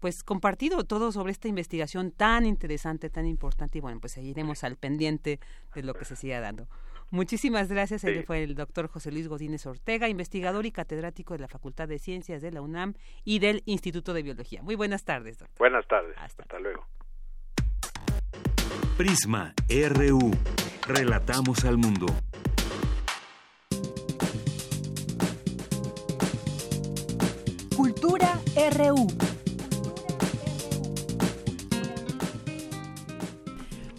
pues 0.00 0.22
compartido 0.22 0.84
todo 0.84 1.12
sobre 1.12 1.32
esta 1.32 1.48
investigación 1.48 2.10
tan 2.10 2.46
interesante, 2.46 3.10
tan 3.10 3.26
importante 3.26 3.78
y 3.78 3.80
bueno, 3.80 4.00
pues 4.00 4.12
seguiremos 4.12 4.62
al 4.62 4.76
pendiente 4.76 5.40
de 5.74 5.82
lo 5.82 5.94
que 5.94 6.04
se 6.04 6.16
siga 6.16 6.40
dando. 6.40 6.68
Muchísimas 7.10 7.68
gracias. 7.68 8.04
Él 8.04 8.24
fue 8.24 8.42
el 8.42 8.54
doctor 8.54 8.88
José 8.88 9.12
Luis 9.12 9.28
Godínez 9.28 9.66
Ortega, 9.66 10.08
investigador 10.08 10.66
y 10.66 10.72
catedrático 10.72 11.34
de 11.34 11.40
la 11.40 11.48
Facultad 11.48 11.88
de 11.88 11.98
Ciencias 11.98 12.42
de 12.42 12.50
la 12.50 12.60
UNAM 12.60 12.94
y 13.24 13.38
del 13.38 13.62
Instituto 13.66 14.12
de 14.14 14.22
Biología. 14.22 14.62
Muy 14.62 14.74
buenas 14.74 15.04
tardes, 15.04 15.38
doctor. 15.38 15.58
Buenas 15.58 15.86
tardes. 15.86 16.16
Hasta, 16.18 16.58
luego. 16.58 16.86
Prisma 18.96 19.54
RU. 19.68 20.30
Relatamos 20.86 21.64
al 21.64 21.78
mundo. 21.78 22.06
Cultura 27.76 28.40
RU. 28.76 29.06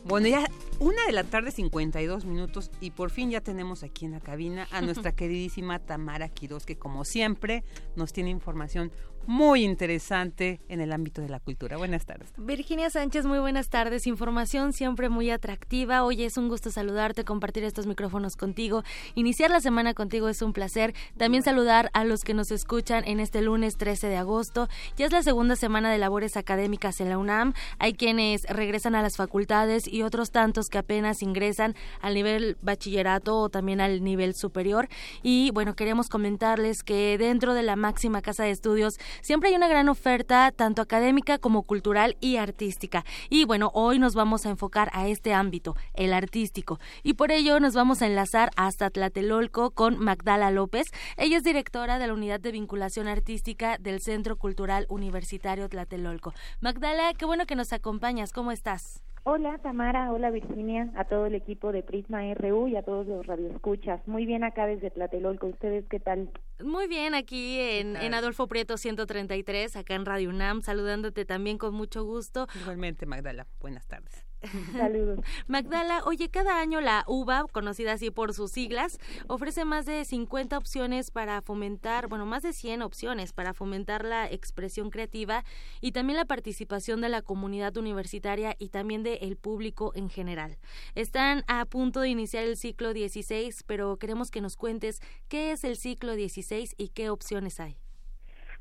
Bueno, 0.06 0.28
ya 0.28 0.46
una 0.80 1.06
de 1.06 1.12
la 1.12 1.24
tarde, 1.24 1.52
52 1.52 2.26
minutos, 2.26 2.72
y 2.82 2.92
por 2.92 3.10
fin 3.10 3.30
ya 3.30 3.42
tenemos 3.42 3.84
aquí 3.84 4.06
en 4.06 4.12
la 4.12 4.20
cabina 4.20 4.68
a 4.72 4.82
nuestra 4.82 5.14
queridísima 5.14 5.80
Tamara 5.80 6.30
Quiroz, 6.30 6.66
que 6.66 6.78
como 6.78 7.06
siempre 7.06 7.64
nos 7.96 8.14
tiene 8.14 8.30
información 8.30 8.92
muy 9.28 9.64
interesante 9.64 10.62
en 10.70 10.82
el 10.82 10.92
ámbito 10.92 11.22
de 11.22 11.30
la 11.30 11.40
cultura. 11.40 11.78
Buenas 11.78 12.06
tardes. 12.06 12.32
Virginia 12.38 12.90
Sánchez, 12.90 13.26
muy 13.26 13.40
buenas 13.40 13.70
tardes. 13.70 14.08
Información 14.08 14.74
siempre 14.74 15.10
muy 15.10 15.30
atractiva. 15.30 16.04
Hoy 16.04 16.24
es 16.24 16.38
un 16.38 16.48
gusto 16.48 16.72
saludarte, 16.72 17.24
compartir 17.24 17.64
estos 17.64 17.88
micrófonos 17.88 18.36
contigo. 18.36 18.84
Iniciar 19.16 19.52
la 19.52 19.62
semana 19.62 19.94
contigo 19.94 20.30
es 20.30 20.42
un 20.42 20.54
placer. 20.54 20.94
También 21.18 21.44
saludar 21.44 21.90
a 21.94 22.04
los 22.04 22.22
que 22.22 22.34
nos 22.34 22.52
escuchan 22.52 23.04
en 23.08 23.20
este 23.20 23.42
lunes 23.42 23.78
13 23.78 24.08
de 24.08 24.18
agosto. 24.18 24.70
Ya 24.98 25.06
es 25.06 25.12
la 25.12 25.24
segunda 25.24 25.56
semana 25.56 25.92
de 25.92 25.98
labores 25.98 26.38
académicas 26.38 27.00
en 27.02 27.10
la 27.10 27.18
UNAM. 27.18 27.54
Hay 27.80 27.94
quienes 27.94 28.44
regresan 28.44 28.96
a 28.96 29.02
las 29.02 29.18
facultades 29.18 29.88
y 29.88 30.04
otros 30.04 30.32
tantos 30.32 30.68
que 30.68 30.78
apenas 30.78 31.22
ingresan 31.22 31.76
al 32.02 32.14
nivel 32.14 32.58
bachillerato 32.62 33.38
o 33.38 33.50
también 33.50 33.82
al 33.82 34.04
nivel 34.04 34.36
superior. 34.36 34.88
Y 35.24 35.52
bueno, 35.52 35.76
queremos 35.76 36.10
comentarles 36.10 36.84
que 36.84 37.18
dentro 37.18 37.54
de 37.54 37.64
la 37.64 37.76
máxima 37.76 38.22
casa 38.22 38.44
de 38.44 38.52
estudios 38.52 38.96
siempre 39.22 39.50
hay 39.50 39.56
una 39.56 39.68
gran 39.68 39.90
oferta 39.90 40.52
tanto 40.52 40.82
académica 40.82 41.38
como 41.38 41.64
cultural 41.64 42.18
y 42.20 42.38
artística. 42.38 43.06
Y 43.30 43.46
bueno, 43.46 43.72
hoy 43.74 44.00
nos 44.00 44.16
vamos 44.16 44.46
a 44.46 44.50
enfocar 44.50 44.90
a 44.94 45.08
este 45.08 45.34
ámbito, 45.34 45.76
el 45.94 46.14
artístico. 46.14 46.80
Y 47.04 47.14
por 47.14 47.32
ello 47.32 47.60
nos 47.60 47.74
vamos 47.74 48.02
a 48.02 48.08
enlazar 48.08 48.52
hasta 48.56 48.90
Tlatelolco 48.90 49.72
con 49.72 50.00
Magdala 50.00 50.52
López. 50.52 50.92
Ella 51.18 51.38
es 51.38 51.44
directora 51.44 52.00
de 52.00 52.08
la 52.08 52.14
Unidad 52.14 52.40
de 52.40 52.52
Vinculación 52.52 53.08
Artística 53.08 53.78
del 53.78 54.02
Centro 54.02 54.38
Cultural 54.38 54.86
Universitario 54.90 55.70
Tlatelolco. 55.70 56.34
Magdala, 56.60 57.14
qué 57.14 57.26
bueno 57.26 57.46
que 57.46 57.56
nos 57.56 57.74
acompañas. 57.74 58.32
¿Cómo 58.32 58.52
estás? 58.52 59.05
Hola 59.28 59.58
Tamara, 59.58 60.12
hola 60.12 60.30
Virginia, 60.30 60.92
a 60.96 61.06
todo 61.06 61.26
el 61.26 61.34
equipo 61.34 61.72
de 61.72 61.82
Prisma 61.82 62.22
RU 62.36 62.68
y 62.68 62.76
a 62.76 62.84
todos 62.84 63.08
los 63.08 63.26
radioescuchas. 63.26 64.08
Muy 64.08 64.28
bien 64.28 64.44
acá 64.44 64.68
desde 64.68 64.92
Tlatelolco, 64.92 65.48
¿ustedes 65.48 65.84
qué 65.90 66.00
tal? 66.00 66.30
Muy 66.64 66.88
bien, 66.88 67.16
aquí 67.16 67.60
en, 67.60 67.96
en, 67.96 68.14
Adolfo 68.14 68.46
Prieto 68.46 68.78
133, 68.78 69.78
acá 69.78 69.96
en 69.96 70.06
Radio 70.06 70.30
UNAM, 70.30 70.62
saludándote 70.62 71.26
también 71.26 71.58
con 71.58 71.74
mucho 71.74 72.04
gusto. 72.04 72.46
Igualmente, 72.62 73.08
Magdala, 73.08 73.48
buenas 73.60 73.88
tardes. 73.88 74.25
Saludos. 74.74 75.20
Magdala, 75.48 76.02
oye, 76.06 76.30
cada 76.30 76.60
año 76.60 76.82
la 76.82 77.04
UBA, 77.08 77.46
conocida 77.52 77.94
así 77.94 78.12
por 78.12 78.34
sus 78.34 78.52
siglas, 78.52 79.00
ofrece 79.28 79.66
más 79.66 79.86
de 79.86 80.06
50 80.06 80.58
opciones 80.58 81.12
para 81.12 81.42
fomentar, 81.42 82.08
bueno, 82.08 82.26
más 82.26 82.44
de 82.44 82.54
100 82.54 82.82
opciones 82.82 83.34
para 83.34 83.54
fomentar 83.54 84.06
la 84.06 84.30
expresión 84.32 84.90
creativa 84.90 85.44
y 85.82 85.92
también 85.92 86.18
la 86.18 86.26
participación 86.26 87.02
de 87.02 87.10
la 87.10 87.22
comunidad 87.22 87.76
universitaria 87.78 88.56
y 88.60 88.70
también 88.70 89.04
del 89.04 89.38
público 89.38 89.92
en 89.96 90.10
general. 90.10 90.58
Están 90.94 91.44
a 91.48 91.66
punto 91.66 92.02
de 92.02 92.10
iniciar 92.10 92.44
el 92.44 92.58
ciclo 92.58 92.94
16, 92.94 93.64
pero 93.64 93.98
queremos 93.98 94.32
que 94.32 94.42
nos 94.42 94.56
cuentes 94.56 95.02
qué 95.28 95.52
es 95.52 95.64
el 95.64 95.78
ciclo 95.78 96.16
16 96.16 96.76
y 96.78 96.90
qué 96.90 97.10
opciones 97.10 97.60
hay. 97.60 97.85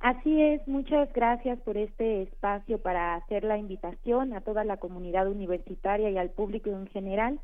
Así 0.04 0.38
es, 0.38 0.68
muchas 0.68 1.10
gracias 1.14 1.58
por 1.60 1.78
este 1.78 2.20
espacio 2.20 2.78
para 2.78 3.14
hacer 3.14 3.42
la 3.42 3.56
invitación 3.56 4.34
a 4.34 4.42
toda 4.42 4.62
la 4.62 4.76
comunidad 4.76 5.26
universitaria 5.28 6.10
y 6.10 6.18
al 6.18 6.28
público 6.28 6.68
en 6.68 6.86
general 6.88 7.40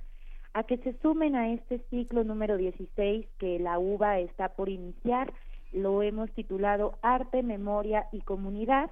a 0.52 0.64
que 0.64 0.76
se 0.76 0.92
sumen 1.00 1.36
a 1.36 1.54
este 1.54 1.78
ciclo 1.88 2.22
número 2.22 2.58
16 2.58 3.26
que 3.38 3.58
la 3.60 3.78
UBA 3.78 4.18
está 4.18 4.50
por 4.50 4.68
iniciar. 4.68 5.32
Lo 5.72 6.02
hemos 6.02 6.30
titulado 6.32 6.98
Arte, 7.00 7.42
Memoria 7.42 8.08
y 8.12 8.20
Comunidad. 8.20 8.90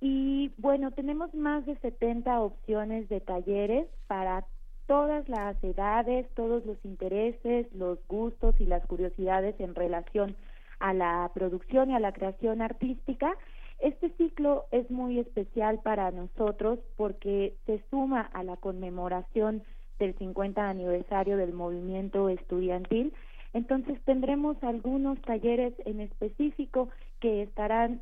Y 0.00 0.50
bueno, 0.58 0.90
tenemos 0.90 1.32
más 1.32 1.64
de 1.66 1.76
70 1.76 2.40
opciones 2.40 3.08
de 3.08 3.20
talleres 3.20 3.86
para 4.08 4.44
todas 4.88 5.28
las 5.28 5.62
edades, 5.62 6.28
todos 6.34 6.66
los 6.66 6.84
intereses, 6.84 7.72
los 7.72 8.04
gustos 8.08 8.60
y 8.60 8.66
las 8.66 8.84
curiosidades 8.86 9.54
en 9.60 9.76
relación 9.76 10.34
a 10.80 10.92
la 10.92 11.30
producción 11.32 11.90
y 11.90 11.94
a 11.94 12.00
la 12.00 12.12
creación 12.12 12.62
artística. 12.62 13.36
Este 13.78 14.10
ciclo 14.16 14.66
es 14.72 14.90
muy 14.90 15.18
especial 15.18 15.80
para 15.82 16.10
nosotros 16.10 16.78
porque 16.96 17.54
se 17.66 17.82
suma 17.90 18.22
a 18.22 18.42
la 18.42 18.56
conmemoración 18.56 19.62
del 19.98 20.14
50 20.18 20.68
aniversario 20.68 21.36
del 21.36 21.52
movimiento 21.52 22.28
estudiantil. 22.28 23.14
Entonces 23.52 24.00
tendremos 24.04 24.62
algunos 24.62 25.20
talleres 25.22 25.74
en 25.84 26.00
específico 26.00 26.88
que 27.20 27.42
estarán 27.42 28.00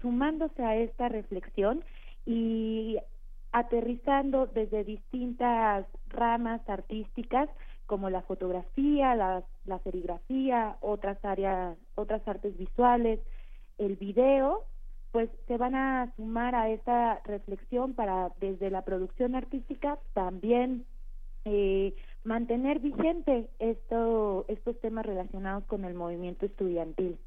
sumándose 0.00 0.62
a 0.62 0.76
esta 0.76 1.08
reflexión 1.08 1.84
y 2.26 2.98
aterrizando 3.52 4.46
desde 4.46 4.84
distintas 4.84 5.86
ramas 6.08 6.60
artísticas 6.68 7.48
como 7.88 8.10
la 8.10 8.20
fotografía, 8.20 9.16
la, 9.16 9.42
la 9.64 9.78
serigrafía, 9.78 10.76
otras 10.82 11.24
áreas, 11.24 11.76
otras 11.94 12.20
artes 12.28 12.56
visuales, 12.58 13.18
el 13.78 13.96
video, 13.96 14.64
pues 15.10 15.30
se 15.46 15.56
van 15.56 15.74
a 15.74 16.12
sumar 16.14 16.54
a 16.54 16.68
esta 16.68 17.20
reflexión 17.24 17.94
para 17.94 18.30
desde 18.40 18.68
la 18.68 18.82
producción 18.82 19.34
artística 19.34 19.98
también 20.12 20.84
eh, 21.46 21.94
mantener 22.24 22.78
vigente 22.78 23.48
esto, 23.58 24.44
estos 24.48 24.78
temas 24.80 25.06
relacionados 25.06 25.64
con 25.64 25.86
el 25.86 25.94
movimiento 25.94 26.44
estudiantil. 26.44 27.18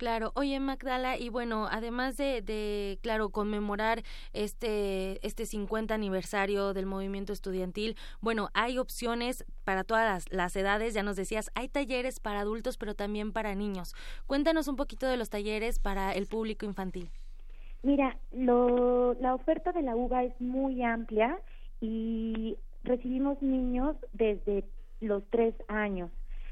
Claro, 0.00 0.32
oye 0.34 0.58
Magdala, 0.60 1.18
y 1.18 1.28
bueno, 1.28 1.68
además 1.70 2.16
de, 2.16 2.40
de, 2.40 2.98
claro, 3.02 3.28
conmemorar 3.28 4.02
este, 4.32 5.18
este 5.26 5.44
50 5.44 5.92
aniversario 5.92 6.72
del 6.72 6.86
movimiento 6.86 7.34
estudiantil, 7.34 7.96
bueno, 8.22 8.48
hay 8.54 8.78
opciones 8.78 9.44
para 9.62 9.84
todas 9.84 10.24
las, 10.32 10.56
edades, 10.56 10.94
ya 10.94 11.02
nos 11.02 11.16
decías, 11.16 11.50
hay 11.54 11.68
talleres 11.68 12.18
para 12.18 12.40
adultos, 12.40 12.78
pero 12.78 12.94
también 12.94 13.30
para 13.34 13.54
niños. 13.54 13.94
Cuéntanos 14.26 14.68
un 14.68 14.76
poquito 14.76 15.06
de 15.06 15.18
los 15.18 15.28
talleres 15.28 15.78
para 15.78 16.12
el 16.12 16.26
público 16.26 16.64
infantil. 16.64 17.10
Mira, 17.82 18.16
lo, 18.32 19.12
la 19.20 19.34
oferta 19.34 19.70
de 19.72 19.82
la 19.82 19.96
UBA 19.96 20.24
es 20.24 20.40
muy 20.40 20.82
amplia 20.82 21.38
y 21.82 22.56
recibimos 22.84 23.42
niños 23.42 23.96
desde 24.14 24.64
los 25.02 25.22
tres 25.28 25.54
años. 25.68 26.10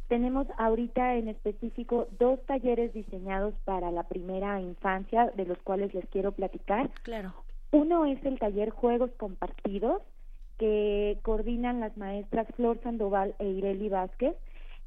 Tenemos 0.08 0.46
ahorita 0.56 1.16
en 1.16 1.28
específico 1.28 2.08
dos 2.18 2.40
talleres 2.46 2.94
diseñados 2.94 3.54
para 3.64 3.90
la 3.90 4.04
primera 4.04 4.60
infancia, 4.60 5.30
de 5.36 5.44
los 5.44 5.58
cuales 5.58 5.92
les 5.92 6.06
quiero 6.08 6.32
platicar. 6.32 6.90
Claro. 7.02 7.34
Uno 7.72 8.06
es 8.06 8.24
el 8.24 8.38
taller 8.38 8.70
Juegos 8.70 9.10
Compartidos, 9.18 10.00
que 10.58 11.18
coordinan 11.22 11.80
las 11.80 11.96
maestras 11.98 12.48
Flor 12.56 12.80
Sandoval 12.82 13.34
e 13.38 13.48
Ireli 13.48 13.90
Vázquez. 13.90 14.34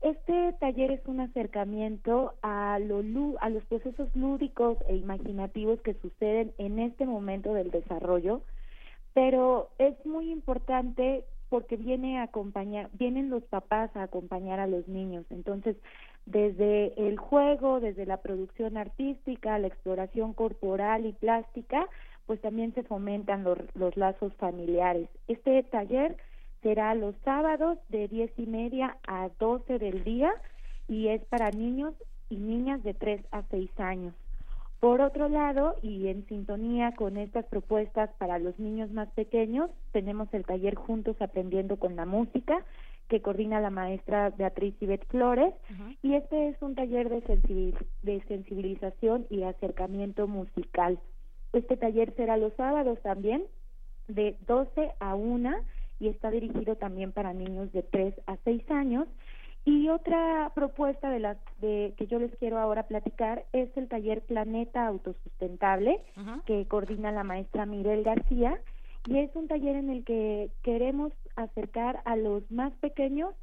Este 0.01 0.53
taller 0.59 0.91
es 0.91 1.05
un 1.05 1.19
acercamiento 1.19 2.34
a, 2.41 2.80
lo, 2.80 3.03
a 3.39 3.49
los 3.49 3.63
procesos 3.65 4.09
lúdicos 4.15 4.80
e 4.88 4.95
imaginativos 4.95 5.80
que 5.82 5.93
suceden 5.93 6.51
en 6.57 6.80
este 6.80 7.05
momento 7.05 7.53
del 7.53 7.69
desarrollo, 7.69 8.41
pero 9.13 9.69
es 9.78 9.93
muy 10.03 10.32
importante 10.32 11.26
porque 11.51 11.75
viene 11.75 12.17
a 12.17 12.23
acompañar, 12.23 12.89
vienen 12.93 13.29
los 13.29 13.43
papás 13.43 13.93
a 13.97 14.03
acompañar 14.03 14.61
a 14.61 14.67
los 14.67 14.87
niños. 14.87 15.25
Entonces, 15.29 15.75
desde 16.25 16.93
el 17.09 17.17
juego, 17.17 17.81
desde 17.81 18.05
la 18.05 18.21
producción 18.21 18.77
artística, 18.77 19.59
la 19.59 19.67
exploración 19.67 20.33
corporal 20.33 21.05
y 21.05 21.11
plástica, 21.11 21.89
pues 22.25 22.39
también 22.39 22.73
se 22.73 22.83
fomentan 22.83 23.43
los, 23.43 23.57
los 23.75 23.97
lazos 23.97 24.33
familiares. 24.35 25.09
Este 25.27 25.61
taller 25.63 26.15
será 26.61 26.95
los 26.95 27.15
sábados 27.25 27.77
de 27.89 28.07
diez 28.07 28.31
y 28.37 28.45
media 28.45 28.97
a 29.05 29.27
doce 29.37 29.77
del 29.77 30.05
día 30.05 30.31
y 30.87 31.09
es 31.09 31.21
para 31.25 31.51
niños 31.51 31.93
y 32.29 32.37
niñas 32.37 32.81
de 32.81 32.93
tres 32.93 33.21
a 33.31 33.43
seis 33.51 33.69
años. 33.77 34.13
Por 34.82 34.99
otro 34.99 35.29
lado, 35.29 35.75
y 35.84 36.07
en 36.07 36.25
sintonía 36.25 36.95
con 36.95 37.15
estas 37.15 37.45
propuestas 37.45 38.09
para 38.17 38.39
los 38.39 38.57
niños 38.57 38.89
más 38.89 39.07
pequeños, 39.09 39.69
tenemos 39.91 40.27
el 40.34 40.43
taller 40.43 40.73
Juntos 40.73 41.15
Aprendiendo 41.21 41.77
con 41.77 41.95
la 41.95 42.07
Música, 42.07 42.65
que 43.07 43.21
coordina 43.21 43.59
la 43.59 43.69
maestra 43.69 44.32
Beatriz 44.32 44.73
Ibet 44.82 45.05
Flores, 45.09 45.53
y 46.01 46.15
este 46.15 46.47
es 46.49 46.59
un 46.63 46.73
taller 46.73 47.09
de, 47.09 47.75
de 48.01 48.23
sensibilización 48.27 49.27
y 49.29 49.43
acercamiento 49.43 50.27
musical. 50.27 50.97
Este 51.53 51.77
taller 51.77 52.15
será 52.15 52.38
los 52.38 52.53
sábados 52.53 52.99
también, 53.03 53.43
de 54.07 54.36
12 54.47 54.93
a 54.99 55.13
1, 55.13 55.51
y 55.99 56.07
está 56.07 56.32
dirigido 56.32 56.75
también 56.77 57.11
para 57.11 57.34
niños 57.34 57.71
de 57.71 57.84
3 57.84 58.15
a 58.25 58.36
6 58.45 58.71
años, 58.71 59.07
y 59.64 59.89
otra 59.89 60.51
propuesta 60.55 61.09
de 61.09 61.20
las 61.20 61.38
de, 61.59 61.93
que 61.97 62.07
yo 62.07 62.20
les 62.20 62.36
quiero 62.38 62.57
ahora 62.57 62.88
platicar 62.88 63.45
es 63.53 63.70
el 63.78 63.88
taller 63.88 64.22
Planeta 64.22 64.88
Autosustentable 64.88 66.01
que 66.45 66.68
coordina 66.68 67.12
la 67.12 67.24
maestra 67.24 67.66
Mirel 67.66 68.03
García 68.03 68.59
y 69.07 69.20
es 69.20 69.36
un 69.36 69.47
taller 69.47 69.76
en 69.76 69.89
el 69.89 70.03
que 70.03 70.49
queremos 70.64 71.12
acercar 71.36 72.01
a 72.05 72.16
los 72.16 72.49
más 72.51 72.74
pequeños 72.74 73.34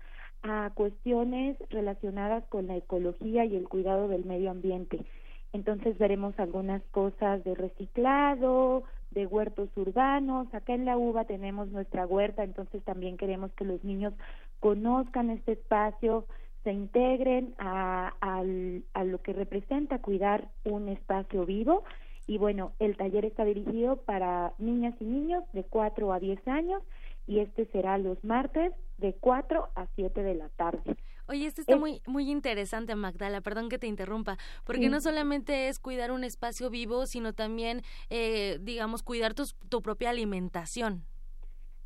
a 0.42 0.70
cuestiones 0.74 1.56
relacionadas 1.70 2.44
con 2.46 2.66
la 2.66 2.76
ecología 2.76 3.44
y 3.44 3.56
el 3.56 3.68
cuidado 3.68 4.08
del 4.08 4.24
medio 4.24 4.50
ambiente. 4.50 5.04
Entonces 5.52 5.98
veremos 5.98 6.38
algunas 6.38 6.82
cosas 6.90 7.42
de 7.44 7.54
reciclado, 7.54 8.84
de 9.10 9.26
huertos 9.26 9.68
urbanos. 9.76 10.52
Acá 10.52 10.74
en 10.74 10.84
la 10.84 10.96
UBA 10.96 11.24
tenemos 11.24 11.68
nuestra 11.68 12.06
huerta, 12.06 12.44
entonces 12.44 12.82
también 12.84 13.16
queremos 13.16 13.52
que 13.52 13.64
los 13.64 13.82
niños 13.84 14.14
conozcan 14.60 15.30
este 15.30 15.52
espacio, 15.52 16.26
se 16.64 16.72
integren 16.72 17.54
a, 17.58 18.12
a 18.20 19.04
lo 19.04 19.22
que 19.22 19.32
representa 19.32 20.00
cuidar 20.00 20.48
un 20.64 20.88
espacio 20.88 21.46
vivo 21.46 21.84
Y 22.26 22.36
bueno, 22.36 22.72
el 22.78 22.96
taller 22.96 23.24
está 23.24 23.44
dirigido 23.44 23.96
para 23.96 24.52
niñas 24.58 24.94
y 25.00 25.04
niños 25.04 25.44
de 25.52 25.64
4 25.64 26.12
a 26.12 26.20
10 26.20 26.46
años 26.48 26.82
y 27.26 27.38
este 27.40 27.66
será 27.66 27.96
los 27.98 28.22
martes 28.24 28.72
de 28.98 29.14
4 29.14 29.68
a 29.74 29.86
7 29.94 30.22
de 30.22 30.34
la 30.34 30.48
tarde. 30.50 30.96
Oye, 31.28 31.46
esto 31.46 31.60
está 31.60 31.76
muy 31.76 32.00
muy 32.06 32.30
interesante, 32.30 32.94
Magdala, 32.94 33.42
perdón 33.42 33.68
que 33.68 33.78
te 33.78 33.86
interrumpa, 33.86 34.38
porque 34.64 34.88
no 34.88 35.00
solamente 35.00 35.68
es 35.68 35.78
cuidar 35.78 36.10
un 36.10 36.24
espacio 36.24 36.70
vivo, 36.70 37.06
sino 37.06 37.34
también, 37.34 37.82
eh, 38.08 38.58
digamos, 38.62 39.02
cuidar 39.02 39.34
tu, 39.34 39.44
tu 39.68 39.82
propia 39.82 40.10
alimentación. 40.10 41.04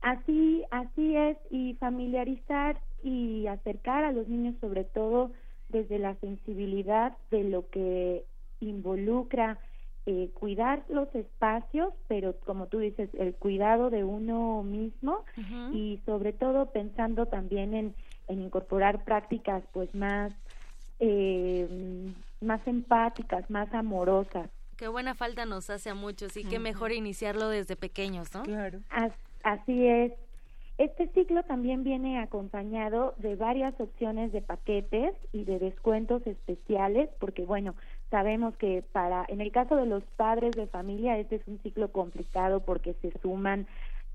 Así, 0.01 0.65
así 0.71 1.17
es, 1.17 1.37
y 1.51 1.75
familiarizar 1.75 2.81
y 3.03 3.47
acercar 3.49 4.05
a 4.05 4.13
los 4.13 4.29
niños 4.29 4.55
sobre 4.61 4.85
todo 4.85 5.33
desde 5.69 5.99
la 5.99 6.15
sensibilidad 6.17 7.17
de 7.31 7.45
lo 7.45 7.69
que 7.71 8.25
involucra 8.61 9.59
eh, 10.05 10.31
cuidar 10.35 10.85
los 10.89 11.13
espacios, 11.15 11.95
pero 12.09 12.39
como 12.41 12.67
tú 12.67 12.79
dices, 12.79 13.09
el 13.15 13.35
cuidado 13.35 13.91
de 13.91 14.03
uno 14.03 14.65
mismo 14.65 15.25
y 15.73 16.01
sobre 16.05 16.33
todo 16.33 16.73
pensando 16.73 17.27
también 17.27 17.73
en, 17.75 17.95
en 18.29 18.43
incorporar 18.43 19.05
prácticas 19.05 19.63
pues 19.73 19.95
más, 19.95 20.33
eh, 21.01 21.69
más 22.41 22.61
empáticas, 22.67 23.49
más 23.51 23.73
amorosas. 23.75 24.49
Qué 24.77 24.89
buena 24.89 25.15
falta 25.15 25.47
nos 25.47 25.71
hace 25.71 25.91
a 25.91 25.95
muchos 25.95 26.37
y 26.37 26.45
qué 26.45 26.59
mejor 26.59 26.93
iniciarlo 26.93 27.49
desde 27.49 27.77
pequeños, 27.77 28.35
¿no? 28.35 28.43
Claro. 28.43 28.81
así 29.45 29.87
es. 29.87 30.13
Este 30.79 31.07
ciclo 31.09 31.43
también 31.45 31.85
viene 31.85 32.19
acompañado 32.19 33.15
de 33.19 33.37
varias 33.37 33.79
opciones 33.79 34.33
de 34.33 34.41
paquetes 34.41 35.15
y 35.33 35.45
de 35.45 35.59
descuentos 35.59 36.27
especiales, 36.27 37.11
porque 37.21 37.45
bueno, 37.45 37.75
sabemos 38.11 38.57
que 38.57 38.83
para, 38.91 39.25
en 39.29 39.41
el 39.41 39.53
caso 39.53 39.77
de 39.77 39.87
los 39.87 40.03
padres 40.17 40.53
de 40.53 40.67
familia, 40.67 41.19
este 41.19 41.37
es 41.37 41.47
un 41.47 41.61
ciclo 41.63 41.93
complicado 41.93 42.61
porque 42.61 42.95
se 42.95 43.13
suman 43.21 43.67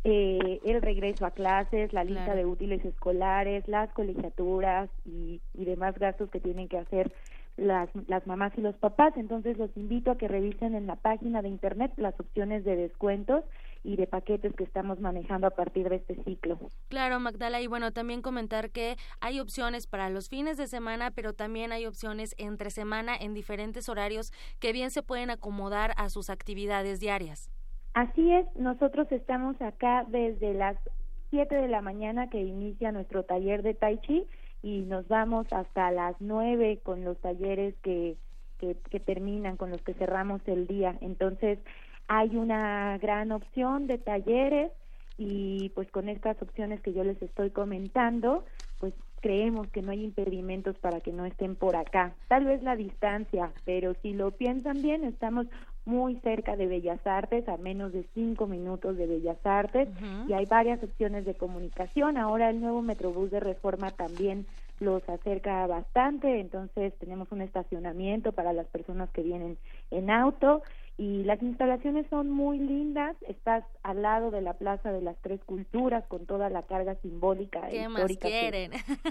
eh, 0.03 0.59
el 0.63 0.81
regreso 0.81 1.25
a 1.25 1.31
clases, 1.31 1.93
la 1.93 2.03
lista 2.03 2.35
de 2.35 2.45
útiles 2.45 2.83
escolares, 2.85 3.67
las 3.67 3.91
colegiaturas 3.93 4.89
y, 5.05 5.41
y 5.53 5.65
demás 5.65 5.97
gastos 5.97 6.29
que 6.29 6.39
tienen 6.39 6.67
que 6.67 6.77
hacer 6.77 7.11
las, 7.57 7.89
las 8.07 8.25
mamás 8.27 8.53
y 8.57 8.61
los 8.61 8.75
papás. 8.75 9.13
Entonces 9.17 9.57
los 9.57 9.75
invito 9.75 10.11
a 10.11 10.17
que 10.17 10.27
revisen 10.27 10.75
en 10.75 10.87
la 10.87 10.95
página 10.95 11.41
de 11.41 11.49
internet 11.49 11.91
las 11.97 12.17
opciones 12.19 12.63
de 12.63 12.75
descuentos 12.75 13.43
y 13.83 13.95
de 13.95 14.07
paquetes 14.07 14.53
que 14.55 14.63
estamos 14.63 14.99
manejando 14.99 15.47
a 15.47 15.51
partir 15.51 15.89
de 15.89 15.97
este 15.97 16.21
ciclo. 16.23 16.59
Claro, 16.89 17.19
Magdala, 17.19 17.61
y 17.61 17.67
bueno, 17.67 17.91
también 17.91 18.21
comentar 18.21 18.69
que 18.69 18.97
hay 19.21 19.39
opciones 19.39 19.87
para 19.87 20.09
los 20.09 20.29
fines 20.29 20.57
de 20.57 20.67
semana, 20.67 21.11
pero 21.11 21.33
también 21.33 21.71
hay 21.71 21.85
opciones 21.85 22.35
entre 22.37 22.69
semana 22.69 23.15
en 23.15 23.33
diferentes 23.33 23.87
horarios 23.89 24.31
que 24.59 24.73
bien 24.73 24.91
se 24.91 25.03
pueden 25.03 25.29
acomodar 25.29 25.93
a 25.97 26.09
sus 26.09 26.29
actividades 26.29 26.99
diarias. 26.99 27.49
Así 27.97 28.31
es, 28.31 28.45
nosotros 28.55 29.11
estamos 29.11 29.59
acá 29.59 30.05
desde 30.07 30.53
las 30.53 30.77
7 31.31 31.55
de 31.55 31.67
la 31.67 31.81
mañana 31.81 32.29
que 32.29 32.39
inicia 32.39 32.91
nuestro 32.91 33.23
taller 33.23 33.63
de 33.63 33.73
Tai 33.73 33.97
Chi 34.01 34.27
y 34.61 34.81
nos 34.81 35.07
vamos 35.07 35.47
hasta 35.49 35.89
las 35.89 36.15
9 36.19 36.81
con 36.83 37.03
los 37.03 37.17
talleres 37.21 37.73
que, 37.81 38.15
que, 38.59 38.77
que 38.91 38.99
terminan, 38.99 39.57
con 39.57 39.71
los 39.71 39.81
que 39.81 39.95
cerramos 39.95 40.41
el 40.45 40.67
día. 40.67 40.95
Entonces, 41.01 41.57
hay 42.07 42.37
una 42.37 42.99
gran 42.99 43.31
opción 43.31 43.87
de 43.87 43.97
talleres 43.97 44.71
y 45.17 45.69
pues 45.69 45.89
con 45.89 46.07
estas 46.07 46.39
opciones 46.39 46.79
que 46.81 46.93
yo 46.93 47.03
les 47.03 47.19
estoy 47.19 47.49
comentando, 47.49 48.45
pues 48.79 48.93
creemos 49.21 49.67
que 49.69 49.81
no 49.81 49.91
hay 49.91 50.03
impedimentos 50.03 50.77
para 50.77 51.01
que 51.01 51.11
no 51.11 51.25
estén 51.25 51.55
por 51.55 51.75
acá. 51.75 52.13
Tal 52.27 52.45
vez 52.45 52.61
la 52.63 52.75
distancia, 52.75 53.51
pero 53.65 53.95
si 54.01 54.13
lo 54.13 54.31
piensan 54.31 54.81
bien, 54.81 55.03
estamos 55.03 55.47
muy 55.87 56.15
cerca 56.17 56.55
de 56.57 56.67
Bellas 56.67 56.99
Artes, 57.07 57.47
a 57.47 57.57
menos 57.57 57.93
de 57.93 58.05
cinco 58.13 58.45
minutos 58.45 58.97
de 58.97 59.07
Bellas 59.07 59.37
Artes, 59.45 59.87
y 60.27 60.33
hay 60.33 60.45
varias 60.45 60.83
opciones 60.83 61.25
de 61.25 61.33
comunicación. 61.33 62.17
Ahora 62.17 62.49
el 62.49 62.59
nuevo 62.59 62.81
Metrobús 62.81 63.31
de 63.31 63.39
Reforma 63.39 63.91
también 63.91 64.45
los 64.79 65.07
acerca 65.09 65.65
bastante, 65.65 66.39
entonces 66.39 66.93
tenemos 66.99 67.31
un 67.31 67.41
estacionamiento 67.41 68.33
para 68.33 68.53
las 68.53 68.67
personas 68.67 69.09
que 69.11 69.23
vienen 69.23 69.57
en 69.89 70.11
auto 70.11 70.61
y 70.97 71.23
las 71.23 71.41
instalaciones 71.41 72.05
son 72.09 72.29
muy 72.29 72.59
lindas, 72.59 73.15
estás 73.27 73.63
al 73.83 74.01
lado 74.01 74.31
de 74.31 74.41
la 74.41 74.53
Plaza 74.53 74.91
de 74.91 75.01
las 75.01 75.15
Tres 75.21 75.39
Culturas 75.45 76.03
con 76.07 76.25
toda 76.25 76.49
la 76.49 76.63
carga 76.63 76.95
simbólica 76.95 77.69
e 77.69 77.87
histórica 77.87 78.27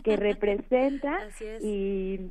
que, 0.03 0.17
representa 0.17 1.17
y 1.63 2.31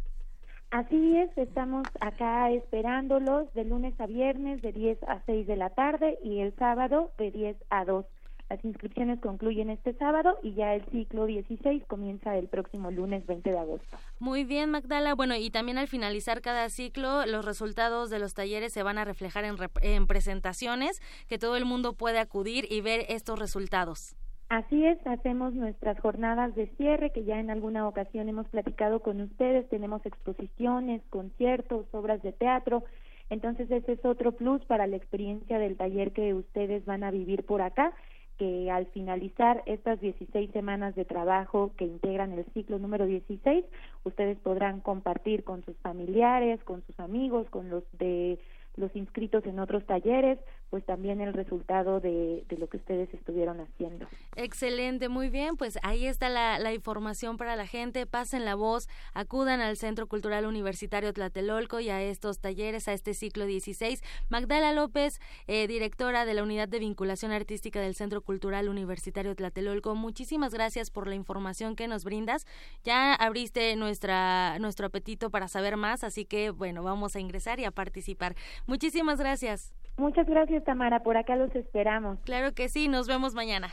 Así 0.70 1.16
es, 1.16 1.30
estamos 1.38 1.86
acá 2.00 2.50
esperándolos 2.50 3.52
de 3.55 3.64
lunes 3.64 3.94
a 4.00 4.07
viernes 4.07 4.61
de 4.61 4.72
10 4.72 5.02
a 5.05 5.22
6 5.24 5.46
de 5.46 5.57
la 5.57 5.70
tarde 5.70 6.18
y 6.22 6.40
el 6.40 6.55
sábado 6.57 7.12
de 7.16 7.30
10 7.30 7.57
a 7.70 7.84
2. 7.84 8.05
Las 8.51 8.62
inscripciones 8.64 9.20
concluyen 9.20 9.70
este 9.70 9.95
sábado 9.95 10.38
y 10.42 10.55
ya 10.55 10.74
el 10.74 10.84
ciclo 10.86 11.24
16 11.24 11.84
comienza 11.86 12.36
el 12.36 12.49
próximo 12.49 12.90
lunes 12.90 13.26
20 13.26 13.51
de 13.51 13.59
agosto. 13.59 13.97
Muy 14.18 14.45
bien, 14.45 14.70
Magdala. 14.70 15.14
Bueno, 15.14 15.34
y 15.34 15.51
también 15.51 15.78
al 15.78 15.88
finalizar 15.88 16.42
cada 16.42 16.68
ciclo, 16.68 17.24
los 17.24 17.45
resultados 17.45 18.11
de 18.11 18.18
los 18.18 18.34
talleres 18.34 18.72
se 18.72 18.82
van 18.82 18.99
a 18.99 19.05
reflejar 19.05 19.45
en, 19.45 19.57
en 19.80 20.07
presentaciones 20.07 21.01
que 21.26 21.38
todo 21.38 21.57
el 21.57 21.64
mundo 21.64 21.95
puede 21.95 22.18
acudir 22.18 22.66
y 22.70 22.82
ver 22.82 23.07
estos 23.09 23.38
resultados. 23.38 24.14
Así 24.51 24.84
es, 24.84 24.99
hacemos 25.07 25.55
nuestras 25.55 25.99
jornadas 25.99 26.55
de 26.55 26.66
cierre 26.76 27.11
que 27.11 27.24
ya 27.24 27.40
en 27.40 27.51
alguna 27.51 27.88
ocasión 27.88 28.28
hemos 28.28 28.47
platicado 28.49 29.01
con 29.01 29.20
ustedes, 29.22 29.68
tenemos 29.70 30.05
exposiciones, 30.05 31.01
conciertos, 31.09 31.86
obras 31.92 32.22
de 32.22 32.32
teatro, 32.32 32.84
entonces 33.30 33.70
ese 33.70 33.92
es 33.92 34.05
otro 34.05 34.32
plus 34.32 34.62
para 34.66 34.86
la 34.86 34.97
experiencia 34.97 35.59
del 35.59 35.76
taller 35.76 36.12
que 36.12 36.34
ustedes 36.34 36.84
van 36.84 37.05
a 37.05 37.11
vivir 37.11 37.45
por 37.45 37.62
acá 37.62 37.95
que 38.39 38.70
al 38.70 38.87
finalizar 38.87 39.62
estas 39.66 40.01
16 40.01 40.51
semanas 40.51 40.95
de 40.95 41.05
trabajo 41.05 41.72
que 41.76 41.85
integran 41.85 42.32
el 42.32 42.45
ciclo 42.53 42.78
número 42.78 43.07
16, 43.07 43.64
ustedes 44.05 44.39
podrán 44.39 44.80
compartir 44.80 45.45
con 45.45 45.64
sus 45.64 45.76
familiares, 45.78 46.62
con 46.64 46.82
sus 46.87 46.99
amigos, 46.99 47.49
con 47.51 47.70
los 47.70 47.85
de 47.99 48.39
los 48.76 48.94
inscritos 48.96 49.44
en 49.46 49.58
otros 49.58 49.84
talleres, 49.86 50.38
pues 50.70 50.84
también 50.84 51.20
el 51.20 51.32
resultado 51.32 52.00
de, 52.00 52.44
lo 52.58 52.68
que 52.68 52.78
ustedes 52.78 53.12
estuvieron 53.14 53.60
haciendo. 53.60 54.06
Excelente, 54.34 55.08
muy 55.08 55.28
bien, 55.28 55.56
pues 55.56 55.78
ahí 55.82 56.06
está 56.06 56.28
la, 56.28 56.58
la, 56.58 56.74
información 56.74 57.36
para 57.36 57.54
la 57.54 57.66
gente, 57.66 58.06
pasen 58.06 58.44
la 58.44 58.56
voz, 58.56 58.88
acudan 59.12 59.60
al 59.60 59.76
Centro 59.76 60.08
Cultural 60.08 60.46
Universitario 60.46 61.12
Tlatelolco 61.12 61.78
y 61.78 61.90
a 61.90 62.02
estos 62.02 62.40
talleres, 62.40 62.88
a 62.88 62.92
este 62.92 63.14
ciclo 63.14 63.46
16. 63.46 64.02
Magdala 64.30 64.72
López, 64.72 65.20
eh, 65.46 65.68
directora 65.68 66.24
de 66.24 66.34
la 66.34 66.42
Unidad 66.42 66.68
de 66.68 66.80
Vinculación 66.80 67.30
Artística 67.30 67.80
del 67.80 67.94
Centro 67.94 68.22
Cultural 68.22 68.68
Universitario 68.68 69.36
Tlatelolco, 69.36 69.94
muchísimas 69.94 70.52
gracias 70.52 70.90
por 70.90 71.06
la 71.06 71.14
información 71.14 71.76
que 71.76 71.86
nos 71.86 72.04
brindas. 72.04 72.46
Ya 72.82 73.14
abriste 73.14 73.76
nuestra, 73.76 74.58
nuestro 74.58 74.86
apetito 74.86 75.30
para 75.30 75.46
saber 75.46 75.76
más, 75.76 76.02
así 76.02 76.24
que 76.24 76.50
bueno, 76.50 76.82
vamos 76.82 77.14
a 77.14 77.20
ingresar 77.20 77.60
y 77.60 77.64
a 77.64 77.70
participar. 77.70 78.34
Muchísimas 78.66 79.18
gracias. 79.18 79.72
Muchas 79.96 80.26
gracias, 80.26 80.64
Tamara. 80.64 81.00
Por 81.00 81.16
acá 81.16 81.36
los 81.36 81.54
esperamos. 81.54 82.18
Claro 82.24 82.52
que 82.52 82.68
sí. 82.68 82.88
Nos 82.88 83.06
vemos 83.06 83.34
mañana. 83.34 83.68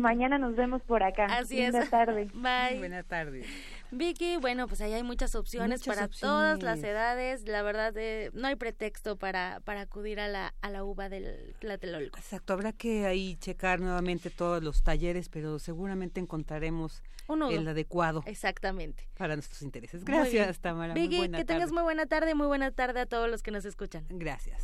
mañana 0.00 0.38
nos 0.38 0.54
vemos 0.54 0.80
por 0.82 1.02
acá. 1.02 1.24
Así 1.26 1.56
Linda 1.56 1.80
es. 1.80 1.90
tarde. 1.90 2.28
Bye. 2.34 2.78
Buena 2.78 3.02
tarde. 3.02 3.44
Vicky, 3.90 4.36
bueno, 4.36 4.66
pues 4.66 4.80
ahí 4.80 4.92
hay 4.92 5.02
muchas 5.02 5.34
opciones 5.34 5.80
Muchas 5.80 5.94
para 5.94 6.06
opciones. 6.06 6.20
todas 6.20 6.62
las 6.62 6.78
edades. 6.82 7.46
La 7.48 7.62
verdad, 7.62 7.92
eh, 7.96 8.30
no 8.34 8.48
hay 8.48 8.56
pretexto 8.56 9.16
para, 9.16 9.60
para 9.60 9.82
acudir 9.82 10.20
a 10.20 10.28
la, 10.28 10.54
a 10.60 10.70
la 10.70 10.84
uva 10.84 11.08
del 11.08 11.54
Tlatelolco. 11.60 12.18
Exacto, 12.18 12.52
habrá 12.52 12.72
que 12.72 13.06
ahí 13.06 13.36
checar 13.36 13.80
nuevamente 13.80 14.30
todos 14.30 14.62
los 14.62 14.82
talleres, 14.82 15.28
pero 15.28 15.58
seguramente 15.58 16.20
encontraremos 16.20 17.02
Uno, 17.28 17.50
el 17.50 17.66
adecuado 17.68 18.22
Exactamente. 18.26 19.08
para 19.16 19.36
nuestros 19.36 19.62
intereses. 19.62 20.04
Gracias, 20.04 20.58
Tamara. 20.60 20.92
muy 20.94 21.02
Vicky, 21.02 21.18
buena 21.18 21.38
que 21.38 21.44
tengas 21.44 21.72
muy 21.72 21.82
buena 21.82 22.06
tarde, 22.06 22.34
muy 22.34 22.46
buena 22.46 22.70
tarde 22.72 23.00
a 23.00 23.06
todos 23.06 23.30
los 23.30 23.42
que 23.42 23.50
nos 23.50 23.64
escuchan. 23.64 24.04
Gracias. 24.08 24.62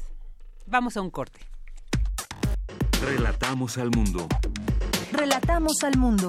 Vamos 0.66 0.96
a 0.96 1.00
un 1.02 1.10
corte. 1.10 1.40
Relatamos 3.02 3.78
al 3.78 3.90
mundo. 3.90 4.28
Relatamos 5.12 5.82
al 5.82 5.98
mundo. 5.98 6.28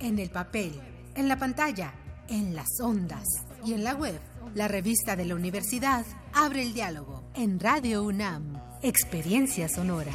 En 0.00 0.18
el 0.18 0.30
papel, 0.30 0.80
en 1.14 1.28
la 1.28 1.38
pantalla, 1.38 1.94
en 2.28 2.54
las 2.54 2.68
ondas 2.80 3.24
y 3.64 3.72
en 3.72 3.84
la 3.84 3.94
web. 3.94 4.20
La 4.54 4.68
revista 4.68 5.16
de 5.16 5.24
la 5.24 5.34
universidad 5.34 6.04
abre 6.32 6.62
el 6.62 6.74
diálogo 6.74 7.24
en 7.34 7.58
Radio 7.58 8.02
UNAM. 8.02 8.60
Experiencia 8.82 9.68
sonora. 9.68 10.12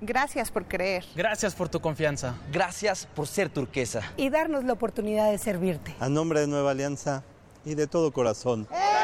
Gracias 0.00 0.50
por 0.50 0.66
creer. 0.66 1.04
Gracias 1.16 1.54
por 1.54 1.70
tu 1.70 1.80
confianza. 1.80 2.34
Gracias 2.52 3.06
por 3.14 3.26
ser 3.26 3.48
turquesa. 3.48 4.02
Y 4.18 4.28
darnos 4.28 4.64
la 4.64 4.74
oportunidad 4.74 5.30
de 5.30 5.38
servirte. 5.38 5.94
A 5.98 6.10
nombre 6.10 6.40
de 6.40 6.46
Nueva 6.46 6.72
Alianza 6.72 7.24
y 7.64 7.74
de 7.74 7.86
todo 7.86 8.12
corazón. 8.12 8.68
Vamos, 8.70 9.03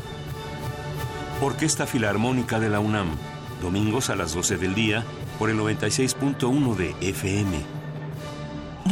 Orquesta 1.41 1.87
Filarmónica 1.87 2.59
de 2.59 2.69
la 2.69 2.79
UNAM, 2.79 3.17
domingos 3.61 4.09
a 4.09 4.15
las 4.15 4.33
12 4.33 4.57
del 4.57 4.75
día 4.75 5.03
por 5.39 5.49
el 5.49 5.57
96.1 5.57 6.75
de 6.75 6.95
FM. 7.01 7.65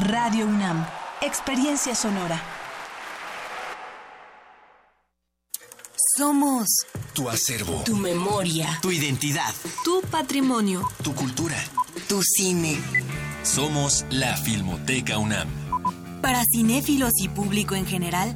Radio 0.08 0.48
UNAM. 0.48 0.86
Experiencia 1.22 1.94
sonora. 1.94 2.42
Somos 6.18 6.68
Tu 7.14 7.30
acervo, 7.30 7.84
tu 7.86 7.96
memoria, 7.96 8.80
tu 8.82 8.92
identidad, 8.92 9.54
tu 9.84 10.02
patrimonio, 10.10 10.88
tu 11.04 11.14
cultura. 11.14 11.56
tu 12.08 12.22
cine. 12.24 12.78
Somos 13.44 14.06
la 14.10 14.36
Filmoteca 14.38 15.18
UNAM. 15.18 15.48
Para 16.22 16.42
cinéfilos 16.54 17.12
y 17.22 17.30
público 17.30 17.76
en 17.76 17.86
general, 17.86 18.36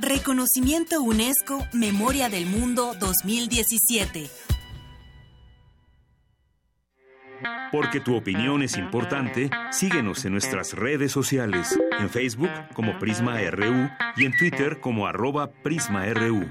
Reconocimiento 0.00 1.02
UNESCO 1.02 1.66
Memoria 1.72 2.28
del 2.28 2.46
Mundo 2.46 2.94
2017. 3.00 4.30
Porque 7.72 7.98
tu 7.98 8.14
opinión 8.14 8.62
es 8.62 8.76
importante, 8.76 9.50
síguenos 9.72 10.24
en 10.24 10.32
nuestras 10.32 10.74
redes 10.74 11.10
sociales, 11.10 11.76
en 11.98 12.08
Facebook 12.10 12.50
como 12.74 12.96
Prisma 13.00 13.40
RU 13.50 13.90
y 14.16 14.24
en 14.24 14.36
Twitter 14.36 14.78
como 14.80 15.08
arroba 15.08 15.50
PrismaRU. 15.50 16.46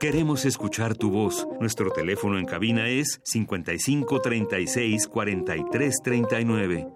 Queremos 0.00 0.44
escuchar 0.44 0.96
tu 0.96 1.10
voz. 1.10 1.46
Nuestro 1.60 1.90
teléfono 1.90 2.38
en 2.38 2.46
cabina 2.46 2.88
es 2.88 3.20
55 3.24 4.20
36 4.20 5.06
43 5.06 5.96
39. 6.02 6.95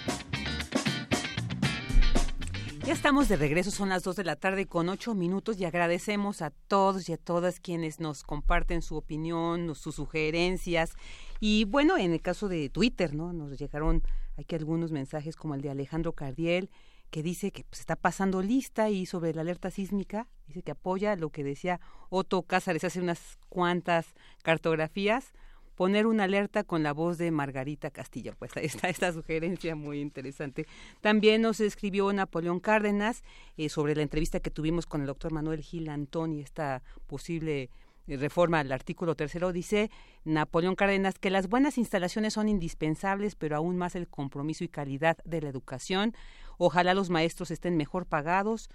Ya 2.90 2.94
estamos 2.94 3.28
de 3.28 3.36
regreso, 3.36 3.70
son 3.70 3.88
las 3.88 4.02
2 4.02 4.16
de 4.16 4.24
la 4.24 4.34
tarde 4.34 4.66
con 4.66 4.88
8 4.88 5.14
minutos 5.14 5.60
y 5.60 5.64
agradecemos 5.64 6.42
a 6.42 6.50
todos 6.50 7.08
y 7.08 7.12
a 7.12 7.16
todas 7.16 7.60
quienes 7.60 8.00
nos 8.00 8.24
comparten 8.24 8.82
su 8.82 8.96
opinión, 8.96 9.76
sus 9.76 9.94
sugerencias. 9.94 10.96
Y 11.38 11.66
bueno, 11.66 11.96
en 11.98 12.10
el 12.12 12.20
caso 12.20 12.48
de 12.48 12.68
Twitter, 12.68 13.14
¿no? 13.14 13.32
Nos 13.32 13.56
llegaron 13.56 14.02
aquí 14.36 14.56
algunos 14.56 14.90
mensajes 14.90 15.36
como 15.36 15.54
el 15.54 15.60
de 15.60 15.70
Alejandro 15.70 16.14
Cardiel, 16.14 16.68
que 17.12 17.22
dice 17.22 17.52
que 17.52 17.62
pues, 17.62 17.78
está 17.78 17.94
pasando 17.94 18.42
lista 18.42 18.90
y 18.90 19.06
sobre 19.06 19.34
la 19.34 19.42
alerta 19.42 19.70
sísmica, 19.70 20.26
dice 20.48 20.64
que 20.64 20.72
apoya 20.72 21.14
lo 21.14 21.30
que 21.30 21.44
decía 21.44 21.80
Otto 22.08 22.42
Cázares 22.42 22.82
hace 22.82 23.00
unas 23.00 23.38
cuantas 23.48 24.16
cartografías 24.42 25.32
poner 25.80 26.06
una 26.06 26.24
alerta 26.24 26.62
con 26.62 26.82
la 26.82 26.92
voz 26.92 27.16
de 27.16 27.30
Margarita 27.30 27.90
Castillo. 27.90 28.34
Pues 28.38 28.54
ahí 28.54 28.66
está 28.66 28.90
esta 28.90 29.14
sugerencia 29.14 29.74
muy 29.74 30.02
interesante. 30.02 30.66
También 31.00 31.40
nos 31.40 31.58
escribió 31.58 32.12
Napoleón 32.12 32.60
Cárdenas 32.60 33.22
eh, 33.56 33.70
sobre 33.70 33.96
la 33.96 34.02
entrevista 34.02 34.40
que 34.40 34.50
tuvimos 34.50 34.84
con 34.84 35.00
el 35.00 35.06
doctor 35.06 35.32
Manuel 35.32 35.62
Gil 35.62 35.88
Antoni, 35.88 36.42
esta 36.42 36.82
posible 37.06 37.70
eh, 38.08 38.18
reforma 38.18 38.60
al 38.60 38.70
artículo 38.72 39.14
tercero, 39.14 39.54
dice 39.54 39.90
Napoleón 40.24 40.74
Cárdenas 40.74 41.18
que 41.18 41.30
las 41.30 41.48
buenas 41.48 41.78
instalaciones 41.78 42.34
son 42.34 42.50
indispensables, 42.50 43.34
pero 43.34 43.56
aún 43.56 43.78
más 43.78 43.94
el 43.94 44.06
compromiso 44.06 44.64
y 44.64 44.68
calidad 44.68 45.16
de 45.24 45.40
la 45.40 45.48
educación. 45.48 46.14
Ojalá 46.58 46.92
los 46.92 47.08
maestros 47.08 47.50
estén 47.50 47.78
mejor 47.78 48.04
pagados. 48.04 48.68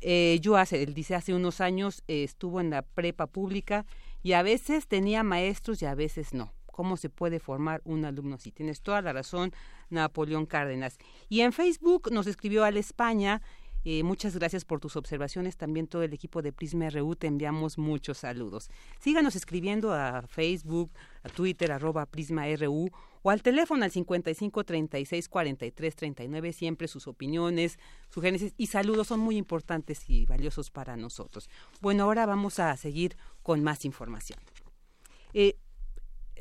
Eh, 0.00 0.40
yo 0.42 0.56
hace, 0.56 0.82
él 0.82 0.92
dice, 0.92 1.14
hace 1.14 1.34
unos 1.34 1.60
años 1.60 2.02
estuvo 2.08 2.60
en 2.60 2.70
la 2.70 2.82
prepa 2.82 3.28
pública 3.28 3.86
y 4.22 4.32
a 4.32 4.42
veces 4.42 4.86
tenía 4.86 5.22
maestros 5.22 5.82
y 5.82 5.86
a 5.86 5.94
veces 5.94 6.34
no. 6.34 6.52
¿Cómo 6.66 6.96
se 6.96 7.10
puede 7.10 7.40
formar 7.40 7.82
un 7.84 8.04
alumno 8.04 8.36
así? 8.36 8.52
Tienes 8.52 8.82
toda 8.82 9.02
la 9.02 9.12
razón, 9.12 9.52
Napoleón 9.90 10.46
Cárdenas. 10.46 10.98
Y 11.28 11.40
en 11.40 11.52
Facebook 11.52 12.12
nos 12.12 12.26
escribió 12.28 12.64
al 12.64 12.76
España. 12.76 13.42
Eh, 13.84 14.02
muchas 14.02 14.36
gracias 14.36 14.64
por 14.64 14.80
tus 14.80 14.96
observaciones. 14.96 15.56
También 15.56 15.86
todo 15.86 16.02
el 16.02 16.12
equipo 16.12 16.42
de 16.42 16.52
Prisma 16.52 16.90
RU 16.90 17.16
te 17.16 17.26
enviamos 17.26 17.78
muchos 17.78 18.18
saludos. 18.18 18.70
Síganos 19.00 19.34
escribiendo 19.34 19.92
a 19.92 20.22
Facebook, 20.22 20.92
a 21.22 21.28
Twitter, 21.28 21.72
arroba 21.72 22.06
Prisma 22.06 22.44
RU 22.56 22.90
o 23.22 23.30
al 23.30 23.42
teléfono 23.42 23.84
al 23.84 23.90
55 23.90 24.64
36 24.64 25.28
43 25.28 25.96
39. 25.96 26.52
Siempre 26.52 26.88
sus 26.88 27.06
opiniones, 27.06 27.78
sugerencias 28.10 28.52
y 28.56 28.66
saludos 28.66 29.08
son 29.08 29.20
muy 29.20 29.36
importantes 29.36 30.08
y 30.08 30.26
valiosos 30.26 30.70
para 30.70 30.96
nosotros. 30.96 31.48
Bueno, 31.80 32.04
ahora 32.04 32.26
vamos 32.26 32.58
a 32.58 32.76
seguir 32.76 33.16
con 33.48 33.62
más 33.62 33.86
información. 33.86 34.38
Eh, 35.32 35.56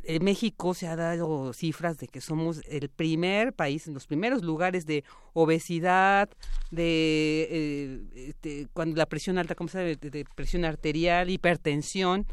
en 0.04 0.26
México 0.26 0.74
se 0.74 0.88
ha 0.88 0.98
dado 0.98 1.54
cifras 1.54 1.98
de 2.00 2.10
que 2.10 2.20
somos 2.20 2.62
el 2.68 2.90
primer 2.90 3.54
país, 3.54 3.88
en 3.88 3.94
los 3.94 4.08
primeros 4.08 4.44
lugares 4.44 4.86
de 4.86 5.06
obesidad, 5.32 6.30
de, 6.70 7.48
eh, 7.50 8.02
este, 8.28 8.68
cuando 8.74 8.98
la 8.98 9.06
presión 9.06 9.38
alta, 9.38 9.56
¿cómo 9.56 9.70
se 9.70 9.78
llama? 9.78 9.98
de 10.02 10.26
presión 10.36 10.66
arterial, 10.66 11.30
hipertensión 11.30 12.28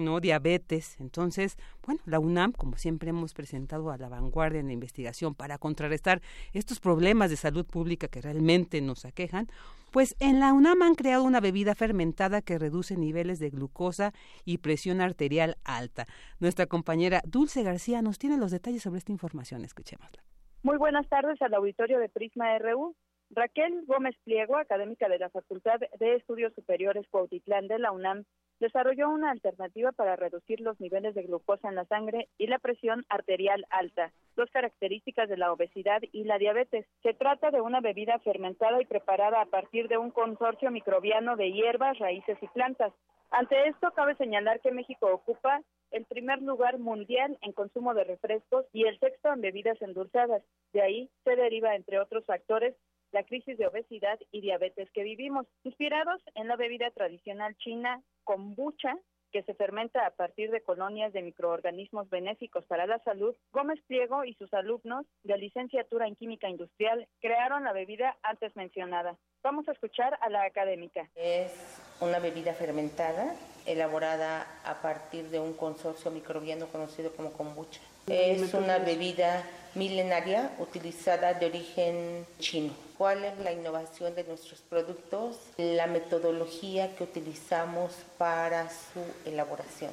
¿no? 0.00 0.20
Diabetes. 0.20 0.98
Entonces, 1.00 1.56
bueno, 1.86 2.00
la 2.06 2.18
UNAM, 2.18 2.52
como 2.52 2.76
siempre 2.76 3.10
hemos 3.10 3.34
presentado 3.34 3.90
a 3.90 3.98
la 3.98 4.08
vanguardia 4.08 4.60
en 4.60 4.66
la 4.66 4.72
investigación 4.72 5.34
para 5.34 5.58
contrarrestar 5.58 6.20
estos 6.52 6.80
problemas 6.80 7.30
de 7.30 7.36
salud 7.36 7.66
pública 7.66 8.08
que 8.08 8.20
realmente 8.20 8.80
nos 8.80 9.04
aquejan, 9.04 9.48
pues 9.92 10.16
en 10.20 10.40
la 10.40 10.52
UNAM 10.52 10.82
han 10.82 10.94
creado 10.94 11.24
una 11.24 11.40
bebida 11.40 11.74
fermentada 11.74 12.42
que 12.42 12.58
reduce 12.58 12.96
niveles 12.96 13.38
de 13.38 13.50
glucosa 13.50 14.12
y 14.44 14.58
presión 14.58 15.00
arterial 15.00 15.56
alta. 15.64 16.06
Nuestra 16.38 16.66
compañera 16.66 17.22
Dulce 17.24 17.62
García 17.62 18.02
nos 18.02 18.18
tiene 18.18 18.36
los 18.36 18.50
detalles 18.50 18.82
sobre 18.82 18.98
esta 18.98 19.12
información. 19.12 19.64
Escuchémosla. 19.64 20.22
Muy 20.62 20.76
buenas 20.76 21.08
tardes 21.08 21.40
al 21.42 21.54
auditorio 21.54 21.98
de 21.98 22.08
Prisma 22.08 22.58
RU. 22.58 22.94
Raquel 23.30 23.84
Gómez 23.86 24.16
Pliego, 24.24 24.56
académica 24.56 25.08
de 25.08 25.18
la 25.18 25.30
Facultad 25.30 25.78
de 25.98 26.16
Estudios 26.16 26.52
Superiores 26.54 27.06
Cuautitlán 27.08 27.68
de 27.68 27.78
la 27.78 27.92
UNAM, 27.92 28.24
desarrolló 28.60 29.08
una 29.08 29.30
alternativa 29.30 29.90
para 29.92 30.16
reducir 30.16 30.60
los 30.60 30.78
niveles 30.80 31.14
de 31.14 31.22
glucosa 31.22 31.68
en 31.68 31.74
la 31.74 31.86
sangre 31.86 32.28
y 32.38 32.46
la 32.46 32.58
presión 32.58 33.04
arterial 33.08 33.64
alta, 33.70 34.12
dos 34.36 34.50
características 34.50 35.28
de 35.28 35.38
la 35.38 35.52
obesidad 35.52 36.00
y 36.12 36.24
la 36.24 36.38
diabetes. 36.38 36.86
Se 37.02 37.14
trata 37.14 37.50
de 37.50 37.60
una 37.60 37.80
bebida 37.80 38.18
fermentada 38.20 38.80
y 38.80 38.86
preparada 38.86 39.40
a 39.40 39.46
partir 39.46 39.88
de 39.88 39.98
un 39.98 40.10
consorcio 40.10 40.70
microbiano 40.70 41.36
de 41.36 41.52
hierbas, 41.52 41.98
raíces 41.98 42.38
y 42.42 42.48
plantas. 42.48 42.92
Ante 43.30 43.68
esto, 43.68 43.92
cabe 43.92 44.16
señalar 44.16 44.60
que 44.60 44.72
México 44.72 45.08
ocupa 45.12 45.62
el 45.92 46.04
primer 46.04 46.42
lugar 46.42 46.78
mundial 46.78 47.38
en 47.42 47.52
consumo 47.52 47.94
de 47.94 48.04
refrescos 48.04 48.66
y 48.72 48.84
el 48.84 48.98
sexto 48.98 49.32
en 49.32 49.40
bebidas 49.40 49.80
endulzadas. 49.80 50.42
De 50.72 50.82
ahí 50.82 51.10
se 51.24 51.36
deriva, 51.36 51.74
entre 51.74 51.98
otros 51.98 52.24
factores, 52.24 52.74
la 53.12 53.24
crisis 53.24 53.58
de 53.58 53.66
obesidad 53.66 54.18
y 54.30 54.40
diabetes 54.40 54.90
que 54.92 55.02
vivimos, 55.02 55.46
inspirados 55.64 56.22
en 56.34 56.48
la 56.48 56.56
bebida 56.56 56.90
tradicional 56.90 57.56
china 57.56 58.02
kombucha, 58.30 58.96
que 59.32 59.42
se 59.42 59.54
fermenta 59.54 60.06
a 60.06 60.10
partir 60.10 60.52
de 60.52 60.62
colonias 60.62 61.12
de 61.12 61.20
microorganismos 61.20 62.08
benéficos 62.10 62.64
para 62.66 62.86
la 62.86 63.00
salud, 63.00 63.34
Gómez 63.50 63.80
Pliego 63.88 64.24
y 64.24 64.34
sus 64.34 64.54
alumnos 64.54 65.04
de 65.24 65.36
licenciatura 65.36 66.06
en 66.06 66.14
química 66.14 66.48
industrial 66.48 67.08
crearon 67.20 67.64
la 67.64 67.72
bebida 67.72 68.16
antes 68.22 68.54
mencionada. 68.54 69.16
Vamos 69.42 69.66
a 69.68 69.72
escuchar 69.72 70.16
a 70.20 70.30
la 70.30 70.44
académica. 70.44 71.10
Es 71.16 71.52
una 72.00 72.20
bebida 72.20 72.54
fermentada 72.54 73.34
elaborada 73.66 74.46
a 74.64 74.80
partir 74.80 75.24
de 75.30 75.40
un 75.40 75.54
consorcio 75.54 76.12
microbiano 76.12 76.66
conocido 76.66 77.10
como 77.16 77.32
kombucha. 77.32 77.80
Es 78.06 78.54
una 78.54 78.78
bebida 78.78 79.44
milenaria 79.74 80.50
utilizada 80.58 81.34
de 81.34 81.46
origen 81.46 82.26
chino. 82.38 82.72
¿Cuál 82.98 83.24
es 83.24 83.38
la 83.38 83.52
innovación 83.52 84.14
de 84.14 84.24
nuestros 84.24 84.60
productos? 84.60 85.36
La 85.56 85.86
metodología 85.86 86.94
que 86.96 87.04
utilizamos 87.04 87.92
para 88.18 88.68
su 88.68 89.00
elaboración. 89.24 89.92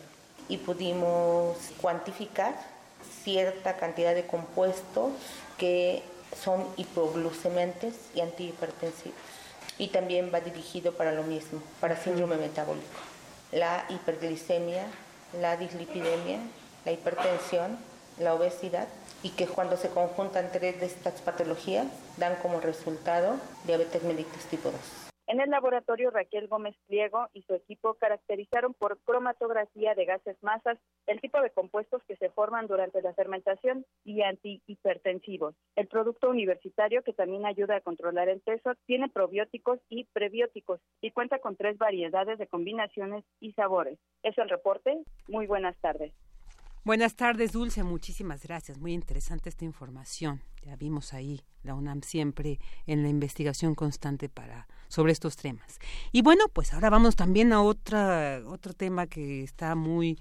Y 0.49 0.57
pudimos 0.57 1.57
cuantificar 1.81 2.55
cierta 3.23 3.77
cantidad 3.77 4.15
de 4.15 4.25
compuestos 4.25 5.11
que 5.57 6.01
son 6.43 6.65
hipoglucementes 6.77 7.95
y 8.15 8.21
antihipertensivos. 8.21 9.17
Y 9.77 9.89
también 9.89 10.31
va 10.33 10.39
dirigido 10.39 10.93
para 10.93 11.11
lo 11.11 11.23
mismo, 11.23 11.61
para 11.79 11.95
síndrome 11.95 12.37
metabólico. 12.37 12.87
La 13.51 13.85
hiperglicemia, 13.89 14.85
la 15.39 15.55
dislipidemia, 15.55 16.39
la 16.83 16.91
hipertensión, 16.91 17.77
la 18.19 18.33
obesidad 18.33 18.87
y 19.23 19.31
que 19.31 19.47
cuando 19.47 19.77
se 19.77 19.89
conjuntan 19.89 20.51
tres 20.51 20.79
de 20.79 20.85
estas 20.85 21.21
patologías 21.21 21.87
dan 22.17 22.35
como 22.41 22.59
resultado 22.59 23.35
diabetes 23.65 24.03
mellitus 24.03 24.45
tipo 24.45 24.71
2. 24.71 25.07
En 25.29 25.41
el 25.41 25.49
laboratorio, 25.49 26.09
Raquel 26.09 26.47
Gómez 26.47 26.73
Pliego 26.87 27.27
y 27.33 27.41
su 27.41 27.53
equipo 27.53 27.95
caracterizaron 27.95 28.73
por 28.73 28.97
cromatografía 28.99 29.93
de 29.93 30.05
gases 30.05 30.41
masas 30.41 30.77
el 31.05 31.19
tipo 31.19 31.41
de 31.41 31.49
compuestos 31.49 32.01
que 32.07 32.15
se 32.15 32.29
forman 32.29 32.67
durante 32.67 33.01
la 33.01 33.13
fermentación 33.13 33.85
y 34.05 34.21
antihipertensivos. 34.21 35.53
El 35.75 35.87
producto 35.87 36.29
universitario, 36.29 37.03
que 37.03 37.11
también 37.11 37.45
ayuda 37.45 37.75
a 37.75 37.81
controlar 37.81 38.29
el 38.29 38.39
peso, 38.39 38.71
tiene 38.85 39.09
probióticos 39.09 39.79
y 39.89 40.05
prebióticos 40.05 40.79
y 41.01 41.11
cuenta 41.11 41.39
con 41.39 41.57
tres 41.57 41.77
variedades 41.77 42.37
de 42.37 42.47
combinaciones 42.47 43.25
y 43.41 43.51
sabores. 43.51 43.99
Es 44.23 44.37
el 44.37 44.47
reporte. 44.47 45.03
Muy 45.27 45.45
buenas 45.45 45.75
tardes. 45.81 46.13
Buenas 46.87 47.15
tardes, 47.15 47.51
Dulce. 47.51 47.83
Muchísimas 47.83 48.43
gracias. 48.43 48.77
Muy 48.77 48.93
interesante 48.93 49.49
esta 49.49 49.65
información. 49.65 50.39
Ya 50.63 50.77
vimos 50.77 51.13
ahí 51.13 51.41
la 51.61 51.75
UNAM 51.75 51.99
siempre 52.01 52.61
en 52.85 53.03
la 53.03 53.09
investigación 53.09 53.75
constante 53.75 54.29
para 54.29 54.69
sobre 54.87 55.11
estos 55.11 55.35
temas. 55.35 55.79
Y 56.13 56.21
bueno, 56.21 56.45
pues 56.47 56.73
ahora 56.73 56.89
vamos 56.89 57.17
también 57.17 57.51
a 57.51 57.61
otra 57.61 58.41
otro 58.45 58.71
tema 58.71 59.05
que 59.05 59.43
está 59.43 59.75
muy 59.75 60.17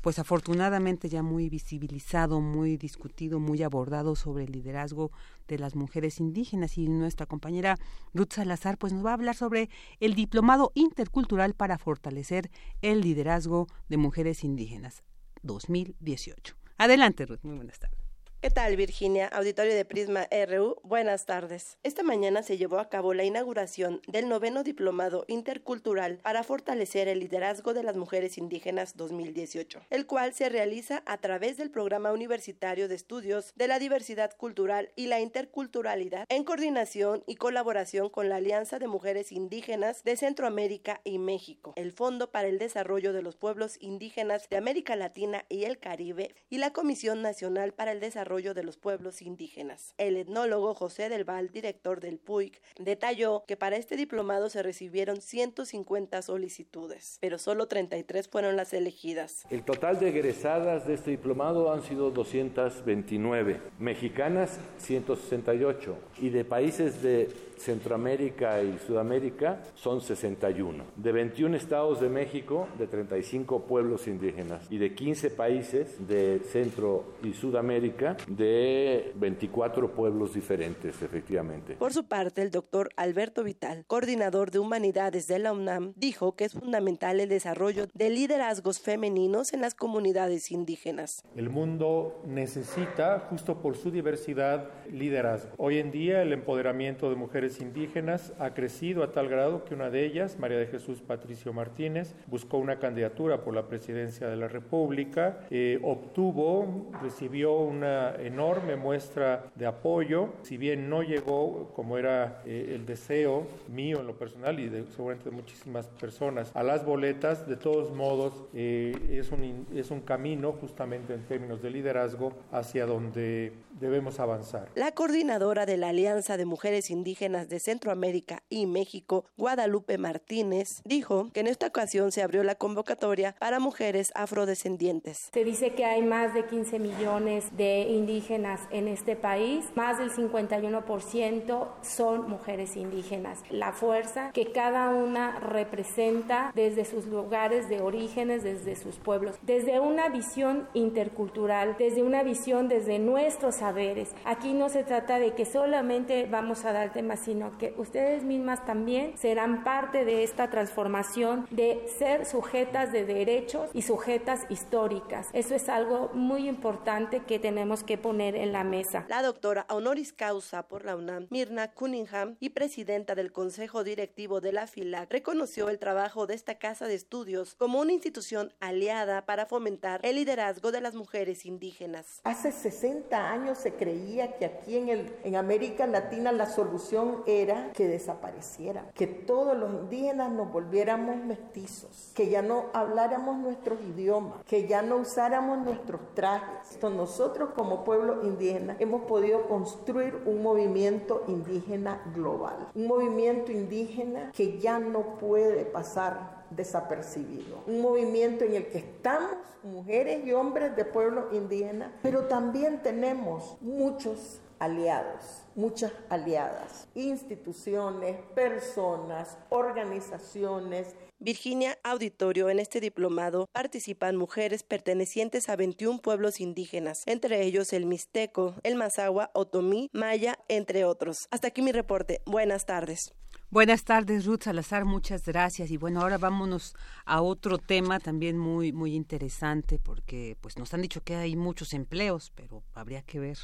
pues 0.00 0.18
afortunadamente 0.18 1.08
ya 1.08 1.22
muy 1.22 1.48
visibilizado, 1.48 2.40
muy 2.40 2.76
discutido, 2.76 3.38
muy 3.38 3.62
abordado 3.62 4.16
sobre 4.16 4.46
el 4.46 4.50
liderazgo 4.50 5.12
de 5.46 5.60
las 5.60 5.76
mujeres 5.76 6.18
indígenas 6.18 6.76
y 6.76 6.88
nuestra 6.88 7.26
compañera 7.26 7.76
Ruth 8.14 8.32
Salazar 8.32 8.78
pues 8.78 8.92
nos 8.92 9.06
va 9.06 9.10
a 9.10 9.14
hablar 9.14 9.36
sobre 9.36 9.70
el 10.00 10.16
diplomado 10.16 10.72
intercultural 10.74 11.54
para 11.54 11.78
fortalecer 11.78 12.50
el 12.82 13.00
liderazgo 13.00 13.68
de 13.88 13.96
mujeres 13.96 14.42
indígenas. 14.42 15.04
2018. 15.42 16.54
Adelante, 16.78 17.26
Ruth. 17.26 17.42
Muy 17.42 17.56
buenas 17.56 17.78
tardes. 17.78 17.99
¿Qué 18.42 18.48
tal, 18.48 18.74
Virginia? 18.74 19.26
Auditorio 19.26 19.74
de 19.74 19.84
Prisma 19.84 20.26
RU, 20.48 20.76
buenas 20.82 21.26
tardes. 21.26 21.76
Esta 21.82 22.02
mañana 22.02 22.42
se 22.42 22.56
llevó 22.56 22.78
a 22.78 22.88
cabo 22.88 23.12
la 23.12 23.24
inauguración 23.24 24.00
del 24.08 24.30
noveno 24.30 24.62
diplomado 24.62 25.26
intercultural 25.28 26.20
para 26.22 26.42
fortalecer 26.42 27.06
el 27.08 27.20
liderazgo 27.20 27.74
de 27.74 27.82
las 27.82 27.98
mujeres 27.98 28.38
indígenas 28.38 28.96
2018, 28.96 29.82
el 29.90 30.06
cual 30.06 30.32
se 30.32 30.48
realiza 30.48 31.02
a 31.04 31.18
través 31.18 31.58
del 31.58 31.70
Programa 31.70 32.12
Universitario 32.12 32.88
de 32.88 32.94
Estudios 32.94 33.52
de 33.56 33.68
la 33.68 33.78
Diversidad 33.78 34.34
Cultural 34.34 34.90
y 34.96 35.08
la 35.08 35.20
Interculturalidad 35.20 36.24
en 36.30 36.44
coordinación 36.44 37.22
y 37.26 37.36
colaboración 37.36 38.08
con 38.08 38.30
la 38.30 38.36
Alianza 38.36 38.78
de 38.78 38.88
Mujeres 38.88 39.32
Indígenas 39.32 40.02
de 40.02 40.16
Centroamérica 40.16 41.02
y 41.04 41.18
México, 41.18 41.74
el 41.76 41.92
Fondo 41.92 42.30
para 42.30 42.48
el 42.48 42.58
Desarrollo 42.58 43.12
de 43.12 43.20
los 43.20 43.36
Pueblos 43.36 43.76
Indígenas 43.80 44.48
de 44.48 44.56
América 44.56 44.96
Latina 44.96 45.44
y 45.50 45.64
el 45.64 45.78
Caribe 45.78 46.34
y 46.48 46.56
la 46.56 46.72
Comisión 46.72 47.20
Nacional 47.20 47.74
para 47.74 47.92
el 47.92 48.00
Desarrollo 48.00 48.29
de 48.30 48.62
los 48.62 48.76
Pueblos 48.76 49.22
Indígenas. 49.22 49.92
El 49.98 50.16
etnólogo 50.16 50.72
José 50.72 51.08
del 51.08 51.24
Val, 51.24 51.50
director 51.50 51.98
del 51.98 52.20
PUIC, 52.20 52.62
detalló 52.78 53.42
que 53.44 53.56
para 53.56 53.76
este 53.76 53.96
diplomado 53.96 54.48
se 54.48 54.62
recibieron 54.62 55.20
150 55.20 56.22
solicitudes, 56.22 57.18
pero 57.20 57.38
solo 57.38 57.66
33 57.66 58.28
fueron 58.28 58.54
las 58.56 58.72
elegidas. 58.72 59.46
El 59.50 59.64
total 59.64 59.98
de 59.98 60.10
egresadas 60.10 60.86
de 60.86 60.94
este 60.94 61.10
diplomado 61.10 61.72
han 61.72 61.82
sido 61.82 62.12
229, 62.12 63.60
mexicanas 63.80 64.60
168 64.78 65.98
y 66.18 66.28
de 66.28 66.44
países 66.44 67.02
de 67.02 67.49
Centroamérica 67.60 68.62
y 68.62 68.78
Sudamérica 68.78 69.62
son 69.74 70.00
61. 70.00 70.84
De 70.96 71.12
21 71.12 71.56
estados 71.56 72.00
de 72.00 72.08
México, 72.08 72.68
de 72.78 72.86
35 72.86 73.66
pueblos 73.66 74.08
indígenas 74.08 74.66
y 74.70 74.78
de 74.78 74.94
15 74.94 75.30
países 75.30 76.08
de 76.08 76.40
Centro 76.40 77.14
y 77.22 77.32
Sudamérica, 77.32 78.16
de 78.26 79.12
24 79.16 79.92
pueblos 79.92 80.34
diferentes, 80.34 81.02
efectivamente. 81.02 81.74
Por 81.74 81.92
su 81.92 82.06
parte, 82.06 82.42
el 82.42 82.50
doctor 82.50 82.90
Alberto 82.96 83.44
Vital, 83.44 83.84
coordinador 83.86 84.50
de 84.50 84.58
humanidades 84.58 85.26
de 85.26 85.38
la 85.38 85.52
UNAM, 85.52 85.92
dijo 85.96 86.34
que 86.36 86.44
es 86.44 86.52
fundamental 86.52 87.20
el 87.20 87.28
desarrollo 87.28 87.86
de 87.92 88.10
liderazgos 88.10 88.80
femeninos 88.80 89.52
en 89.52 89.60
las 89.60 89.74
comunidades 89.74 90.50
indígenas. 90.50 91.22
El 91.36 91.50
mundo 91.50 92.22
necesita, 92.26 93.26
justo 93.30 93.60
por 93.60 93.76
su 93.76 93.90
diversidad, 93.90 94.70
liderazgo. 94.90 95.50
Hoy 95.58 95.78
en 95.78 95.90
día 95.90 96.22
el 96.22 96.32
empoderamiento 96.32 97.10
de 97.10 97.16
mujeres 97.16 97.49
indígenas 97.58 98.32
ha 98.38 98.54
crecido 98.54 99.02
a 99.02 99.10
tal 99.10 99.28
grado 99.28 99.64
que 99.64 99.74
una 99.74 99.90
de 99.90 100.04
ellas, 100.04 100.38
María 100.38 100.58
de 100.58 100.66
Jesús 100.66 101.00
Patricio 101.00 101.52
Martínez, 101.52 102.14
buscó 102.26 102.58
una 102.58 102.78
candidatura 102.78 103.42
por 103.42 103.54
la 103.54 103.66
presidencia 103.66 104.28
de 104.28 104.36
la 104.36 104.46
República, 104.46 105.40
eh, 105.50 105.80
obtuvo, 105.82 106.90
recibió 107.02 107.58
una 107.58 108.14
enorme 108.16 108.76
muestra 108.76 109.46
de 109.54 109.66
apoyo, 109.66 110.34
si 110.42 110.56
bien 110.56 110.88
no 110.88 111.02
llegó 111.02 111.72
como 111.74 111.98
era 111.98 112.42
eh, 112.44 112.72
el 112.74 112.86
deseo 112.86 113.46
mío 113.68 114.00
en 114.00 114.06
lo 114.06 114.16
personal 114.16 114.60
y 114.60 114.68
de, 114.68 114.84
seguramente 114.86 115.30
de 115.30 115.36
muchísimas 115.36 115.86
personas 115.88 116.52
a 116.54 116.62
las 116.62 116.84
boletas, 116.84 117.48
de 117.48 117.56
todos 117.56 117.90
modos 117.92 118.44
eh, 118.54 118.94
es, 119.10 119.32
un, 119.32 119.66
es 119.74 119.90
un 119.90 120.02
camino 120.02 120.52
justamente 120.52 121.14
en 121.14 121.24
términos 121.24 121.62
de 121.62 121.70
liderazgo 121.70 122.32
hacia 122.52 122.86
donde 122.86 123.52
debemos 123.80 124.20
avanzar. 124.20 124.68
La 124.74 124.92
coordinadora 124.92 125.66
de 125.66 125.76
la 125.76 125.88
Alianza 125.88 126.36
de 126.36 126.44
Mujeres 126.44 126.90
Indígenas 126.90 127.39
de 127.48 127.60
Centroamérica 127.60 128.42
y 128.48 128.66
México, 128.66 129.24
Guadalupe 129.36 129.98
Martínez, 129.98 130.82
dijo 130.84 131.30
que 131.32 131.40
en 131.40 131.46
esta 131.46 131.66
ocasión 131.66 132.12
se 132.12 132.22
abrió 132.22 132.42
la 132.42 132.54
convocatoria 132.54 133.34
para 133.38 133.60
mujeres 133.60 134.12
afrodescendientes. 134.14 135.30
Se 135.32 135.44
dice 135.44 135.74
que 135.74 135.84
hay 135.84 136.02
más 136.02 136.34
de 136.34 136.46
15 136.46 136.78
millones 136.78 137.56
de 137.56 137.82
indígenas 137.82 138.60
en 138.70 138.88
este 138.88 139.16
país, 139.16 139.66
más 139.74 139.98
del 139.98 140.10
51% 140.10 141.68
son 141.82 142.28
mujeres 142.28 142.76
indígenas. 142.76 143.40
La 143.50 143.72
fuerza 143.72 144.30
que 144.32 144.52
cada 144.52 144.90
una 144.90 145.38
representa 145.40 146.52
desde 146.54 146.84
sus 146.84 147.06
lugares 147.06 147.68
de 147.68 147.80
orígenes, 147.80 148.42
desde 148.42 148.76
sus 148.76 148.96
pueblos, 148.96 149.36
desde 149.42 149.80
una 149.80 150.08
visión 150.08 150.68
intercultural, 150.74 151.76
desde 151.78 152.02
una 152.02 152.22
visión 152.22 152.68
desde 152.68 152.98
nuestros 152.98 153.56
saberes. 153.56 154.10
Aquí 154.24 154.52
no 154.52 154.68
se 154.68 154.84
trata 154.84 155.18
de 155.18 155.34
que 155.34 155.44
solamente 155.44 156.26
vamos 156.26 156.64
a 156.64 156.72
dar 156.72 156.92
temas, 156.92 157.20
sino 157.30 157.56
que 157.58 157.74
ustedes 157.76 158.24
mismas 158.24 158.66
también 158.66 159.16
serán 159.16 159.62
parte 159.62 160.04
de 160.04 160.24
esta 160.24 160.50
transformación 160.50 161.46
de 161.52 161.86
ser 161.96 162.26
sujetas 162.26 162.90
de 162.90 163.04
derechos 163.04 163.70
y 163.72 163.82
sujetas 163.82 164.46
históricas. 164.48 165.28
Eso 165.32 165.54
es 165.54 165.68
algo 165.68 166.10
muy 166.12 166.48
importante 166.48 167.20
que 167.20 167.38
tenemos 167.38 167.84
que 167.84 167.98
poner 167.98 168.34
en 168.34 168.50
la 168.50 168.64
mesa. 168.64 169.06
La 169.08 169.22
doctora 169.22 169.64
honoris 169.68 170.12
causa 170.12 170.66
por 170.66 170.84
la 170.84 170.96
UNAM, 170.96 171.28
Mirna 171.30 171.72
Cunningham, 171.72 172.34
y 172.40 172.48
presidenta 172.48 173.14
del 173.14 173.30
Consejo 173.30 173.84
Directivo 173.84 174.40
de 174.40 174.52
la 174.52 174.66
FILAC, 174.66 175.12
reconoció 175.12 175.68
el 175.68 175.78
trabajo 175.78 176.26
de 176.26 176.34
esta 176.34 176.56
casa 176.56 176.88
de 176.88 176.94
estudios 176.94 177.54
como 177.54 177.78
una 177.78 177.92
institución 177.92 178.52
aliada 178.58 179.24
para 179.24 179.46
fomentar 179.46 180.00
el 180.02 180.16
liderazgo 180.16 180.72
de 180.72 180.80
las 180.80 180.96
mujeres 180.96 181.46
indígenas. 181.46 182.22
Hace 182.24 182.50
60 182.50 183.30
años 183.30 183.58
se 183.58 183.74
creía 183.74 184.36
que 184.36 184.46
aquí 184.46 184.76
en, 184.76 184.88
el, 184.88 185.14
en 185.22 185.36
América 185.36 185.86
Latina 185.86 186.32
la 186.32 186.46
solución 186.46 187.19
era 187.26 187.72
que 187.72 187.86
desaparecieran, 187.88 188.90
que 188.94 189.06
todos 189.06 189.56
los 189.56 189.72
indígenas 189.72 190.30
nos 190.32 190.52
volviéramos 190.52 191.16
mestizos, 191.16 192.12
que 192.14 192.28
ya 192.28 192.42
no 192.42 192.66
habláramos 192.72 193.36
nuestros 193.38 193.80
idiomas, 193.80 194.42
que 194.44 194.66
ya 194.66 194.82
no 194.82 194.96
usáramos 194.96 195.58
nuestros 195.58 196.00
trajes. 196.14 196.74
Entonces 196.74 196.98
nosotros 196.98 197.50
como 197.54 197.84
pueblo 197.84 198.22
indígena 198.22 198.76
hemos 198.78 199.02
podido 199.02 199.48
construir 199.48 200.14
un 200.26 200.42
movimiento 200.42 201.24
indígena 201.28 202.02
global, 202.14 202.68
un 202.74 202.86
movimiento 202.86 203.52
indígena 203.52 204.32
que 204.32 204.58
ya 204.58 204.78
no 204.78 205.18
puede 205.18 205.64
pasar 205.64 206.40
desapercibido. 206.50 207.62
Un 207.66 207.80
movimiento 207.80 208.44
en 208.44 208.54
el 208.54 208.66
que 208.66 208.78
estamos 208.78 209.36
mujeres 209.62 210.26
y 210.26 210.32
hombres 210.32 210.74
de 210.76 210.84
pueblo 210.84 211.28
indígena, 211.32 211.92
pero 212.02 212.26
también 212.26 212.82
tenemos 212.82 213.56
muchos 213.60 214.40
aliados, 214.60 215.42
muchas 215.56 215.92
aliadas, 216.10 216.86
instituciones, 216.94 218.16
personas, 218.34 219.36
organizaciones. 219.48 220.94
Virginia 221.18 221.78
Auditorio, 221.82 222.48
en 222.48 222.60
este 222.60 222.80
diplomado 222.80 223.46
participan 223.52 224.16
mujeres 224.16 224.62
pertenecientes 224.62 225.48
a 225.48 225.56
21 225.56 226.00
pueblos 226.00 226.40
indígenas, 226.40 227.02
entre 227.06 227.42
ellos 227.42 227.72
el 227.72 227.86
Mixteco, 227.86 228.54
el 228.62 228.76
Mazahua, 228.76 229.30
Otomí, 229.34 229.88
Maya, 229.92 230.38
entre 230.48 230.84
otros. 230.84 231.26
Hasta 231.30 231.48
aquí 231.48 231.62
mi 231.62 231.72
reporte. 231.72 232.22
Buenas 232.24 232.64
tardes. 232.66 233.12
Buenas 233.50 233.82
tardes, 233.82 234.26
Ruth 234.26 234.44
Salazar, 234.44 234.84
muchas 234.84 235.24
gracias. 235.24 235.70
Y 235.72 235.76
bueno, 235.76 236.00
ahora 236.02 236.18
vámonos 236.18 236.76
a 237.04 237.20
otro 237.20 237.58
tema 237.58 237.98
también 237.98 238.38
muy 238.38 238.72
muy 238.72 238.94
interesante 238.94 239.78
porque 239.78 240.36
pues 240.40 240.56
nos 240.56 240.72
han 240.72 240.82
dicho 240.82 241.02
que 241.02 241.16
hay 241.16 241.34
muchos 241.34 241.72
empleos, 241.72 242.30
pero 242.36 242.62
habría 242.74 243.02
que 243.02 243.18
ver 243.18 243.38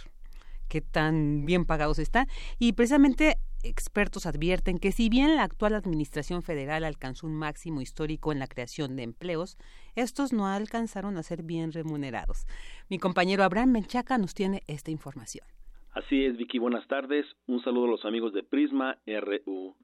qué 0.68 0.80
tan 0.80 1.44
bien 1.46 1.64
pagados 1.64 1.98
están. 1.98 2.26
Y 2.58 2.72
precisamente 2.72 3.36
expertos 3.62 4.26
advierten 4.26 4.78
que 4.78 4.92
si 4.92 5.08
bien 5.08 5.36
la 5.36 5.42
actual 5.42 5.74
administración 5.74 6.42
federal 6.42 6.84
alcanzó 6.84 7.26
un 7.26 7.34
máximo 7.34 7.80
histórico 7.80 8.32
en 8.32 8.38
la 8.38 8.46
creación 8.46 8.96
de 8.96 9.02
empleos, 9.02 9.56
estos 9.94 10.32
no 10.32 10.46
alcanzaron 10.46 11.16
a 11.16 11.22
ser 11.22 11.42
bien 11.42 11.72
remunerados. 11.72 12.46
Mi 12.88 12.98
compañero 12.98 13.42
Abraham 13.42 13.72
Menchaca 13.72 14.18
nos 14.18 14.34
tiene 14.34 14.62
esta 14.66 14.90
información. 14.90 15.46
Así 15.92 16.24
es, 16.24 16.36
Vicky, 16.36 16.58
buenas 16.58 16.86
tardes. 16.88 17.24
Un 17.46 17.62
saludo 17.62 17.86
a 17.86 17.90
los 17.92 18.04
amigos 18.04 18.32
de 18.34 18.42
Prisma 18.42 18.98
RU. 19.06 19.74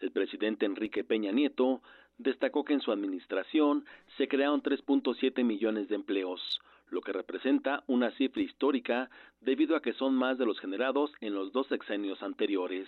El 0.00 0.10
presidente 0.12 0.66
Enrique 0.66 1.02
Peña 1.02 1.32
Nieto 1.32 1.80
destacó 2.18 2.64
que 2.64 2.74
en 2.74 2.80
su 2.80 2.92
administración 2.92 3.84
se 4.16 4.28
crearon 4.28 4.62
3.7 4.62 5.44
millones 5.44 5.88
de 5.88 5.94
empleos, 5.94 6.60
lo 6.92 7.00
que 7.00 7.12
representa 7.12 7.82
una 7.86 8.10
cifra 8.12 8.42
histórica 8.42 9.10
debido 9.40 9.74
a 9.74 9.80
que 9.80 9.94
son 9.94 10.14
más 10.14 10.36
de 10.36 10.44
los 10.44 10.60
generados 10.60 11.10
en 11.20 11.34
los 11.34 11.50
dos 11.50 11.66
sexenios 11.68 12.22
anteriores. 12.22 12.86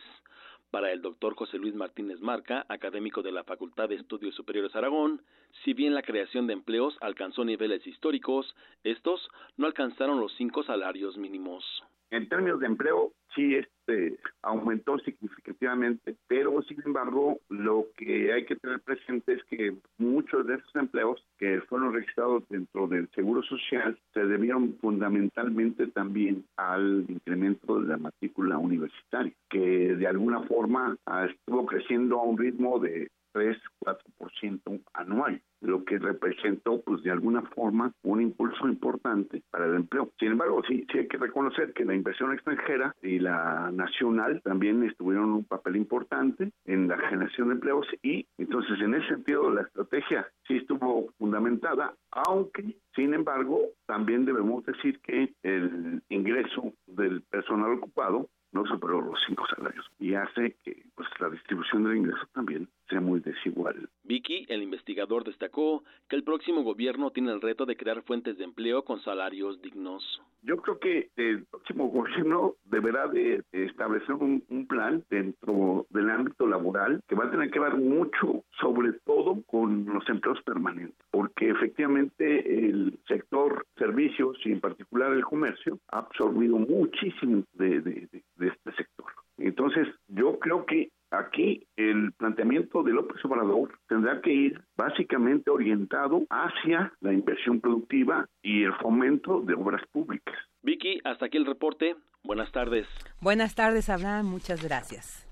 Para 0.71 0.93
el 0.93 1.01
doctor 1.01 1.35
José 1.35 1.57
Luis 1.57 1.75
Martínez 1.75 2.21
Marca, 2.21 2.67
académico 2.69 3.23
de 3.23 3.33
la 3.33 3.45
Facultad 3.45 3.89
de 3.89 3.95
Estudios 3.95 4.35
Superiores 4.35 4.77
Aragón, 4.77 5.23
si 5.65 5.73
bien 5.73 5.95
la 5.95 6.03
creación 6.03 6.47
de 6.47 6.53
empleos 6.53 6.97
alcanzó 7.01 7.45
niveles 7.45 7.87
históricos, 7.87 8.55
estos 8.83 9.27
no 9.57 9.67
alcanzaron 9.67 10.21
los 10.21 10.35
cinco 10.35 10.65
salarios 10.65 11.17
mínimos. 11.17 11.65
En 12.11 12.29
términos 12.29 12.61
de 12.61 12.67
empleo, 12.67 13.13
sí 13.35 13.57
este, 13.57 14.19
aumentó 14.43 14.99
significativamente, 14.99 16.15
pero 16.29 16.63
sin 16.63 16.81
embargo, 16.85 17.41
lo 17.49 17.87
que 17.97 18.33
hay 18.33 18.45
que 18.45 18.57
tener 18.57 18.81
presente 18.81 19.35
es 19.35 19.45
que 19.45 19.75
muchos 19.99 20.47
de 20.47 20.55
esos 20.55 20.77
empleos 20.77 21.25
que 21.39 21.61
fueron 21.63 21.93
registrados 21.93 22.45
dentro 22.49 22.87
del 22.87 23.09
Seguro 23.15 23.43
Social 23.43 23.99
se 24.13 24.25
debieron 24.25 24.77
fundamentalmente 24.81 25.87
también 25.89 26.45
al 26.57 27.05
incremento 27.09 27.81
de 27.81 27.89
la 27.89 27.97
matrícula 27.97 28.59
universitaria, 28.59 29.33
que 29.51 29.97
de 29.97 30.07
alguna 30.07 30.43
forma 30.43 30.97
ah, 31.07 31.27
estuvo 31.27 31.67
creciendo 31.67 32.21
a 32.21 32.25
un 32.25 32.39
ritmo 32.39 32.79
de 32.79 33.09
3-4% 33.35 34.81
anual, 34.95 35.41
lo 35.61 35.85
que 35.85 35.99
representó, 35.99 36.81
pues 36.83 37.03
de 37.03 37.11
alguna 37.11 37.43
forma, 37.43 37.93
un 38.03 38.21
impulso 38.21 38.69
importante 38.69 39.43
para 39.51 39.67
el 39.67 39.75
empleo. 39.75 40.11
Sin 40.19 40.33
embargo, 40.33 40.63
sí, 40.69 40.87
sí 40.91 40.99
hay 40.99 41.09
que 41.09 41.19
reconocer 41.19 41.73
que 41.73 41.85
la 41.85 41.95
inversión 41.95 42.33
extranjera 42.33 42.95
y 43.03 43.19
la 43.19 43.71
nacional 43.73 44.41
también 44.43 44.83
estuvieron 44.85 45.33
un 45.33 45.45
papel 45.45 45.77
importante 45.77 46.53
en 46.65 46.89
la 46.89 46.99
generación 46.99 47.49
de 47.49 47.55
empleos 47.55 47.87
y 48.03 48.27
entonces 48.39 48.81
en 48.81 48.95
ese 48.95 49.09
sentido 49.09 49.51
la 49.51 49.63
estrategia 49.63 50.27
sí 50.47 50.57
estuvo 50.57 51.13
fundamentada, 51.19 51.95
aunque 52.11 52.77
sin 52.95 53.15
embargo 53.15 53.61
también 53.87 54.25
debemos 54.25 54.65
decir 54.65 55.01
que 55.01 55.33
el 55.43 56.03
ingreso 56.09 56.73
del 56.87 57.23
personal 57.23 57.73
ocupado 57.73 58.29
no 58.55 58.65
superó 58.67 59.01
los 59.01 59.19
cinco 59.27 59.45
salarios 59.55 59.85
y 59.99 60.15
hace 60.15 60.57
que 60.65 60.85
pues 60.95 61.09
la 61.19 61.29
distribución 61.29 61.85
del 61.85 61.97
ingreso 61.97 62.25
también 62.33 62.69
sea 62.89 63.01
muy 63.01 63.21
desigual. 63.21 63.89
Vicky, 64.05 64.47
el 64.49 64.63
investigador, 64.63 65.25
destacó 65.25 65.85
que 66.09 66.17
el 66.17 66.25
próximo 66.25 66.63
gobierno 66.63 67.11
tiene 67.11 67.33
el 67.33 67.41
reto 67.41 67.67
de 67.67 67.77
crear 67.77 68.03
fuentes 68.03 68.37
de 68.39 68.45
empleo 68.45 68.85
con 68.85 69.01
salarios 69.01 69.61
dignos. 69.63 70.21
Yo 70.43 70.59
creo 70.59 70.79
que 70.79 71.09
el 71.17 71.47
próximo 71.47 71.89
gobierno 71.89 72.55
deberá 72.65 73.09
de 73.09 73.43
establecer 73.53 74.15
un, 74.15 74.45
un 74.51 74.67
plan 74.67 75.03
dentro 75.09 75.87
del 75.89 76.11
ámbito 76.11 76.47
laboral 76.47 77.01
que 77.09 77.15
va 77.15 77.25
a 77.25 77.31
tener 77.31 77.51
que 77.51 77.61
ver 77.61 77.77
mucho, 77.77 78.45
sobre 78.61 78.93
todo 79.05 79.43
con 79.47 79.87
los 79.87 80.07
empleos 80.09 80.43
permanentes, 80.43 80.99
porque 81.11 81.49
efectivamente 81.49 82.69
el 82.69 82.99
sector 83.09 83.65
servicios 83.79 84.37
y 84.45 84.53
en 84.53 84.61
particular 84.61 85.13
el 85.13 85.25
comercio 85.25 85.79
ha 85.89 86.01
absorbido 86.01 86.59
muchísimo 86.59 87.45
de, 87.55 87.81
de, 87.81 88.09
de, 88.13 88.23
de 88.37 88.49
este 88.49 88.73
sector. 88.73 89.07
Entonces, 89.39 89.89
yo 90.09 90.39
creo 90.39 90.65
que 90.65 90.91
aquí 91.19 91.67
el 91.77 92.13
planteamiento 92.13 92.83
de 92.83 92.93
López 92.93 93.25
Obrador 93.25 93.79
tendrá 93.89 94.21
que 94.21 94.33
ir 94.33 94.61
básicamente 94.77 95.51
orientado 95.51 96.23
hacia 96.31 96.93
la 97.01 97.13
inversión 97.13 97.61
productiva 97.61 98.29
y 98.43 98.65
el 98.65 98.75
fomento 98.75 99.41
de 99.41 99.55
obras 99.55 99.83
públicas. 99.93 100.35
Vicky, 100.63 101.01
hasta 101.05 101.27
aquí 101.27 101.37
el 101.37 101.47
reporte. 101.47 101.97
Buenas 102.23 102.51
tardes. 102.53 102.87
Buenas 103.21 103.55
tardes, 103.55 103.91
Abraham. 103.91 104.27
Muchas 104.27 104.65
gracias. 104.65 105.29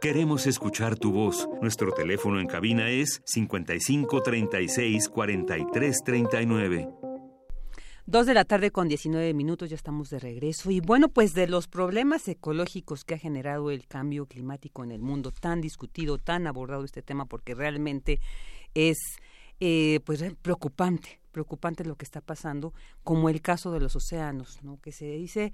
Queremos 0.03 0.49
escuchar 0.49 0.99
tu 0.99 1.13
voz. 1.13 1.49
Nuestro 1.61 1.93
teléfono 1.93 2.41
en 2.41 2.49
cabina 2.49 2.91
es 2.91 3.23
55 3.25 4.21
36 4.21 5.09
43 5.09 6.03
39. 6.05 6.89
Dos 8.07 8.27
de 8.27 8.35
la 8.35 8.45
tarde 8.45 8.73
con 8.73 8.89
19 8.89 9.33
minutos, 9.33 9.71
ya 9.71 9.77
estamos 9.77 10.11
de 10.11 10.19
regreso. 10.19 10.73
Y 10.73 10.81
bueno, 10.81 11.09
pues 11.09 11.35
de 11.35 11.47
los 11.47 11.69
problemas 11.69 12.27
ecológicos 12.27 13.05
que 13.05 13.15
ha 13.15 13.19
generado 13.19 13.71
el 13.71 13.87
cambio 13.87 14.27
climático 14.27 14.83
en 14.83 14.91
el 14.91 15.03
mundo, 15.03 15.31
tan 15.31 15.61
discutido, 15.61 16.19
tan 16.19 16.49
abordado 16.49 16.83
este 16.83 17.03
tema, 17.03 17.27
porque 17.27 17.55
realmente 17.55 18.19
es 18.75 18.99
eh, 19.61 20.01
pues 20.05 20.25
preocupante, 20.43 21.21
preocupante 21.31 21.85
lo 21.85 21.95
que 21.95 22.05
está 22.05 22.21
pasando, 22.21 22.75
como 23.05 23.29
el 23.29 23.41
caso 23.41 23.71
de 23.71 23.79
los 23.79 23.95
océanos, 23.95 24.65
¿no? 24.65 24.81
Que 24.81 24.91
se 24.91 25.13
dice 25.13 25.53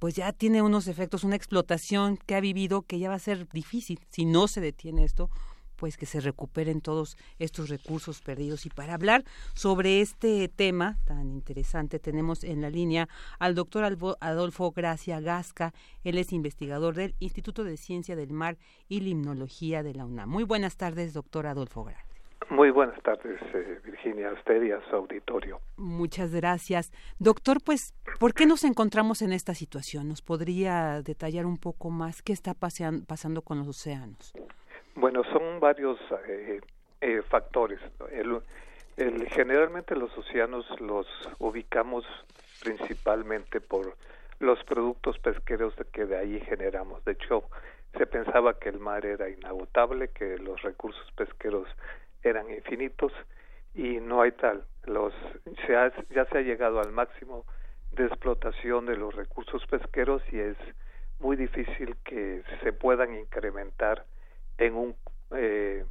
pues 0.00 0.16
ya 0.16 0.32
tiene 0.32 0.62
unos 0.62 0.88
efectos, 0.88 1.22
una 1.22 1.36
explotación 1.36 2.16
que 2.16 2.34
ha 2.34 2.40
vivido 2.40 2.82
que 2.82 2.98
ya 2.98 3.10
va 3.10 3.14
a 3.14 3.20
ser 3.20 3.46
difícil 3.50 4.00
si 4.10 4.24
no 4.24 4.48
se 4.48 4.60
detiene 4.60 5.04
esto 5.04 5.30
pues 5.76 5.96
que 5.96 6.04
se 6.04 6.20
recuperen 6.20 6.82
todos 6.82 7.16
estos 7.38 7.70
recursos 7.70 8.20
perdidos. 8.20 8.66
Y 8.66 8.68
para 8.68 8.92
hablar 8.92 9.24
sobre 9.54 10.02
este 10.02 10.46
tema 10.48 10.98
tan 11.06 11.30
interesante, 11.30 11.98
tenemos 11.98 12.44
en 12.44 12.60
la 12.60 12.68
línea 12.68 13.08
al 13.38 13.54
doctor 13.54 13.84
Adolfo 14.20 14.72
Gracia 14.72 15.20
Gasca. 15.20 15.72
Él 16.04 16.18
es 16.18 16.34
investigador 16.34 16.96
del 16.96 17.14
Instituto 17.18 17.64
de 17.64 17.78
Ciencia 17.78 18.14
del 18.14 18.30
Mar 18.30 18.58
y 18.90 19.00
Limnología 19.00 19.82
de 19.82 19.94
la 19.94 20.04
UNAM. 20.04 20.28
Muy 20.28 20.44
buenas 20.44 20.76
tardes, 20.76 21.14
doctor 21.14 21.46
Adolfo 21.46 21.82
Gracia. 21.82 22.19
Muy 22.48 22.70
buenas 22.70 23.00
tardes, 23.02 23.40
eh, 23.54 23.80
Virginia, 23.84 24.30
a 24.30 24.32
usted 24.32 24.62
y 24.62 24.72
a 24.72 24.80
su 24.88 24.96
auditorio. 24.96 25.60
Muchas 25.76 26.34
gracias. 26.34 26.90
Doctor, 27.18 27.58
pues, 27.64 27.94
¿por 28.18 28.34
qué 28.34 28.46
nos 28.46 28.64
encontramos 28.64 29.22
en 29.22 29.32
esta 29.32 29.54
situación? 29.54 30.08
¿Nos 30.08 30.22
podría 30.22 31.02
detallar 31.02 31.46
un 31.46 31.58
poco 31.58 31.90
más 31.90 32.22
qué 32.22 32.32
está 32.32 32.54
pasean, 32.54 33.04
pasando 33.06 33.42
con 33.42 33.58
los 33.58 33.68
océanos? 33.68 34.32
Bueno, 34.96 35.22
son 35.24 35.60
varios 35.60 35.98
eh, 36.26 36.60
eh, 37.00 37.22
factores. 37.28 37.78
El, 38.10 38.40
el, 38.96 39.28
generalmente 39.28 39.94
los 39.94 40.16
océanos 40.18 40.66
los 40.80 41.06
ubicamos 41.38 42.04
principalmente 42.62 43.60
por 43.60 43.96
los 44.40 44.62
productos 44.64 45.18
pesqueros 45.18 45.74
que 45.92 46.06
de 46.06 46.18
ahí 46.18 46.40
generamos. 46.40 47.04
De 47.04 47.12
hecho, 47.12 47.44
se 47.96 48.06
pensaba 48.06 48.58
que 48.58 48.68
el 48.68 48.78
mar 48.78 49.04
era 49.06 49.28
inagotable, 49.28 50.08
que 50.08 50.38
los 50.38 50.60
recursos 50.62 51.10
pesqueros 51.12 51.68
eran 52.22 52.50
infinitos 52.50 53.12
y 53.74 54.00
no 54.00 54.22
hay 54.22 54.32
tal. 54.32 54.64
Los, 54.84 55.14
se 55.66 55.76
ha, 55.76 55.92
ya 56.10 56.24
se 56.26 56.38
ha 56.38 56.42
llegado 56.42 56.80
al 56.80 56.92
máximo 56.92 57.44
de 57.92 58.06
explotación 58.06 58.86
de 58.86 58.96
los 58.96 59.14
recursos 59.14 59.66
pesqueros 59.66 60.22
y 60.32 60.38
es 60.38 60.56
muy 61.18 61.36
difícil 61.36 61.96
que 62.04 62.42
se 62.62 62.72
puedan 62.72 63.14
incrementar 63.14 64.04
en 64.58 64.74
un 64.74 64.96
eh, 65.32 65.84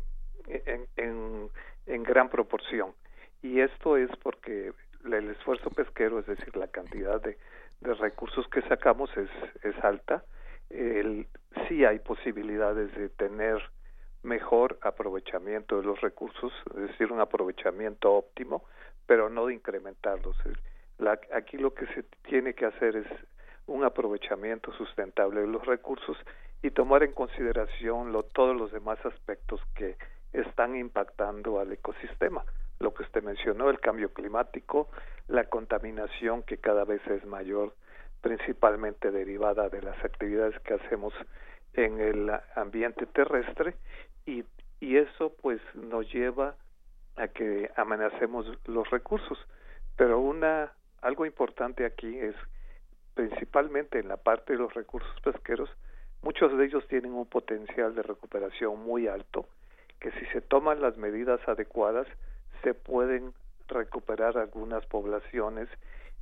en, 0.48 0.88
en, 0.98 1.50
en, 1.86 2.04
gran 2.04 2.30
proporción 2.30 2.94
y 3.42 3.60
esto 3.60 3.96
es 3.96 4.10
porque 4.24 4.74
el 5.06 5.30
esfuerzo 5.30 5.70
pesquero 5.70 6.20
es 6.20 6.26
decir 6.26 6.56
la 6.58 6.68
cantidad 6.68 7.22
de, 7.22 7.38
de 7.82 7.94
recursos 7.94 8.48
que 8.50 8.62
sacamos 8.64 9.10
es, 9.16 9.30
es 9.64 9.78
alta 9.84 10.24
el, 10.70 11.28
sí 11.68 11.86
hay 11.86 12.00
posibilidades 12.00 12.94
de 12.96 13.10
tener 13.10 13.62
mejor 14.24 14.78
aprovechamiento 14.82 15.78
de 15.78 15.84
los 15.84 16.02
recursos, 16.02 16.52
es 16.76 16.90
decir, 16.90 17.12
un 17.12 17.20
aprovechamiento 17.20 18.14
óptimo, 18.14 18.64
pero 19.06 19.30
no 19.30 19.46
de 19.48 19.56
incrementarlos. 19.56 20.36
Aquí 21.34 21.58
lo 21.58 21.74
que 21.74 21.88
se 21.88 22.04
tiene 22.28 22.54
que 22.54 22.66
hacer 22.66 22.96
es 22.98 23.08
un 23.68 23.84
aprovechamiento 23.84 24.74
sustentable 24.74 25.42
de 25.42 25.48
los 25.48 25.66
recursos 25.66 26.18
y 26.62 26.72
tomar 26.72 27.04
en 27.04 27.14
consideración 27.14 28.12
todos 28.34 28.56
los 28.56 28.72
demás 28.72 29.04
aspectos 29.06 29.62
que 29.76 29.96
están 30.34 30.76
impactando 30.76 31.60
al 31.60 31.72
ecosistema. 31.72 32.44
Lo 32.80 32.94
que 32.94 33.04
usted 33.04 33.24
mencionó, 33.24 33.70
el 33.70 33.80
cambio 33.80 34.14
climático, 34.14 34.90
la 35.28 35.46
contaminación 35.46 36.44
que 36.44 36.58
cada 36.58 36.84
vez 36.84 37.06
es 37.08 37.26
mayor, 37.26 37.74
principalmente 38.22 39.12
derivada 39.12 39.70
de 39.70 39.82
las 39.82 40.04
actividades 40.04 40.60
que 40.62 40.74
hacemos 40.74 41.14
en 41.74 42.00
el 42.00 42.32
ambiente 42.56 43.06
terrestre 43.06 43.76
y, 44.30 44.46
y 44.80 44.98
eso 44.98 45.34
pues 45.42 45.62
nos 45.76 46.12
lleva 46.12 46.56
a 47.16 47.28
que 47.28 47.70
amenacemos 47.76 48.46
los 48.68 48.90
recursos. 48.90 49.38
Pero 49.98 50.20
una 50.20 50.72
algo 51.02 51.26
importante 51.26 51.86
aquí 51.86 52.18
es 52.18 52.36
principalmente 53.14 54.00
en 54.00 54.08
la 54.08 54.18
parte 54.18 54.54
de 54.54 54.60
los 54.60 54.74
recursos 54.74 55.20
pesqueros 55.22 55.70
muchos 56.22 56.56
de 56.58 56.66
ellos 56.66 56.86
tienen 56.88 57.14
un 57.14 57.26
potencial 57.26 57.96
de 57.96 58.04
recuperación 58.04 58.80
muy 58.84 59.08
alto, 59.08 59.46
que 60.00 60.12
si 60.12 60.26
se 60.28 60.42
toman 60.42 60.82
las 60.82 60.98
medidas 60.98 61.40
adecuadas 61.48 62.08
se 62.64 62.74
pueden 62.74 63.34
recuperar 63.68 64.38
algunas 64.38 64.86
poblaciones 64.88 65.70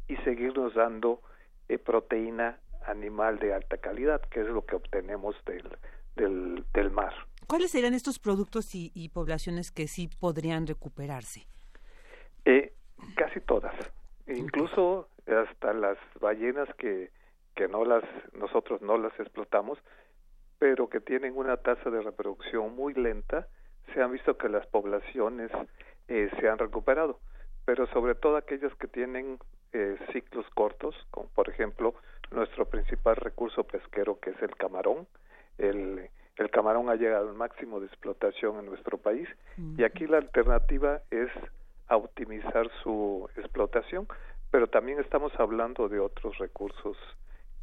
y 0.08 0.16
seguirnos 0.18 0.74
dando 0.76 1.22
eh, 1.70 1.78
proteína 1.78 2.60
animal 2.86 3.40
de 3.40 3.54
alta 3.54 3.78
calidad, 3.78 4.22
que 4.30 4.42
es 4.42 4.48
lo 4.48 4.66
que 4.66 4.76
obtenemos 4.76 5.36
del, 5.46 5.68
del, 6.16 6.64
del 6.74 6.92
mar. 6.92 7.14
¿Cuáles 7.48 7.72
serían 7.72 7.94
estos 7.94 8.20
productos 8.20 8.76
y, 8.76 8.92
y, 8.94 9.08
poblaciones 9.08 9.72
que 9.72 9.88
sí 9.88 10.10
podrían 10.20 10.68
recuperarse? 10.68 11.48
Eh, 12.44 12.74
casi 13.16 13.40
todas, 13.40 13.74
incluso 14.28 15.08
hasta 15.26 15.72
las 15.74 15.98
ballenas 16.20 16.68
que, 16.78 17.10
que 17.56 17.70
no 17.70 17.86
las 17.86 18.04
nosotros 18.34 18.82
no 18.82 18.98
las 18.98 19.18
explotamos, 19.18 19.80
pero 20.60 20.90
que 20.90 21.00
tienen 21.00 21.38
una 21.38 21.56
tasa 21.56 21.90
de 21.90 22.02
reproducción 22.02 22.76
muy 22.76 22.94
lenta, 22.94 23.48
se 23.94 24.02
han 24.02 24.12
visto 24.12 24.38
que 24.38 24.50
las 24.50 24.68
poblaciones 24.68 25.50
eh, 26.10 26.30
se 26.40 26.50
han 26.50 26.58
recuperado, 26.58 27.20
pero 27.64 27.88
sobre 27.88 28.16
todo 28.16 28.36
aquellas 28.36 28.74
que 28.76 28.88
tienen 28.88 29.40
eh, 29.72 29.98
ciclos 30.12 30.46
cortos, 30.54 30.96
como 31.12 31.30
por 31.30 31.50
ejemplo 31.50 31.96
nuestro 32.32 32.66
principal 32.66 33.16
recurso 33.16 33.64
pesquero 33.64 34.20
que 34.20 34.32
es 34.32 34.42
el 34.42 34.56
camarón, 34.56 35.08
el, 35.58 36.10
el 36.38 36.52
camarón 36.52 36.90
ha 36.90 36.96
llegado 36.96 37.30
al 37.30 37.36
máximo 37.36 37.80
de 37.80 37.88
explotación 37.88 38.60
en 38.60 38.66
nuestro 38.68 38.98
país 38.98 39.28
y 39.78 39.84
aquí 39.84 40.06
la 40.06 40.18
alternativa 40.18 41.02
es 41.10 41.30
a 41.88 41.98
optimizar 41.98 42.70
su 42.84 43.28
explotación, 43.38 44.08
pero 44.52 44.68
también 44.68 45.00
estamos 45.00 45.32
hablando 45.40 45.90
de 45.90 46.00
otros 46.00 46.38
recursos 46.38 46.98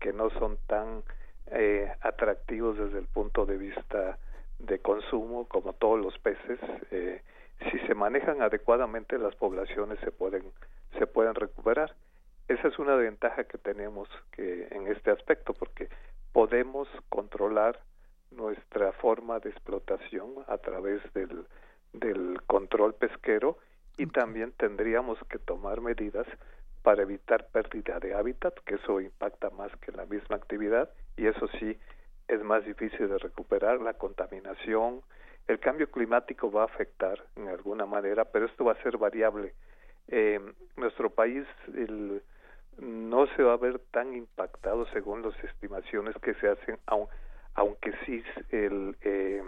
que 0.01 0.13
no 0.13 0.31
son 0.31 0.59
tan 0.67 1.03
eh, 1.51 1.93
atractivos 2.01 2.79
desde 2.79 2.99
el 2.99 3.07
punto 3.07 3.47
de 3.47 3.59
vista 3.59 4.19
de 4.59 4.79
consumo 4.81 5.47
como 5.47 5.75
todos 5.75 6.01
los 6.01 6.19
peces. 6.19 6.59
Eh, 6.91 7.23
si 7.71 7.79
se 7.87 7.95
manejan 7.95 8.43
adecuadamente 8.43 9.19
las 9.19 9.35
poblaciones 9.37 9.99
se 10.01 10.11
pueden 10.11 10.43
se 10.99 11.07
pueden 11.07 11.35
recuperar. 11.35 11.95
Esa 12.49 12.69
es 12.69 12.79
una 12.79 12.95
ventaja 12.95 13.45
que 13.45 13.59
tenemos 13.59 14.09
que 14.33 14.69
en 14.71 14.89
este 14.89 15.11
aspecto 15.11 15.55
porque 15.55 15.89
podemos 16.33 16.89
controlar 17.09 17.79
nuestra 18.36 18.93
forma 18.93 19.39
de 19.40 19.51
explotación 19.51 20.31
a 20.47 20.59
través 20.59 21.01
del, 21.12 21.47
del 21.93 22.40
control 22.47 22.94
pesquero 22.94 23.59
y 23.97 24.06
también 24.06 24.52
tendríamos 24.52 25.19
que 25.28 25.39
tomar 25.39 25.81
medidas 25.81 26.27
para 26.82 27.02
evitar 27.02 27.48
pérdida 27.48 27.98
de 27.98 28.15
hábitat, 28.15 28.55
que 28.66 28.74
eso 28.74 29.01
impacta 29.01 29.51
más 29.51 29.74
que 29.78 29.93
la 29.93 30.05
misma 30.05 30.36
actividad 30.36 30.90
y 31.16 31.27
eso 31.27 31.48
sí 31.59 31.78
es 32.28 32.43
más 32.43 32.65
difícil 32.65 33.09
de 33.09 33.19
recuperar, 33.19 33.81
la 33.81 33.94
contaminación, 33.94 35.02
el 35.47 35.59
cambio 35.61 35.90
climático 35.90 36.51
va 36.51 36.62
a 36.62 36.66
afectar 36.66 37.23
en 37.36 37.48
alguna 37.48 37.86
manera, 37.86 38.24
pero 38.24 38.47
esto 38.47 38.65
va 38.65 38.73
a 38.73 38.82
ser 38.82 38.97
variable. 38.97 39.55
Eh, 40.09 40.40
nuestro 40.77 41.11
país 41.11 41.47
el, 41.74 42.23
no 42.78 43.27
se 43.35 43.43
va 43.43 43.55
a 43.55 43.59
ver 43.59 43.78
tan 43.90 44.15
impactado 44.15 44.86
según 44.86 45.23
las 45.23 45.44
estimaciones 45.44 46.15
que 46.23 46.35
se 46.35 46.48
hacen, 46.48 46.78
aunque 47.55 47.93
sí 48.05 48.23
el, 48.51 48.97
eh, 49.03 49.43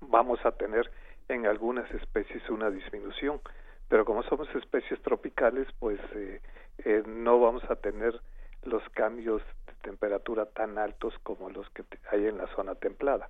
vamos 0.00 0.44
a 0.44 0.52
tener 0.52 0.90
en 1.28 1.46
algunas 1.46 1.90
especies 1.92 2.48
una 2.48 2.70
disminución, 2.70 3.40
pero 3.88 4.04
como 4.04 4.22
somos 4.22 4.48
especies 4.54 5.00
tropicales, 5.02 5.66
pues 5.78 6.00
eh, 6.14 6.40
eh, 6.84 7.02
no 7.06 7.40
vamos 7.40 7.64
a 7.70 7.76
tener 7.76 8.20
los 8.64 8.82
cambios 8.90 9.42
de 9.66 9.72
temperatura 9.82 10.46
tan 10.46 10.78
altos 10.78 11.14
como 11.22 11.50
los 11.50 11.68
que 11.70 11.84
hay 12.10 12.26
en 12.26 12.38
la 12.38 12.46
zona 12.54 12.74
templada. 12.74 13.28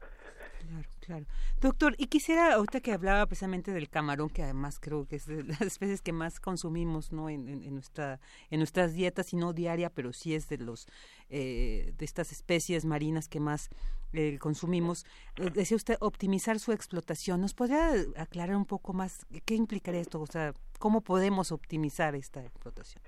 Claro. 1.08 1.24
Doctor, 1.62 1.94
y 1.96 2.08
quisiera, 2.08 2.52
ahorita 2.52 2.80
que 2.80 2.92
hablaba 2.92 3.24
precisamente 3.24 3.72
del 3.72 3.88
camarón, 3.88 4.28
que 4.28 4.42
además 4.42 4.78
creo 4.78 5.06
que 5.06 5.16
es 5.16 5.24
de 5.24 5.42
las 5.42 5.62
especies 5.62 6.02
que 6.02 6.12
más 6.12 6.38
consumimos 6.38 7.12
¿no? 7.12 7.30
en, 7.30 7.48
en, 7.48 7.72
nuestra, 7.72 8.20
en 8.50 8.60
nuestras 8.60 8.92
dietas, 8.92 9.32
y 9.32 9.36
no 9.36 9.54
diaria, 9.54 9.88
pero 9.88 10.12
sí 10.12 10.34
es 10.34 10.50
de 10.50 10.58
los 10.58 10.86
eh, 11.30 11.94
de 11.96 12.04
estas 12.04 12.30
especies 12.30 12.84
marinas 12.84 13.26
que 13.26 13.40
más 13.40 13.70
eh, 14.12 14.36
consumimos. 14.38 15.06
Eh, 15.36 15.48
decía 15.48 15.78
usted, 15.78 15.96
optimizar 16.00 16.58
su 16.58 16.72
explotación. 16.72 17.40
¿Nos 17.40 17.54
podría 17.54 17.92
aclarar 18.16 18.54
un 18.54 18.66
poco 18.66 18.92
más 18.92 19.24
qué 19.46 19.54
implicaría 19.54 20.02
esto? 20.02 20.20
O 20.20 20.26
sea, 20.26 20.52
¿cómo 20.78 21.00
podemos 21.00 21.52
optimizar 21.52 22.14
esta 22.14 22.44
explotación? 22.44 23.02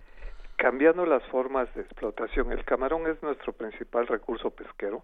Cambiando 0.60 1.06
las 1.06 1.24
formas 1.28 1.74
de 1.74 1.80
explotación. 1.80 2.52
El 2.52 2.66
camarón 2.66 3.06
es 3.06 3.22
nuestro 3.22 3.54
principal 3.54 4.06
recurso 4.06 4.50
pesquero, 4.50 5.02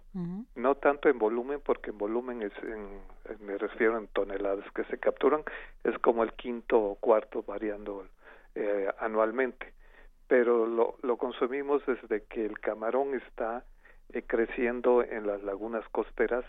no 0.53 0.75
tanto 0.75 1.09
en 1.09 1.17
volumen, 1.17 1.61
porque 1.65 1.89
en 1.89 1.97
volumen 1.97 2.43
es, 2.43 2.53
en, 2.61 3.01
me 3.43 3.57
refiero 3.57 3.97
en 3.97 4.05
toneladas 4.09 4.71
que 4.75 4.83
se 4.83 4.99
capturan, 4.99 5.41
es 5.83 5.97
como 5.97 6.21
el 6.21 6.33
quinto 6.33 6.79
o 6.79 6.95
cuarto 6.97 7.41
variando 7.41 8.05
eh, 8.53 8.87
anualmente, 8.99 9.73
pero 10.27 10.67
lo, 10.67 10.97
lo 11.01 11.17
consumimos 11.17 11.83
desde 11.87 12.23
que 12.25 12.45
el 12.45 12.59
camarón 12.59 13.15
está 13.15 13.65
eh, 14.13 14.21
creciendo 14.27 15.01
en 15.01 15.25
las 15.25 15.41
lagunas 15.41 15.89
costeras 15.89 16.45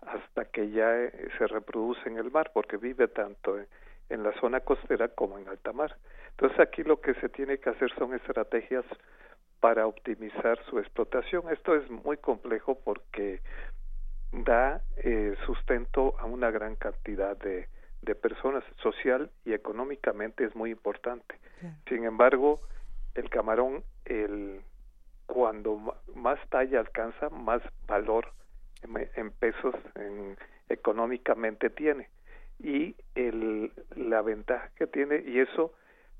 hasta 0.00 0.46
que 0.46 0.70
ya 0.70 0.96
eh, 0.96 1.28
se 1.36 1.46
reproduce 1.46 2.08
en 2.08 2.16
el 2.16 2.30
mar, 2.30 2.52
porque 2.54 2.78
vive 2.78 3.06
tanto 3.08 3.58
en, 3.58 3.66
en 4.08 4.22
la 4.22 4.32
zona 4.40 4.60
costera 4.60 5.08
como 5.08 5.38
en 5.38 5.48
alta 5.48 5.72
mar. 5.72 5.96
Entonces 6.30 6.60
aquí 6.60 6.82
lo 6.82 7.00
que 7.00 7.14
se 7.14 7.28
tiene 7.28 7.58
que 7.58 7.70
hacer 7.70 7.92
son 7.98 8.14
estrategias 8.14 8.84
para 9.60 9.86
optimizar 9.86 10.58
su 10.68 10.78
explotación. 10.78 11.44
Esto 11.50 11.74
es 11.74 11.90
muy 11.90 12.16
complejo 12.18 12.78
porque 12.84 13.40
da 14.32 14.82
eh, 14.98 15.34
sustento 15.46 16.14
a 16.18 16.26
una 16.26 16.50
gran 16.50 16.76
cantidad 16.76 17.36
de, 17.36 17.68
de 18.02 18.14
personas. 18.14 18.64
Social 18.82 19.30
y 19.44 19.52
económicamente 19.52 20.44
es 20.44 20.54
muy 20.54 20.70
importante. 20.70 21.36
Sin 21.88 22.04
embargo, 22.04 22.60
el 23.14 23.30
camarón, 23.30 23.82
el, 24.04 24.60
cuando 25.26 25.96
más 26.14 26.38
talla 26.50 26.80
alcanza, 26.80 27.30
más 27.30 27.62
valor 27.86 28.28
en, 28.82 29.08
en 29.16 29.30
pesos 29.30 29.74
en, 29.94 30.36
económicamente 30.68 31.70
tiene. 31.70 32.08
Y 32.58 32.96
el, 33.14 33.72
la 33.94 34.22
ventaja 34.22 34.70
que 34.76 34.86
tiene, 34.86 35.22
y 35.26 35.40
eso 35.40 35.72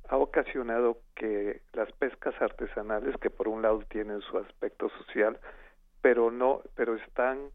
ha 0.08 0.16
ocasionado 0.16 0.98
que 1.14 1.62
las 1.72 1.90
pescas 1.92 2.34
artesanales, 2.40 3.16
que 3.18 3.30
por 3.30 3.48
un 3.48 3.62
lado 3.62 3.82
tienen 3.88 4.20
su 4.20 4.38
aspecto 4.38 4.88
social, 4.90 5.38
pero 6.00 6.30
no, 6.30 6.62
pero 6.74 6.94
están 6.94 7.50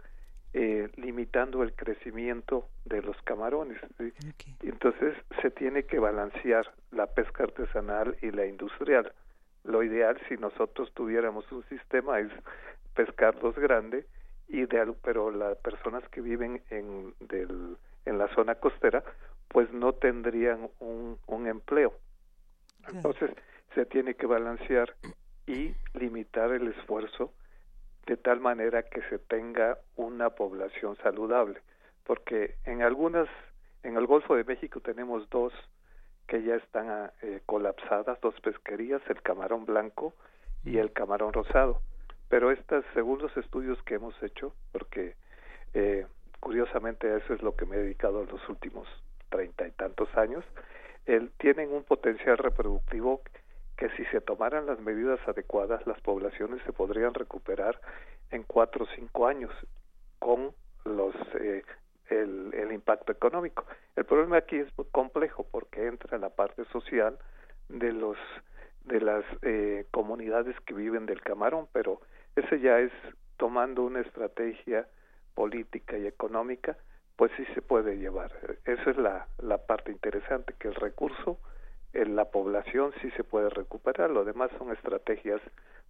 eh, 0.54 0.90
limitando 0.98 1.64
el 1.64 1.74
crecimiento 1.74 2.68
de 2.84 3.02
los 3.02 3.16
camarones. 3.22 3.80
Entonces 4.62 5.16
se 5.42 5.50
tiene 5.52 5.84
que 5.84 6.00
balancear 6.00 6.70
la 6.92 7.08
pesca 7.08 7.44
artesanal 7.44 8.18
y 8.22 8.32
la 8.32 8.46
industrial. 8.46 9.14
Lo 9.64 9.84
ideal 9.84 10.20
si 10.28 10.36
nosotros 10.36 10.92
tuviéramos 10.94 11.50
un 11.52 11.64
sistema 11.70 12.20
es 12.20 12.32
pescarlos 12.96 13.56
grande, 13.56 14.06
ideal, 14.50 14.96
pero 15.02 15.32
las 15.32 15.58
personas 15.60 16.04
que 16.10 16.20
viven 16.20 16.62
en, 16.70 17.14
del, 17.22 17.78
en 18.06 18.18
la 18.18 18.28
zona 18.36 18.56
costera 18.56 19.04
pues 19.48 19.72
no 19.74 19.94
tendrían 19.94 20.70
un, 20.80 21.20
un 21.28 21.48
empleo. 21.48 21.94
Entonces 22.94 23.32
se 23.76 23.86
tiene 23.86 24.16
que 24.16 24.26
balancear 24.26 24.96
y 25.46 25.76
limitar 25.94 26.52
el 26.52 26.68
esfuerzo 26.70 27.34
de 28.06 28.18
tal 28.18 28.40
manera 28.40 28.84
que 28.84 29.02
se 29.10 29.20
tenga 29.20 29.78
una 29.96 30.32
población 30.32 30.98
saludable, 31.04 31.62
porque 32.04 32.56
en 32.66 32.82
algunas, 32.82 33.28
en 33.84 33.98
el 33.98 34.08
Golfo 34.08 34.36
de 34.36 34.44
México 34.44 34.80
tenemos 34.80 35.30
dos 35.30 35.54
que 36.28 36.42
ya 36.44 36.56
están 36.56 37.12
eh, 37.22 37.42
colapsadas, 37.46 38.20
dos 38.22 38.40
pesquerías, 38.42 39.02
el 39.10 39.22
camarón 39.22 39.66
blanco 39.66 40.14
y 40.64 40.78
el 40.78 40.92
camarón 40.94 41.34
rosado, 41.34 41.82
pero 42.30 42.52
estas, 42.52 42.86
según 42.94 43.20
los 43.20 43.36
estudios 43.38 43.82
que 43.84 43.96
hemos 43.96 44.16
hecho, 44.24 44.56
porque 44.72 45.16
eh, 45.74 46.08
curiosamente 46.42 47.16
eso 47.16 47.34
es 47.34 47.42
lo 47.42 47.56
que 47.56 47.66
me 47.66 47.78
he 47.78 47.80
dedicado 47.80 48.26
los 48.26 48.50
últimos 48.50 48.86
treinta 49.30 49.66
y 49.66 49.72
tantos 49.72 50.10
años, 50.18 50.44
el, 51.06 51.32
tienen 51.38 51.72
un 51.72 51.84
potencial 51.84 52.38
reproductivo 52.38 53.22
que 53.78 53.90
si 53.92 54.04
se 54.06 54.22
tomaran 54.22 54.66
las 54.66 54.80
medidas 54.80 55.20
adecuadas 55.28 55.88
las 55.88 56.00
poblaciones 56.02 56.62
se 56.66 56.74
podrían 56.74 57.14
recuperar 57.14 57.80
en 58.30 58.44
cuatro 58.44 58.84
o 58.84 58.88
cinco 58.96 59.26
años 59.26 59.52
con 60.20 60.52
los 60.86 61.16
eh, 61.40 61.64
el, 62.10 62.54
el, 62.54 62.72
impacto 62.74 63.12
económico. 63.12 63.66
El 63.96 64.04
problema 64.04 64.38
aquí 64.38 64.58
es 64.58 64.68
complejo 64.92 65.48
porque 65.50 65.88
entra 65.88 66.18
la 66.18 66.30
parte 66.30 66.66
social 66.66 67.18
de 67.70 67.94
los 67.94 68.18
de 68.86 69.00
las 69.00 69.24
eh, 69.44 69.86
comunidades 69.92 70.56
que 70.66 70.74
viven 70.74 71.06
del 71.06 71.22
camarón, 71.22 71.68
pero 71.72 72.02
ese 72.36 72.60
ya 72.60 72.80
es 72.80 72.92
tomando 73.38 73.84
una 73.84 74.02
estrategia 74.02 74.88
política 75.34 75.98
y 75.98 76.08
económica 76.08 76.78
pues 77.16 77.32
sí 77.38 77.46
se 77.54 77.62
puede 77.62 77.98
llevar. 77.98 78.32
Esa 78.66 78.90
es 78.90 78.98
la, 78.98 79.28
la 79.38 79.60
parte 79.60 79.92
interesante, 79.92 80.56
que 80.58 80.70
el 80.70 80.76
recurso 80.76 81.40
en 81.94 82.16
la 82.16 82.26
población 82.26 82.94
sí 83.02 83.12
se 83.12 83.24
puede 83.24 83.50
recuperar, 83.50 84.10
lo 84.10 84.24
demás 84.24 84.50
son 84.58 84.72
estrategias 84.72 85.40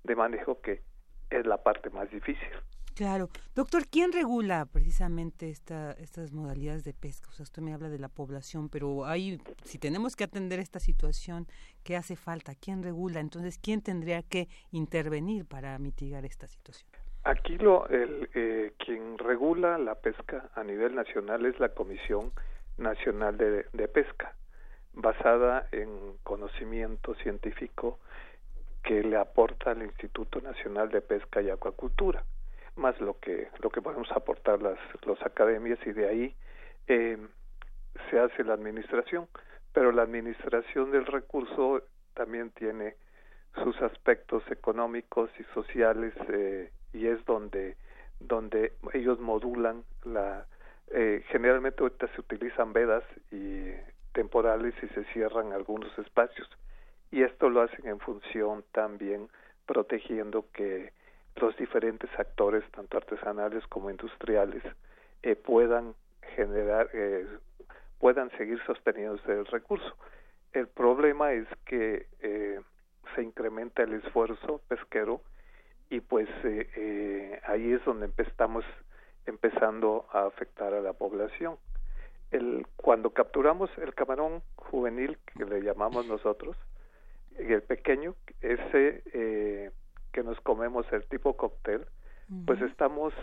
de 0.03 0.15
manejo 0.15 0.59
que 0.61 0.81
es 1.29 1.45
la 1.45 1.63
parte 1.63 1.89
más 1.89 2.09
difícil. 2.11 2.49
Claro. 2.95 3.29
Doctor, 3.55 3.87
¿quién 3.87 4.11
regula 4.11 4.65
precisamente 4.65 5.49
esta, 5.49 5.93
estas 5.93 6.33
modalidades 6.33 6.83
de 6.83 6.93
pesca? 6.93 7.29
O 7.29 7.31
sea, 7.31 7.43
usted 7.43 7.61
me 7.61 7.73
habla 7.73 7.89
de 7.89 7.99
la 7.99 8.09
población, 8.09 8.67
pero 8.67 9.05
hay, 9.05 9.41
si 9.63 9.77
tenemos 9.77 10.15
que 10.15 10.25
atender 10.25 10.59
esta 10.59 10.79
situación, 10.79 11.47
¿qué 11.83 11.95
hace 11.95 12.17
falta? 12.17 12.53
¿Quién 12.55 12.83
regula? 12.83 13.21
Entonces, 13.21 13.57
¿quién 13.57 13.81
tendría 13.81 14.21
que 14.21 14.49
intervenir 14.71 15.45
para 15.45 15.79
mitigar 15.79 16.25
esta 16.25 16.47
situación? 16.47 16.89
Aquí 17.23 17.57
lo, 17.57 17.87
el, 17.87 18.29
eh, 18.33 18.73
quien 18.77 19.17
regula 19.17 19.77
la 19.77 19.95
pesca 19.95 20.49
a 20.55 20.63
nivel 20.63 20.95
nacional 20.95 21.45
es 21.45 21.59
la 21.59 21.69
Comisión 21.69 22.31
Nacional 22.77 23.37
de, 23.37 23.65
de 23.71 23.87
Pesca, 23.87 24.33
basada 24.93 25.67
en 25.71 26.17
conocimiento 26.23 27.13
científico 27.15 27.99
que 28.83 29.03
le 29.03 29.17
aporta 29.17 29.71
el 29.71 29.83
Instituto 29.83 30.41
Nacional 30.41 30.89
de 30.89 31.01
Pesca 31.01 31.41
y 31.41 31.49
Acuacultura 31.49 32.23
más 32.75 32.99
lo 33.01 33.19
que 33.19 33.49
lo 33.59 33.69
que 33.69 33.81
podemos 33.81 34.11
aportar 34.11 34.61
las 34.61 34.79
los 35.05 35.21
academias 35.23 35.79
y 35.85 35.91
de 35.91 36.07
ahí 36.07 36.35
eh, 36.87 37.17
se 38.09 38.19
hace 38.19 38.43
la 38.43 38.53
administración. 38.53 39.27
Pero 39.73 39.91
la 39.91 40.01
administración 40.01 40.91
del 40.91 41.05
recurso 41.05 41.83
también 42.13 42.51
tiene 42.51 42.95
sus 43.63 43.79
aspectos 43.81 44.43
económicos 44.51 45.29
y 45.39 45.43
sociales 45.53 46.13
eh, 46.29 46.71
y 46.93 47.07
es 47.07 47.23
donde 47.25 47.75
donde 48.19 48.73
ellos 48.93 49.19
modulan 49.19 49.83
la 50.03 50.45
eh, 50.91 51.23
generalmente 51.29 51.81
ahorita 51.81 52.07
se 52.13 52.21
utilizan 52.21 52.73
vedas 52.73 53.03
y 53.31 53.71
temporales 54.13 54.75
y 54.83 54.87
se 54.89 55.03
cierran 55.05 55.53
algunos 55.53 55.97
espacios 55.97 56.47
y 57.11 57.23
esto 57.23 57.49
lo 57.49 57.61
hacen 57.61 57.87
en 57.87 57.99
función 57.99 58.63
también 58.71 59.27
protegiendo 59.65 60.45
que 60.53 60.91
los 61.35 61.55
diferentes 61.57 62.09
actores, 62.17 62.63
tanto 62.71 62.97
artesanales 62.97 63.65
como 63.67 63.89
industriales, 63.89 64.63
eh, 65.23 65.35
puedan 65.35 65.93
generar, 66.35 66.89
eh, 66.93 67.25
puedan 67.99 68.29
seguir 68.37 68.61
sosteniéndose 68.65 69.31
el 69.31 69.45
recurso. 69.45 69.95
El 70.53 70.67
problema 70.67 71.33
es 71.33 71.47
que 71.65 72.07
eh, 72.21 72.59
se 73.15 73.23
incrementa 73.23 73.83
el 73.83 73.93
esfuerzo 73.93 74.61
pesquero 74.67 75.21
y 75.91 75.99
pues 75.99 76.27
ahí 77.43 77.73
es 77.73 77.85
donde 77.85 78.09
estamos 78.17 78.65
empezando 79.27 80.07
a 80.11 80.25
afectar 80.25 80.73
a 80.73 80.81
la 80.81 80.93
población. 80.93 81.57
El, 82.31 82.65
cuando 82.77 83.11
capturamos 83.11 83.69
el 83.77 83.93
camarón 83.93 84.41
juvenil, 84.55 85.19
que 85.37 85.45
le 85.45 85.61
llamamos 85.61 86.07
nosotros, 86.07 86.57
el 87.37 87.61
pequeño, 87.61 88.15
ese 88.41 89.71
que 90.11 90.23
nos 90.23 90.39
comemos 90.41 90.85
el 90.91 91.05
tipo 91.05 91.35
cóctel, 91.37 91.85
pues 92.45 92.61
estamos 92.61 93.13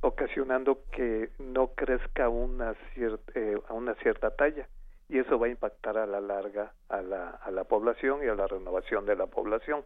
ocasionando 0.00 0.82
que 0.92 1.30
no 1.38 1.68
crezca 1.68 2.28
una 2.28 2.74
cierta, 2.94 3.32
eh, 3.34 3.58
a 3.68 3.72
una 3.72 3.94
cierta 3.96 4.30
talla 4.30 4.68
y 5.08 5.18
eso 5.18 5.38
va 5.38 5.46
a 5.46 5.50
impactar 5.50 5.96
a 5.96 6.06
la 6.06 6.20
larga 6.20 6.72
a 6.88 7.00
la, 7.00 7.30
a 7.30 7.50
la 7.50 7.64
población 7.64 8.22
y 8.22 8.26
a 8.28 8.34
la 8.34 8.46
renovación 8.46 9.06
de 9.06 9.16
la 9.16 9.26
población. 9.26 9.84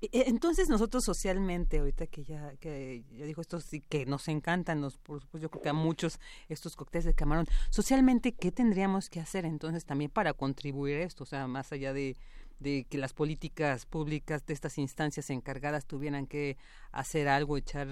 E, 0.00 0.08
e, 0.12 0.28
entonces 0.28 0.68
nosotros 0.68 1.04
socialmente, 1.04 1.78
ahorita 1.78 2.06
que 2.06 2.24
ya, 2.24 2.56
que 2.56 3.04
ya 3.10 3.26
dijo 3.26 3.40
esto, 3.40 3.60
sí 3.60 3.80
que 3.80 4.06
nos 4.06 4.28
encantan, 4.28 4.80
nos, 4.80 4.98
por 4.98 5.20
supuesto 5.20 5.38
yo 5.38 5.50
creo 5.50 5.62
que 5.62 5.68
a 5.68 5.72
muchos 5.72 6.20
estos 6.48 6.76
cócteles 6.76 7.04
de 7.04 7.14
camarón, 7.14 7.46
socialmente, 7.70 8.32
¿qué 8.32 8.52
tendríamos 8.52 9.08
que 9.10 9.20
hacer 9.20 9.44
entonces 9.44 9.84
también 9.84 10.10
para 10.10 10.34
contribuir 10.34 10.98
a 10.98 11.04
esto? 11.04 11.24
O 11.24 11.26
sea, 11.26 11.46
más 11.48 11.72
allá 11.72 11.92
de, 11.92 12.16
de 12.60 12.86
que 12.88 12.98
las 12.98 13.12
políticas 13.12 13.86
públicas 13.86 14.46
de 14.46 14.54
estas 14.54 14.78
instancias 14.78 15.30
encargadas 15.30 15.86
tuvieran 15.86 16.26
que 16.26 16.56
hacer 16.92 17.28
algo, 17.28 17.56
echar 17.56 17.88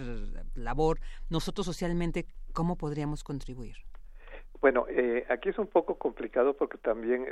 labor, 0.54 1.00
nosotros 1.28 1.66
socialmente, 1.66 2.26
¿cómo 2.52 2.76
podríamos 2.76 3.24
contribuir? 3.24 3.89
Bueno, 4.61 4.87
eh, 4.89 5.24
aquí 5.31 5.49
es 5.49 5.59
un 5.59 5.69
poco 5.69 5.97
complicado 5.97 6.55
porque 6.55 6.77
también 6.78 7.27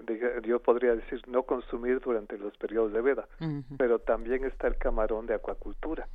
yo 0.44 0.60
podría 0.60 0.94
decir 0.94 1.20
no 1.28 1.42
consumir 1.42 2.00
durante 2.00 2.38
los 2.38 2.56
periodos 2.56 2.92
de 2.92 3.02
veda, 3.02 3.28
pero 3.76 3.98
también 3.98 4.44
está 4.44 4.66
el 4.66 4.78
camarón 4.78 5.26
de 5.26 5.34
acuacultura, 5.34 6.08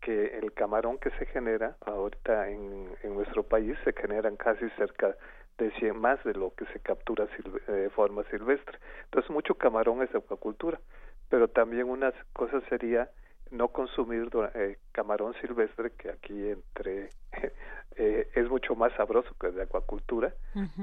que 0.00 0.38
el 0.38 0.52
camarón 0.52 0.98
que 0.98 1.10
se 1.10 1.26
genera 1.26 1.76
ahorita 1.86 2.50
en, 2.50 2.88
en 3.04 3.14
nuestro 3.14 3.44
país 3.44 3.76
se 3.84 3.92
generan 3.92 4.36
casi 4.36 4.68
cerca 4.70 5.14
de 5.60 5.92
más 5.92 6.22
de 6.24 6.32
lo 6.32 6.54
que 6.54 6.64
se 6.66 6.80
captura 6.80 7.28
de 7.66 7.90
forma 7.90 8.24
silvestre. 8.24 8.78
Entonces, 9.04 9.30
mucho 9.30 9.54
camarón 9.54 10.02
es 10.02 10.14
acuacultura, 10.14 10.80
pero 11.28 11.48
también 11.48 11.88
una 11.88 12.12
cosa 12.32 12.60
sería 12.68 13.10
no 13.50 13.68
consumir 13.68 14.28
eh, 14.54 14.78
camarón 14.92 15.34
silvestre, 15.40 15.92
que 15.92 16.10
aquí 16.10 16.48
entre 16.48 17.10
eh, 17.96 18.28
es 18.34 18.48
mucho 18.48 18.74
más 18.74 18.92
sabroso 18.94 19.34
que 19.40 19.50
de 19.50 19.62
acuacultura, 19.62 20.32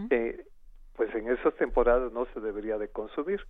eh, 0.09 0.45
pues 0.95 1.13
en 1.15 1.29
esas 1.29 1.55
temporadas 1.55 2.11
no 2.11 2.25
se 2.33 2.39
debería 2.39 2.77
de 2.77 2.89
consumir 2.89 3.41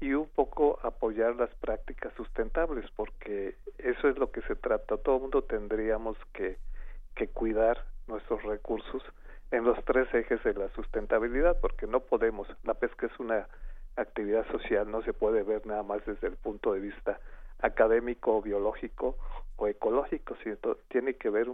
y 0.00 0.12
un 0.12 0.28
poco 0.28 0.78
apoyar 0.82 1.36
las 1.36 1.54
prácticas 1.56 2.12
sustentables, 2.14 2.90
porque 2.96 3.56
eso 3.78 4.08
es 4.08 4.18
lo 4.18 4.30
que 4.32 4.42
se 4.42 4.56
trata. 4.56 4.96
Todo 4.96 5.16
el 5.16 5.22
mundo 5.22 5.44
tendríamos 5.44 6.16
que, 6.32 6.58
que 7.14 7.28
cuidar 7.28 7.84
nuestros 8.08 8.42
recursos 8.42 9.02
en 9.50 9.64
los 9.64 9.82
tres 9.84 10.12
ejes 10.12 10.42
de 10.42 10.54
la 10.54 10.68
sustentabilidad, 10.70 11.60
porque 11.60 11.86
no 11.86 12.00
podemos, 12.00 12.48
la 12.64 12.74
pesca 12.74 13.06
es 13.06 13.18
una 13.20 13.46
actividad 13.96 14.44
social, 14.50 14.90
no 14.90 15.02
se 15.02 15.12
puede 15.12 15.44
ver 15.44 15.64
nada 15.66 15.84
más 15.84 16.04
desde 16.04 16.26
el 16.26 16.36
punto 16.36 16.72
de 16.72 16.80
vista 16.80 17.20
académico, 17.64 18.42
biológico 18.42 19.16
o 19.56 19.66
ecológico, 19.68 20.36
sino 20.42 20.56
tiene 20.88 21.14
que 21.14 21.30
ver 21.30 21.48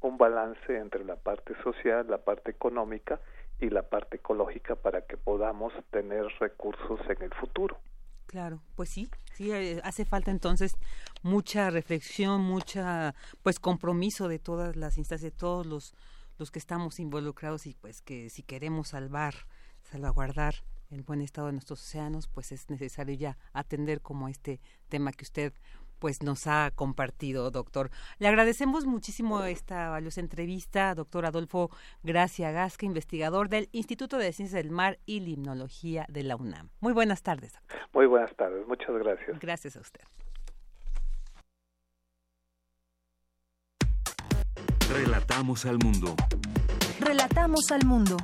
un 0.00 0.18
balance 0.18 0.76
entre 0.76 1.04
la 1.04 1.16
parte 1.16 1.54
social, 1.62 2.06
la 2.08 2.18
parte 2.18 2.50
económica 2.50 3.20
y 3.60 3.70
la 3.70 3.82
parte 3.82 4.16
ecológica 4.16 4.76
para 4.76 5.02
que 5.02 5.16
podamos 5.16 5.72
tener 5.90 6.26
recursos 6.38 7.00
en 7.08 7.22
el 7.22 7.34
futuro. 7.34 7.78
Claro, 8.26 8.60
pues 8.74 8.90
sí, 8.90 9.08
sí 9.32 9.52
eh, 9.52 9.80
hace 9.84 10.04
falta 10.04 10.30
entonces 10.30 10.76
mucha 11.22 11.70
reflexión, 11.70 12.42
mucha 12.42 13.14
pues 13.42 13.58
compromiso 13.58 14.28
de 14.28 14.38
todas 14.38 14.76
las 14.76 14.98
instancias, 14.98 15.32
de 15.32 15.38
todos 15.38 15.64
los 15.66 15.94
los 16.38 16.50
que 16.50 16.58
estamos 16.58 17.00
involucrados 17.00 17.66
y 17.66 17.74
pues 17.74 18.02
que 18.02 18.28
si 18.30 18.42
queremos 18.42 18.88
salvar, 18.88 19.34
salvaguardar 19.82 20.56
el 20.90 21.02
buen 21.02 21.20
estado 21.20 21.48
de 21.48 21.54
nuestros 21.54 21.80
océanos, 21.82 22.28
pues 22.28 22.52
es 22.52 22.70
necesario 22.70 23.14
ya 23.14 23.38
atender 23.52 24.00
como 24.00 24.28
este 24.28 24.60
tema 24.88 25.12
que 25.12 25.24
usted 25.24 25.52
pues 25.98 26.22
nos 26.22 26.46
ha 26.46 26.70
compartido, 26.74 27.50
doctor. 27.50 27.90
Le 28.18 28.28
agradecemos 28.28 28.86
muchísimo 28.86 29.42
esta 29.44 29.90
valiosa 29.90 30.20
entrevista, 30.20 30.94
doctor 30.94 31.26
Adolfo 31.26 31.70
Gracia 32.02 32.50
Gasca, 32.50 32.86
investigador 32.86 33.48
del 33.48 33.68
Instituto 33.72 34.18
de 34.18 34.32
Ciencias 34.32 34.62
del 34.62 34.70
Mar 34.70 34.98
y 35.06 35.20
Limnología 35.20 36.06
de 36.08 36.22
la 36.22 36.36
UNAM. 36.36 36.68
Muy 36.80 36.92
buenas 36.92 37.22
tardes. 37.22 37.52
Doctor. 37.54 37.80
Muy 37.92 38.06
buenas 38.06 38.34
tardes, 38.36 38.66
muchas 38.66 38.90
gracias. 38.98 39.38
Gracias 39.40 39.76
a 39.76 39.80
usted. 39.80 40.02
Relatamos 44.92 45.66
al 45.66 45.78
mundo. 45.78 46.14
Relatamos 47.00 47.70
al 47.72 47.84
mundo. 47.84 48.16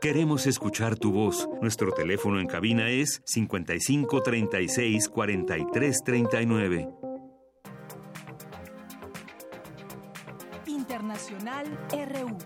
Queremos 0.00 0.46
escuchar 0.46 0.96
tu 0.96 1.12
voz. 1.12 1.46
Nuestro 1.60 1.92
teléfono 1.92 2.40
en 2.40 2.46
cabina 2.46 2.88
es 2.88 3.20
55 3.26 4.22
36 4.22 5.08
43 5.10 5.98
39. 6.02 6.88
Internacional 10.66 11.66
RU. 11.90 12.38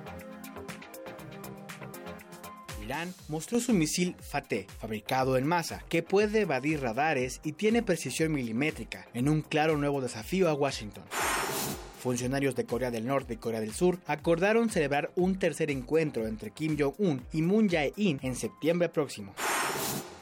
Irán 2.82 3.14
mostró 3.28 3.60
su 3.60 3.72
misil 3.72 4.16
Fateh, 4.20 4.66
fabricado 4.81 5.36
en 5.36 5.47
masa, 5.47 5.85
que 5.89 6.02
puede 6.02 6.40
evadir 6.40 6.81
radares 6.81 7.40
y 7.44 7.52
tiene 7.52 7.85
precisión 7.85 8.32
milimétrica, 8.32 9.06
en 9.14 9.28
un 9.28 9.43
claro 9.43 9.76
nuevo 9.76 10.01
desafío 10.01 10.48
a 10.48 10.55
Washington 10.55 11.05
funcionarios 12.05 12.55
de 12.55 12.66
Corea 12.66 12.90
del 12.90 13.06
Norte 13.06 13.32
y 13.32 13.36
Corea 13.39 13.62
del 13.62 13.72
Sur 13.72 13.98
acordaron 14.06 14.68
celebrar 14.68 15.10
un 15.16 15.39
tercer 15.39 15.70
encuentro 15.70 16.26
entre 16.26 16.51
Kim 16.51 16.76
Jong-un 16.78 17.22
y 17.32 17.40
Moon 17.40 17.66
Jae-in 17.66 18.20
en 18.20 18.36
septiembre 18.36 18.90
próximo. 18.90 19.32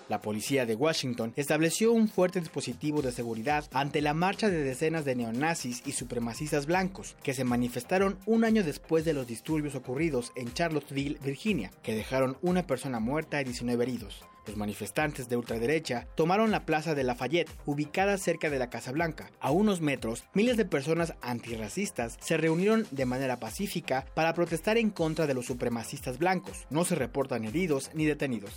La 0.08 0.20
policía 0.20 0.64
de 0.64 0.76
Washington 0.76 1.32
estableció 1.34 1.90
un 1.92 2.06
fuerte 2.06 2.38
dispositivo 2.38 3.02
de 3.02 3.10
seguridad 3.10 3.64
ante 3.72 4.00
la 4.00 4.14
marcha 4.14 4.48
de 4.48 4.62
decenas 4.62 5.04
de 5.04 5.16
neonazis 5.16 5.82
y 5.84 5.90
supremacistas 5.90 6.66
blancos 6.66 7.16
que 7.24 7.34
se 7.34 7.42
manifestaron 7.42 8.16
un 8.26 8.44
año 8.44 8.62
después 8.62 9.04
de 9.04 9.14
los 9.14 9.26
disturbios 9.26 9.74
ocurridos 9.74 10.30
en 10.36 10.54
Charlottesville, 10.54 11.18
Virginia, 11.24 11.72
que 11.82 11.96
dejaron 11.96 12.36
una 12.42 12.64
persona 12.64 13.00
muerta 13.00 13.40
y 13.40 13.44
19 13.44 13.82
heridos. 13.82 14.22
Los 14.46 14.56
manifestantes 14.56 15.28
de 15.28 15.36
ultraderecha 15.36 16.06
tomaron 16.14 16.50
la 16.50 16.64
plaza 16.66 16.94
de 16.94 17.04
Lafayette, 17.04 17.50
ubicada 17.64 18.18
cerca 18.18 18.50
de 18.50 18.58
la 18.58 18.70
Casa 18.70 18.92
Blanca. 18.92 19.30
A 19.40 19.50
unos 19.50 19.80
metros, 19.80 20.24
miles 20.34 20.56
de 20.56 20.64
personas 20.64 21.14
antirracistas 21.22 22.16
se 22.20 22.36
reunieron 22.36 22.86
de 22.90 23.06
manera 23.06 23.38
pacífica 23.38 24.04
para 24.14 24.34
protestar 24.34 24.78
en 24.78 24.90
contra 24.90 25.26
de 25.26 25.34
los 25.34 25.46
supremacistas 25.46 26.18
blancos. 26.18 26.66
No 26.70 26.84
se 26.84 26.96
reportan 26.96 27.44
heridos 27.44 27.90
ni 27.94 28.04
detenidos. 28.04 28.52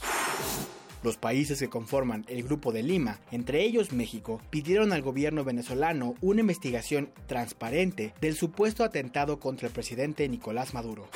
Los 1.04 1.18
países 1.18 1.60
que 1.60 1.70
conforman 1.70 2.26
el 2.28 2.42
Grupo 2.42 2.72
de 2.72 2.82
Lima, 2.82 3.20
entre 3.32 3.62
ellos 3.62 3.94
México, 3.94 4.42
pidieron 4.50 4.92
al 4.92 5.04
gobierno 5.04 5.44
venezolano 5.44 6.16
una 6.20 6.42
investigación 6.42 7.12
transparente 7.28 8.16
del 8.22 8.36
supuesto 8.36 8.84
atentado 8.84 9.40
contra 9.40 9.68
el 9.68 9.74
presidente 9.74 10.28
Nicolás 10.28 10.74
Maduro 10.74 11.08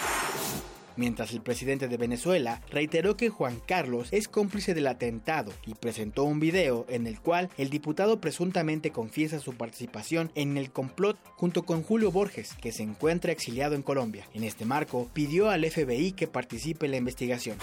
mientras 0.99 1.31
el 1.31 1.41
presidente 1.41 1.87
de 1.87 1.97
Venezuela 1.97 2.61
reiteró 2.69 3.15
que 3.15 3.29
Juan 3.29 3.59
Carlos 3.65 4.09
es 4.11 4.27
cómplice 4.27 4.73
del 4.73 4.87
atentado 4.87 5.53
y 5.65 5.73
presentó 5.73 6.25
un 6.25 6.41
video 6.41 6.85
en 6.89 7.07
el 7.07 7.19
cual 7.21 7.49
el 7.57 7.69
diputado 7.69 8.19
presuntamente 8.19 8.91
confiesa 8.91 9.39
su 9.39 9.53
participación 9.53 10.29
en 10.35 10.57
el 10.57 10.71
complot 10.71 11.17
junto 11.37 11.63
con 11.63 11.83
Julio 11.83 12.11
Borges, 12.11 12.53
que 12.61 12.73
se 12.73 12.83
encuentra 12.83 13.31
exiliado 13.31 13.75
en 13.75 13.81
Colombia. 13.81 14.27
En 14.33 14.43
este 14.43 14.65
marco, 14.65 15.09
pidió 15.13 15.49
al 15.49 15.65
FBI 15.65 16.11
que 16.11 16.27
participe 16.27 16.85
en 16.85 16.91
la 16.91 16.97
investigación. 16.97 17.57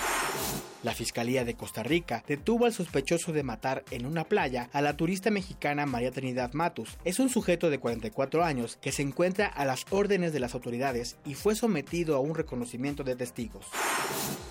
La 0.86 0.94
Fiscalía 0.94 1.44
de 1.44 1.54
Costa 1.54 1.82
Rica 1.82 2.22
detuvo 2.28 2.64
al 2.64 2.72
sospechoso 2.72 3.32
de 3.32 3.42
matar 3.42 3.82
en 3.90 4.06
una 4.06 4.22
playa 4.22 4.70
a 4.72 4.80
la 4.80 4.96
turista 4.96 5.32
mexicana 5.32 5.84
María 5.84 6.12
Trinidad 6.12 6.52
Matus. 6.52 6.96
Es 7.04 7.18
un 7.18 7.28
sujeto 7.28 7.70
de 7.70 7.80
44 7.80 8.44
años 8.44 8.78
que 8.80 8.92
se 8.92 9.02
encuentra 9.02 9.48
a 9.48 9.64
las 9.64 9.84
órdenes 9.90 10.32
de 10.32 10.38
las 10.38 10.54
autoridades 10.54 11.16
y 11.24 11.34
fue 11.34 11.56
sometido 11.56 12.14
a 12.14 12.20
un 12.20 12.36
reconocimiento 12.36 13.02
de 13.02 13.16
testigos. 13.27 13.66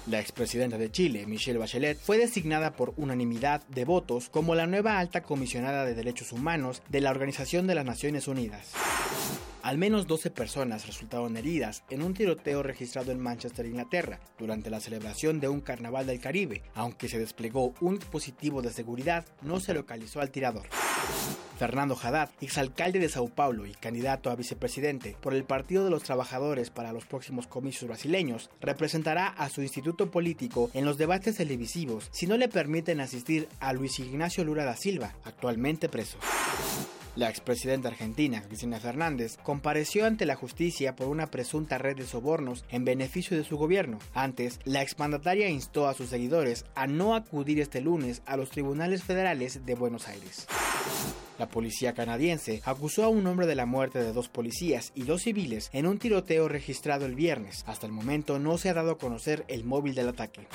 La 0.08 0.20
expresidenta 0.20 0.78
de 0.78 0.92
Chile, 0.92 1.26
Michelle 1.26 1.58
Bachelet, 1.58 1.98
fue 1.98 2.18
designada 2.18 2.74
por 2.74 2.94
unanimidad 2.98 3.62
de 3.70 3.86
votos 3.86 4.30
como 4.30 4.54
la 4.54 4.68
nueva 4.68 5.00
alta 5.00 5.24
comisionada 5.24 5.86
de 5.86 5.96
derechos 5.96 6.34
humanos 6.34 6.82
de 6.90 7.02
la 7.02 7.12
Organización 7.12 7.68
de 7.68 7.76
las 7.76 7.86
Naciones 7.86 8.28
Unidas. 8.28 8.74
Al 9.66 9.80
menos 9.80 10.06
12 10.06 10.30
personas 10.30 10.86
resultaron 10.86 11.38
heridas 11.38 11.84
en 11.90 12.04
un 12.04 12.14
tiroteo 12.14 12.62
registrado 12.62 13.12
en 13.12 13.20
Manchester, 13.20 13.66
Inglaterra, 13.66 14.20
durante 14.38 14.70
la 14.70 14.80
celebración 14.80 15.40
de 15.40 15.48
un 15.48 15.60
carnaval 15.60 16.06
del 16.06 16.20
Caribe. 16.20 16.62
Aunque 16.76 17.10
se 17.10 17.18
desplegó 17.18 17.74
un 17.82 17.98
dispositivo 17.98 18.62
de 18.62 18.72
seguridad, 18.72 19.26
no 19.42 19.60
se 19.60 19.74
localizó 19.74 20.22
al 20.22 20.30
tirador. 20.30 20.68
Fernando 21.58 21.98
Haddad, 22.00 22.30
exalcalde 22.42 23.00
de 23.00 23.10
Sao 23.10 23.28
Paulo 23.28 23.66
y 23.66 23.72
candidato 23.72 24.30
a 24.30 24.36
vicepresidente 24.36 25.18
por 25.20 25.34
el 25.34 25.46
Partido 25.46 25.84
de 25.84 25.90
los 25.90 26.04
Trabajadores 26.04 26.70
para 26.70 26.94
los 26.94 27.08
próximos 27.08 27.48
comicios 27.48 27.88
brasileños, 27.88 28.52
representará 28.62 29.30
a 29.30 29.50
su 29.50 29.64
instituto 29.64 30.12
político 30.12 30.70
en 30.76 30.86
los 30.86 31.00
debates 31.00 31.38
televisivos 31.38 32.10
si 32.12 32.28
no 32.28 32.38
le 32.38 32.50
permiten 32.50 33.00
asistir 33.00 33.48
a 33.60 33.74
Luis 33.74 33.98
Ignacio 33.98 34.44
Lula 34.44 34.64
da 34.64 34.76
Silva, 34.76 35.16
actualmente 35.24 35.90
preso. 35.90 36.20
La 37.16 37.30
expresidenta 37.30 37.88
argentina, 37.88 38.42
Cristina 38.42 38.78
Fernández, 38.78 39.38
compareció 39.42 40.06
ante 40.06 40.26
la 40.26 40.36
justicia 40.36 40.98
por 40.98 41.08
una 41.08 41.28
presunta 41.28 41.78
red 41.78 41.96
de 41.96 42.06
sobornos 42.06 42.66
en 42.70 42.84
beneficio 42.84 43.38
de 43.38 43.46
su 43.46 43.58
gobierno. 43.58 44.00
Antes, 44.14 44.60
la 44.66 44.82
exmandataria 44.82 45.48
instó 45.48 45.88
a 45.88 45.94
sus 45.94 46.10
seguidores 46.10 46.66
a 46.76 46.88
no 46.88 47.16
acudir 47.16 47.62
este 47.62 47.80
lunes 47.80 48.22
a 48.26 48.36
los 48.36 48.50
tribunales 48.50 49.04
federales 49.04 49.66
de 49.66 49.76
Buenos 49.76 50.10
Aires. 50.10 50.46
La 51.40 51.48
policía 51.48 51.94
canadiense 51.94 52.62
acusó 52.66 53.06
a 53.06 53.10
un 53.10 53.26
hombre 53.28 53.48
de 53.48 53.56
la 53.56 53.66
muerte 53.66 54.00
de 54.00 54.12
dos 54.12 54.28
policías 54.28 54.92
y 54.94 55.04
dos 55.04 55.22
civiles 55.22 55.70
en 55.72 55.86
un 55.88 56.00
tiroteo 56.00 56.50
registrado 56.50 57.06
el 57.06 57.16
viernes. 57.16 57.64
Hasta 57.66 57.86
el 57.86 57.94
momento 57.94 58.40
no 58.40 58.58
se 58.58 58.70
ha 58.70 58.74
dado 58.74 58.92
a 58.92 58.98
conocer 58.98 59.46
el 59.48 59.64
móvil 59.64 59.96
del 59.96 60.10
ataque. 60.10 60.48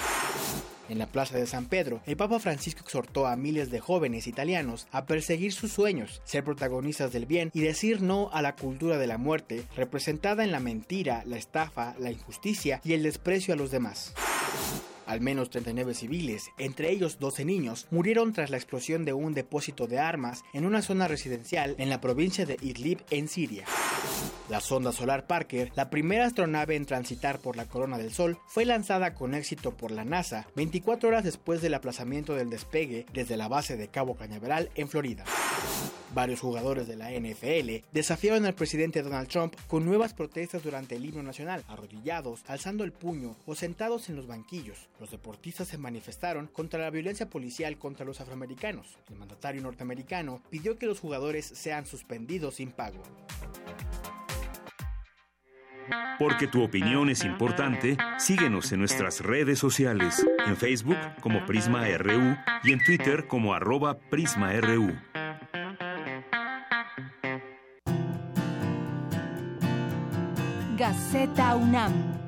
En 0.91 0.99
la 0.99 1.07
Plaza 1.07 1.39
de 1.39 1.47
San 1.47 1.67
Pedro, 1.67 2.03
el 2.05 2.17
Papa 2.17 2.41
Francisco 2.41 2.81
exhortó 2.81 3.29
a 3.29 3.37
miles 3.37 3.71
de 3.71 3.79
jóvenes 3.79 4.27
italianos 4.27 4.89
a 4.91 5.07
perseguir 5.07 5.53
sus 5.53 5.71
sueños, 5.71 6.21
ser 6.25 6.43
protagonistas 6.43 7.13
del 7.13 7.27
bien 7.27 7.53
y 7.55 7.61
decir 7.61 8.03
no 8.03 8.29
a 8.33 8.43
la 8.43 8.57
cultura 8.57 8.99
de 8.99 9.07
la 9.07 9.17
muerte, 9.17 9.63
representada 9.77 10.43
en 10.43 10.51
la 10.51 10.59
mentira, 10.59 11.23
la 11.27 11.37
estafa, 11.37 11.95
la 12.01 12.11
injusticia 12.11 12.81
y 12.83 12.95
el 12.95 13.05
desprecio 13.05 13.55
a 13.55 13.57
los 13.57 13.71
demás. 13.71 14.15
Al 15.11 15.21
menos 15.21 15.51
39 15.51 15.95
civiles, 15.95 16.53
entre 16.57 16.93
ellos 16.93 17.19
12 17.19 17.45
niños, 17.45 17.89
murieron 17.91 18.33
tras 18.33 18.49
la 18.51 18.59
explosión 18.59 19.05
de 19.05 19.13
un 19.13 19.35
depósito 19.35 19.89
de 19.89 19.99
armas 19.99 20.45
en 20.53 20.65
una 20.65 20.83
zona 20.83 21.09
residencial 21.09 21.75
en 21.79 21.91
la 21.91 22.01
provincia 22.01 22.47
de 22.47 22.57
Idlib, 22.63 23.03
en 23.11 23.27
Siria. 23.27 23.65
La 24.49 24.61
sonda 24.61 24.93
solar 24.93 25.27
Parker, 25.27 25.73
la 25.75 25.91
primera 25.91 26.27
astronave 26.27 26.77
en 26.77 26.87
transitar 26.87 27.41
por 27.41 27.57
la 27.57 27.65
corona 27.65 27.99
del 27.99 28.13
Sol, 28.13 28.39
fue 28.47 28.65
lanzada 28.65 29.15
con 29.15 29.35
éxito 29.35 29.77
por 29.77 29.91
la 29.91 30.05
NASA 30.05 30.47
24 30.55 31.09
horas 31.09 31.25
después 31.25 31.61
del 31.61 31.75
aplazamiento 31.75 32.37
del 32.37 32.49
despegue 32.49 33.05
desde 33.13 33.37
la 33.37 33.49
base 33.49 33.77
de 33.77 33.89
Cabo 33.89 34.15
Cañaveral 34.15 34.71
en 34.77 34.89
Florida. 34.89 35.25
Varios 36.13 36.41
jugadores 36.41 36.89
de 36.89 36.97
la 36.97 37.13
NFL 37.13 37.87
desafiaron 37.93 38.45
al 38.45 38.55
presidente 38.55 39.03
Donald 39.03 39.29
Trump 39.29 39.55
con 39.69 39.85
nuevas 39.85 40.13
protestas 40.13 40.65
durante 40.65 40.97
el 40.97 41.05
himno 41.05 41.23
nacional, 41.23 41.65
arrodillados, 41.69 42.43
alzando 42.49 42.83
el 42.83 42.91
puño 42.91 43.37
o 43.47 43.55
sentados 43.55 44.09
en 44.09 44.17
los 44.17 44.27
banquillos. 44.27 44.89
Los 45.01 45.11
deportistas 45.11 45.67
se 45.67 45.79
manifestaron 45.79 46.47
contra 46.47 46.79
la 46.79 46.91
violencia 46.91 47.31
policial 47.31 47.79
contra 47.79 48.05
los 48.05 48.21
afroamericanos. 48.21 48.99
El 49.09 49.17
mandatario 49.17 49.63
norteamericano 49.63 50.43
pidió 50.51 50.77
que 50.77 50.85
los 50.85 51.01
jugadores 51.01 51.47
sean 51.47 51.87
suspendidos 51.87 52.57
sin 52.57 52.71
pago. 52.71 53.03
Porque 56.19 56.47
tu 56.47 56.63
opinión 56.63 57.09
es 57.09 57.25
importante, 57.25 57.97
síguenos 58.19 58.71
en 58.73 58.81
nuestras 58.81 59.21
redes 59.21 59.59
sociales, 59.59 60.25
en 60.47 60.55
Facebook 60.59 60.99
como 61.23 61.47
Prisma 61.47 61.87
RU 61.97 62.37
y 62.63 62.73
en 62.73 62.85
Twitter 62.85 63.27
como 63.27 63.55
arroba 63.55 63.99
PrismaRU. 63.99 64.93
Gaceta 70.77 71.57
UNAM. 71.57 72.20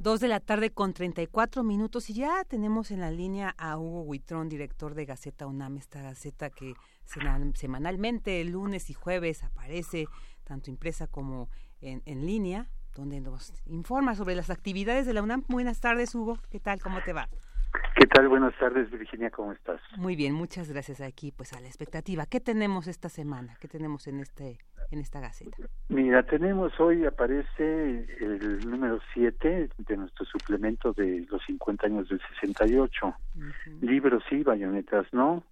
Dos 0.00 0.20
de 0.20 0.28
la 0.28 0.38
tarde 0.38 0.70
con 0.70 0.92
34 0.92 1.64
minutos 1.64 2.08
y 2.08 2.14
ya 2.14 2.44
tenemos 2.44 2.92
en 2.92 3.00
la 3.00 3.10
línea 3.10 3.56
a 3.58 3.76
Hugo 3.76 4.02
Huitrón, 4.02 4.48
director 4.48 4.94
de 4.94 5.04
Gaceta 5.04 5.48
UNAM, 5.48 5.76
esta 5.76 6.00
gaceta 6.00 6.50
que 6.50 6.74
semanalmente, 7.04 8.44
lunes 8.44 8.90
y 8.90 8.94
jueves, 8.94 9.42
aparece 9.42 10.06
tanto 10.44 10.70
impresa 10.70 11.08
como 11.08 11.48
en, 11.80 12.02
en 12.06 12.26
línea, 12.26 12.70
donde 12.94 13.20
nos 13.20 13.52
informa 13.66 14.14
sobre 14.14 14.36
las 14.36 14.50
actividades 14.50 15.04
de 15.04 15.14
la 15.14 15.22
UNAM. 15.22 15.44
Buenas 15.48 15.80
tardes, 15.80 16.14
Hugo. 16.14 16.38
¿Qué 16.48 16.60
tal? 16.60 16.80
¿Cómo 16.80 17.02
te 17.02 17.12
va? 17.12 17.28
¿Qué 17.96 18.06
tal? 18.06 18.28
Buenas 18.28 18.56
tardes, 18.58 18.90
Virginia, 18.90 19.30
¿cómo 19.30 19.52
estás? 19.52 19.80
Muy 19.96 20.14
bien, 20.14 20.32
muchas 20.32 20.70
gracias 20.70 21.00
aquí, 21.00 21.32
pues 21.32 21.52
a 21.52 21.60
la 21.60 21.66
expectativa. 21.66 22.26
¿Qué 22.26 22.40
tenemos 22.40 22.86
esta 22.86 23.08
semana? 23.08 23.56
¿Qué 23.60 23.68
tenemos 23.68 24.06
en 24.06 24.20
este 24.20 24.58
en 24.90 25.00
esta 25.00 25.20
gaceta? 25.20 25.56
Mira, 25.88 26.22
tenemos 26.22 26.78
hoy 26.80 27.04
aparece 27.04 28.06
el 28.20 28.70
número 28.70 29.00
7 29.12 29.70
de 29.76 29.96
nuestro 29.96 30.24
suplemento 30.26 30.92
de 30.92 31.26
los 31.30 31.42
50 31.44 31.86
años 31.86 32.08
del 32.08 32.20
68. 32.40 33.14
Libros 33.80 34.22
sí, 34.30 34.42
bayonetas 34.42 35.06
no. 35.12 35.42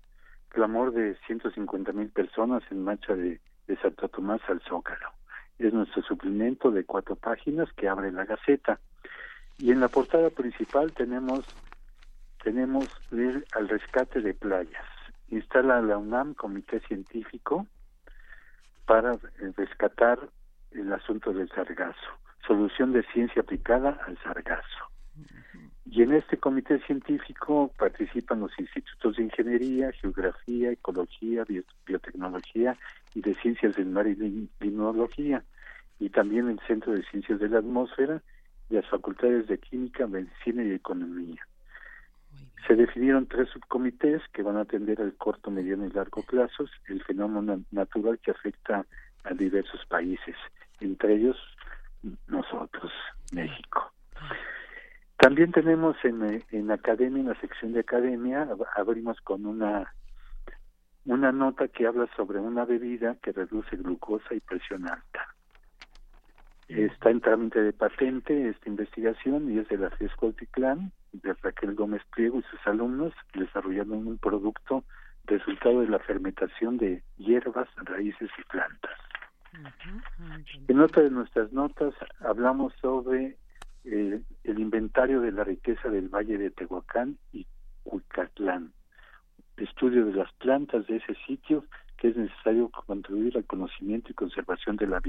Clamor 0.49 0.93
de 0.93 1.17
150 1.27 1.93
mil 1.93 2.09
personas 2.09 2.63
en 2.71 2.85
marcha 2.85 3.15
de, 3.15 3.41
de 3.67 3.77
Santo 3.79 4.09
Tomás 4.09 4.41
al 4.49 4.61
Zócalo. 4.63 5.11
Es 5.59 5.73
nuestro 5.73 6.03
suplemento 6.03 6.71
de 6.71 6.85
cuatro 6.85 7.17
páginas 7.17 7.71
que 7.73 7.89
abre 7.89 8.13
la 8.13 8.25
gaceta. 8.25 8.79
Y 9.59 9.73
en 9.73 9.81
la 9.81 9.89
portada 9.89 10.31
principal 10.31 10.93
tenemos 10.93 11.45
tenemos 12.47 12.87
ir 13.11 13.45
al 13.57 13.69
rescate 13.69 14.21
de 14.21 14.33
playas. 14.33 14.87
Instala 15.31 15.83
la 15.83 15.99
UNAM 15.99 16.35
comité 16.35 16.79
científico 16.79 17.67
para 18.85 19.19
rescatar 19.57 20.21
el 20.71 20.93
asunto 20.93 21.33
del 21.33 21.49
sargazo, 21.49 22.09
solución 22.47 22.93
de 22.93 23.03
ciencia 23.13 23.43
aplicada 23.43 23.99
al 24.07 24.17
sargazo. 24.19 24.85
Y 25.87 26.03
en 26.03 26.13
este 26.13 26.37
comité 26.37 26.79
científico 26.87 27.73
participan 27.77 28.39
los 28.39 28.57
institutos 28.61 29.17
de 29.17 29.25
ingeniería, 29.25 29.91
geografía, 29.91 30.71
ecología, 30.71 31.43
biotecnología 31.85 32.77
y 33.17 33.23
de 33.23 33.35
ciencias 33.35 33.75
del 33.75 33.87
mar 33.87 34.07
y 34.07 34.49
limnología, 34.61 35.43
y 35.99 36.11
también 36.11 36.49
el 36.49 36.61
Centro 36.69 36.93
de 36.93 37.03
Ciencias 37.11 37.41
de 37.41 37.49
la 37.49 37.59
Atmósfera 37.59 38.23
y 38.71 38.75
las 38.75 38.87
facultades 38.87 39.49
de 39.49 39.59
Química, 39.59 40.07
Medicina 40.07 40.63
y 40.63 40.71
Economía. 40.71 41.45
Se 42.67 42.75
definieron 42.75 43.27
tres 43.27 43.49
subcomités 43.51 44.23
que 44.33 44.43
van 44.43 44.57
a 44.57 44.63
atender 44.63 45.01
al 45.01 45.15
corto, 45.15 45.51
mediano 45.51 45.87
y 45.87 45.91
largo 45.91 46.23
plazos 46.23 46.71
el 46.89 47.03
fenómeno 47.05 47.63
natural 47.71 48.19
que 48.19 48.33
afecta 48.33 48.85
a 49.25 49.35
diversos 49.35 49.85
países, 49.87 50.37
entre 50.81 51.15
ellos 51.15 51.37
nosotros, 52.27 52.93
México. 53.33 53.93
También 55.17 55.53
tenemos 55.53 55.97
en, 56.05 56.71
academia, 56.71 57.21
en 57.21 57.29
la 57.29 57.41
sección 57.41 57.73
de 57.73 57.81
academia, 57.81 58.49
abrimos 58.77 59.21
con 59.23 59.47
una 59.47 59.93
una 61.07 61.31
nota 61.31 61.69
que 61.69 61.87
habla 61.87 62.09
sobre 62.17 62.41
una 62.41 62.65
bebida 62.65 63.17
que 63.23 63.33
reduce 63.33 63.77
glucosa 63.77 64.35
y 64.35 64.41
presión 64.41 64.89
alta. 64.89 65.35
Está 66.69 67.11
en 67.11 67.21
trámite 67.21 67.63
de 67.63 67.73
patente 67.73 68.49
esta 68.49 68.69
investigación 68.69 69.53
y 69.53 69.59
es 69.61 69.69
de 69.69 69.79
la 69.79 69.91
Fiesco 69.91 70.27
Altitlán, 70.27 70.91
de 71.23 71.35
Raquel 71.35 71.75
Gómez 71.75 72.03
Pliego 72.15 72.39
y 72.39 72.43
sus 72.43 72.61
alumnos, 72.67 73.13
desarrollando 73.35 73.95
un 73.95 74.19
producto 74.19 74.85
resultado 75.25 75.81
de 75.81 75.89
la 75.89 75.99
fermentación 75.99 76.77
de 76.79 77.03
hierbas, 77.17 77.69
raíces 77.77 78.31
y 78.39 78.43
plantas. 78.45 78.99
En 80.69 80.81
otra 80.81 81.03
de 81.03 81.11
nuestras 81.11 81.53
notas 81.53 81.95
hablamos 82.21 82.73
sobre 82.81 83.37
eh, 83.85 84.21
el 84.45 84.59
inventario 84.59 85.21
de 85.21 85.33
la 85.33 85.45
riqueza 85.45 85.89
del 85.89 86.09
Valle 86.09 86.39
de 86.39 86.51
Tehuacán 86.51 87.17
y 87.33 87.47
Cuicatlán, 87.85 88.73
estudio 89.57 90.05
de 90.05 90.13
las 90.13 90.33
plantas 90.35 90.87
de 90.87 90.97
ese 90.97 91.15
sitio 91.27 91.65
que 91.97 92.09
es 92.09 92.17
necesario 92.17 92.69
contribuir 92.69 93.37
al 93.37 93.47
conocimiento 93.47 94.11
y 94.11 94.15
conservación 94.15 94.77
de 94.77 94.87
la 94.87 95.01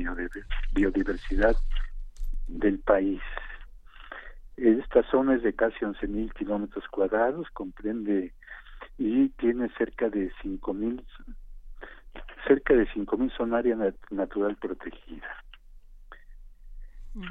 biodiversidad 0.71 1.55
del 2.47 2.79
país. 2.79 3.21
Esta 4.57 5.03
zona 5.03 5.35
es 5.35 5.43
de 5.43 5.53
casi 5.53 5.85
11.000 5.85 6.33
kilómetros 6.33 6.87
cuadrados, 6.87 7.47
comprende 7.51 8.33
y 8.97 9.29
tiene 9.29 9.69
cerca 9.77 10.09
de 10.09 10.31
5.000 10.43 11.03
cerca 12.47 12.73
de 12.73 12.87
5.000 12.87 13.35
son 13.35 13.53
área 13.53 13.77
natural 14.09 14.55
protegida. 14.55 15.27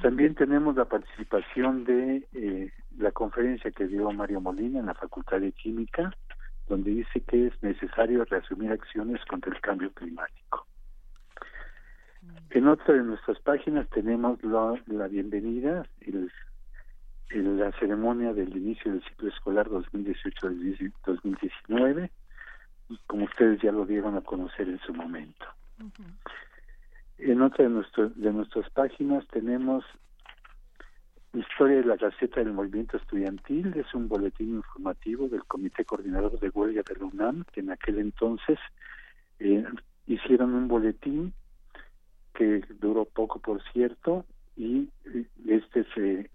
También 0.03 0.35
tenemos 0.35 0.77
la 0.77 0.85
participación 0.85 1.85
de 1.85 2.27
eh, 2.35 2.73
la 2.98 3.12
conferencia 3.12 3.70
que 3.70 3.86
dio 3.86 4.11
Mario 4.11 4.40
Molina 4.40 4.81
en 4.81 4.86
la 4.86 4.94
Facultad 4.94 5.40
de 5.40 5.53
Química, 5.53 6.12
donde 6.69 6.90
dice 6.90 7.20
que 7.20 7.47
es 7.47 7.62
necesario 7.62 8.24
reasumir 8.24 8.73
acciones 8.73 9.24
contra 9.27 9.53
el 9.55 9.61
cambio 9.61 9.93
climático. 9.93 10.66
En 12.51 12.66
otra 12.66 12.94
de 12.94 13.03
nuestras 13.03 13.39
páginas 13.40 13.89
tenemos 13.90 14.43
la, 14.43 15.07
bienvenida, 15.09 15.86
el, 16.01 16.32
la 17.31 17.73
ceremonia 17.73 18.32
del 18.32 18.57
inicio 18.57 18.93
del 18.93 19.03
ciclo 19.05 19.28
escolar 19.28 19.69
2018-2019, 19.69 22.09
como 23.07 23.24
ustedes 23.24 23.61
ya 23.61 23.73
lo 23.73 23.85
dieron 23.85 24.15
a 24.16 24.20
conocer 24.20 24.69
en 24.69 24.78
su 24.81 24.94
momento. 24.94 25.44
En 27.19 27.43
otra 27.43 27.65
de, 27.65 27.70
nuestro, 27.70 28.11
de 28.11 28.32
nuestras 28.32 28.70
páginas 28.70 29.27
tenemos 29.28 29.85
Historia 31.32 31.77
de 31.77 31.85
la 31.85 31.97
Gaceta 31.97 32.40
del 32.40 32.53
Movimiento 32.55 32.97
Estudiantil, 32.97 33.74
es 33.77 33.93
un 33.93 34.09
boletín 34.09 34.57
informativo 34.57 35.28
del 35.28 35.44
Comité 35.44 35.85
Coordinador 35.85 36.40
de 36.40 36.48
Huelga 36.48 36.82
de 36.82 36.97
la 36.97 37.05
UNAM, 37.05 37.44
que 37.53 37.61
en 37.61 37.70
aquel 37.70 37.98
entonces 37.98 38.59
eh, 39.39 39.62
hicieron 40.07 40.55
un 40.55 40.66
boletín 40.66 41.35
que 42.32 42.62
duró 42.81 43.05
poco, 43.05 43.39
por 43.39 43.62
cierto, 43.73 44.24
y 44.57 44.89
este 45.47 45.85
se 45.94 46.31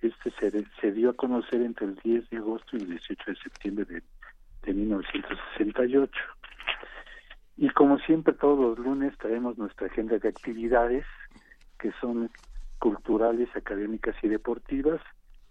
este 0.00 0.30
se, 0.38 0.64
se 0.80 0.92
dio 0.92 1.10
a 1.10 1.14
conocer 1.14 1.62
entre 1.62 1.86
el 1.86 1.96
10 1.96 2.30
de 2.30 2.36
agosto 2.38 2.76
y 2.76 2.80
el 2.80 2.90
18 2.90 3.30
de 3.30 3.36
septiembre 3.36 3.84
de, 3.84 4.02
de 4.62 4.74
1968. 4.74 6.12
Y 7.56 7.68
como 7.70 7.98
siempre, 8.00 8.34
todos 8.34 8.58
los 8.58 8.78
lunes 8.78 9.16
traemos 9.18 9.58
nuestra 9.58 9.86
agenda 9.86 10.18
de 10.18 10.28
actividades 10.28 11.04
que 11.78 11.92
son 12.00 12.30
culturales, 12.78 13.48
académicas 13.54 14.16
y 14.22 14.28
deportivas, 14.28 15.00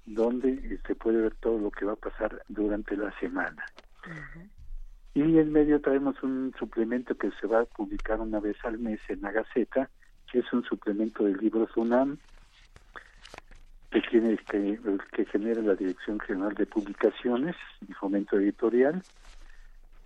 donde 0.06 0.80
se 0.86 0.96
puede 0.96 1.22
ver 1.22 1.36
todo 1.36 1.58
lo 1.60 1.72
que 1.72 1.86
va 1.86 1.94
a 1.94 1.98
pasar 1.98 2.42
durante 2.50 2.98
la 2.98 3.18
semana. 3.20 3.64
Y 5.14 5.22
en 5.22 5.52
medio 5.52 5.80
traemos 5.82 6.22
un 6.24 6.54
suplemento 6.58 7.16
que 7.16 7.32
se 7.40 7.48
va 7.48 7.62
a 7.62 7.66
publicar 7.66 8.20
una 8.20 8.40
vez 8.40 8.58
al 8.64 8.80
mes 8.80 9.00
en 9.10 9.22
la 9.22 9.32
Gaceta, 9.32 9.90
que 10.32 10.40
es 10.40 10.54
un 10.54 10.64
suplemento 10.64 11.26
del 11.26 11.38
libro 11.38 11.68
UNAM, 11.76 12.18
que, 13.92 14.02
tiene, 14.10 14.38
que, 14.38 14.80
que 15.12 15.26
genera 15.26 15.62
la 15.62 15.76
Dirección 15.76 16.20
General 16.22 16.54
de 16.56 16.66
Publicaciones 16.66 17.56
y 17.88 17.94
Fomento 17.94 18.38
Editorial, 18.38 19.04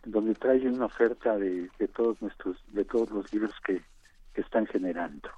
donde 0.03 0.33
trae 0.33 0.67
una 0.67 0.85
oferta 0.85 1.37
de, 1.37 1.69
de 1.77 1.87
todos 1.87 2.19
nuestros 2.21 2.57
de 2.73 2.83
todos 2.83 3.11
los 3.11 3.31
libros 3.31 3.53
que, 3.65 3.81
están 4.35 4.67
generando. 4.67 5.29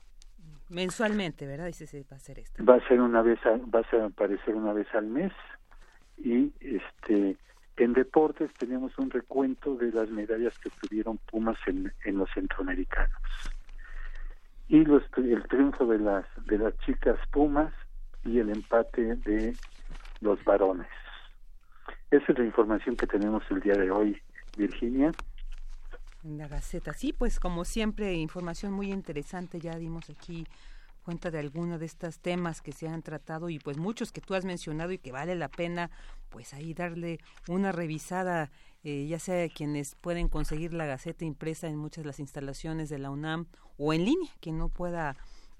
Mensualmente 0.69 1.45
verdad 1.45 1.67
dice 1.67 1.85
se 1.85 2.01
va 2.01 2.07
a 2.13 2.15
hacer 2.15 2.39
esto. 2.39 2.65
Va 2.65 2.77
a 2.77 2.87
ser 2.87 2.99
una 2.99 3.21
vez 3.21 3.37
va 3.45 3.79
a 3.79 4.05
aparecer 4.07 4.55
una 4.55 4.73
vez 4.73 4.87
al 4.95 5.05
mes. 5.05 5.31
Y 6.17 6.51
este 6.59 7.37
en 7.75 7.93
deportes 7.93 8.51
tenemos 8.55 8.97
un 8.97 9.11
recuento 9.11 9.75
de 9.75 9.91
las 9.91 10.09
medallas 10.09 10.57
que 10.57 10.71
tuvieron 10.81 11.19
Pumas 11.29 11.59
en, 11.67 11.93
en 12.05 12.17
los 12.17 12.27
centroamericanos. 12.33 13.21
Y 14.67 14.83
los, 14.83 15.03
el 15.17 15.43
triunfo 15.43 15.85
de 15.85 15.99
las 15.99 16.25
de 16.47 16.57
las 16.57 16.75
chicas 16.79 17.19
Pumas 17.29 17.71
y 18.27 18.39
el 18.39 18.49
empate 18.49 19.15
de 19.15 19.55
los 20.21 20.43
varones. 20.43 20.87
Esa 22.11 22.31
es 22.31 22.39
la 22.39 22.45
información 22.45 22.95
que 22.95 23.07
tenemos 23.07 23.43
el 23.49 23.61
día 23.61 23.75
de 23.75 23.91
hoy, 23.91 24.21
Virginia. 24.57 25.11
En 26.23 26.37
la 26.37 26.47
Gaceta, 26.47 26.93
sí, 26.93 27.13
pues 27.13 27.39
como 27.39 27.65
siempre, 27.65 28.13
información 28.13 28.73
muy 28.73 28.91
interesante, 28.91 29.59
ya 29.59 29.75
dimos 29.77 30.09
aquí 30.09 30.45
cuenta 31.03 31.31
de 31.31 31.39
algunos 31.39 31.79
de 31.79 31.85
estos 31.85 32.19
temas 32.19 32.61
que 32.61 32.73
se 32.73 32.89
han 32.89 33.01
tratado 33.01 33.49
y 33.49 33.59
pues 33.59 33.77
muchos 33.77 34.11
que 34.11 34.19
tú 34.19 34.35
has 34.35 34.43
mencionado 34.43 34.91
y 34.91 34.97
que 34.97 35.13
vale 35.13 35.35
la 35.35 35.47
pena 35.47 35.89
pues 36.29 36.53
ahí 36.53 36.73
darle 36.73 37.19
una 37.47 37.71
revisada, 37.71 38.51
eh, 38.83 39.07
ya 39.07 39.17
sea 39.17 39.47
quienes 39.47 39.95
pueden 39.95 40.27
conseguir 40.27 40.73
la 40.73 40.85
Gaceta 40.85 41.23
impresa 41.23 41.67
en 41.67 41.77
muchas 41.77 42.03
de 42.03 42.07
las 42.07 42.19
instalaciones 42.19 42.89
de 42.89 42.99
la 42.99 43.09
UNAM 43.09 43.45
o 43.77 43.93
en 43.93 44.03
línea, 44.03 44.29
quien 44.41 44.57
no 44.57 44.67
pueda 44.67 45.15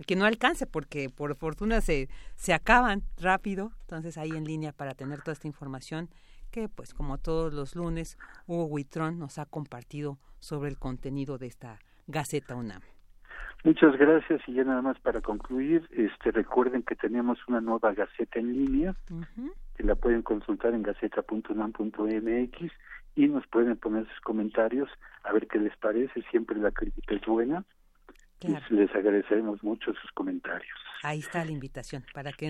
que 0.05 0.15
no 0.15 0.25
alcance 0.25 0.67
porque 0.67 1.09
por 1.09 1.35
fortuna 1.35 1.81
se, 1.81 2.09
se 2.35 2.53
acaban 2.53 3.03
rápido, 3.19 3.71
entonces 3.81 4.17
ahí 4.17 4.31
en 4.31 4.43
línea 4.43 4.71
para 4.71 4.93
tener 4.93 5.21
toda 5.21 5.33
esta 5.33 5.47
información 5.47 6.09
que 6.51 6.69
pues 6.69 6.93
como 6.93 7.17
todos 7.17 7.53
los 7.53 7.75
lunes 7.75 8.17
Hugo 8.45 8.65
Huitrón 8.65 9.19
nos 9.19 9.37
ha 9.39 9.45
compartido 9.45 10.17
sobre 10.39 10.69
el 10.69 10.77
contenido 10.77 11.37
de 11.37 11.47
esta 11.47 11.79
Gaceta 12.07 12.55
UNAM. 12.55 12.81
Muchas 13.63 13.97
gracias 13.97 14.41
y 14.47 14.53
ya 14.53 14.63
nada 14.63 14.81
más 14.81 14.99
para 14.99 15.19
concluir, 15.21 15.87
este 15.91 16.31
recuerden 16.31 16.83
que 16.83 16.95
tenemos 16.95 17.39
una 17.47 17.59
nueva 17.59 17.93
Gaceta 17.93 18.39
en 18.39 18.53
línea 18.53 18.95
que 19.75 19.83
la 19.83 19.95
pueden 19.95 20.21
consultar 20.21 20.73
en 20.73 20.83
gaceta.unam.mx 20.83 22.71
y 23.15 23.27
nos 23.27 23.47
pueden 23.47 23.77
poner 23.77 24.07
sus 24.07 24.19
comentarios 24.21 24.89
a 25.23 25.33
ver 25.33 25.47
qué 25.47 25.59
les 25.59 25.75
parece, 25.77 26.23
siempre 26.29 26.57
la 26.57 26.71
crítica 26.71 27.15
es 27.15 27.25
buena 27.25 27.65
les 28.41 28.95
agradeceremos 28.95 29.63
mucho 29.63 29.93
sus 29.93 30.11
comentarios. 30.11 30.77
Ahí 31.03 31.19
está 31.19 31.43
la 31.45 31.51
invitación 31.51 32.03
para 32.13 32.31
que 32.31 32.47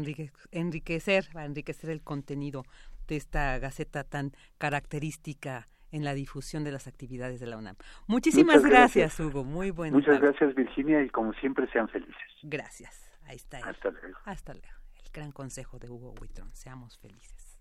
enriquecer, 0.51 1.25
para 1.31 1.45
enriquecer 1.45 1.89
el 1.89 2.01
contenido 2.01 2.63
de 3.07 3.15
esta 3.15 3.57
gaceta 3.59 4.03
tan 4.03 4.31
característica 4.57 5.67
en 5.91 6.03
la 6.03 6.13
difusión 6.13 6.63
de 6.63 6.71
las 6.71 6.87
actividades 6.87 7.39
de 7.39 7.47
la 7.47 7.57
UNAM. 7.57 7.75
Muchísimas 8.07 8.63
gracias, 8.63 9.19
Hugo. 9.19 9.43
Muy 9.43 9.71
bueno. 9.71 9.97
Muchas 9.97 10.19
gracias, 10.19 10.53
Virginia, 10.55 11.01
y 11.01 11.09
como 11.09 11.33
siempre, 11.33 11.69
sean 11.71 11.87
felices. 11.87 12.15
Gracias. 12.43 13.09
Ahí 13.25 13.37
está. 13.37 13.59
Hasta 13.59 13.91
luego. 13.91 14.17
Hasta 14.25 14.53
luego. 14.53 14.77
El 15.03 15.11
gran 15.13 15.31
consejo 15.31 15.79
de 15.79 15.89
Hugo 15.89 16.13
Huitrón. 16.21 16.53
Seamos 16.53 16.97
felices. 16.97 17.59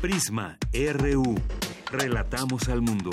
Prisma 0.00 0.58
RU. 0.72 1.34
Relatamos 1.90 2.68
al 2.68 2.82
mundo. 2.82 3.10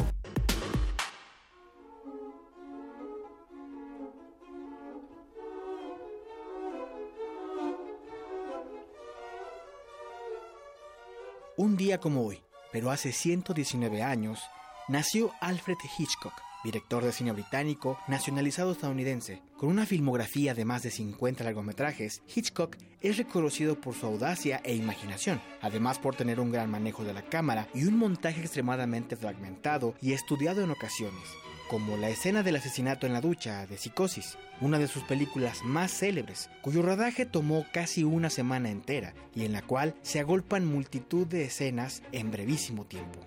Día 11.79 11.99
como 12.01 12.25
hoy, 12.25 12.43
pero 12.73 12.91
hace 12.91 13.13
119 13.13 14.03
años, 14.03 14.41
nació 14.89 15.31
Alfred 15.39 15.77
Hitchcock, 15.97 16.33
director 16.61 17.05
de 17.05 17.13
cine 17.13 17.31
británico 17.31 17.97
nacionalizado 18.09 18.73
estadounidense. 18.73 19.41
Con 19.57 19.69
una 19.69 19.85
filmografía 19.85 20.53
de 20.53 20.65
más 20.65 20.83
de 20.83 20.91
50 20.91 21.45
largometrajes, 21.45 22.21
Hitchcock 22.35 22.75
es 22.99 23.17
reconocido 23.17 23.79
por 23.79 23.95
su 23.95 24.07
audacia 24.07 24.59
e 24.65 24.75
imaginación, 24.75 25.41
además 25.61 25.99
por 25.99 26.17
tener 26.17 26.41
un 26.41 26.51
gran 26.51 26.69
manejo 26.69 27.05
de 27.05 27.13
la 27.13 27.21
cámara 27.21 27.69
y 27.73 27.85
un 27.85 27.97
montaje 27.97 28.41
extremadamente 28.41 29.15
fragmentado 29.15 29.95
y 30.01 30.11
estudiado 30.11 30.61
en 30.61 30.71
ocasiones 30.71 31.23
como 31.69 31.97
la 31.97 32.09
escena 32.09 32.41
del 32.41 32.55
asesinato 32.55 33.05
en 33.05 33.13
la 33.13 33.21
ducha 33.21 33.67
de 33.67 33.77
Psicosis, 33.77 34.37
una 34.59 34.79
de 34.79 34.87
sus 34.87 35.03
películas 35.03 35.63
más 35.63 35.91
célebres, 35.91 36.49
cuyo 36.61 36.81
rodaje 36.81 37.25
tomó 37.25 37.63
casi 37.71 38.03
una 38.03 38.31
semana 38.31 38.71
entera 38.71 39.13
y 39.35 39.45
en 39.45 39.53
la 39.53 39.61
cual 39.61 39.93
se 40.01 40.19
agolpan 40.19 40.65
multitud 40.65 41.27
de 41.27 41.45
escenas 41.45 42.01
en 42.11 42.31
brevísimo 42.31 42.85
tiempo. 42.85 43.19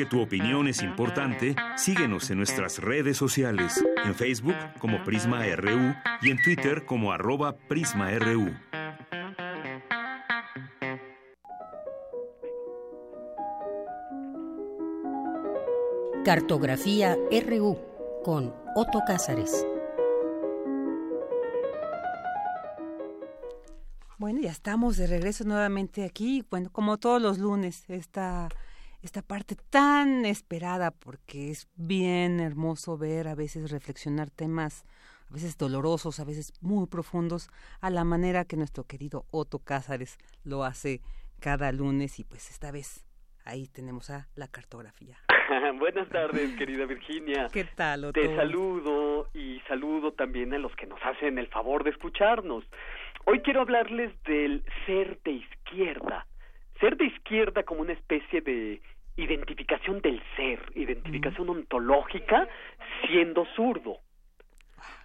Porque 0.00 0.16
tu 0.16 0.22
opinión 0.22 0.66
es 0.66 0.82
importante, 0.82 1.54
síguenos 1.76 2.30
en 2.30 2.38
nuestras 2.38 2.78
redes 2.78 3.18
sociales, 3.18 3.84
en 4.02 4.14
Facebook 4.14 4.54
como 4.78 5.04
Prisma 5.04 5.44
RU 5.56 5.94
y 6.22 6.30
en 6.30 6.42
Twitter 6.42 6.86
como 6.86 7.12
arroba 7.12 7.54
PrismaRU. 7.54 8.50
Cartografía 16.24 17.18
RU 17.46 17.78
con 18.24 18.54
Otto 18.74 19.02
Cázares. 19.06 19.66
Bueno, 24.16 24.40
ya 24.40 24.50
estamos 24.50 24.96
de 24.96 25.06
regreso 25.06 25.44
nuevamente 25.44 26.06
aquí, 26.06 26.42
bueno, 26.50 26.70
como 26.72 26.96
todos 26.96 27.20
los 27.20 27.38
lunes, 27.38 27.84
esta, 27.88 28.48
esta 29.02 29.22
parte 29.22 29.56
tan 29.70 30.24
esperada, 30.24 30.90
porque 30.90 31.50
es 31.50 31.68
bien 31.76 32.40
hermoso 32.40 32.98
ver, 32.98 33.28
a 33.28 33.34
veces 33.34 33.70
reflexionar 33.70 34.30
temas, 34.30 34.84
a 35.30 35.34
veces 35.34 35.56
dolorosos, 35.56 36.20
a 36.20 36.24
veces 36.24 36.52
muy 36.60 36.86
profundos, 36.86 37.48
a 37.80 37.90
la 37.90 38.04
manera 38.04 38.44
que 38.44 38.56
nuestro 38.56 38.84
querido 38.84 39.24
Otto 39.30 39.58
Cázares 39.58 40.18
lo 40.44 40.64
hace 40.64 41.00
cada 41.40 41.72
lunes 41.72 42.18
y 42.18 42.24
pues 42.24 42.50
esta 42.50 42.70
vez 42.70 43.06
ahí 43.44 43.66
tenemos 43.68 44.10
a 44.10 44.28
la 44.34 44.48
cartografía. 44.48 45.18
Buenas 45.78 46.08
tardes, 46.10 46.54
querida 46.56 46.84
Virginia. 46.84 47.48
¿Qué 47.52 47.64
tal, 47.64 48.04
Otto? 48.04 48.20
Te 48.20 48.36
saludo 48.36 49.28
y 49.34 49.60
saludo 49.66 50.12
también 50.12 50.52
a 50.52 50.58
los 50.58 50.74
que 50.76 50.86
nos 50.86 51.00
hacen 51.02 51.38
el 51.38 51.48
favor 51.48 51.84
de 51.84 51.90
escucharnos. 51.90 52.64
Hoy 53.24 53.40
quiero 53.40 53.62
hablarles 53.62 54.12
del 54.24 54.62
ser 54.86 55.20
de 55.22 55.32
izquierda. 55.32 56.26
Ser 56.80 56.96
de 56.96 57.06
izquierda 57.06 57.62
como 57.62 57.82
una 57.82 57.92
especie 57.92 58.40
de 58.40 58.80
identificación 59.16 60.00
del 60.00 60.22
ser, 60.34 60.60
identificación 60.74 61.50
ontológica 61.50 62.48
siendo 63.06 63.44
zurdo. 63.54 63.98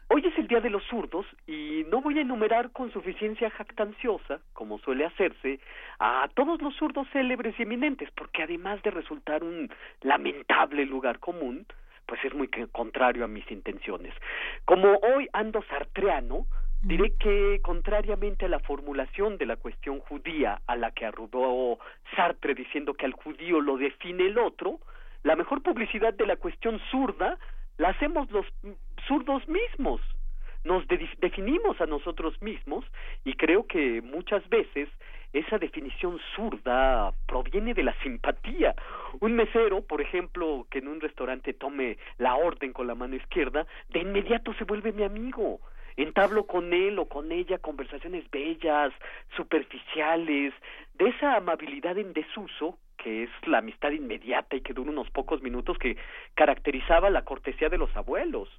Hoy 0.08 0.24
es 0.26 0.38
el 0.38 0.48
Día 0.48 0.62
de 0.62 0.70
los 0.70 0.84
Zurdos 0.84 1.26
y 1.48 1.84
no 1.90 2.00
voy 2.00 2.20
a 2.20 2.22
enumerar 2.22 2.72
con 2.72 2.94
suficiencia 2.94 3.50
jactanciosa, 3.50 4.40
como 4.54 4.78
suele 4.80 5.04
hacerse, 5.04 5.60
a 6.00 6.30
todos 6.36 6.62
los 6.62 6.76
zurdos 6.76 7.08
célebres 7.12 7.56
y 7.58 7.64
eminentes, 7.64 8.10
porque 8.12 8.44
además 8.44 8.82
de 8.84 8.92
resultar 8.92 9.44
un 9.44 9.70
lamentable 10.02 10.86
lugar 10.86 11.20
común, 11.20 11.66
pues 12.06 12.24
es 12.24 12.36
muy 12.36 12.48
contrario 12.72 13.26
a 13.26 13.28
mis 13.28 13.50
intenciones. 13.50 14.14
Como 14.66 14.94
hoy 15.00 15.28
ando 15.34 15.64
sartreano, 15.64 16.46
Diré 16.86 17.14
que, 17.18 17.62
contrariamente 17.64 18.46
a 18.46 18.48
la 18.48 18.60
formulación 18.60 19.40
de 19.40 19.48
la 19.48 19.56
cuestión 19.56 20.02
judía 20.02 20.62
a 20.68 20.76
la 20.76 20.92
que 20.92 21.08
arrugó 21.08 21.80
Sartre 22.16 22.54
diciendo 22.54 22.94
que 22.94 23.08
al 23.08 23.14
judío 23.14 23.60
lo 23.60 23.76
define 23.78 24.28
el 24.28 24.38
otro, 24.38 24.80
la 25.24 25.36
mejor 25.36 25.64
publicidad 25.64 26.14
de 26.14 26.28
la 26.28 26.36
cuestión 26.36 26.80
zurda 26.92 27.40
la 27.80 27.90
hacemos 27.90 28.30
los 28.30 28.46
zurdos 29.08 29.48
mismos. 29.48 30.00
Nos 30.64 30.86
definimos 30.88 31.82
a 31.82 31.88
nosotros 31.88 32.40
mismos 32.40 32.86
y 33.24 33.34
creo 33.34 33.66
que 33.66 34.04
muchas 34.04 34.48
veces 34.50 34.88
esa 35.34 35.58
definición 35.58 36.20
zurda 36.36 37.16
proviene 37.26 37.74
de 37.74 37.82
la 37.82 38.00
simpatía. 38.04 38.76
Un 39.22 39.34
mesero, 39.34 39.82
por 39.82 40.02
ejemplo, 40.02 40.68
que 40.70 40.78
en 40.78 40.90
un 40.90 41.02
restaurante 41.02 41.52
tome 41.54 41.98
la 42.20 42.36
orden 42.36 42.74
con 42.74 42.86
la 42.86 42.94
mano 42.94 43.16
izquierda, 43.16 43.66
de 43.90 44.02
inmediato 44.02 44.54
se 44.54 44.66
vuelve 44.66 44.92
mi 44.92 45.02
amigo 45.02 45.62
entablo 45.98 46.46
con 46.46 46.74
él 46.74 47.00
o 47.00 47.06
con 47.06 47.32
ella 47.32 47.58
conversaciones 47.58 48.30
bellas, 48.32 48.94
superficiales, 49.36 50.54
de 50.96 51.10
esa 51.10 51.36
amabilidad 51.36 51.98
en 51.98 52.14
desuso 52.14 52.78
que 52.98 53.24
es 53.24 53.30
la 53.46 53.60
amistad 53.60 53.92
inmediata 53.92 54.56
y 54.56 54.62
que 54.62 54.74
dura 54.74 54.90
unos 54.90 55.10
pocos 55.12 55.42
minutos 55.42 55.78
que 55.78 55.98
caracterizaba 56.34 57.10
la 57.10 57.24
cortesía 57.24 57.70
de 57.70 57.78
los 57.78 57.96
abuelos. 57.96 58.50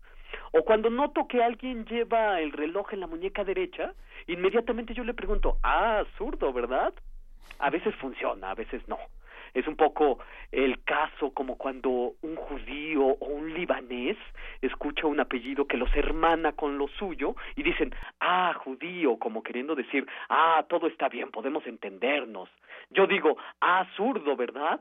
O 0.53 0.63
cuando 0.63 0.91
noto 0.91 1.27
que 1.27 1.43
alguien 1.43 1.85
lleva 1.87 2.41
el 2.41 2.53
reloj 2.53 2.93
en 2.93 3.01
la 3.01 3.07
muñeca 3.07 3.45
derecha, 3.45 3.95
inmediatamente 4.27 4.95
yo 4.95 5.05
le 5.05 5.15
pregunto, 5.15 5.59
ah, 5.63 6.05
zurdo, 6.17 6.53
¿verdad? 6.53 6.95
A 7.59 7.71
veces 7.71 7.95
funciona, 7.97 8.51
a 8.51 8.55
veces 8.55 8.87
no 8.87 8.99
es 9.57 9.67
un 9.67 9.75
poco 9.75 10.19
el 10.53 10.85
caso 10.85 11.33
como 11.33 11.57
cuando 11.57 12.13
un 12.21 12.37
judío 12.37 13.07
o 13.07 13.27
un 13.27 13.55
libanés 13.55 14.19
escucha 14.61 15.07
un 15.07 15.19
apellido 15.19 15.67
que 15.67 15.79
los 15.79 15.95
hermana 15.97 16.53
con 16.53 16.77
lo 16.77 16.89
suyo 16.89 17.35
y 17.57 17.63
dicen, 17.63 17.95
ah, 18.21 18.53
judío, 18.63 19.19
como 19.19 19.43
queriendo 19.43 19.75
decir, 19.75 20.07
ah, 20.29 20.65
todo 20.69 20.87
está 20.87 21.09
bien, 21.09 21.31
podemos 21.31 21.67
entendernos. 21.67 22.51
Yo 22.91 23.07
digo, 23.07 23.39
ah, 23.63 23.87
zurdo, 23.97 24.37
¿verdad? 24.37 24.79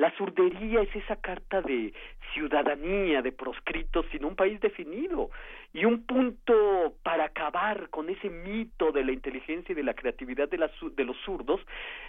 La 0.00 0.10
surdería 0.16 0.80
es 0.80 0.96
esa 0.96 1.16
carta 1.16 1.60
de 1.60 1.92
ciudadanía, 2.32 3.20
de 3.20 3.32
proscritos 3.32 4.06
sin 4.10 4.24
un 4.24 4.34
país 4.34 4.58
definido. 4.58 5.28
Y 5.74 5.84
un 5.84 6.06
punto 6.06 6.94
para 7.02 7.24
acabar 7.24 7.90
con 7.90 8.08
ese 8.08 8.30
mito 8.30 8.92
de 8.92 9.04
la 9.04 9.12
inteligencia 9.12 9.74
y 9.74 9.76
de 9.76 9.82
la 9.82 9.92
creatividad 9.92 10.48
de, 10.48 10.56
de 10.96 11.04
los 11.04 11.18
zurdos 11.18 11.60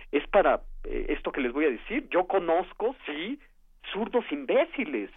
es 0.10 0.26
para 0.30 0.62
eh, 0.86 1.08
esto 1.10 1.34
que 1.34 1.42
les 1.42 1.52
voy 1.52 1.66
a 1.66 1.70
decir. 1.70 2.08
Yo 2.10 2.28
conozco, 2.28 2.96
sí, 3.06 3.38
zurdos 3.92 4.24
imbéciles. 4.32 5.10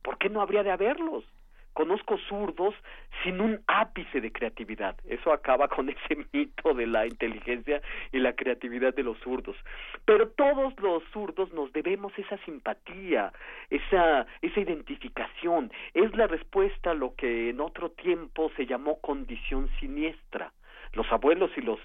¿Por 0.00 0.16
qué 0.16 0.28
no 0.28 0.40
habría 0.40 0.62
de 0.62 0.70
haberlos? 0.70 1.24
Conozco 1.72 2.18
zurdos 2.28 2.74
sin 3.22 3.40
un 3.40 3.60
ápice 3.66 4.20
de 4.20 4.32
creatividad. 4.32 4.96
Eso 5.08 5.32
acaba 5.32 5.68
con 5.68 5.88
ese 5.90 6.26
mito 6.32 6.74
de 6.74 6.86
la 6.86 7.06
inteligencia 7.06 7.80
y 8.12 8.18
la 8.18 8.34
creatividad 8.34 8.94
de 8.94 9.02
los 9.02 9.18
zurdos. 9.18 9.56
Pero 10.04 10.28
todos 10.30 10.78
los 10.80 11.02
zurdos 11.12 11.52
nos 11.52 11.72
debemos 11.72 12.12
esa 12.18 12.38
simpatía, 12.44 13.32
esa, 13.70 14.26
esa 14.42 14.60
identificación. 14.60 15.72
Es 15.94 16.14
la 16.16 16.26
respuesta 16.26 16.92
a 16.92 16.94
lo 16.94 17.14
que 17.14 17.50
en 17.50 17.60
otro 17.60 17.90
tiempo 17.90 18.50
se 18.56 18.66
llamó 18.66 19.00
condición 19.00 19.68
siniestra. 19.78 20.52
Los 20.92 21.10
abuelos 21.12 21.50
y 21.56 21.60
los 21.60 21.78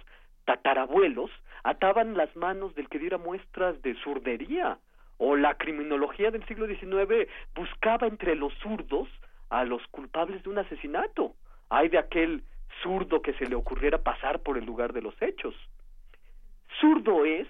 tatarabuelos 0.46 1.32
ataban 1.64 2.16
las 2.16 2.36
manos 2.36 2.76
del 2.76 2.90
que 2.90 3.00
diera 3.00 3.18
muestras 3.18 3.82
de 3.82 3.96
zurdería 3.96 4.78
o 5.18 5.36
la 5.36 5.56
criminología 5.56 6.32
del 6.32 6.46
siglo 6.46 6.68
XIX 6.68 7.30
buscaba 7.56 8.08
entre 8.08 8.36
los 8.36 8.54
zurdos 8.56 9.08
a 9.50 9.64
los 9.64 9.86
culpables 9.88 10.44
de 10.44 10.50
un 10.50 10.58
asesinato. 10.58 11.36
Hay 11.70 11.90
de 11.90 11.98
aquel 11.98 12.44
zurdo 12.84 13.22
que 13.22 13.34
se 13.34 13.48
le 13.48 13.56
ocurriera 13.56 14.00
pasar 14.00 14.40
por 14.40 14.58
el 14.58 14.66
lugar 14.66 14.94
de 14.94 15.02
los 15.02 15.20
hechos. 15.22 15.56
Zurdo 16.80 17.26
es 17.26 17.48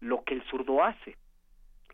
lo 0.00 0.24
que 0.24 0.34
el 0.34 0.42
zurdo 0.44 0.82
hace. 0.82 1.16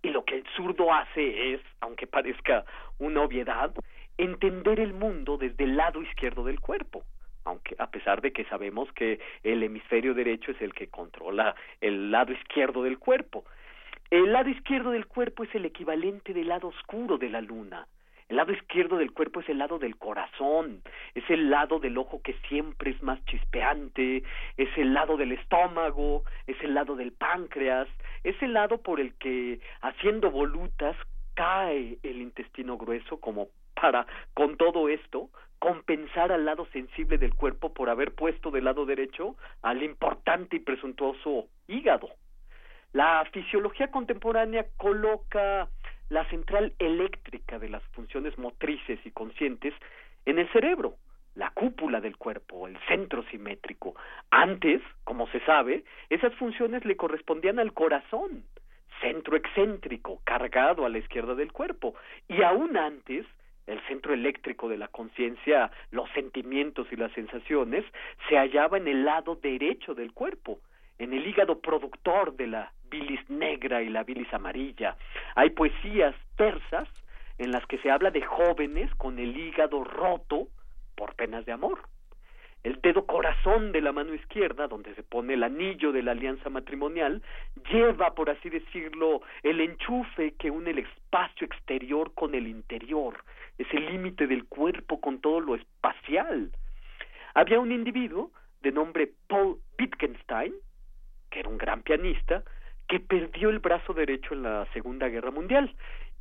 Y 0.03 0.11
lo 0.11 0.25
que 0.25 0.37
el 0.37 0.45
zurdo 0.57 0.93
hace 0.93 1.55
es, 1.55 1.61
aunque 1.81 2.07
parezca 2.07 2.65
una 2.99 3.23
obviedad, 3.23 3.73
entender 4.19 4.81
el 4.81 4.93
mundo 4.93 5.37
desde 5.37 5.65
el 5.65 5.77
lado 5.77 6.03
izquierdo 6.03 6.45
del 6.45 6.61
cuerpo 6.61 7.05
aunque 7.45 7.75
a 7.79 7.91
pesar 7.91 8.21
de 8.21 8.33
que 8.33 8.45
sabemos 8.45 8.91
que 8.93 9.21
el 9.43 9.63
hemisferio 9.63 10.15
derecho 10.15 10.53
es 10.53 10.61
el 10.61 10.73
que 10.75 10.89
controla 10.89 11.55
el 11.81 12.11
lado 12.11 12.33
izquierdo 12.33 12.83
del 12.83 12.99
cuerpo. 12.99 13.45
El 14.11 14.33
lado 14.33 14.51
izquierdo 14.51 14.91
del 14.91 15.07
cuerpo 15.07 15.45
es 15.45 15.55
el 15.55 15.65
equivalente 15.65 16.35
del 16.35 16.49
lado 16.49 16.69
oscuro 16.69 17.19
de 17.19 17.31
la 17.31 17.41
luna. 17.41 17.87
El 18.33 18.39
lado 18.39 18.55
izquierdo 18.55 18.97
del 18.97 19.13
cuerpo 19.13 19.41
es 19.41 19.49
el 19.51 19.59
lado 19.59 19.79
del 19.79 19.99
corazón, 19.99 20.81
es 21.15 21.23
el 21.29 21.51
lado 21.51 21.81
del 21.81 21.99
ojo 21.99 22.23
que 22.23 22.33
siempre 22.49 22.93
es 22.93 23.03
más 23.03 23.23
chispeante, 23.27 24.23
es 24.57 24.71
el 24.79 24.95
lado 24.95 25.19
del 25.19 25.33
estómago, 25.33 26.25
es 26.47 26.57
el 26.63 26.73
lado 26.73 26.97
del 26.97 27.13
páncreas, 27.13 27.89
es 28.25 28.35
el 28.41 28.55
lado 28.55 28.79
por 28.79 29.01
el 29.01 29.13
que 29.17 29.61
haciendo 29.83 30.31
volutas 30.31 30.97
cae 31.35 31.99
el 32.03 32.23
intestino 32.23 32.79
grueso 32.79 33.21
como 33.21 33.49
para 33.75 34.07
con 34.33 34.57
todo 34.57 34.89
esto 34.89 35.29
compensar 35.59 36.33
al 36.33 36.47
lado 36.47 36.67
sensible 36.73 37.19
del 37.19 37.35
cuerpo 37.35 37.75
por 37.75 37.91
haber 37.91 38.15
puesto 38.15 38.51
del 38.51 38.65
lado 38.65 38.87
derecho 38.87 39.37
al 39.61 39.83
importante 39.83 40.57
y 40.57 40.61
presuntuoso 40.61 41.49
hígado. 41.69 42.09
La 42.95 43.27
fisiología 43.31 43.91
contemporánea 43.91 44.69
coloca 44.79 45.69
la 46.09 46.29
central 46.29 46.75
eléctrica 46.79 47.59
de 47.59 47.69
las 47.69 47.83
funciones 47.93 48.37
motrices 48.39 48.99
y 49.05 49.11
conscientes 49.11 49.75
en 50.27 50.39
el 50.39 50.51
cerebro, 50.53 50.97
la 51.35 51.51
cúpula 51.51 52.01
del 52.01 52.17
cuerpo, 52.17 52.69
el 52.69 52.79
centro 52.89 53.23
simétrico. 53.31 53.95
Antes, 54.31 54.83
como 55.05 55.27
se 55.29 55.41
sabe, 55.41 55.85
esas 56.11 56.35
funciones 56.35 56.85
le 56.85 56.97
correspondían 56.97 57.59
al 57.59 57.73
corazón, 57.73 58.45
centro 59.01 59.37
excéntrico, 59.37 60.21
cargado 60.25 60.85
a 60.85 60.89
la 60.89 60.99
izquierda 60.99 61.35
del 61.35 61.53
cuerpo, 61.53 61.95
y 62.29 62.43
aún 62.43 62.77
antes, 62.77 63.27
el 63.67 63.81
centro 63.87 64.13
eléctrico 64.13 64.69
de 64.69 64.77
la 64.77 64.89
conciencia, 64.89 65.71
los 65.91 66.11
sentimientos 66.11 66.87
y 66.91 66.97
las 66.97 67.13
sensaciones, 67.13 67.85
se 68.29 68.37
hallaba 68.37 68.77
en 68.77 68.89
el 68.89 69.05
lado 69.05 69.37
derecho 69.37 69.95
del 69.95 70.13
cuerpo, 70.13 70.61
en 70.99 71.13
el 71.13 71.27
hígado 71.27 71.61
productor 71.61 72.37
de 72.37 72.47
la 72.47 72.73
bilis 72.91 73.29
negra 73.31 73.83
y 73.83 73.89
la 73.89 74.05
bilis 74.05 74.33
amarilla. 74.33 74.97
Hay 75.35 75.51
poesías 75.51 76.15
persas 76.37 76.89
en 77.39 77.51
las 77.51 77.65
que 77.67 77.79
se 77.79 77.91
habla 77.91 78.11
de 78.11 78.23
jóvenes 78.23 78.95
con 78.97 79.19
el 79.19 79.37
hígado 79.37 79.85
roto 79.85 80.49
por 80.95 81.15
penas 81.15 81.45
de 81.47 81.53
amor. 81.53 81.81
El 82.63 82.81
dedo 82.81 83.07
corazón 83.07 83.73
de 83.73 83.81
la 83.81 83.91
mano 83.91 84.15
izquierda, 84.15 84.69
donde 84.69 84.95
se 84.95 85.03
pone 85.03 85.35
el 85.35 85.43
anillo 85.43 85.91
de 85.91 86.03
la 86.03 86.13
alianza 86.13 86.49
matrimonial, 86.49 87.21
lleva, 87.73 88.15
por 88.15 88.31
así 88.31 88.51
decirlo, 88.51 89.23
el 89.43 89.61
enchufe 89.61 90.35
que 90.39 90.51
une 90.51 90.71
el 90.71 90.79
espacio 90.79 91.45
exterior 91.45 92.15
con 92.15 92.37
el 92.37 92.47
interior, 92.47 93.25
es 93.59 93.67
el 93.73 93.87
límite 93.87 94.29
del 94.29 94.45
cuerpo 94.45 95.01
con 95.01 95.21
todo 95.21 95.41
lo 95.41 95.57
espacial. 95.57 96.53
Había 97.35 97.59
un 97.59 97.73
individuo 97.73 98.31
de 98.61 98.71
nombre 98.71 99.11
Paul 99.27 99.59
Wittgenstein, 99.77 100.55
que 101.33 101.41
era 101.41 101.49
un 101.49 101.59
gran 101.59 101.83
pianista, 101.83 102.45
que 102.87 103.01
perdió 103.01 103.49
el 103.49 103.59
brazo 103.59 103.95
derecho 103.95 104.35
en 104.35 104.43
la 104.43 104.67
Segunda 104.73 105.09
Guerra 105.09 105.31
Mundial 105.31 105.75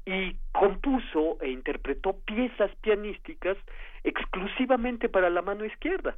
y 0.06 0.36
compuso 0.52 1.38
e 1.42 1.50
interpretó 1.50 2.18
piezas 2.26 2.72
pianísticas 2.82 3.58
exclusivamente 4.04 5.10
para 5.10 5.30
la 5.30 5.42
mano 5.42 5.66
izquierda. 5.66 6.16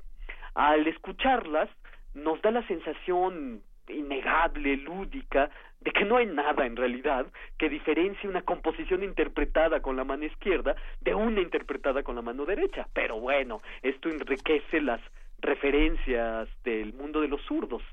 Al 0.53 0.87
escucharlas, 0.87 1.69
nos 2.13 2.41
da 2.41 2.51
la 2.51 2.65
sensación 2.67 3.61
innegable, 3.89 4.77
lúdica, 4.77 5.49
de 5.81 5.91
que 5.91 6.05
no 6.05 6.17
hay 6.17 6.27
nada 6.27 6.65
en 6.65 6.77
realidad 6.77 7.25
que 7.57 7.67
diferencie 7.67 8.29
una 8.29 8.43
composición 8.43 9.03
interpretada 9.03 9.81
con 9.81 9.97
la 9.97 10.05
mano 10.05 10.23
izquierda 10.23 10.75
de 11.01 11.13
una 11.13 11.41
interpretada 11.41 12.03
con 12.03 12.15
la 12.15 12.21
mano 12.21 12.45
derecha. 12.45 12.87
Pero 12.93 13.19
bueno, 13.19 13.61
esto 13.81 14.07
enriquece 14.07 14.79
las 14.79 15.01
referencias 15.39 16.47
del 16.63 16.93
mundo 16.93 17.19
de 17.19 17.27
los 17.27 17.41
zurdos. 17.41 17.83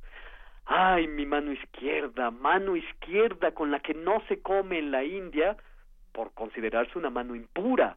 Ay, 0.67 1.09
mi 1.09 1.27
mano 1.27 1.53
izquierda, 1.53 2.31
mano 2.31 2.77
izquierda 2.77 3.53
con 3.53 3.71
la 3.71 3.81
que 3.81 3.95
no 3.95 4.23
se 4.29 4.41
come 4.41 4.79
en 4.79 4.91
la 4.91 5.05
India 5.05 5.57
por 6.13 6.33
considerarse 6.35 6.99
una 6.99 7.11
mano 7.11 7.35
impura, 7.35 7.97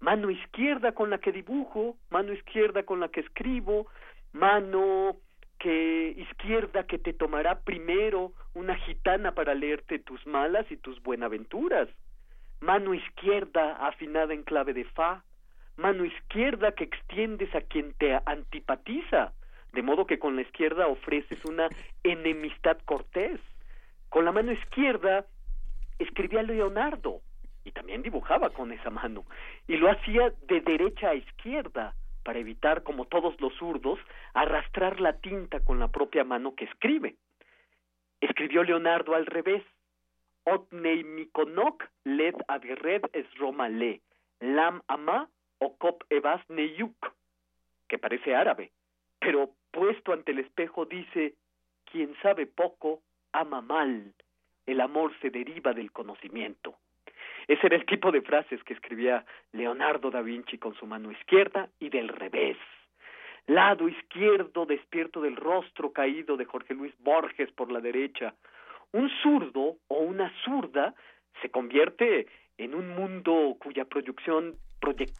mano 0.00 0.30
izquierda 0.30 0.92
con 0.92 1.10
la 1.10 1.18
que 1.18 1.32
dibujo, 1.32 1.96
mano 2.10 2.32
izquierda 2.32 2.82
con 2.84 3.00
la 3.00 3.08
que 3.08 3.20
escribo, 3.20 3.86
mano 4.32 5.16
que 5.58 6.14
izquierda 6.16 6.86
que 6.86 6.98
te 6.98 7.12
tomará 7.12 7.60
primero 7.60 8.32
una 8.54 8.76
gitana 8.76 9.32
para 9.32 9.54
leerte 9.54 9.98
tus 9.98 10.26
malas 10.26 10.70
y 10.70 10.76
tus 10.76 11.02
buenaventuras, 11.02 11.88
mano 12.60 12.94
izquierda 12.94 13.86
afinada 13.86 14.34
en 14.34 14.42
clave 14.42 14.74
de 14.74 14.84
fa, 14.84 15.24
mano 15.76 16.04
izquierda 16.04 16.72
que 16.72 16.84
extiendes 16.84 17.54
a 17.54 17.62
quien 17.62 17.94
te 17.94 18.18
antipatiza, 18.26 19.32
de 19.74 19.82
modo 19.82 20.06
que 20.06 20.18
con 20.18 20.36
la 20.36 20.42
izquierda 20.42 20.86
ofreces 20.86 21.44
una 21.44 21.68
enemistad 22.02 22.78
cortés. 22.84 23.40
Con 24.08 24.24
la 24.24 24.32
mano 24.32 24.52
izquierda 24.52 25.26
escribía 25.98 26.42
Leonardo 26.42 27.20
y 27.64 27.72
también 27.72 28.02
dibujaba 28.02 28.50
con 28.50 28.72
esa 28.72 28.90
mano 28.90 29.24
y 29.66 29.76
lo 29.76 29.90
hacía 29.90 30.32
de 30.46 30.60
derecha 30.60 31.10
a 31.10 31.14
izquierda 31.14 31.94
para 32.24 32.38
evitar, 32.38 32.82
como 32.82 33.04
todos 33.04 33.38
los 33.40 33.54
zurdos, 33.54 33.98
arrastrar 34.32 35.00
la 35.00 35.18
tinta 35.20 35.60
con 35.60 35.78
la 35.78 35.88
propia 35.88 36.24
mano 36.24 36.54
que 36.54 36.64
escribe. 36.64 37.16
Escribió 38.20 38.64
Leonardo 38.64 39.14
al 39.14 39.26
revés. 39.26 39.62
Otnei 40.46 41.04
mikonok 41.04 41.84
led 42.04 42.34
adgered 42.48 43.02
es 43.12 43.26
le, 43.70 44.00
lam 44.40 44.82
ama 44.88 45.28
o 45.58 45.76
kop 45.76 46.04
evas 46.10 46.42
neyuk, 46.50 47.14
que 47.88 47.98
parece 47.98 48.34
árabe, 48.34 48.72
pero 49.20 49.54
puesto 49.74 50.12
ante 50.12 50.32
el 50.32 50.38
espejo 50.38 50.86
dice, 50.86 51.34
quien 51.84 52.14
sabe 52.22 52.46
poco, 52.46 53.02
ama 53.32 53.60
mal, 53.60 54.14
el 54.66 54.80
amor 54.80 55.12
se 55.20 55.30
deriva 55.30 55.72
del 55.72 55.90
conocimiento. 55.90 56.76
Ese 57.48 57.66
era 57.66 57.76
el 57.76 57.84
tipo 57.84 58.10
de 58.12 58.22
frases 58.22 58.62
que 58.62 58.72
escribía 58.72 59.26
Leonardo 59.52 60.10
da 60.10 60.22
Vinci 60.22 60.56
con 60.58 60.74
su 60.74 60.86
mano 60.86 61.10
izquierda 61.10 61.68
y 61.78 61.90
del 61.90 62.08
revés. 62.08 62.56
Lado 63.46 63.88
izquierdo 63.88 64.64
despierto 64.64 65.20
del 65.20 65.36
rostro 65.36 65.92
caído 65.92 66.36
de 66.36 66.46
Jorge 66.46 66.72
Luis 66.72 66.94
Borges 67.00 67.50
por 67.52 67.70
la 67.70 67.80
derecha. 67.80 68.34
Un 68.92 69.10
zurdo 69.22 69.76
o 69.88 69.98
una 69.98 70.32
zurda 70.44 70.94
se 71.42 71.50
convierte 71.50 72.26
en 72.56 72.74
un 72.74 72.88
mundo 72.90 73.56
cuya 73.58 73.84
producción 73.84 74.54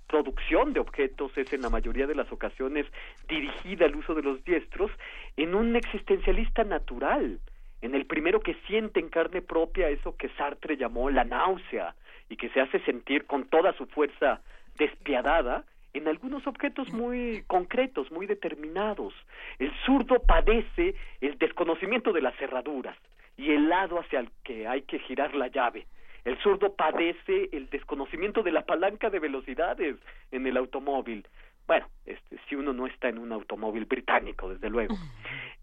producción 0.07 0.73
de 0.73 0.81
objetos 0.81 1.37
es 1.37 1.53
en 1.53 1.63
la 1.63 1.71
mayoría 1.71 2.07
de 2.07 2.15
las 2.15 2.31
ocasiones 2.33 2.87
dirigida 3.29 3.87
al 3.87 3.97
uso 3.97 4.15
de 4.15 4.23
los 4.23 4.45
diestros, 4.45 4.91
en 5.37 5.55
un 5.55 5.77
existencialista 5.77 6.65
natural, 6.65 7.41
en 7.83 7.95
el 7.95 8.07
primero 8.07 8.41
que 8.41 8.55
siente 8.67 9.01
en 9.01 9.09
carne 9.09 9.43
propia 9.43 9.89
eso 9.89 10.17
que 10.17 10.29
Sartre 10.31 10.77
llamó 10.77 11.11
la 11.11 11.25
náusea 11.25 11.95
y 12.29 12.37
que 12.37 12.49
se 12.51 12.61
hace 12.61 12.81
sentir 12.81 13.27
con 13.27 13.45
toda 13.45 13.73
su 13.75 13.87
fuerza 13.87 14.41
despiadada 14.79 15.65
en 15.93 16.09
algunos 16.09 16.47
objetos 16.47 16.93
muy 16.93 17.45
concretos, 17.47 18.11
muy 18.11 18.27
determinados. 18.27 19.15
El 19.59 19.73
zurdo 19.87 20.21
padece 20.21 20.95
el 21.21 21.39
desconocimiento 21.39 22.13
de 22.13 22.21
las 22.21 22.37
cerraduras 22.37 22.97
y 23.37 23.53
el 23.53 23.69
lado 23.69 24.01
hacia 24.01 24.21
el 24.21 24.31
que 24.43 24.67
hay 24.67 24.83
que 24.83 24.99
girar 24.99 25.35
la 25.35 25.49
llave. 25.49 25.87
El 26.25 26.39
zurdo 26.39 26.75
padece 26.75 27.51
el 27.53 27.69
desconocimiento 27.69 28.43
de 28.43 28.53
la 28.53 28.65
palanca 28.65 29.11
de 29.11 29.19
velocidades 29.19 29.97
en 30.31 30.47
el 30.47 30.57
automóvil. 30.57 31.27
Bueno, 31.67 31.87
este, 32.07 32.39
si 32.49 32.55
uno 32.55 32.73
no 32.73 32.87
está 32.87 33.09
en 33.09 33.19
un 33.19 33.33
automóvil 33.33 33.85
británico, 33.85 34.49
desde 34.49 34.71
luego. 34.71 34.95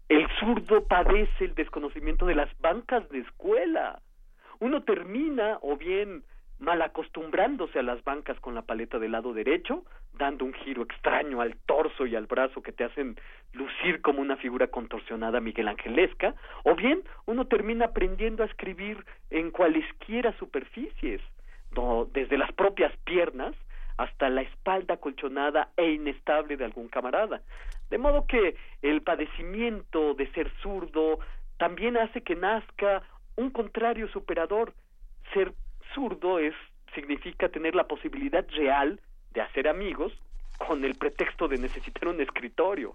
El 0.08 0.26
zurdo 0.38 0.86
padece 0.86 1.44
el 1.44 1.54
desconocimiento 1.54 2.26
de 2.26 2.34
las 2.34 2.48
bancas 2.60 3.08
de 3.10 3.20
escuela. 3.20 4.00
Uno 4.60 4.82
termina 4.82 5.58
o 5.62 5.76
bien 5.76 6.22
mal 6.62 6.80
acostumbrándose 6.80 7.80
a 7.80 7.82
las 7.82 8.02
bancas 8.04 8.38
con 8.40 8.54
la 8.54 8.62
paleta 8.62 8.98
del 8.98 9.12
lado 9.12 9.34
derecho, 9.34 9.84
dando 10.14 10.44
un 10.44 10.54
giro 10.54 10.82
extraño 10.82 11.40
al 11.40 11.56
torso 11.66 12.06
y 12.06 12.14
al 12.14 12.26
brazo 12.26 12.62
que 12.62 12.72
te 12.72 12.84
hacen 12.84 13.16
lucir 13.52 14.00
como 14.00 14.20
una 14.20 14.36
figura 14.36 14.68
contorsionada 14.68 15.40
miguelangelesca, 15.40 16.34
o 16.62 16.76
bien 16.76 17.02
uno 17.26 17.46
termina 17.46 17.86
aprendiendo 17.86 18.44
a 18.44 18.46
escribir 18.46 19.04
en 19.30 19.50
cualesquiera 19.50 20.32
superficies, 20.38 21.20
desde 22.12 22.38
las 22.38 22.52
propias 22.52 22.96
piernas 23.04 23.54
hasta 23.96 24.28
la 24.28 24.42
espalda 24.42 24.98
colchonada 24.98 25.70
e 25.76 25.90
inestable 25.90 26.56
de 26.56 26.64
algún 26.64 26.88
camarada. 26.88 27.40
De 27.90 27.98
modo 27.98 28.26
que 28.26 28.56
el 28.82 29.02
padecimiento 29.02 30.14
de 30.14 30.30
ser 30.32 30.50
zurdo 30.62 31.18
también 31.58 31.96
hace 31.96 32.22
que 32.22 32.36
nazca 32.36 33.02
un 33.36 33.50
contrario 33.50 34.08
superador, 34.08 34.74
ser 35.32 35.52
zurdo 35.94 36.38
es 36.38 36.54
significa 36.94 37.48
tener 37.48 37.74
la 37.74 37.86
posibilidad 37.86 38.46
real 38.50 39.00
de 39.32 39.40
hacer 39.40 39.68
amigos 39.68 40.12
con 40.58 40.84
el 40.84 40.94
pretexto 40.94 41.48
de 41.48 41.58
necesitar 41.58 42.08
un 42.08 42.20
escritorio. 42.20 42.94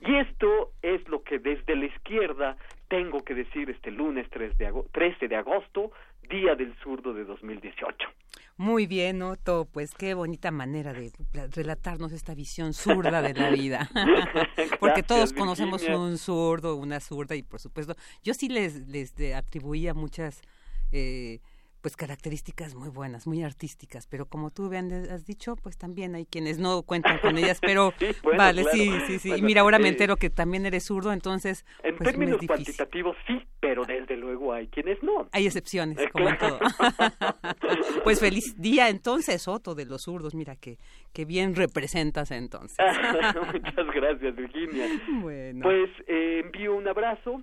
Y 0.00 0.16
esto 0.16 0.72
es 0.82 1.06
lo 1.08 1.22
que 1.22 1.38
desde 1.38 1.76
la 1.76 1.86
izquierda 1.86 2.56
tengo 2.88 3.24
que 3.24 3.34
decir 3.34 3.70
este 3.70 3.90
lunes 3.90 4.28
3 4.30 4.58
de 4.58 4.72
13 4.92 5.28
de 5.28 5.36
agosto, 5.36 5.92
día 6.28 6.54
del 6.54 6.74
zurdo 6.82 7.14
de 7.14 7.24
2018. 7.24 8.08
Muy 8.56 8.86
bien, 8.86 9.22
Otto, 9.22 9.66
pues 9.72 9.94
qué 9.94 10.14
bonita 10.14 10.50
manera 10.50 10.92
de 10.92 11.10
relatarnos 11.54 12.12
esta 12.12 12.34
visión 12.34 12.74
zurda 12.74 13.22
de 13.22 13.34
la 13.34 13.50
vida. 13.50 13.88
Porque 14.80 15.02
todos 15.02 15.32
conocemos 15.32 15.82
un 15.88 16.18
zurdo, 16.18 16.76
una 16.76 17.00
zurda 17.00 17.34
y 17.34 17.42
por 17.42 17.60
supuesto, 17.60 17.94
yo 18.22 18.34
sí 18.34 18.48
les, 18.48 18.88
les 18.88 19.14
atribuía 19.34 19.94
muchas... 19.94 20.42
Eh, 20.90 21.40
pues 21.82 21.96
características 21.96 22.76
muy 22.76 22.88
buenas, 22.88 23.26
muy 23.26 23.42
artísticas, 23.42 24.06
pero 24.06 24.26
como 24.26 24.50
tú 24.50 24.68
bien 24.68 24.92
has 24.92 25.26
dicho, 25.26 25.56
pues 25.56 25.76
también 25.76 26.14
hay 26.14 26.24
quienes 26.24 26.58
no 26.58 26.82
cuentan 26.82 27.18
con 27.18 27.36
ellas, 27.36 27.58
pero 27.60 27.92
vale, 28.36 28.64
sí, 28.72 28.92
sí, 29.08 29.18
sí. 29.18 29.34
y 29.34 29.42
mira, 29.42 29.62
ahora 29.62 29.80
me 29.80 29.88
entero 29.88 30.16
que 30.16 30.30
también 30.30 30.64
eres 30.64 30.84
zurdo, 30.84 31.12
entonces 31.12 31.66
en 31.82 31.96
pues, 31.96 32.10
términos 32.10 32.38
cuantitativos 32.46 33.16
sí, 33.26 33.44
pero 33.58 33.84
desde 33.84 34.16
luego 34.16 34.52
hay 34.52 34.68
quienes 34.68 35.02
no. 35.02 35.28
Hay 35.32 35.46
excepciones, 35.46 35.98
eh, 35.98 36.08
como 36.12 36.28
en 36.28 36.38
todo. 36.38 36.60
pues 38.04 38.20
feliz 38.20 38.60
día 38.60 38.88
entonces, 38.88 39.48
Otto, 39.48 39.74
de 39.74 39.84
los 39.84 40.02
zurdos, 40.02 40.36
mira 40.36 40.54
que, 40.54 40.78
que 41.12 41.24
bien 41.24 41.56
representas 41.56 42.30
entonces. 42.30 42.78
Muchas 43.52 43.86
gracias, 43.92 44.36
Virginia. 44.36 44.86
Bueno. 45.20 45.62
Pues 45.64 45.90
eh, 46.06 46.42
envío 46.44 46.76
un 46.76 46.86
abrazo 46.86 47.42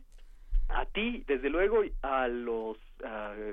a 0.70 0.86
ti, 0.86 1.24
desde 1.28 1.50
luego, 1.50 1.82
a 2.02 2.28
los 2.28 2.78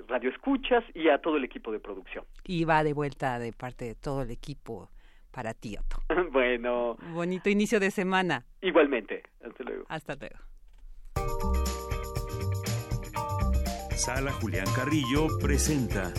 radioescuchas 0.08 0.84
y 0.94 1.08
a 1.08 1.18
todo 1.18 1.36
el 1.36 1.44
equipo 1.44 1.70
de 1.72 1.80
producción. 1.80 2.24
Y 2.44 2.64
va 2.64 2.82
de 2.82 2.92
vuelta 2.92 3.38
de 3.38 3.52
parte 3.52 3.84
de 3.84 3.94
todo 3.94 4.22
el 4.22 4.30
equipo 4.30 4.90
para 5.30 5.54
ti, 5.54 5.76
Otto. 5.78 6.02
bueno. 6.32 6.96
Bonito 7.12 7.48
inicio 7.50 7.78
de 7.78 7.90
semana. 7.90 8.44
Igualmente. 8.60 9.22
Hasta 9.44 9.64
luego. 9.64 9.84
Hasta 9.88 10.14
luego. 10.16 10.36
Sala 13.96 14.32
Julián 14.32 14.66
Carrillo 14.74 15.26
presenta 15.40 16.12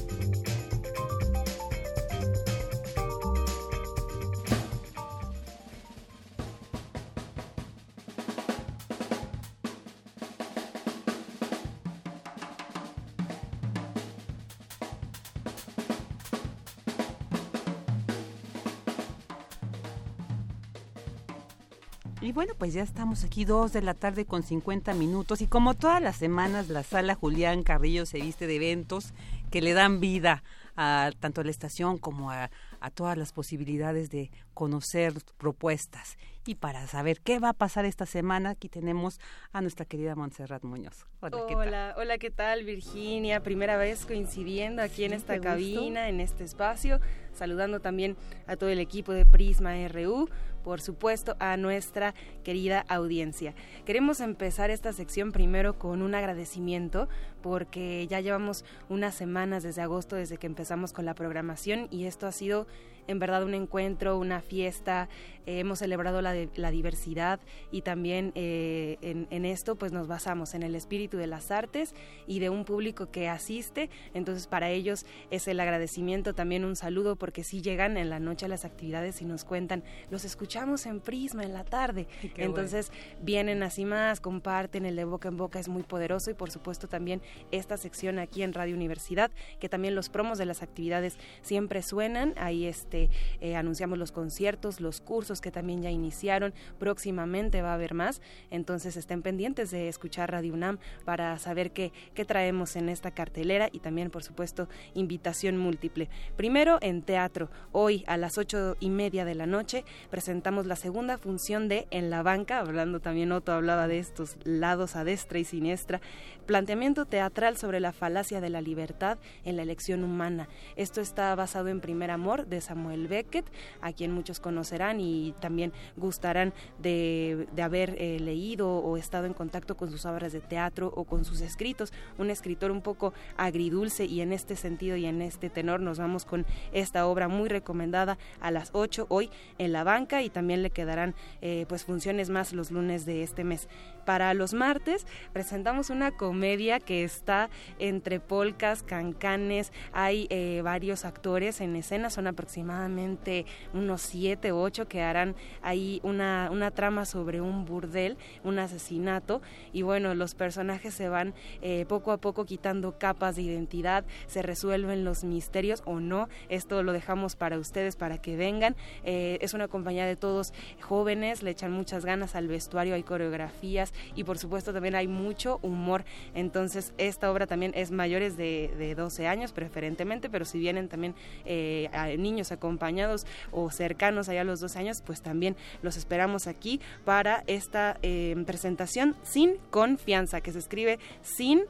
bueno, 22.37 22.53
pues 22.55 22.71
ya 22.71 22.83
estamos 22.83 23.23
aquí 23.23 23.45
dos 23.45 23.73
de 23.73 23.81
la 23.81 23.95
tarde 23.95 24.25
con 24.25 24.43
50 24.43 24.93
minutos 24.93 25.41
y 25.41 25.47
como 25.47 25.73
todas 25.73 25.99
las 25.99 26.17
semanas 26.17 26.69
la 26.69 26.83
sala 26.83 27.15
Julián 27.15 27.63
Carrillo 27.63 28.05
se 28.05 28.21
viste 28.21 28.45
de 28.45 28.57
eventos 28.57 29.15
que 29.49 29.59
le 29.59 29.73
dan 29.73 29.99
vida 29.99 30.43
a 30.75 31.09
tanto 31.19 31.41
a 31.41 31.43
la 31.43 31.49
estación 31.49 31.97
como 31.97 32.29
a, 32.29 32.51
a 32.79 32.91
todas 32.91 33.17
las 33.17 33.33
posibilidades 33.33 34.11
de 34.11 34.29
conocer 34.53 35.13
propuestas. 35.39 36.17
Y 36.45 36.55
para 36.55 36.87
saber 36.87 37.19
qué 37.21 37.39
va 37.39 37.49
a 37.49 37.53
pasar 37.53 37.85
esta 37.85 38.05
semana, 38.05 38.51
aquí 38.51 38.69
tenemos 38.69 39.19
a 39.51 39.61
nuestra 39.61 39.85
querida 39.85 40.15
Montserrat 40.15 40.63
Muñoz. 40.63 41.05
Hola, 41.19 41.43
¿qué 41.47 41.55
tal? 41.55 41.93
Hola, 41.97 42.17
¿qué 42.19 42.31
tal 42.31 42.63
Virginia? 42.63 43.41
Primera 43.41 43.75
vez 43.75 44.05
coincidiendo 44.05 44.81
aquí 44.81 45.03
en 45.03 45.13
esta 45.13 45.41
cabina, 45.41 46.07
en 46.07 46.21
este 46.21 46.45
espacio, 46.45 47.01
saludando 47.33 47.81
también 47.81 48.15
a 48.45 48.55
todo 48.55 48.69
el 48.69 48.79
equipo 48.79 49.11
de 49.11 49.25
Prisma 49.25 49.73
RU, 49.89 50.29
por 50.67 50.81
supuesto 50.81 51.37
a 51.39 51.55
nuestra 51.55 52.13
querida 52.43 52.83
audiencia. 52.89 53.53
Queremos 53.85 54.19
empezar 54.19 54.69
esta 54.69 54.91
sección 54.91 55.31
primero 55.31 55.79
con 55.79 56.01
un 56.01 56.13
agradecimiento 56.13 57.07
porque 57.41 58.05
ya 58.07 58.19
llevamos 58.19 58.65
unas 58.89 59.15
semanas 59.15 59.63
desde 59.63 59.81
agosto 59.81 60.17
desde 60.17 60.35
que 60.35 60.45
empezamos 60.45 60.91
con 60.91 61.05
la 61.05 61.13
programación 61.13 61.87
y 61.89 62.03
esto 62.03 62.27
ha 62.27 62.33
sido 62.33 62.67
en 63.07 63.19
verdad 63.19 63.43
un 63.43 63.53
encuentro, 63.53 64.17
una 64.17 64.41
fiesta, 64.41 65.09
eh, 65.45 65.59
hemos 65.59 65.79
celebrado 65.79 66.21
la, 66.21 66.35
la, 66.55 66.71
diversidad 66.71 67.39
y 67.71 67.81
también 67.81 68.33
eh, 68.35 68.97
en, 69.01 69.27
en, 69.29 69.45
esto 69.45 69.75
pues 69.77 69.93
nos 69.93 70.07
basamos 70.07 70.53
en 70.53 70.61
el 70.61 70.75
espíritu 70.75 71.15
de 71.17 71.25
las 71.25 71.51
artes 71.51 71.95
y 72.27 72.39
de 72.39 72.49
un 72.49 72.65
público 72.65 73.09
que 73.11 73.29
asiste, 73.29 73.89
entonces 74.13 74.45
para 74.45 74.69
ellos 74.69 75.05
es 75.31 75.47
el 75.47 75.59
agradecimiento, 75.61 76.33
también 76.33 76.65
un 76.65 76.75
saludo 76.75 77.15
porque 77.15 77.45
si 77.45 77.61
llegan 77.61 77.95
en 77.95 78.09
la 78.09 78.19
noche 78.19 78.45
a 78.45 78.49
las 78.49 78.65
actividades 78.65 79.21
y 79.21 79.25
nos 79.25 79.45
cuentan, 79.45 79.83
los 80.09 80.25
escuchamos 80.25 80.85
en 80.85 80.99
Prisma 80.99 81.43
en 81.43 81.53
la 81.53 81.63
tarde, 81.63 82.07
entonces 82.35 82.91
vienen 83.21 83.63
así 83.63 83.85
más, 83.85 84.19
comparten, 84.19 84.85
el 84.85 84.97
de 84.97 85.05
boca 85.05 85.29
en 85.29 85.37
boca 85.37 85.59
es 85.59 85.69
muy 85.69 85.83
poderoso 85.83 86.29
y 86.29 86.33
por 86.33 86.51
supuesto 86.51 86.87
también 86.89 87.21
esta 87.51 87.77
sección 87.77 88.19
aquí 88.19 88.43
en 88.43 88.51
Radio 88.51 88.75
Universidad, 88.75 89.31
que 89.59 89.69
también 89.69 89.95
los 89.95 90.09
promos 90.09 90.37
de 90.37 90.45
las 90.45 90.61
actividades 90.61 91.17
siempre 91.41 91.81
suenan, 91.81 92.33
ahí 92.37 92.65
este 92.65 92.96
este, 92.97 93.09
eh, 93.41 93.55
anunciamos 93.55 93.97
los 93.97 94.11
conciertos, 94.11 94.81
los 94.81 95.01
cursos 95.01 95.41
que 95.41 95.51
también 95.51 95.81
ya 95.81 95.91
iniciaron, 95.91 96.53
próximamente 96.79 97.61
va 97.61 97.71
a 97.71 97.73
haber 97.75 97.93
más, 97.93 98.21
entonces 98.51 98.97
estén 98.97 99.21
pendientes 99.21 99.71
de 99.71 99.87
escuchar 99.87 100.31
Radio 100.31 100.53
UNAM 100.53 100.79
para 101.05 101.37
saber 101.37 101.71
qué, 101.71 101.91
qué 102.13 102.25
traemos 102.25 102.75
en 102.75 102.89
esta 102.89 103.11
cartelera 103.11 103.69
y 103.71 103.79
también, 103.79 104.09
por 104.09 104.23
supuesto, 104.23 104.67
invitación 104.93 105.57
múltiple. 105.57 106.09
Primero 106.35 106.77
en 106.81 107.01
teatro, 107.01 107.49
hoy 107.71 108.03
a 108.07 108.17
las 108.17 108.37
ocho 108.37 108.75
y 108.79 108.89
media 108.89 109.25
de 109.25 109.35
la 109.35 109.45
noche 109.45 109.83
presentamos 110.09 110.65
la 110.65 110.75
segunda 110.75 111.17
función 111.17 111.67
de 111.67 111.87
En 111.91 112.09
la 112.09 112.23
banca, 112.23 112.59
hablando 112.59 112.99
también 112.99 113.31
Otto 113.31 113.51
hablaba 113.51 113.87
de 113.87 113.99
estos 113.99 114.37
lados 114.43 114.95
a 114.95 115.03
destra 115.03 115.39
y 115.39 115.45
siniestra, 115.45 116.01
planteamiento 116.45 117.05
teatral 117.05 117.57
sobre 117.57 117.79
la 117.79 117.91
falacia 117.91 118.41
de 118.41 118.49
la 118.49 118.61
libertad 118.61 119.17
en 119.43 119.57
la 119.57 119.63
elección 119.63 120.03
humana. 120.03 120.47
Esto 120.75 121.01
está 121.01 121.33
basado 121.35 121.67
en 121.67 121.81
Primer 121.81 122.11
Amor 122.11 122.47
de 122.47 122.61
Samuel 122.61 122.86
el 122.91 123.07
Beckett, 123.07 123.45
a 123.81 123.93
quien 123.93 124.11
muchos 124.11 124.39
conocerán 124.39 124.99
y 124.99 125.33
también 125.39 125.73
gustarán 125.95 126.53
de, 126.79 127.47
haber 127.61 127.95
eh, 127.97 128.19
leído 128.19 128.69
o 128.69 128.97
estado 128.97 129.25
en 129.25 129.33
contacto 129.33 129.75
con 129.75 129.91
sus 129.91 130.05
obras 130.05 130.31
de 130.33 130.41
teatro 130.41 130.91
o 130.95 131.03
con 131.03 131.25
sus 131.25 131.41
escritos. 131.41 131.91
Un 132.17 132.29
escritor 132.29 132.71
un 132.71 132.81
poco 132.81 133.13
agridulce 133.35 134.05
y 134.05 134.21
en 134.21 134.31
este 134.31 134.55
sentido 134.55 134.95
y 134.97 135.05
en 135.05 135.21
este 135.21 135.49
tenor 135.49 135.81
nos 135.81 135.99
vamos 135.99 136.25
con 136.25 136.45
esta 136.71 137.07
obra 137.07 137.27
muy 137.27 137.49
recomendada 137.49 138.17
a 138.39 138.51
las 138.51 138.69
8 138.73 139.07
hoy 139.09 139.29
en 139.57 139.71
la 139.71 139.83
banca 139.83 140.21
y 140.21 140.29
también 140.29 140.63
le 140.63 140.69
quedarán 140.69 141.15
eh, 141.41 141.65
pues 141.67 141.83
funciones 141.83 142.29
más 142.29 142.53
los 142.53 142.71
lunes 142.71 143.05
de 143.05 143.23
este 143.23 143.43
mes. 143.43 143.67
Para 144.07 144.33
los 144.33 144.53
martes 144.53 145.05
presentamos 145.33 145.89
una 145.89 146.11
comedia 146.11 146.79
que 146.79 147.03
está 147.03 147.49
entre 147.77 148.21
polcas, 148.21 148.81
cancanes, 148.81 149.73
hay 149.91 150.27
eh, 150.29 150.61
varios 150.63 151.03
actores 151.03 151.59
en 151.59 151.75
escena, 151.75 152.09
son 152.09 152.25
aproximadamente 152.27 153.45
unos 153.73 154.01
siete 154.01 154.53
o 154.53 154.61
ocho 154.61 154.87
que 154.87 155.01
harán 155.01 155.35
ahí 155.61 155.99
una, 156.03 156.47
una 156.53 156.71
trama 156.71 157.03
sobre 157.03 157.41
un 157.41 157.65
burdel, 157.65 158.17
un 158.45 158.59
asesinato 158.59 159.41
y 159.73 159.81
bueno, 159.81 160.15
los 160.15 160.35
personajes 160.35 160.93
se 160.93 161.09
van 161.09 161.33
eh, 161.61 161.85
poco 161.89 162.13
a 162.13 162.17
poco 162.17 162.45
quitando 162.45 162.97
capas 162.97 163.35
de 163.35 163.41
identidad, 163.41 164.05
se 164.27 164.41
resuelven 164.41 165.03
los 165.03 165.25
misterios 165.25 165.83
o 165.83 165.99
no, 165.99 166.29
esto 166.47 166.81
lo 166.81 166.93
dejamos 166.93 167.35
para 167.35 167.59
ustedes 167.59 167.97
para 167.97 168.19
que 168.19 168.37
vengan, 168.37 168.77
eh, 169.03 169.37
es 169.41 169.53
una 169.53 169.67
compañía 169.67 170.05
de 170.05 170.15
todos 170.15 170.53
jóvenes, 170.79 171.43
le 171.43 171.51
echan 171.51 171.73
muchas 171.73 172.05
ganas 172.05 172.35
al 172.35 172.47
vestuario, 172.47 172.95
hay 172.95 173.03
coreografías 173.03 173.91
y 174.15 174.23
por 174.23 174.37
supuesto 174.37 174.73
también 174.73 174.95
hay 174.95 175.07
mucho 175.07 175.59
humor, 175.61 176.03
entonces 176.33 176.93
esta 176.97 177.31
obra 177.31 177.47
también 177.47 177.71
es 177.75 177.91
mayores 177.91 178.37
de, 178.37 178.73
de 178.77 178.95
12 178.95 179.27
años 179.27 179.51
preferentemente, 179.51 180.29
pero 180.29 180.45
si 180.45 180.59
vienen 180.59 180.89
también 180.89 181.15
eh, 181.45 182.15
niños 182.19 182.51
a 182.51 182.57
acompañados 182.57 183.25
o 183.51 183.71
cercanos 183.71 184.29
allá 184.29 184.41
a 184.41 184.43
los 184.43 184.59
dos 184.59 184.75
años, 184.75 185.01
pues 185.05 185.21
también 185.21 185.55
los 185.81 185.95
esperamos 185.95 186.47
aquí 186.47 186.81
para 187.05 187.43
esta 187.47 187.97
eh, 188.01 188.35
presentación 188.45 189.15
sin 189.23 189.57
confianza, 189.69 190.41
que 190.41 190.51
se 190.51 190.59
escribe 190.59 190.99
sin 191.21 191.61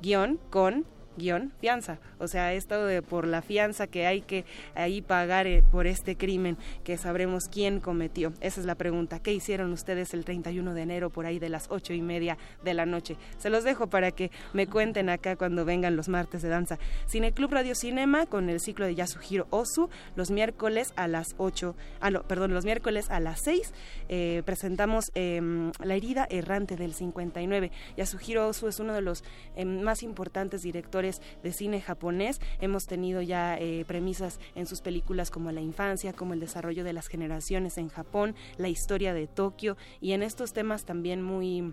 guion 0.00 0.38
con 0.50 0.86
guion 1.18 1.52
fianza. 1.60 1.98
O 2.18 2.28
sea, 2.28 2.52
esto 2.52 2.86
de 2.86 3.02
por 3.02 3.26
la 3.26 3.42
fianza 3.42 3.86
que 3.86 4.06
hay 4.06 4.20
que 4.22 4.44
ahí 4.74 5.02
pagar 5.02 5.46
eh, 5.46 5.62
por 5.70 5.86
este 5.86 6.16
crimen 6.16 6.56
que 6.84 6.96
sabremos 6.96 7.44
quién 7.50 7.80
cometió. 7.80 8.32
Esa 8.40 8.60
es 8.60 8.66
la 8.66 8.74
pregunta. 8.74 9.20
¿Qué 9.20 9.32
hicieron 9.32 9.72
ustedes 9.72 10.14
el 10.14 10.24
31 10.24 10.74
de 10.74 10.82
enero 10.82 11.10
por 11.10 11.26
ahí 11.26 11.38
de 11.38 11.48
las 11.48 11.66
ocho 11.70 11.92
y 11.92 12.02
media 12.02 12.38
de 12.64 12.74
la 12.74 12.86
noche? 12.86 13.16
Se 13.38 13.50
los 13.50 13.64
dejo 13.64 13.88
para 13.88 14.10
que 14.10 14.30
me 14.52 14.66
cuenten 14.66 15.08
acá 15.10 15.36
cuando 15.36 15.64
vengan 15.64 15.96
los 15.96 16.08
martes 16.08 16.42
de 16.42 16.48
danza. 16.48 16.78
Cineclub 17.08 17.52
Radio 17.52 17.74
Cinema 17.74 18.26
con 18.26 18.48
el 18.48 18.60
ciclo 18.60 18.86
de 18.86 18.94
Yasuhiro 18.94 19.46
Osu 19.50 19.88
los 20.16 20.30
miércoles 20.30 20.92
a 20.96 21.08
las 21.08 21.34
8, 21.38 21.74
ah 22.00 22.10
no, 22.10 22.22
perdón, 22.22 22.54
los 22.54 22.64
miércoles 22.64 23.10
a 23.10 23.20
las 23.20 23.40
6 23.42 23.72
eh, 24.08 24.42
presentamos 24.44 25.06
em, 25.14 25.72
La 25.82 25.94
herida 25.94 26.26
errante 26.30 26.76
del 26.76 26.94
59. 26.94 27.70
Yasuhiro 27.96 28.48
Osu 28.48 28.68
es 28.68 28.80
uno 28.80 28.92
de 28.92 29.02
los 29.02 29.24
em, 29.56 29.80
más 29.82 30.02
importantes 30.02 30.62
directores 30.62 31.07
de 31.42 31.52
cine 31.52 31.80
japonés. 31.80 32.40
Hemos 32.60 32.86
tenido 32.86 33.22
ya 33.22 33.56
eh, 33.58 33.84
premisas 33.86 34.38
en 34.54 34.66
sus 34.66 34.80
películas 34.80 35.30
como 35.30 35.52
la 35.52 35.60
infancia, 35.60 36.12
como 36.12 36.34
el 36.34 36.40
desarrollo 36.40 36.84
de 36.84 36.92
las 36.92 37.08
generaciones 37.08 37.78
en 37.78 37.88
Japón, 37.88 38.34
la 38.56 38.68
historia 38.68 39.14
de 39.14 39.26
Tokio 39.26 39.76
y 40.00 40.12
en 40.12 40.22
estos 40.22 40.52
temas 40.52 40.84
también 40.84 41.22
muy 41.22 41.72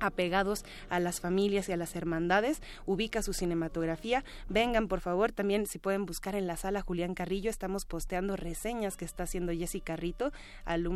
apegados 0.00 0.64
a 0.88 1.00
las 1.00 1.20
familias 1.20 1.68
y 1.68 1.72
a 1.72 1.76
las 1.76 1.94
hermandades, 1.96 2.62
ubica 2.86 3.22
su 3.22 3.32
cinematografía. 3.32 4.24
Vengan, 4.48 4.88
por 4.88 5.00
favor, 5.00 5.32
también 5.32 5.66
si 5.66 5.78
pueden 5.78 6.06
buscar 6.06 6.34
en 6.34 6.46
la 6.46 6.56
sala 6.56 6.82
Julián 6.82 7.14
Carrillo, 7.14 7.50
estamos 7.50 7.84
posteando 7.84 8.36
reseñas 8.36 8.96
que 8.96 9.04
está 9.04 9.24
haciendo 9.24 9.52
Jessica 9.52 9.96
Rito, 9.96 10.32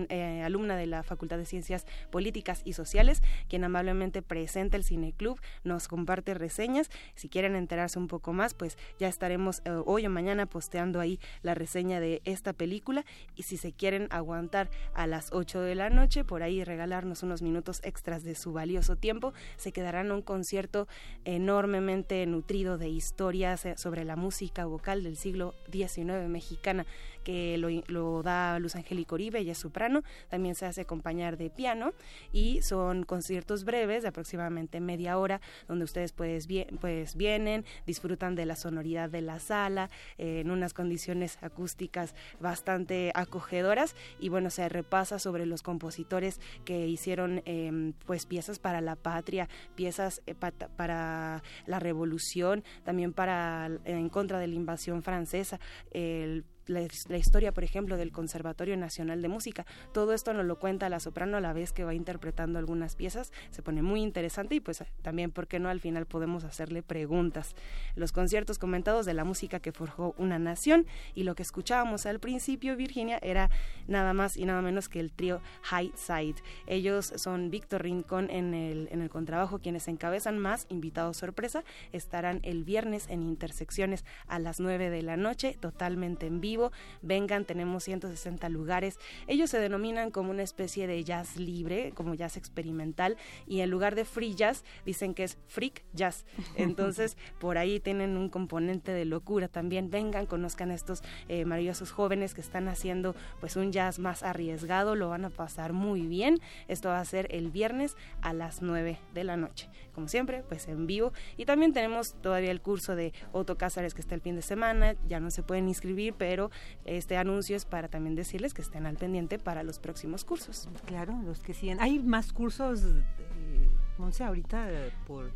eh, 0.09 0.43
alumna 0.45 0.77
de 0.77 0.87
la 0.87 1.03
Facultad 1.03 1.39
de 1.39 1.47
Ciencias 1.47 1.87
Políticas 2.11 2.63
y 2.65 2.73
Sociales, 2.75 3.23
quien 3.49 3.65
amablemente 3.65 4.23
presenta 4.23 4.77
el 4.77 4.85
Cineclub, 4.85 5.41
nos 5.65 5.89
comparte 5.89 6.35
reseñas. 6.35 6.91
Si 7.15 7.29
quieren 7.29 7.57
enterarse 7.57 7.99
un 7.99 8.09
poco 8.09 8.33
más, 8.33 8.55
pues 8.55 8.77
ya 8.99 9.09
estaremos 9.09 9.63
eh, 9.65 9.71
hoy 9.87 10.07
o 10.07 10.11
mañana 10.11 10.47
posteando 10.47 11.01
ahí 11.01 11.19
la 11.43 11.55
reseña 11.55 12.01
de 12.01 12.23
esta 12.25 12.53
película 12.53 13.05
y 13.35 13.45
si 13.45 13.57
se 13.57 13.73
quieren 13.73 14.09
aguantar 14.11 14.71
a 14.95 15.07
las 15.07 15.33
8 15.33 15.61
de 15.61 15.75
la 15.75 15.91
noche, 15.91 16.25
por 16.25 16.43
ahí 16.43 16.65
regalarnos 16.65 17.23
unos 17.23 17.43
minutos 17.43 17.81
extras 17.85 18.25
de 18.25 18.35
su 18.35 18.53
valioso 18.53 18.90
tiempo, 18.97 19.33
se 19.57 19.73
quedarán 19.73 20.13
un 20.13 20.23
concierto 20.23 20.89
enormemente 21.25 22.25
nutrido 22.27 22.79
de 22.79 22.89
historias 22.89 23.65
eh, 23.65 23.75
sobre 23.77 24.05
la 24.05 24.17
música 24.17 24.65
vocal 24.65 25.03
del 25.03 25.17
siglo 25.17 25.55
XIX 25.71 26.29
mexicana 26.29 26.87
que 27.21 27.59
lo, 27.59 28.23
da 28.23 28.59
Luz 28.59 28.77
Angélica 28.77 29.15
Oribe, 29.15 29.41
ella 29.41 29.53
es 29.53 29.59
soprano, 29.59 30.03
también 30.29 30.55
se 30.55 30.67
hace 30.67 30.83
acompañar 30.83 31.37
de 31.37 31.51
piano 31.51 31.93
y 32.33 32.63
son 32.63 33.05
conciertos 33.05 33.65
breves 33.65 34.03
de 34.03 34.09
aproximadamente 34.09 34.81
media 34.81 35.19
hora 35.19 35.41
donde 35.69 35.85
ustedes 35.85 36.13
pues, 36.13 36.49
pues 36.81 37.17
vienen, 37.17 37.65
disfrutan 37.87 38.35
de 38.35 38.47
la 38.47 38.57
sonoridad 38.57 39.11
de 39.11 39.23
la 39.23 39.39
sala 39.39 39.91
eh, 40.19 40.41
en 40.41 40.51
unas 40.51 40.75
condiciones 40.75 41.39
acústicas 41.43 42.15
bastante 42.41 43.13
acogedoras 43.15 43.95
y 44.19 44.29
bueno, 44.29 44.51
se 44.51 44.69
repasa 44.69 45.19
sobre 45.19 45.47
los 45.47 45.63
compositores 45.63 46.41
que 46.65 46.87
hicieron 46.87 47.43
em, 47.45 47.93
pues 48.07 48.27
piezas 48.27 48.59
para 48.59 48.81
la 48.81 48.97
patria, 48.97 49.49
piezas 49.75 50.23
eh, 50.27 50.35
para 50.35 51.43
la 51.67 51.79
revolución, 51.79 52.65
también 52.85 53.13
para 53.13 53.71
en 53.85 54.09
contra 54.09 54.39
de 54.39 54.47
la 54.47 54.55
invasión 54.55 55.03
francesa, 55.03 55.61
el 55.91 56.45
la, 56.71 57.17
historia, 57.17 57.53
por 57.53 57.65
ejemplo, 57.65 57.97
del 57.97 58.13
Conservatorio 58.13 58.77
Nacional 58.77 59.21
de 59.21 59.29
Música. 59.29 59.67
Todo 59.93 60.13
esto 60.15 60.33
nos 60.33 60.47
lo 60.47 60.59
cuenta 60.59 60.89
la 60.89 61.01
soprano 61.01 61.37
a 61.37 61.41
la 61.41 61.53
vez 61.53 61.73
que 61.73 61.85
va 61.85 61.95
interpretando 61.95 62.59
algunas 62.59 62.95
piezas. 62.97 63.33
Se 63.51 63.63
pone 63.63 63.83
muy 63.83 64.03
interesante 64.03 64.55
y 64.55 64.61
pues 64.61 64.85
también, 65.03 65.31
¿por 65.33 65.49
qué 65.49 65.59
no? 65.59 65.69
Al 65.69 65.81
final 65.81 66.07
podemos 66.07 66.45
hacerle 66.45 66.83
preguntas. 66.83 67.55
Los 67.97 68.13
conciertos 68.13 68.59
comentados 68.59 69.05
de 69.05 69.15
la 69.15 69.25
música 69.25 69.61
que 69.61 69.73
forjó 69.73 70.15
una 70.17 70.39
nación 70.39 70.87
y 71.15 71.25
lo 71.25 71.35
que 71.35 71.43
escuchábamos 71.43 72.07
al 72.07 72.21
principio, 72.21 72.77
Virginia, 72.77 73.19
era 73.21 73.51
nada 73.89 74.15
más 74.15 74.37
y 74.37 74.45
nada 74.45 74.63
menos 74.63 74.89
que 74.89 75.01
el 75.01 75.13
trío 75.13 75.41
High 75.63 75.93
Side. 75.97 76.37
Ellos 76.67 77.13
son 77.17 77.51
Víctor 77.51 77.83
Rincón 77.83 78.31
en 78.31 78.55
el, 78.55 78.89
en 78.93 79.03
el 79.03 79.11
contrabajo, 79.11 79.59
quienes 79.59 79.89
encabezan 79.89 80.39
más 80.39 80.67
invitados 80.69 81.17
sorpresa. 81.17 81.65
Estarán 81.93 82.41
el 82.45 82.65
viernes 82.65 83.07
en 83.09 83.23
Intersecciones 83.23 84.05
a 84.29 84.39
las 84.39 84.61
9 84.61 84.91
de 84.91 85.03
la 85.03 85.17
noche, 85.17 85.57
totalmente 85.61 86.27
en 86.27 86.41
vivo 86.41 86.60
vivo. 86.61 86.73
Vengan, 87.03 87.45
tenemos 87.45 87.85
160 87.85 88.49
lugares. 88.49 88.99
Ellos 89.27 89.51
se 89.51 89.59
denominan 89.59 90.11
como 90.11 90.31
una 90.31 90.43
especie 90.43 90.87
de 90.87 91.03
jazz 91.05 91.37
libre, 91.37 91.93
como 91.95 92.15
jazz 92.15 92.37
experimental, 92.37 93.17
y 93.47 93.61
en 93.61 93.71
lugar 93.71 93.95
de 93.95 94.05
free 94.05 94.35
jazz 94.35 94.65
dicen 94.85 95.15
que 95.15 95.25
es 95.25 95.39
freak 95.47 95.83
jazz. 95.93 96.25
Entonces, 96.57 97.17
por 97.39 97.59
ahí 97.59 97.81
tienen 97.81 98.17
un 98.17 98.29
componente 98.29 98.93
de 98.93 99.05
locura 99.05 99.49
también. 99.49 99.91
Vengan, 99.91 100.27
conozcan 100.27 100.71
a 100.71 100.75
estos 100.75 101.03
eh, 101.29 101.45
maravillosos 101.45 101.91
jóvenes 101.91 102.35
que 102.35 102.41
están 102.41 102.69
haciendo 102.69 103.15
pues 103.41 103.57
un 103.57 103.73
jazz 103.73 103.99
más 103.99 104.23
arriesgado, 104.23 104.95
lo 104.95 105.09
van 105.09 105.25
a 105.25 105.31
pasar 105.31 105.73
muy 105.73 106.03
bien. 106.07 106.41
Esto 106.69 106.89
va 106.89 107.01
a 107.01 107.05
ser 107.05 107.29
el 107.31 107.51
viernes 107.51 107.97
a 108.23 108.33
las 108.33 108.63
9 108.63 108.99
de 109.15 109.25
la 109.25 109.37
noche. 109.37 109.69
Como 109.95 110.09
siempre, 110.09 110.43
pues 110.49 110.69
en 110.69 110.87
vivo. 110.87 111.13
Y 111.37 111.45
también 111.45 111.73
tenemos 111.73 112.15
todavía 112.23 112.51
el 112.51 112.61
curso 112.61 112.95
de 112.95 113.13
Otto 113.33 113.57
Cázares 113.57 113.95
que 113.95 114.01
está 114.01 114.15
el 114.15 114.21
fin 114.21 114.37
de 114.37 114.43
semana. 114.43 114.95
Ya 115.09 115.21
no 115.21 115.31
se 115.31 115.43
pueden 115.43 115.69
inscribir, 115.69 116.15
pero 116.15 116.50
este 116.85 117.17
anuncio 117.17 117.57
es 117.57 117.65
para 117.65 117.89
también 117.89 118.15
decirles 118.15 118.55
que 118.55 118.63
estén 118.63 118.87
al 118.87 118.97
pendiente 118.97 119.39
para 119.39 119.63
los 119.63 119.79
próximos 119.79 120.25
cursos. 120.25 120.69
Claro, 120.87 121.19
los 121.25 121.41
que 121.41 121.55
siguen. 121.55 121.81
Hay 121.81 121.99
más 121.99 122.33
cursos, 122.33 122.83
eh, 122.85 123.71
sé 124.11 124.25
ahorita 124.25 124.69
por 125.07 125.33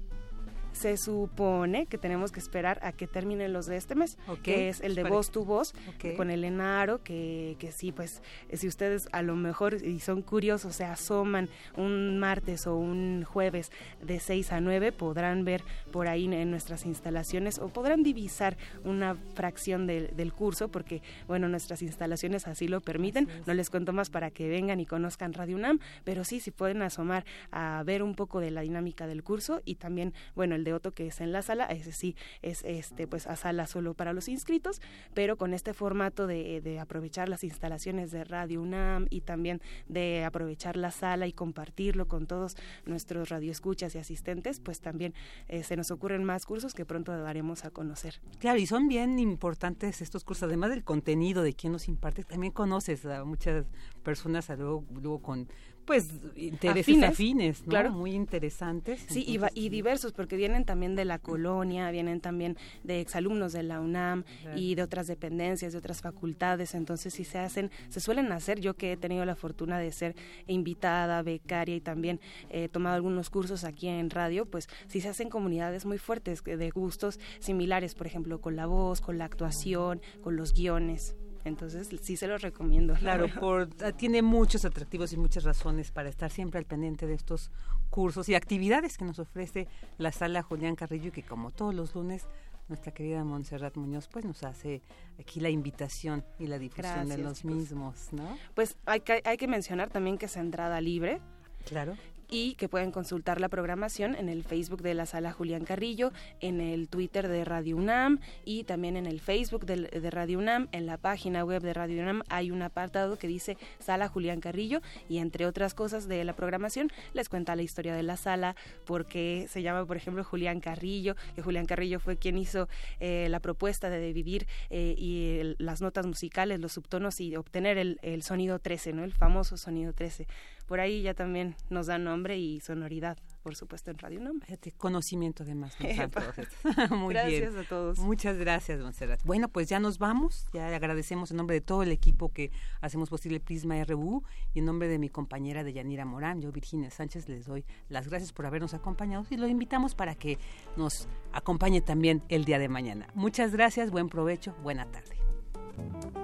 se 0.74 0.96
supone 0.96 1.86
que 1.86 1.98
tenemos 1.98 2.32
que 2.32 2.40
esperar 2.40 2.78
a 2.82 2.92
que 2.92 3.06
terminen 3.06 3.52
los 3.52 3.66
de 3.66 3.76
este 3.76 3.94
mes, 3.94 4.18
que 4.42 4.68
es 4.68 4.80
el 4.80 4.94
de 4.94 5.04
voz 5.04 5.30
tu 5.30 5.44
voz, 5.44 5.72
con 6.16 6.30
el 6.30 6.44
Enaro, 6.44 7.02
que, 7.02 7.56
que 7.58 7.72
sí, 7.72 7.92
pues 7.92 8.22
si 8.52 8.66
ustedes 8.68 9.08
a 9.12 9.22
lo 9.22 9.36
mejor 9.36 9.82
y 9.82 10.00
son 10.00 10.22
curiosos, 10.22 10.76
se 10.76 10.84
asoman 10.84 11.48
un 11.76 12.18
martes 12.18 12.66
o 12.66 12.76
un 12.76 13.24
jueves 13.24 13.70
de 14.02 14.20
6 14.20 14.52
a 14.52 14.60
9, 14.60 14.92
podrán 14.92 15.44
ver 15.44 15.62
por 15.92 16.08
ahí 16.08 16.24
en 16.24 16.50
nuestras 16.50 16.86
instalaciones 16.86 17.58
o 17.58 17.68
podrán 17.68 18.02
divisar 18.02 18.56
una 18.84 19.14
fracción 19.34 19.86
del 19.86 20.32
curso, 20.32 20.68
porque 20.68 21.02
bueno, 21.28 21.48
nuestras 21.48 21.82
instalaciones 21.82 22.46
así 22.46 22.68
lo 22.68 22.80
permiten. 22.80 23.28
No 23.46 23.54
les 23.54 23.70
cuento 23.70 23.92
más 23.92 24.10
para 24.10 24.30
que 24.30 24.48
vengan 24.48 24.80
y 24.80 24.86
conozcan 24.86 25.32
Radio 25.32 25.56
UNAM, 25.56 25.78
pero 26.02 26.24
sí, 26.24 26.40
si 26.40 26.50
pueden 26.50 26.82
asomar 26.82 27.24
a 27.52 27.82
ver 27.84 28.02
un 28.02 28.14
poco 28.14 28.40
de 28.40 28.50
la 28.50 28.62
dinámica 28.62 29.06
del 29.06 29.22
curso 29.22 29.62
y 29.64 29.76
también, 29.76 30.12
bueno, 30.34 30.54
el 30.54 30.63
de 30.64 30.72
Otto 30.72 30.92
que 30.92 31.06
es 31.06 31.20
en 31.20 31.32
la 31.32 31.42
sala, 31.42 31.66
ese 31.66 31.92
sí 31.92 32.16
es 32.42 32.62
este 32.64 33.06
pues 33.06 33.26
a 33.26 33.36
sala 33.36 33.66
solo 33.66 33.94
para 33.94 34.12
los 34.12 34.28
inscritos, 34.28 34.80
pero 35.14 35.36
con 35.36 35.54
este 35.54 35.74
formato 35.74 36.26
de, 36.26 36.60
de 36.60 36.80
aprovechar 36.80 37.28
las 37.28 37.44
instalaciones 37.44 38.10
de 38.10 38.24
Radio 38.24 38.62
UNAM 38.62 39.06
y 39.10 39.20
también 39.20 39.60
de 39.88 40.24
aprovechar 40.24 40.76
la 40.76 40.90
sala 40.90 41.26
y 41.26 41.32
compartirlo 41.32 42.08
con 42.08 42.26
todos 42.26 42.56
nuestros 42.86 43.28
radioescuchas 43.28 43.94
y 43.94 43.98
asistentes, 43.98 44.60
pues 44.60 44.80
también 44.80 45.14
eh, 45.48 45.62
se 45.62 45.76
nos 45.76 45.90
ocurren 45.90 46.24
más 46.24 46.46
cursos 46.46 46.74
que 46.74 46.84
pronto 46.84 47.16
daremos 47.16 47.64
a 47.64 47.70
conocer. 47.70 48.20
Claro, 48.38 48.58
y 48.58 48.66
son 48.66 48.88
bien 48.88 49.18
importantes 49.18 50.00
estos 50.00 50.24
cursos, 50.24 50.44
además 50.44 50.70
del 50.70 50.84
contenido 50.84 51.42
de 51.42 51.54
quién 51.54 51.72
nos 51.72 51.88
imparte, 51.88 52.24
también 52.24 52.52
conoces 52.52 53.04
a 53.06 53.24
muchas 53.24 53.66
personas 54.02 54.48
luego, 54.50 54.84
luego 54.90 55.20
con 55.20 55.48
pues 55.84 56.08
intereses 56.36 57.02
afines, 57.02 57.62
claro. 57.62 57.92
muy 57.92 58.12
interesantes. 58.12 59.04
Sí, 59.08 59.24
y, 59.26 59.38
y, 59.54 59.68
diversos, 59.68 60.12
porque 60.12 60.36
vienen 60.36 60.64
también 60.64 60.96
de 60.96 61.04
la 61.04 61.18
colonia, 61.18 61.90
vienen 61.90 62.20
también 62.20 62.56
de 62.82 63.00
exalumnos 63.00 63.52
de 63.52 63.62
la 63.62 63.80
UNAM 63.80 64.24
y 64.56 64.74
de 64.74 64.82
otras 64.82 65.06
dependencias, 65.06 65.72
de 65.72 65.78
otras 65.78 66.00
facultades, 66.00 66.74
entonces 66.74 67.14
sí 67.14 67.24
se 67.24 67.38
hacen, 67.38 67.70
se 67.88 68.00
suelen 68.00 68.32
hacer, 68.32 68.60
yo 68.60 68.74
que 68.74 68.92
he 68.92 68.96
tenido 68.96 69.24
la 69.24 69.34
fortuna 69.34 69.78
de 69.78 69.92
ser 69.92 70.16
invitada, 70.46 71.22
becaria 71.22 71.76
y 71.76 71.80
también 71.80 72.20
he 72.50 72.68
tomado 72.68 72.96
algunos 72.96 73.30
cursos 73.30 73.64
aquí 73.64 73.88
en 73.88 74.10
radio, 74.10 74.46
pues 74.46 74.68
sí 74.88 75.00
se 75.00 75.08
hacen 75.08 75.28
comunidades 75.28 75.84
muy 75.84 75.98
fuertes 75.98 76.42
de 76.44 76.70
gustos 76.70 77.20
similares, 77.40 77.94
por 77.94 78.06
ejemplo, 78.06 78.40
con 78.40 78.56
la 78.56 78.66
voz, 78.66 79.00
con 79.00 79.18
la 79.18 79.24
actuación, 79.24 80.00
con 80.22 80.36
los 80.36 80.54
guiones. 80.54 81.14
Entonces 81.44 81.88
sí 82.02 82.16
se 82.16 82.26
los 82.26 82.42
recomiendo. 82.42 82.94
Claro, 82.94 83.26
por, 83.28 83.68
ah, 83.82 83.92
tiene 83.92 84.22
muchos 84.22 84.64
atractivos 84.64 85.12
y 85.12 85.16
muchas 85.16 85.44
razones 85.44 85.90
para 85.90 86.08
estar 86.08 86.30
siempre 86.30 86.58
al 86.58 86.64
pendiente 86.64 87.06
de 87.06 87.14
estos 87.14 87.50
cursos 87.90 88.28
y 88.28 88.34
actividades 88.34 88.96
que 88.96 89.04
nos 89.04 89.18
ofrece 89.18 89.68
la 89.98 90.10
sala 90.10 90.42
Julián 90.42 90.74
Carrillo 90.74 91.08
y 91.08 91.12
que 91.12 91.22
como 91.22 91.50
todos 91.50 91.74
los 91.74 91.94
lunes 91.94 92.26
nuestra 92.66 92.92
querida 92.92 93.22
Montserrat 93.24 93.76
Muñoz 93.76 94.08
pues 94.08 94.24
nos 94.24 94.42
hace 94.42 94.80
aquí 95.20 95.38
la 95.38 95.50
invitación 95.50 96.24
y 96.38 96.46
la 96.46 96.58
difusión 96.58 97.08
de 97.08 97.18
los 97.18 97.44
mismos, 97.44 98.08
¿no? 98.12 98.38
Pues 98.54 98.76
hay 98.86 99.00
que, 99.00 99.20
hay 99.24 99.36
que 99.36 99.46
mencionar 99.46 99.90
también 99.90 100.16
que 100.16 100.26
es 100.26 100.36
entrada 100.36 100.80
libre. 100.80 101.20
Claro 101.66 101.94
y 102.30 102.54
que 102.54 102.68
pueden 102.68 102.90
consultar 102.90 103.40
la 103.40 103.48
programación 103.48 104.14
en 104.14 104.28
el 104.28 104.44
Facebook 104.44 104.82
de 104.82 104.94
la 104.94 105.06
sala 105.06 105.32
Julián 105.32 105.64
Carrillo, 105.64 106.12
en 106.40 106.60
el 106.60 106.88
Twitter 106.88 107.28
de 107.28 107.44
Radio 107.44 107.76
UNAM 107.76 108.20
y 108.44 108.64
también 108.64 108.96
en 108.96 109.06
el 109.06 109.20
Facebook 109.20 109.66
de, 109.66 110.10
Radio 110.10 110.38
UNAM. 110.38 110.68
En 110.72 110.86
la 110.86 110.96
página 110.96 111.44
web 111.44 111.62
de 111.62 111.74
Radio 111.74 112.02
UNAM 112.02 112.22
hay 112.28 112.50
un 112.50 112.62
apartado 112.62 113.18
que 113.18 113.28
dice 113.28 113.56
Sala 113.78 114.08
Julián 114.08 114.40
Carrillo 114.40 114.80
y 115.08 115.18
entre 115.18 115.46
otras 115.46 115.74
cosas 115.74 116.08
de 116.08 116.24
la 116.24 116.34
programación 116.34 116.90
les 117.12 117.28
cuenta 117.28 117.56
la 117.56 117.62
historia 117.62 117.94
de 117.94 118.02
la 118.02 118.16
sala, 118.16 118.56
porque 118.84 119.46
se 119.48 119.62
llama, 119.62 119.86
por 119.86 119.96
ejemplo, 119.96 120.24
Julián 120.24 120.60
Carrillo, 120.60 121.16
que 121.34 121.42
Julián 121.42 121.66
Carrillo 121.66 122.00
fue 122.00 122.16
quien 122.16 122.38
hizo 122.38 122.68
eh, 123.00 123.28
la 123.30 123.40
propuesta 123.40 123.90
de 123.90 124.00
dividir 124.00 124.46
eh, 124.70 124.94
y 124.96 125.54
las 125.58 125.80
notas 125.80 126.06
musicales, 126.06 126.60
los 126.60 126.72
subtonos 126.72 127.20
y 127.20 127.36
obtener 127.36 127.78
el, 127.78 127.98
el 128.02 128.22
sonido 128.22 128.58
13, 128.58 128.92
¿no? 128.92 129.04
El 129.04 129.12
famoso 129.12 129.56
sonido 129.56 129.92
13 129.92 130.26
por 130.66 130.80
ahí 130.80 131.02
ya 131.02 131.14
también 131.14 131.56
nos 131.70 131.86
da 131.86 131.98
nombre 131.98 132.38
y 132.38 132.60
sonoridad 132.60 133.18
por 133.44 133.56
supuesto, 133.56 133.90
en 133.90 133.98
Radio 133.98 134.20
UNAM. 134.20 134.40
Conocimiento 134.78 135.44
de 135.44 135.54
más. 135.54 135.76
Muy 136.90 137.12
gracias 137.12 137.54
a 137.54 137.64
todos. 137.64 137.98
Muchas 137.98 138.38
gracias, 138.38 138.80
Monserrat. 138.80 139.22
Bueno, 139.22 139.48
pues 139.48 139.68
ya 139.68 139.78
nos 139.78 139.98
vamos. 139.98 140.46
Ya 140.54 140.74
agradecemos 140.74 141.30
en 141.30 141.36
nombre 141.36 141.52
de 141.52 141.60
todo 141.60 141.82
el 141.82 141.92
equipo 141.92 142.32
que 142.32 142.50
hacemos 142.80 143.10
posible 143.10 143.40
Prisma 143.40 143.84
RU 143.84 144.24
y 144.54 144.60
en 144.60 144.64
nombre 144.64 144.88
de 144.88 144.98
mi 144.98 145.10
compañera 145.10 145.62
de 145.62 145.74
Yanira 145.74 146.06
Morán, 146.06 146.40
yo 146.40 146.52
Virginia 146.52 146.90
Sánchez, 146.90 147.28
les 147.28 147.44
doy 147.44 147.66
las 147.90 148.08
gracias 148.08 148.32
por 148.32 148.46
habernos 148.46 148.72
acompañado 148.72 149.26
y 149.28 149.36
lo 149.36 149.46
invitamos 149.46 149.94
para 149.94 150.14
que 150.14 150.38
nos 150.78 151.06
acompañe 151.32 151.82
también 151.82 152.22
el 152.30 152.46
día 152.46 152.58
de 152.58 152.70
mañana. 152.70 153.08
Muchas 153.12 153.52
gracias, 153.52 153.90
buen 153.90 154.08
provecho, 154.08 154.54
buena 154.62 154.86
tarde. 154.86 156.23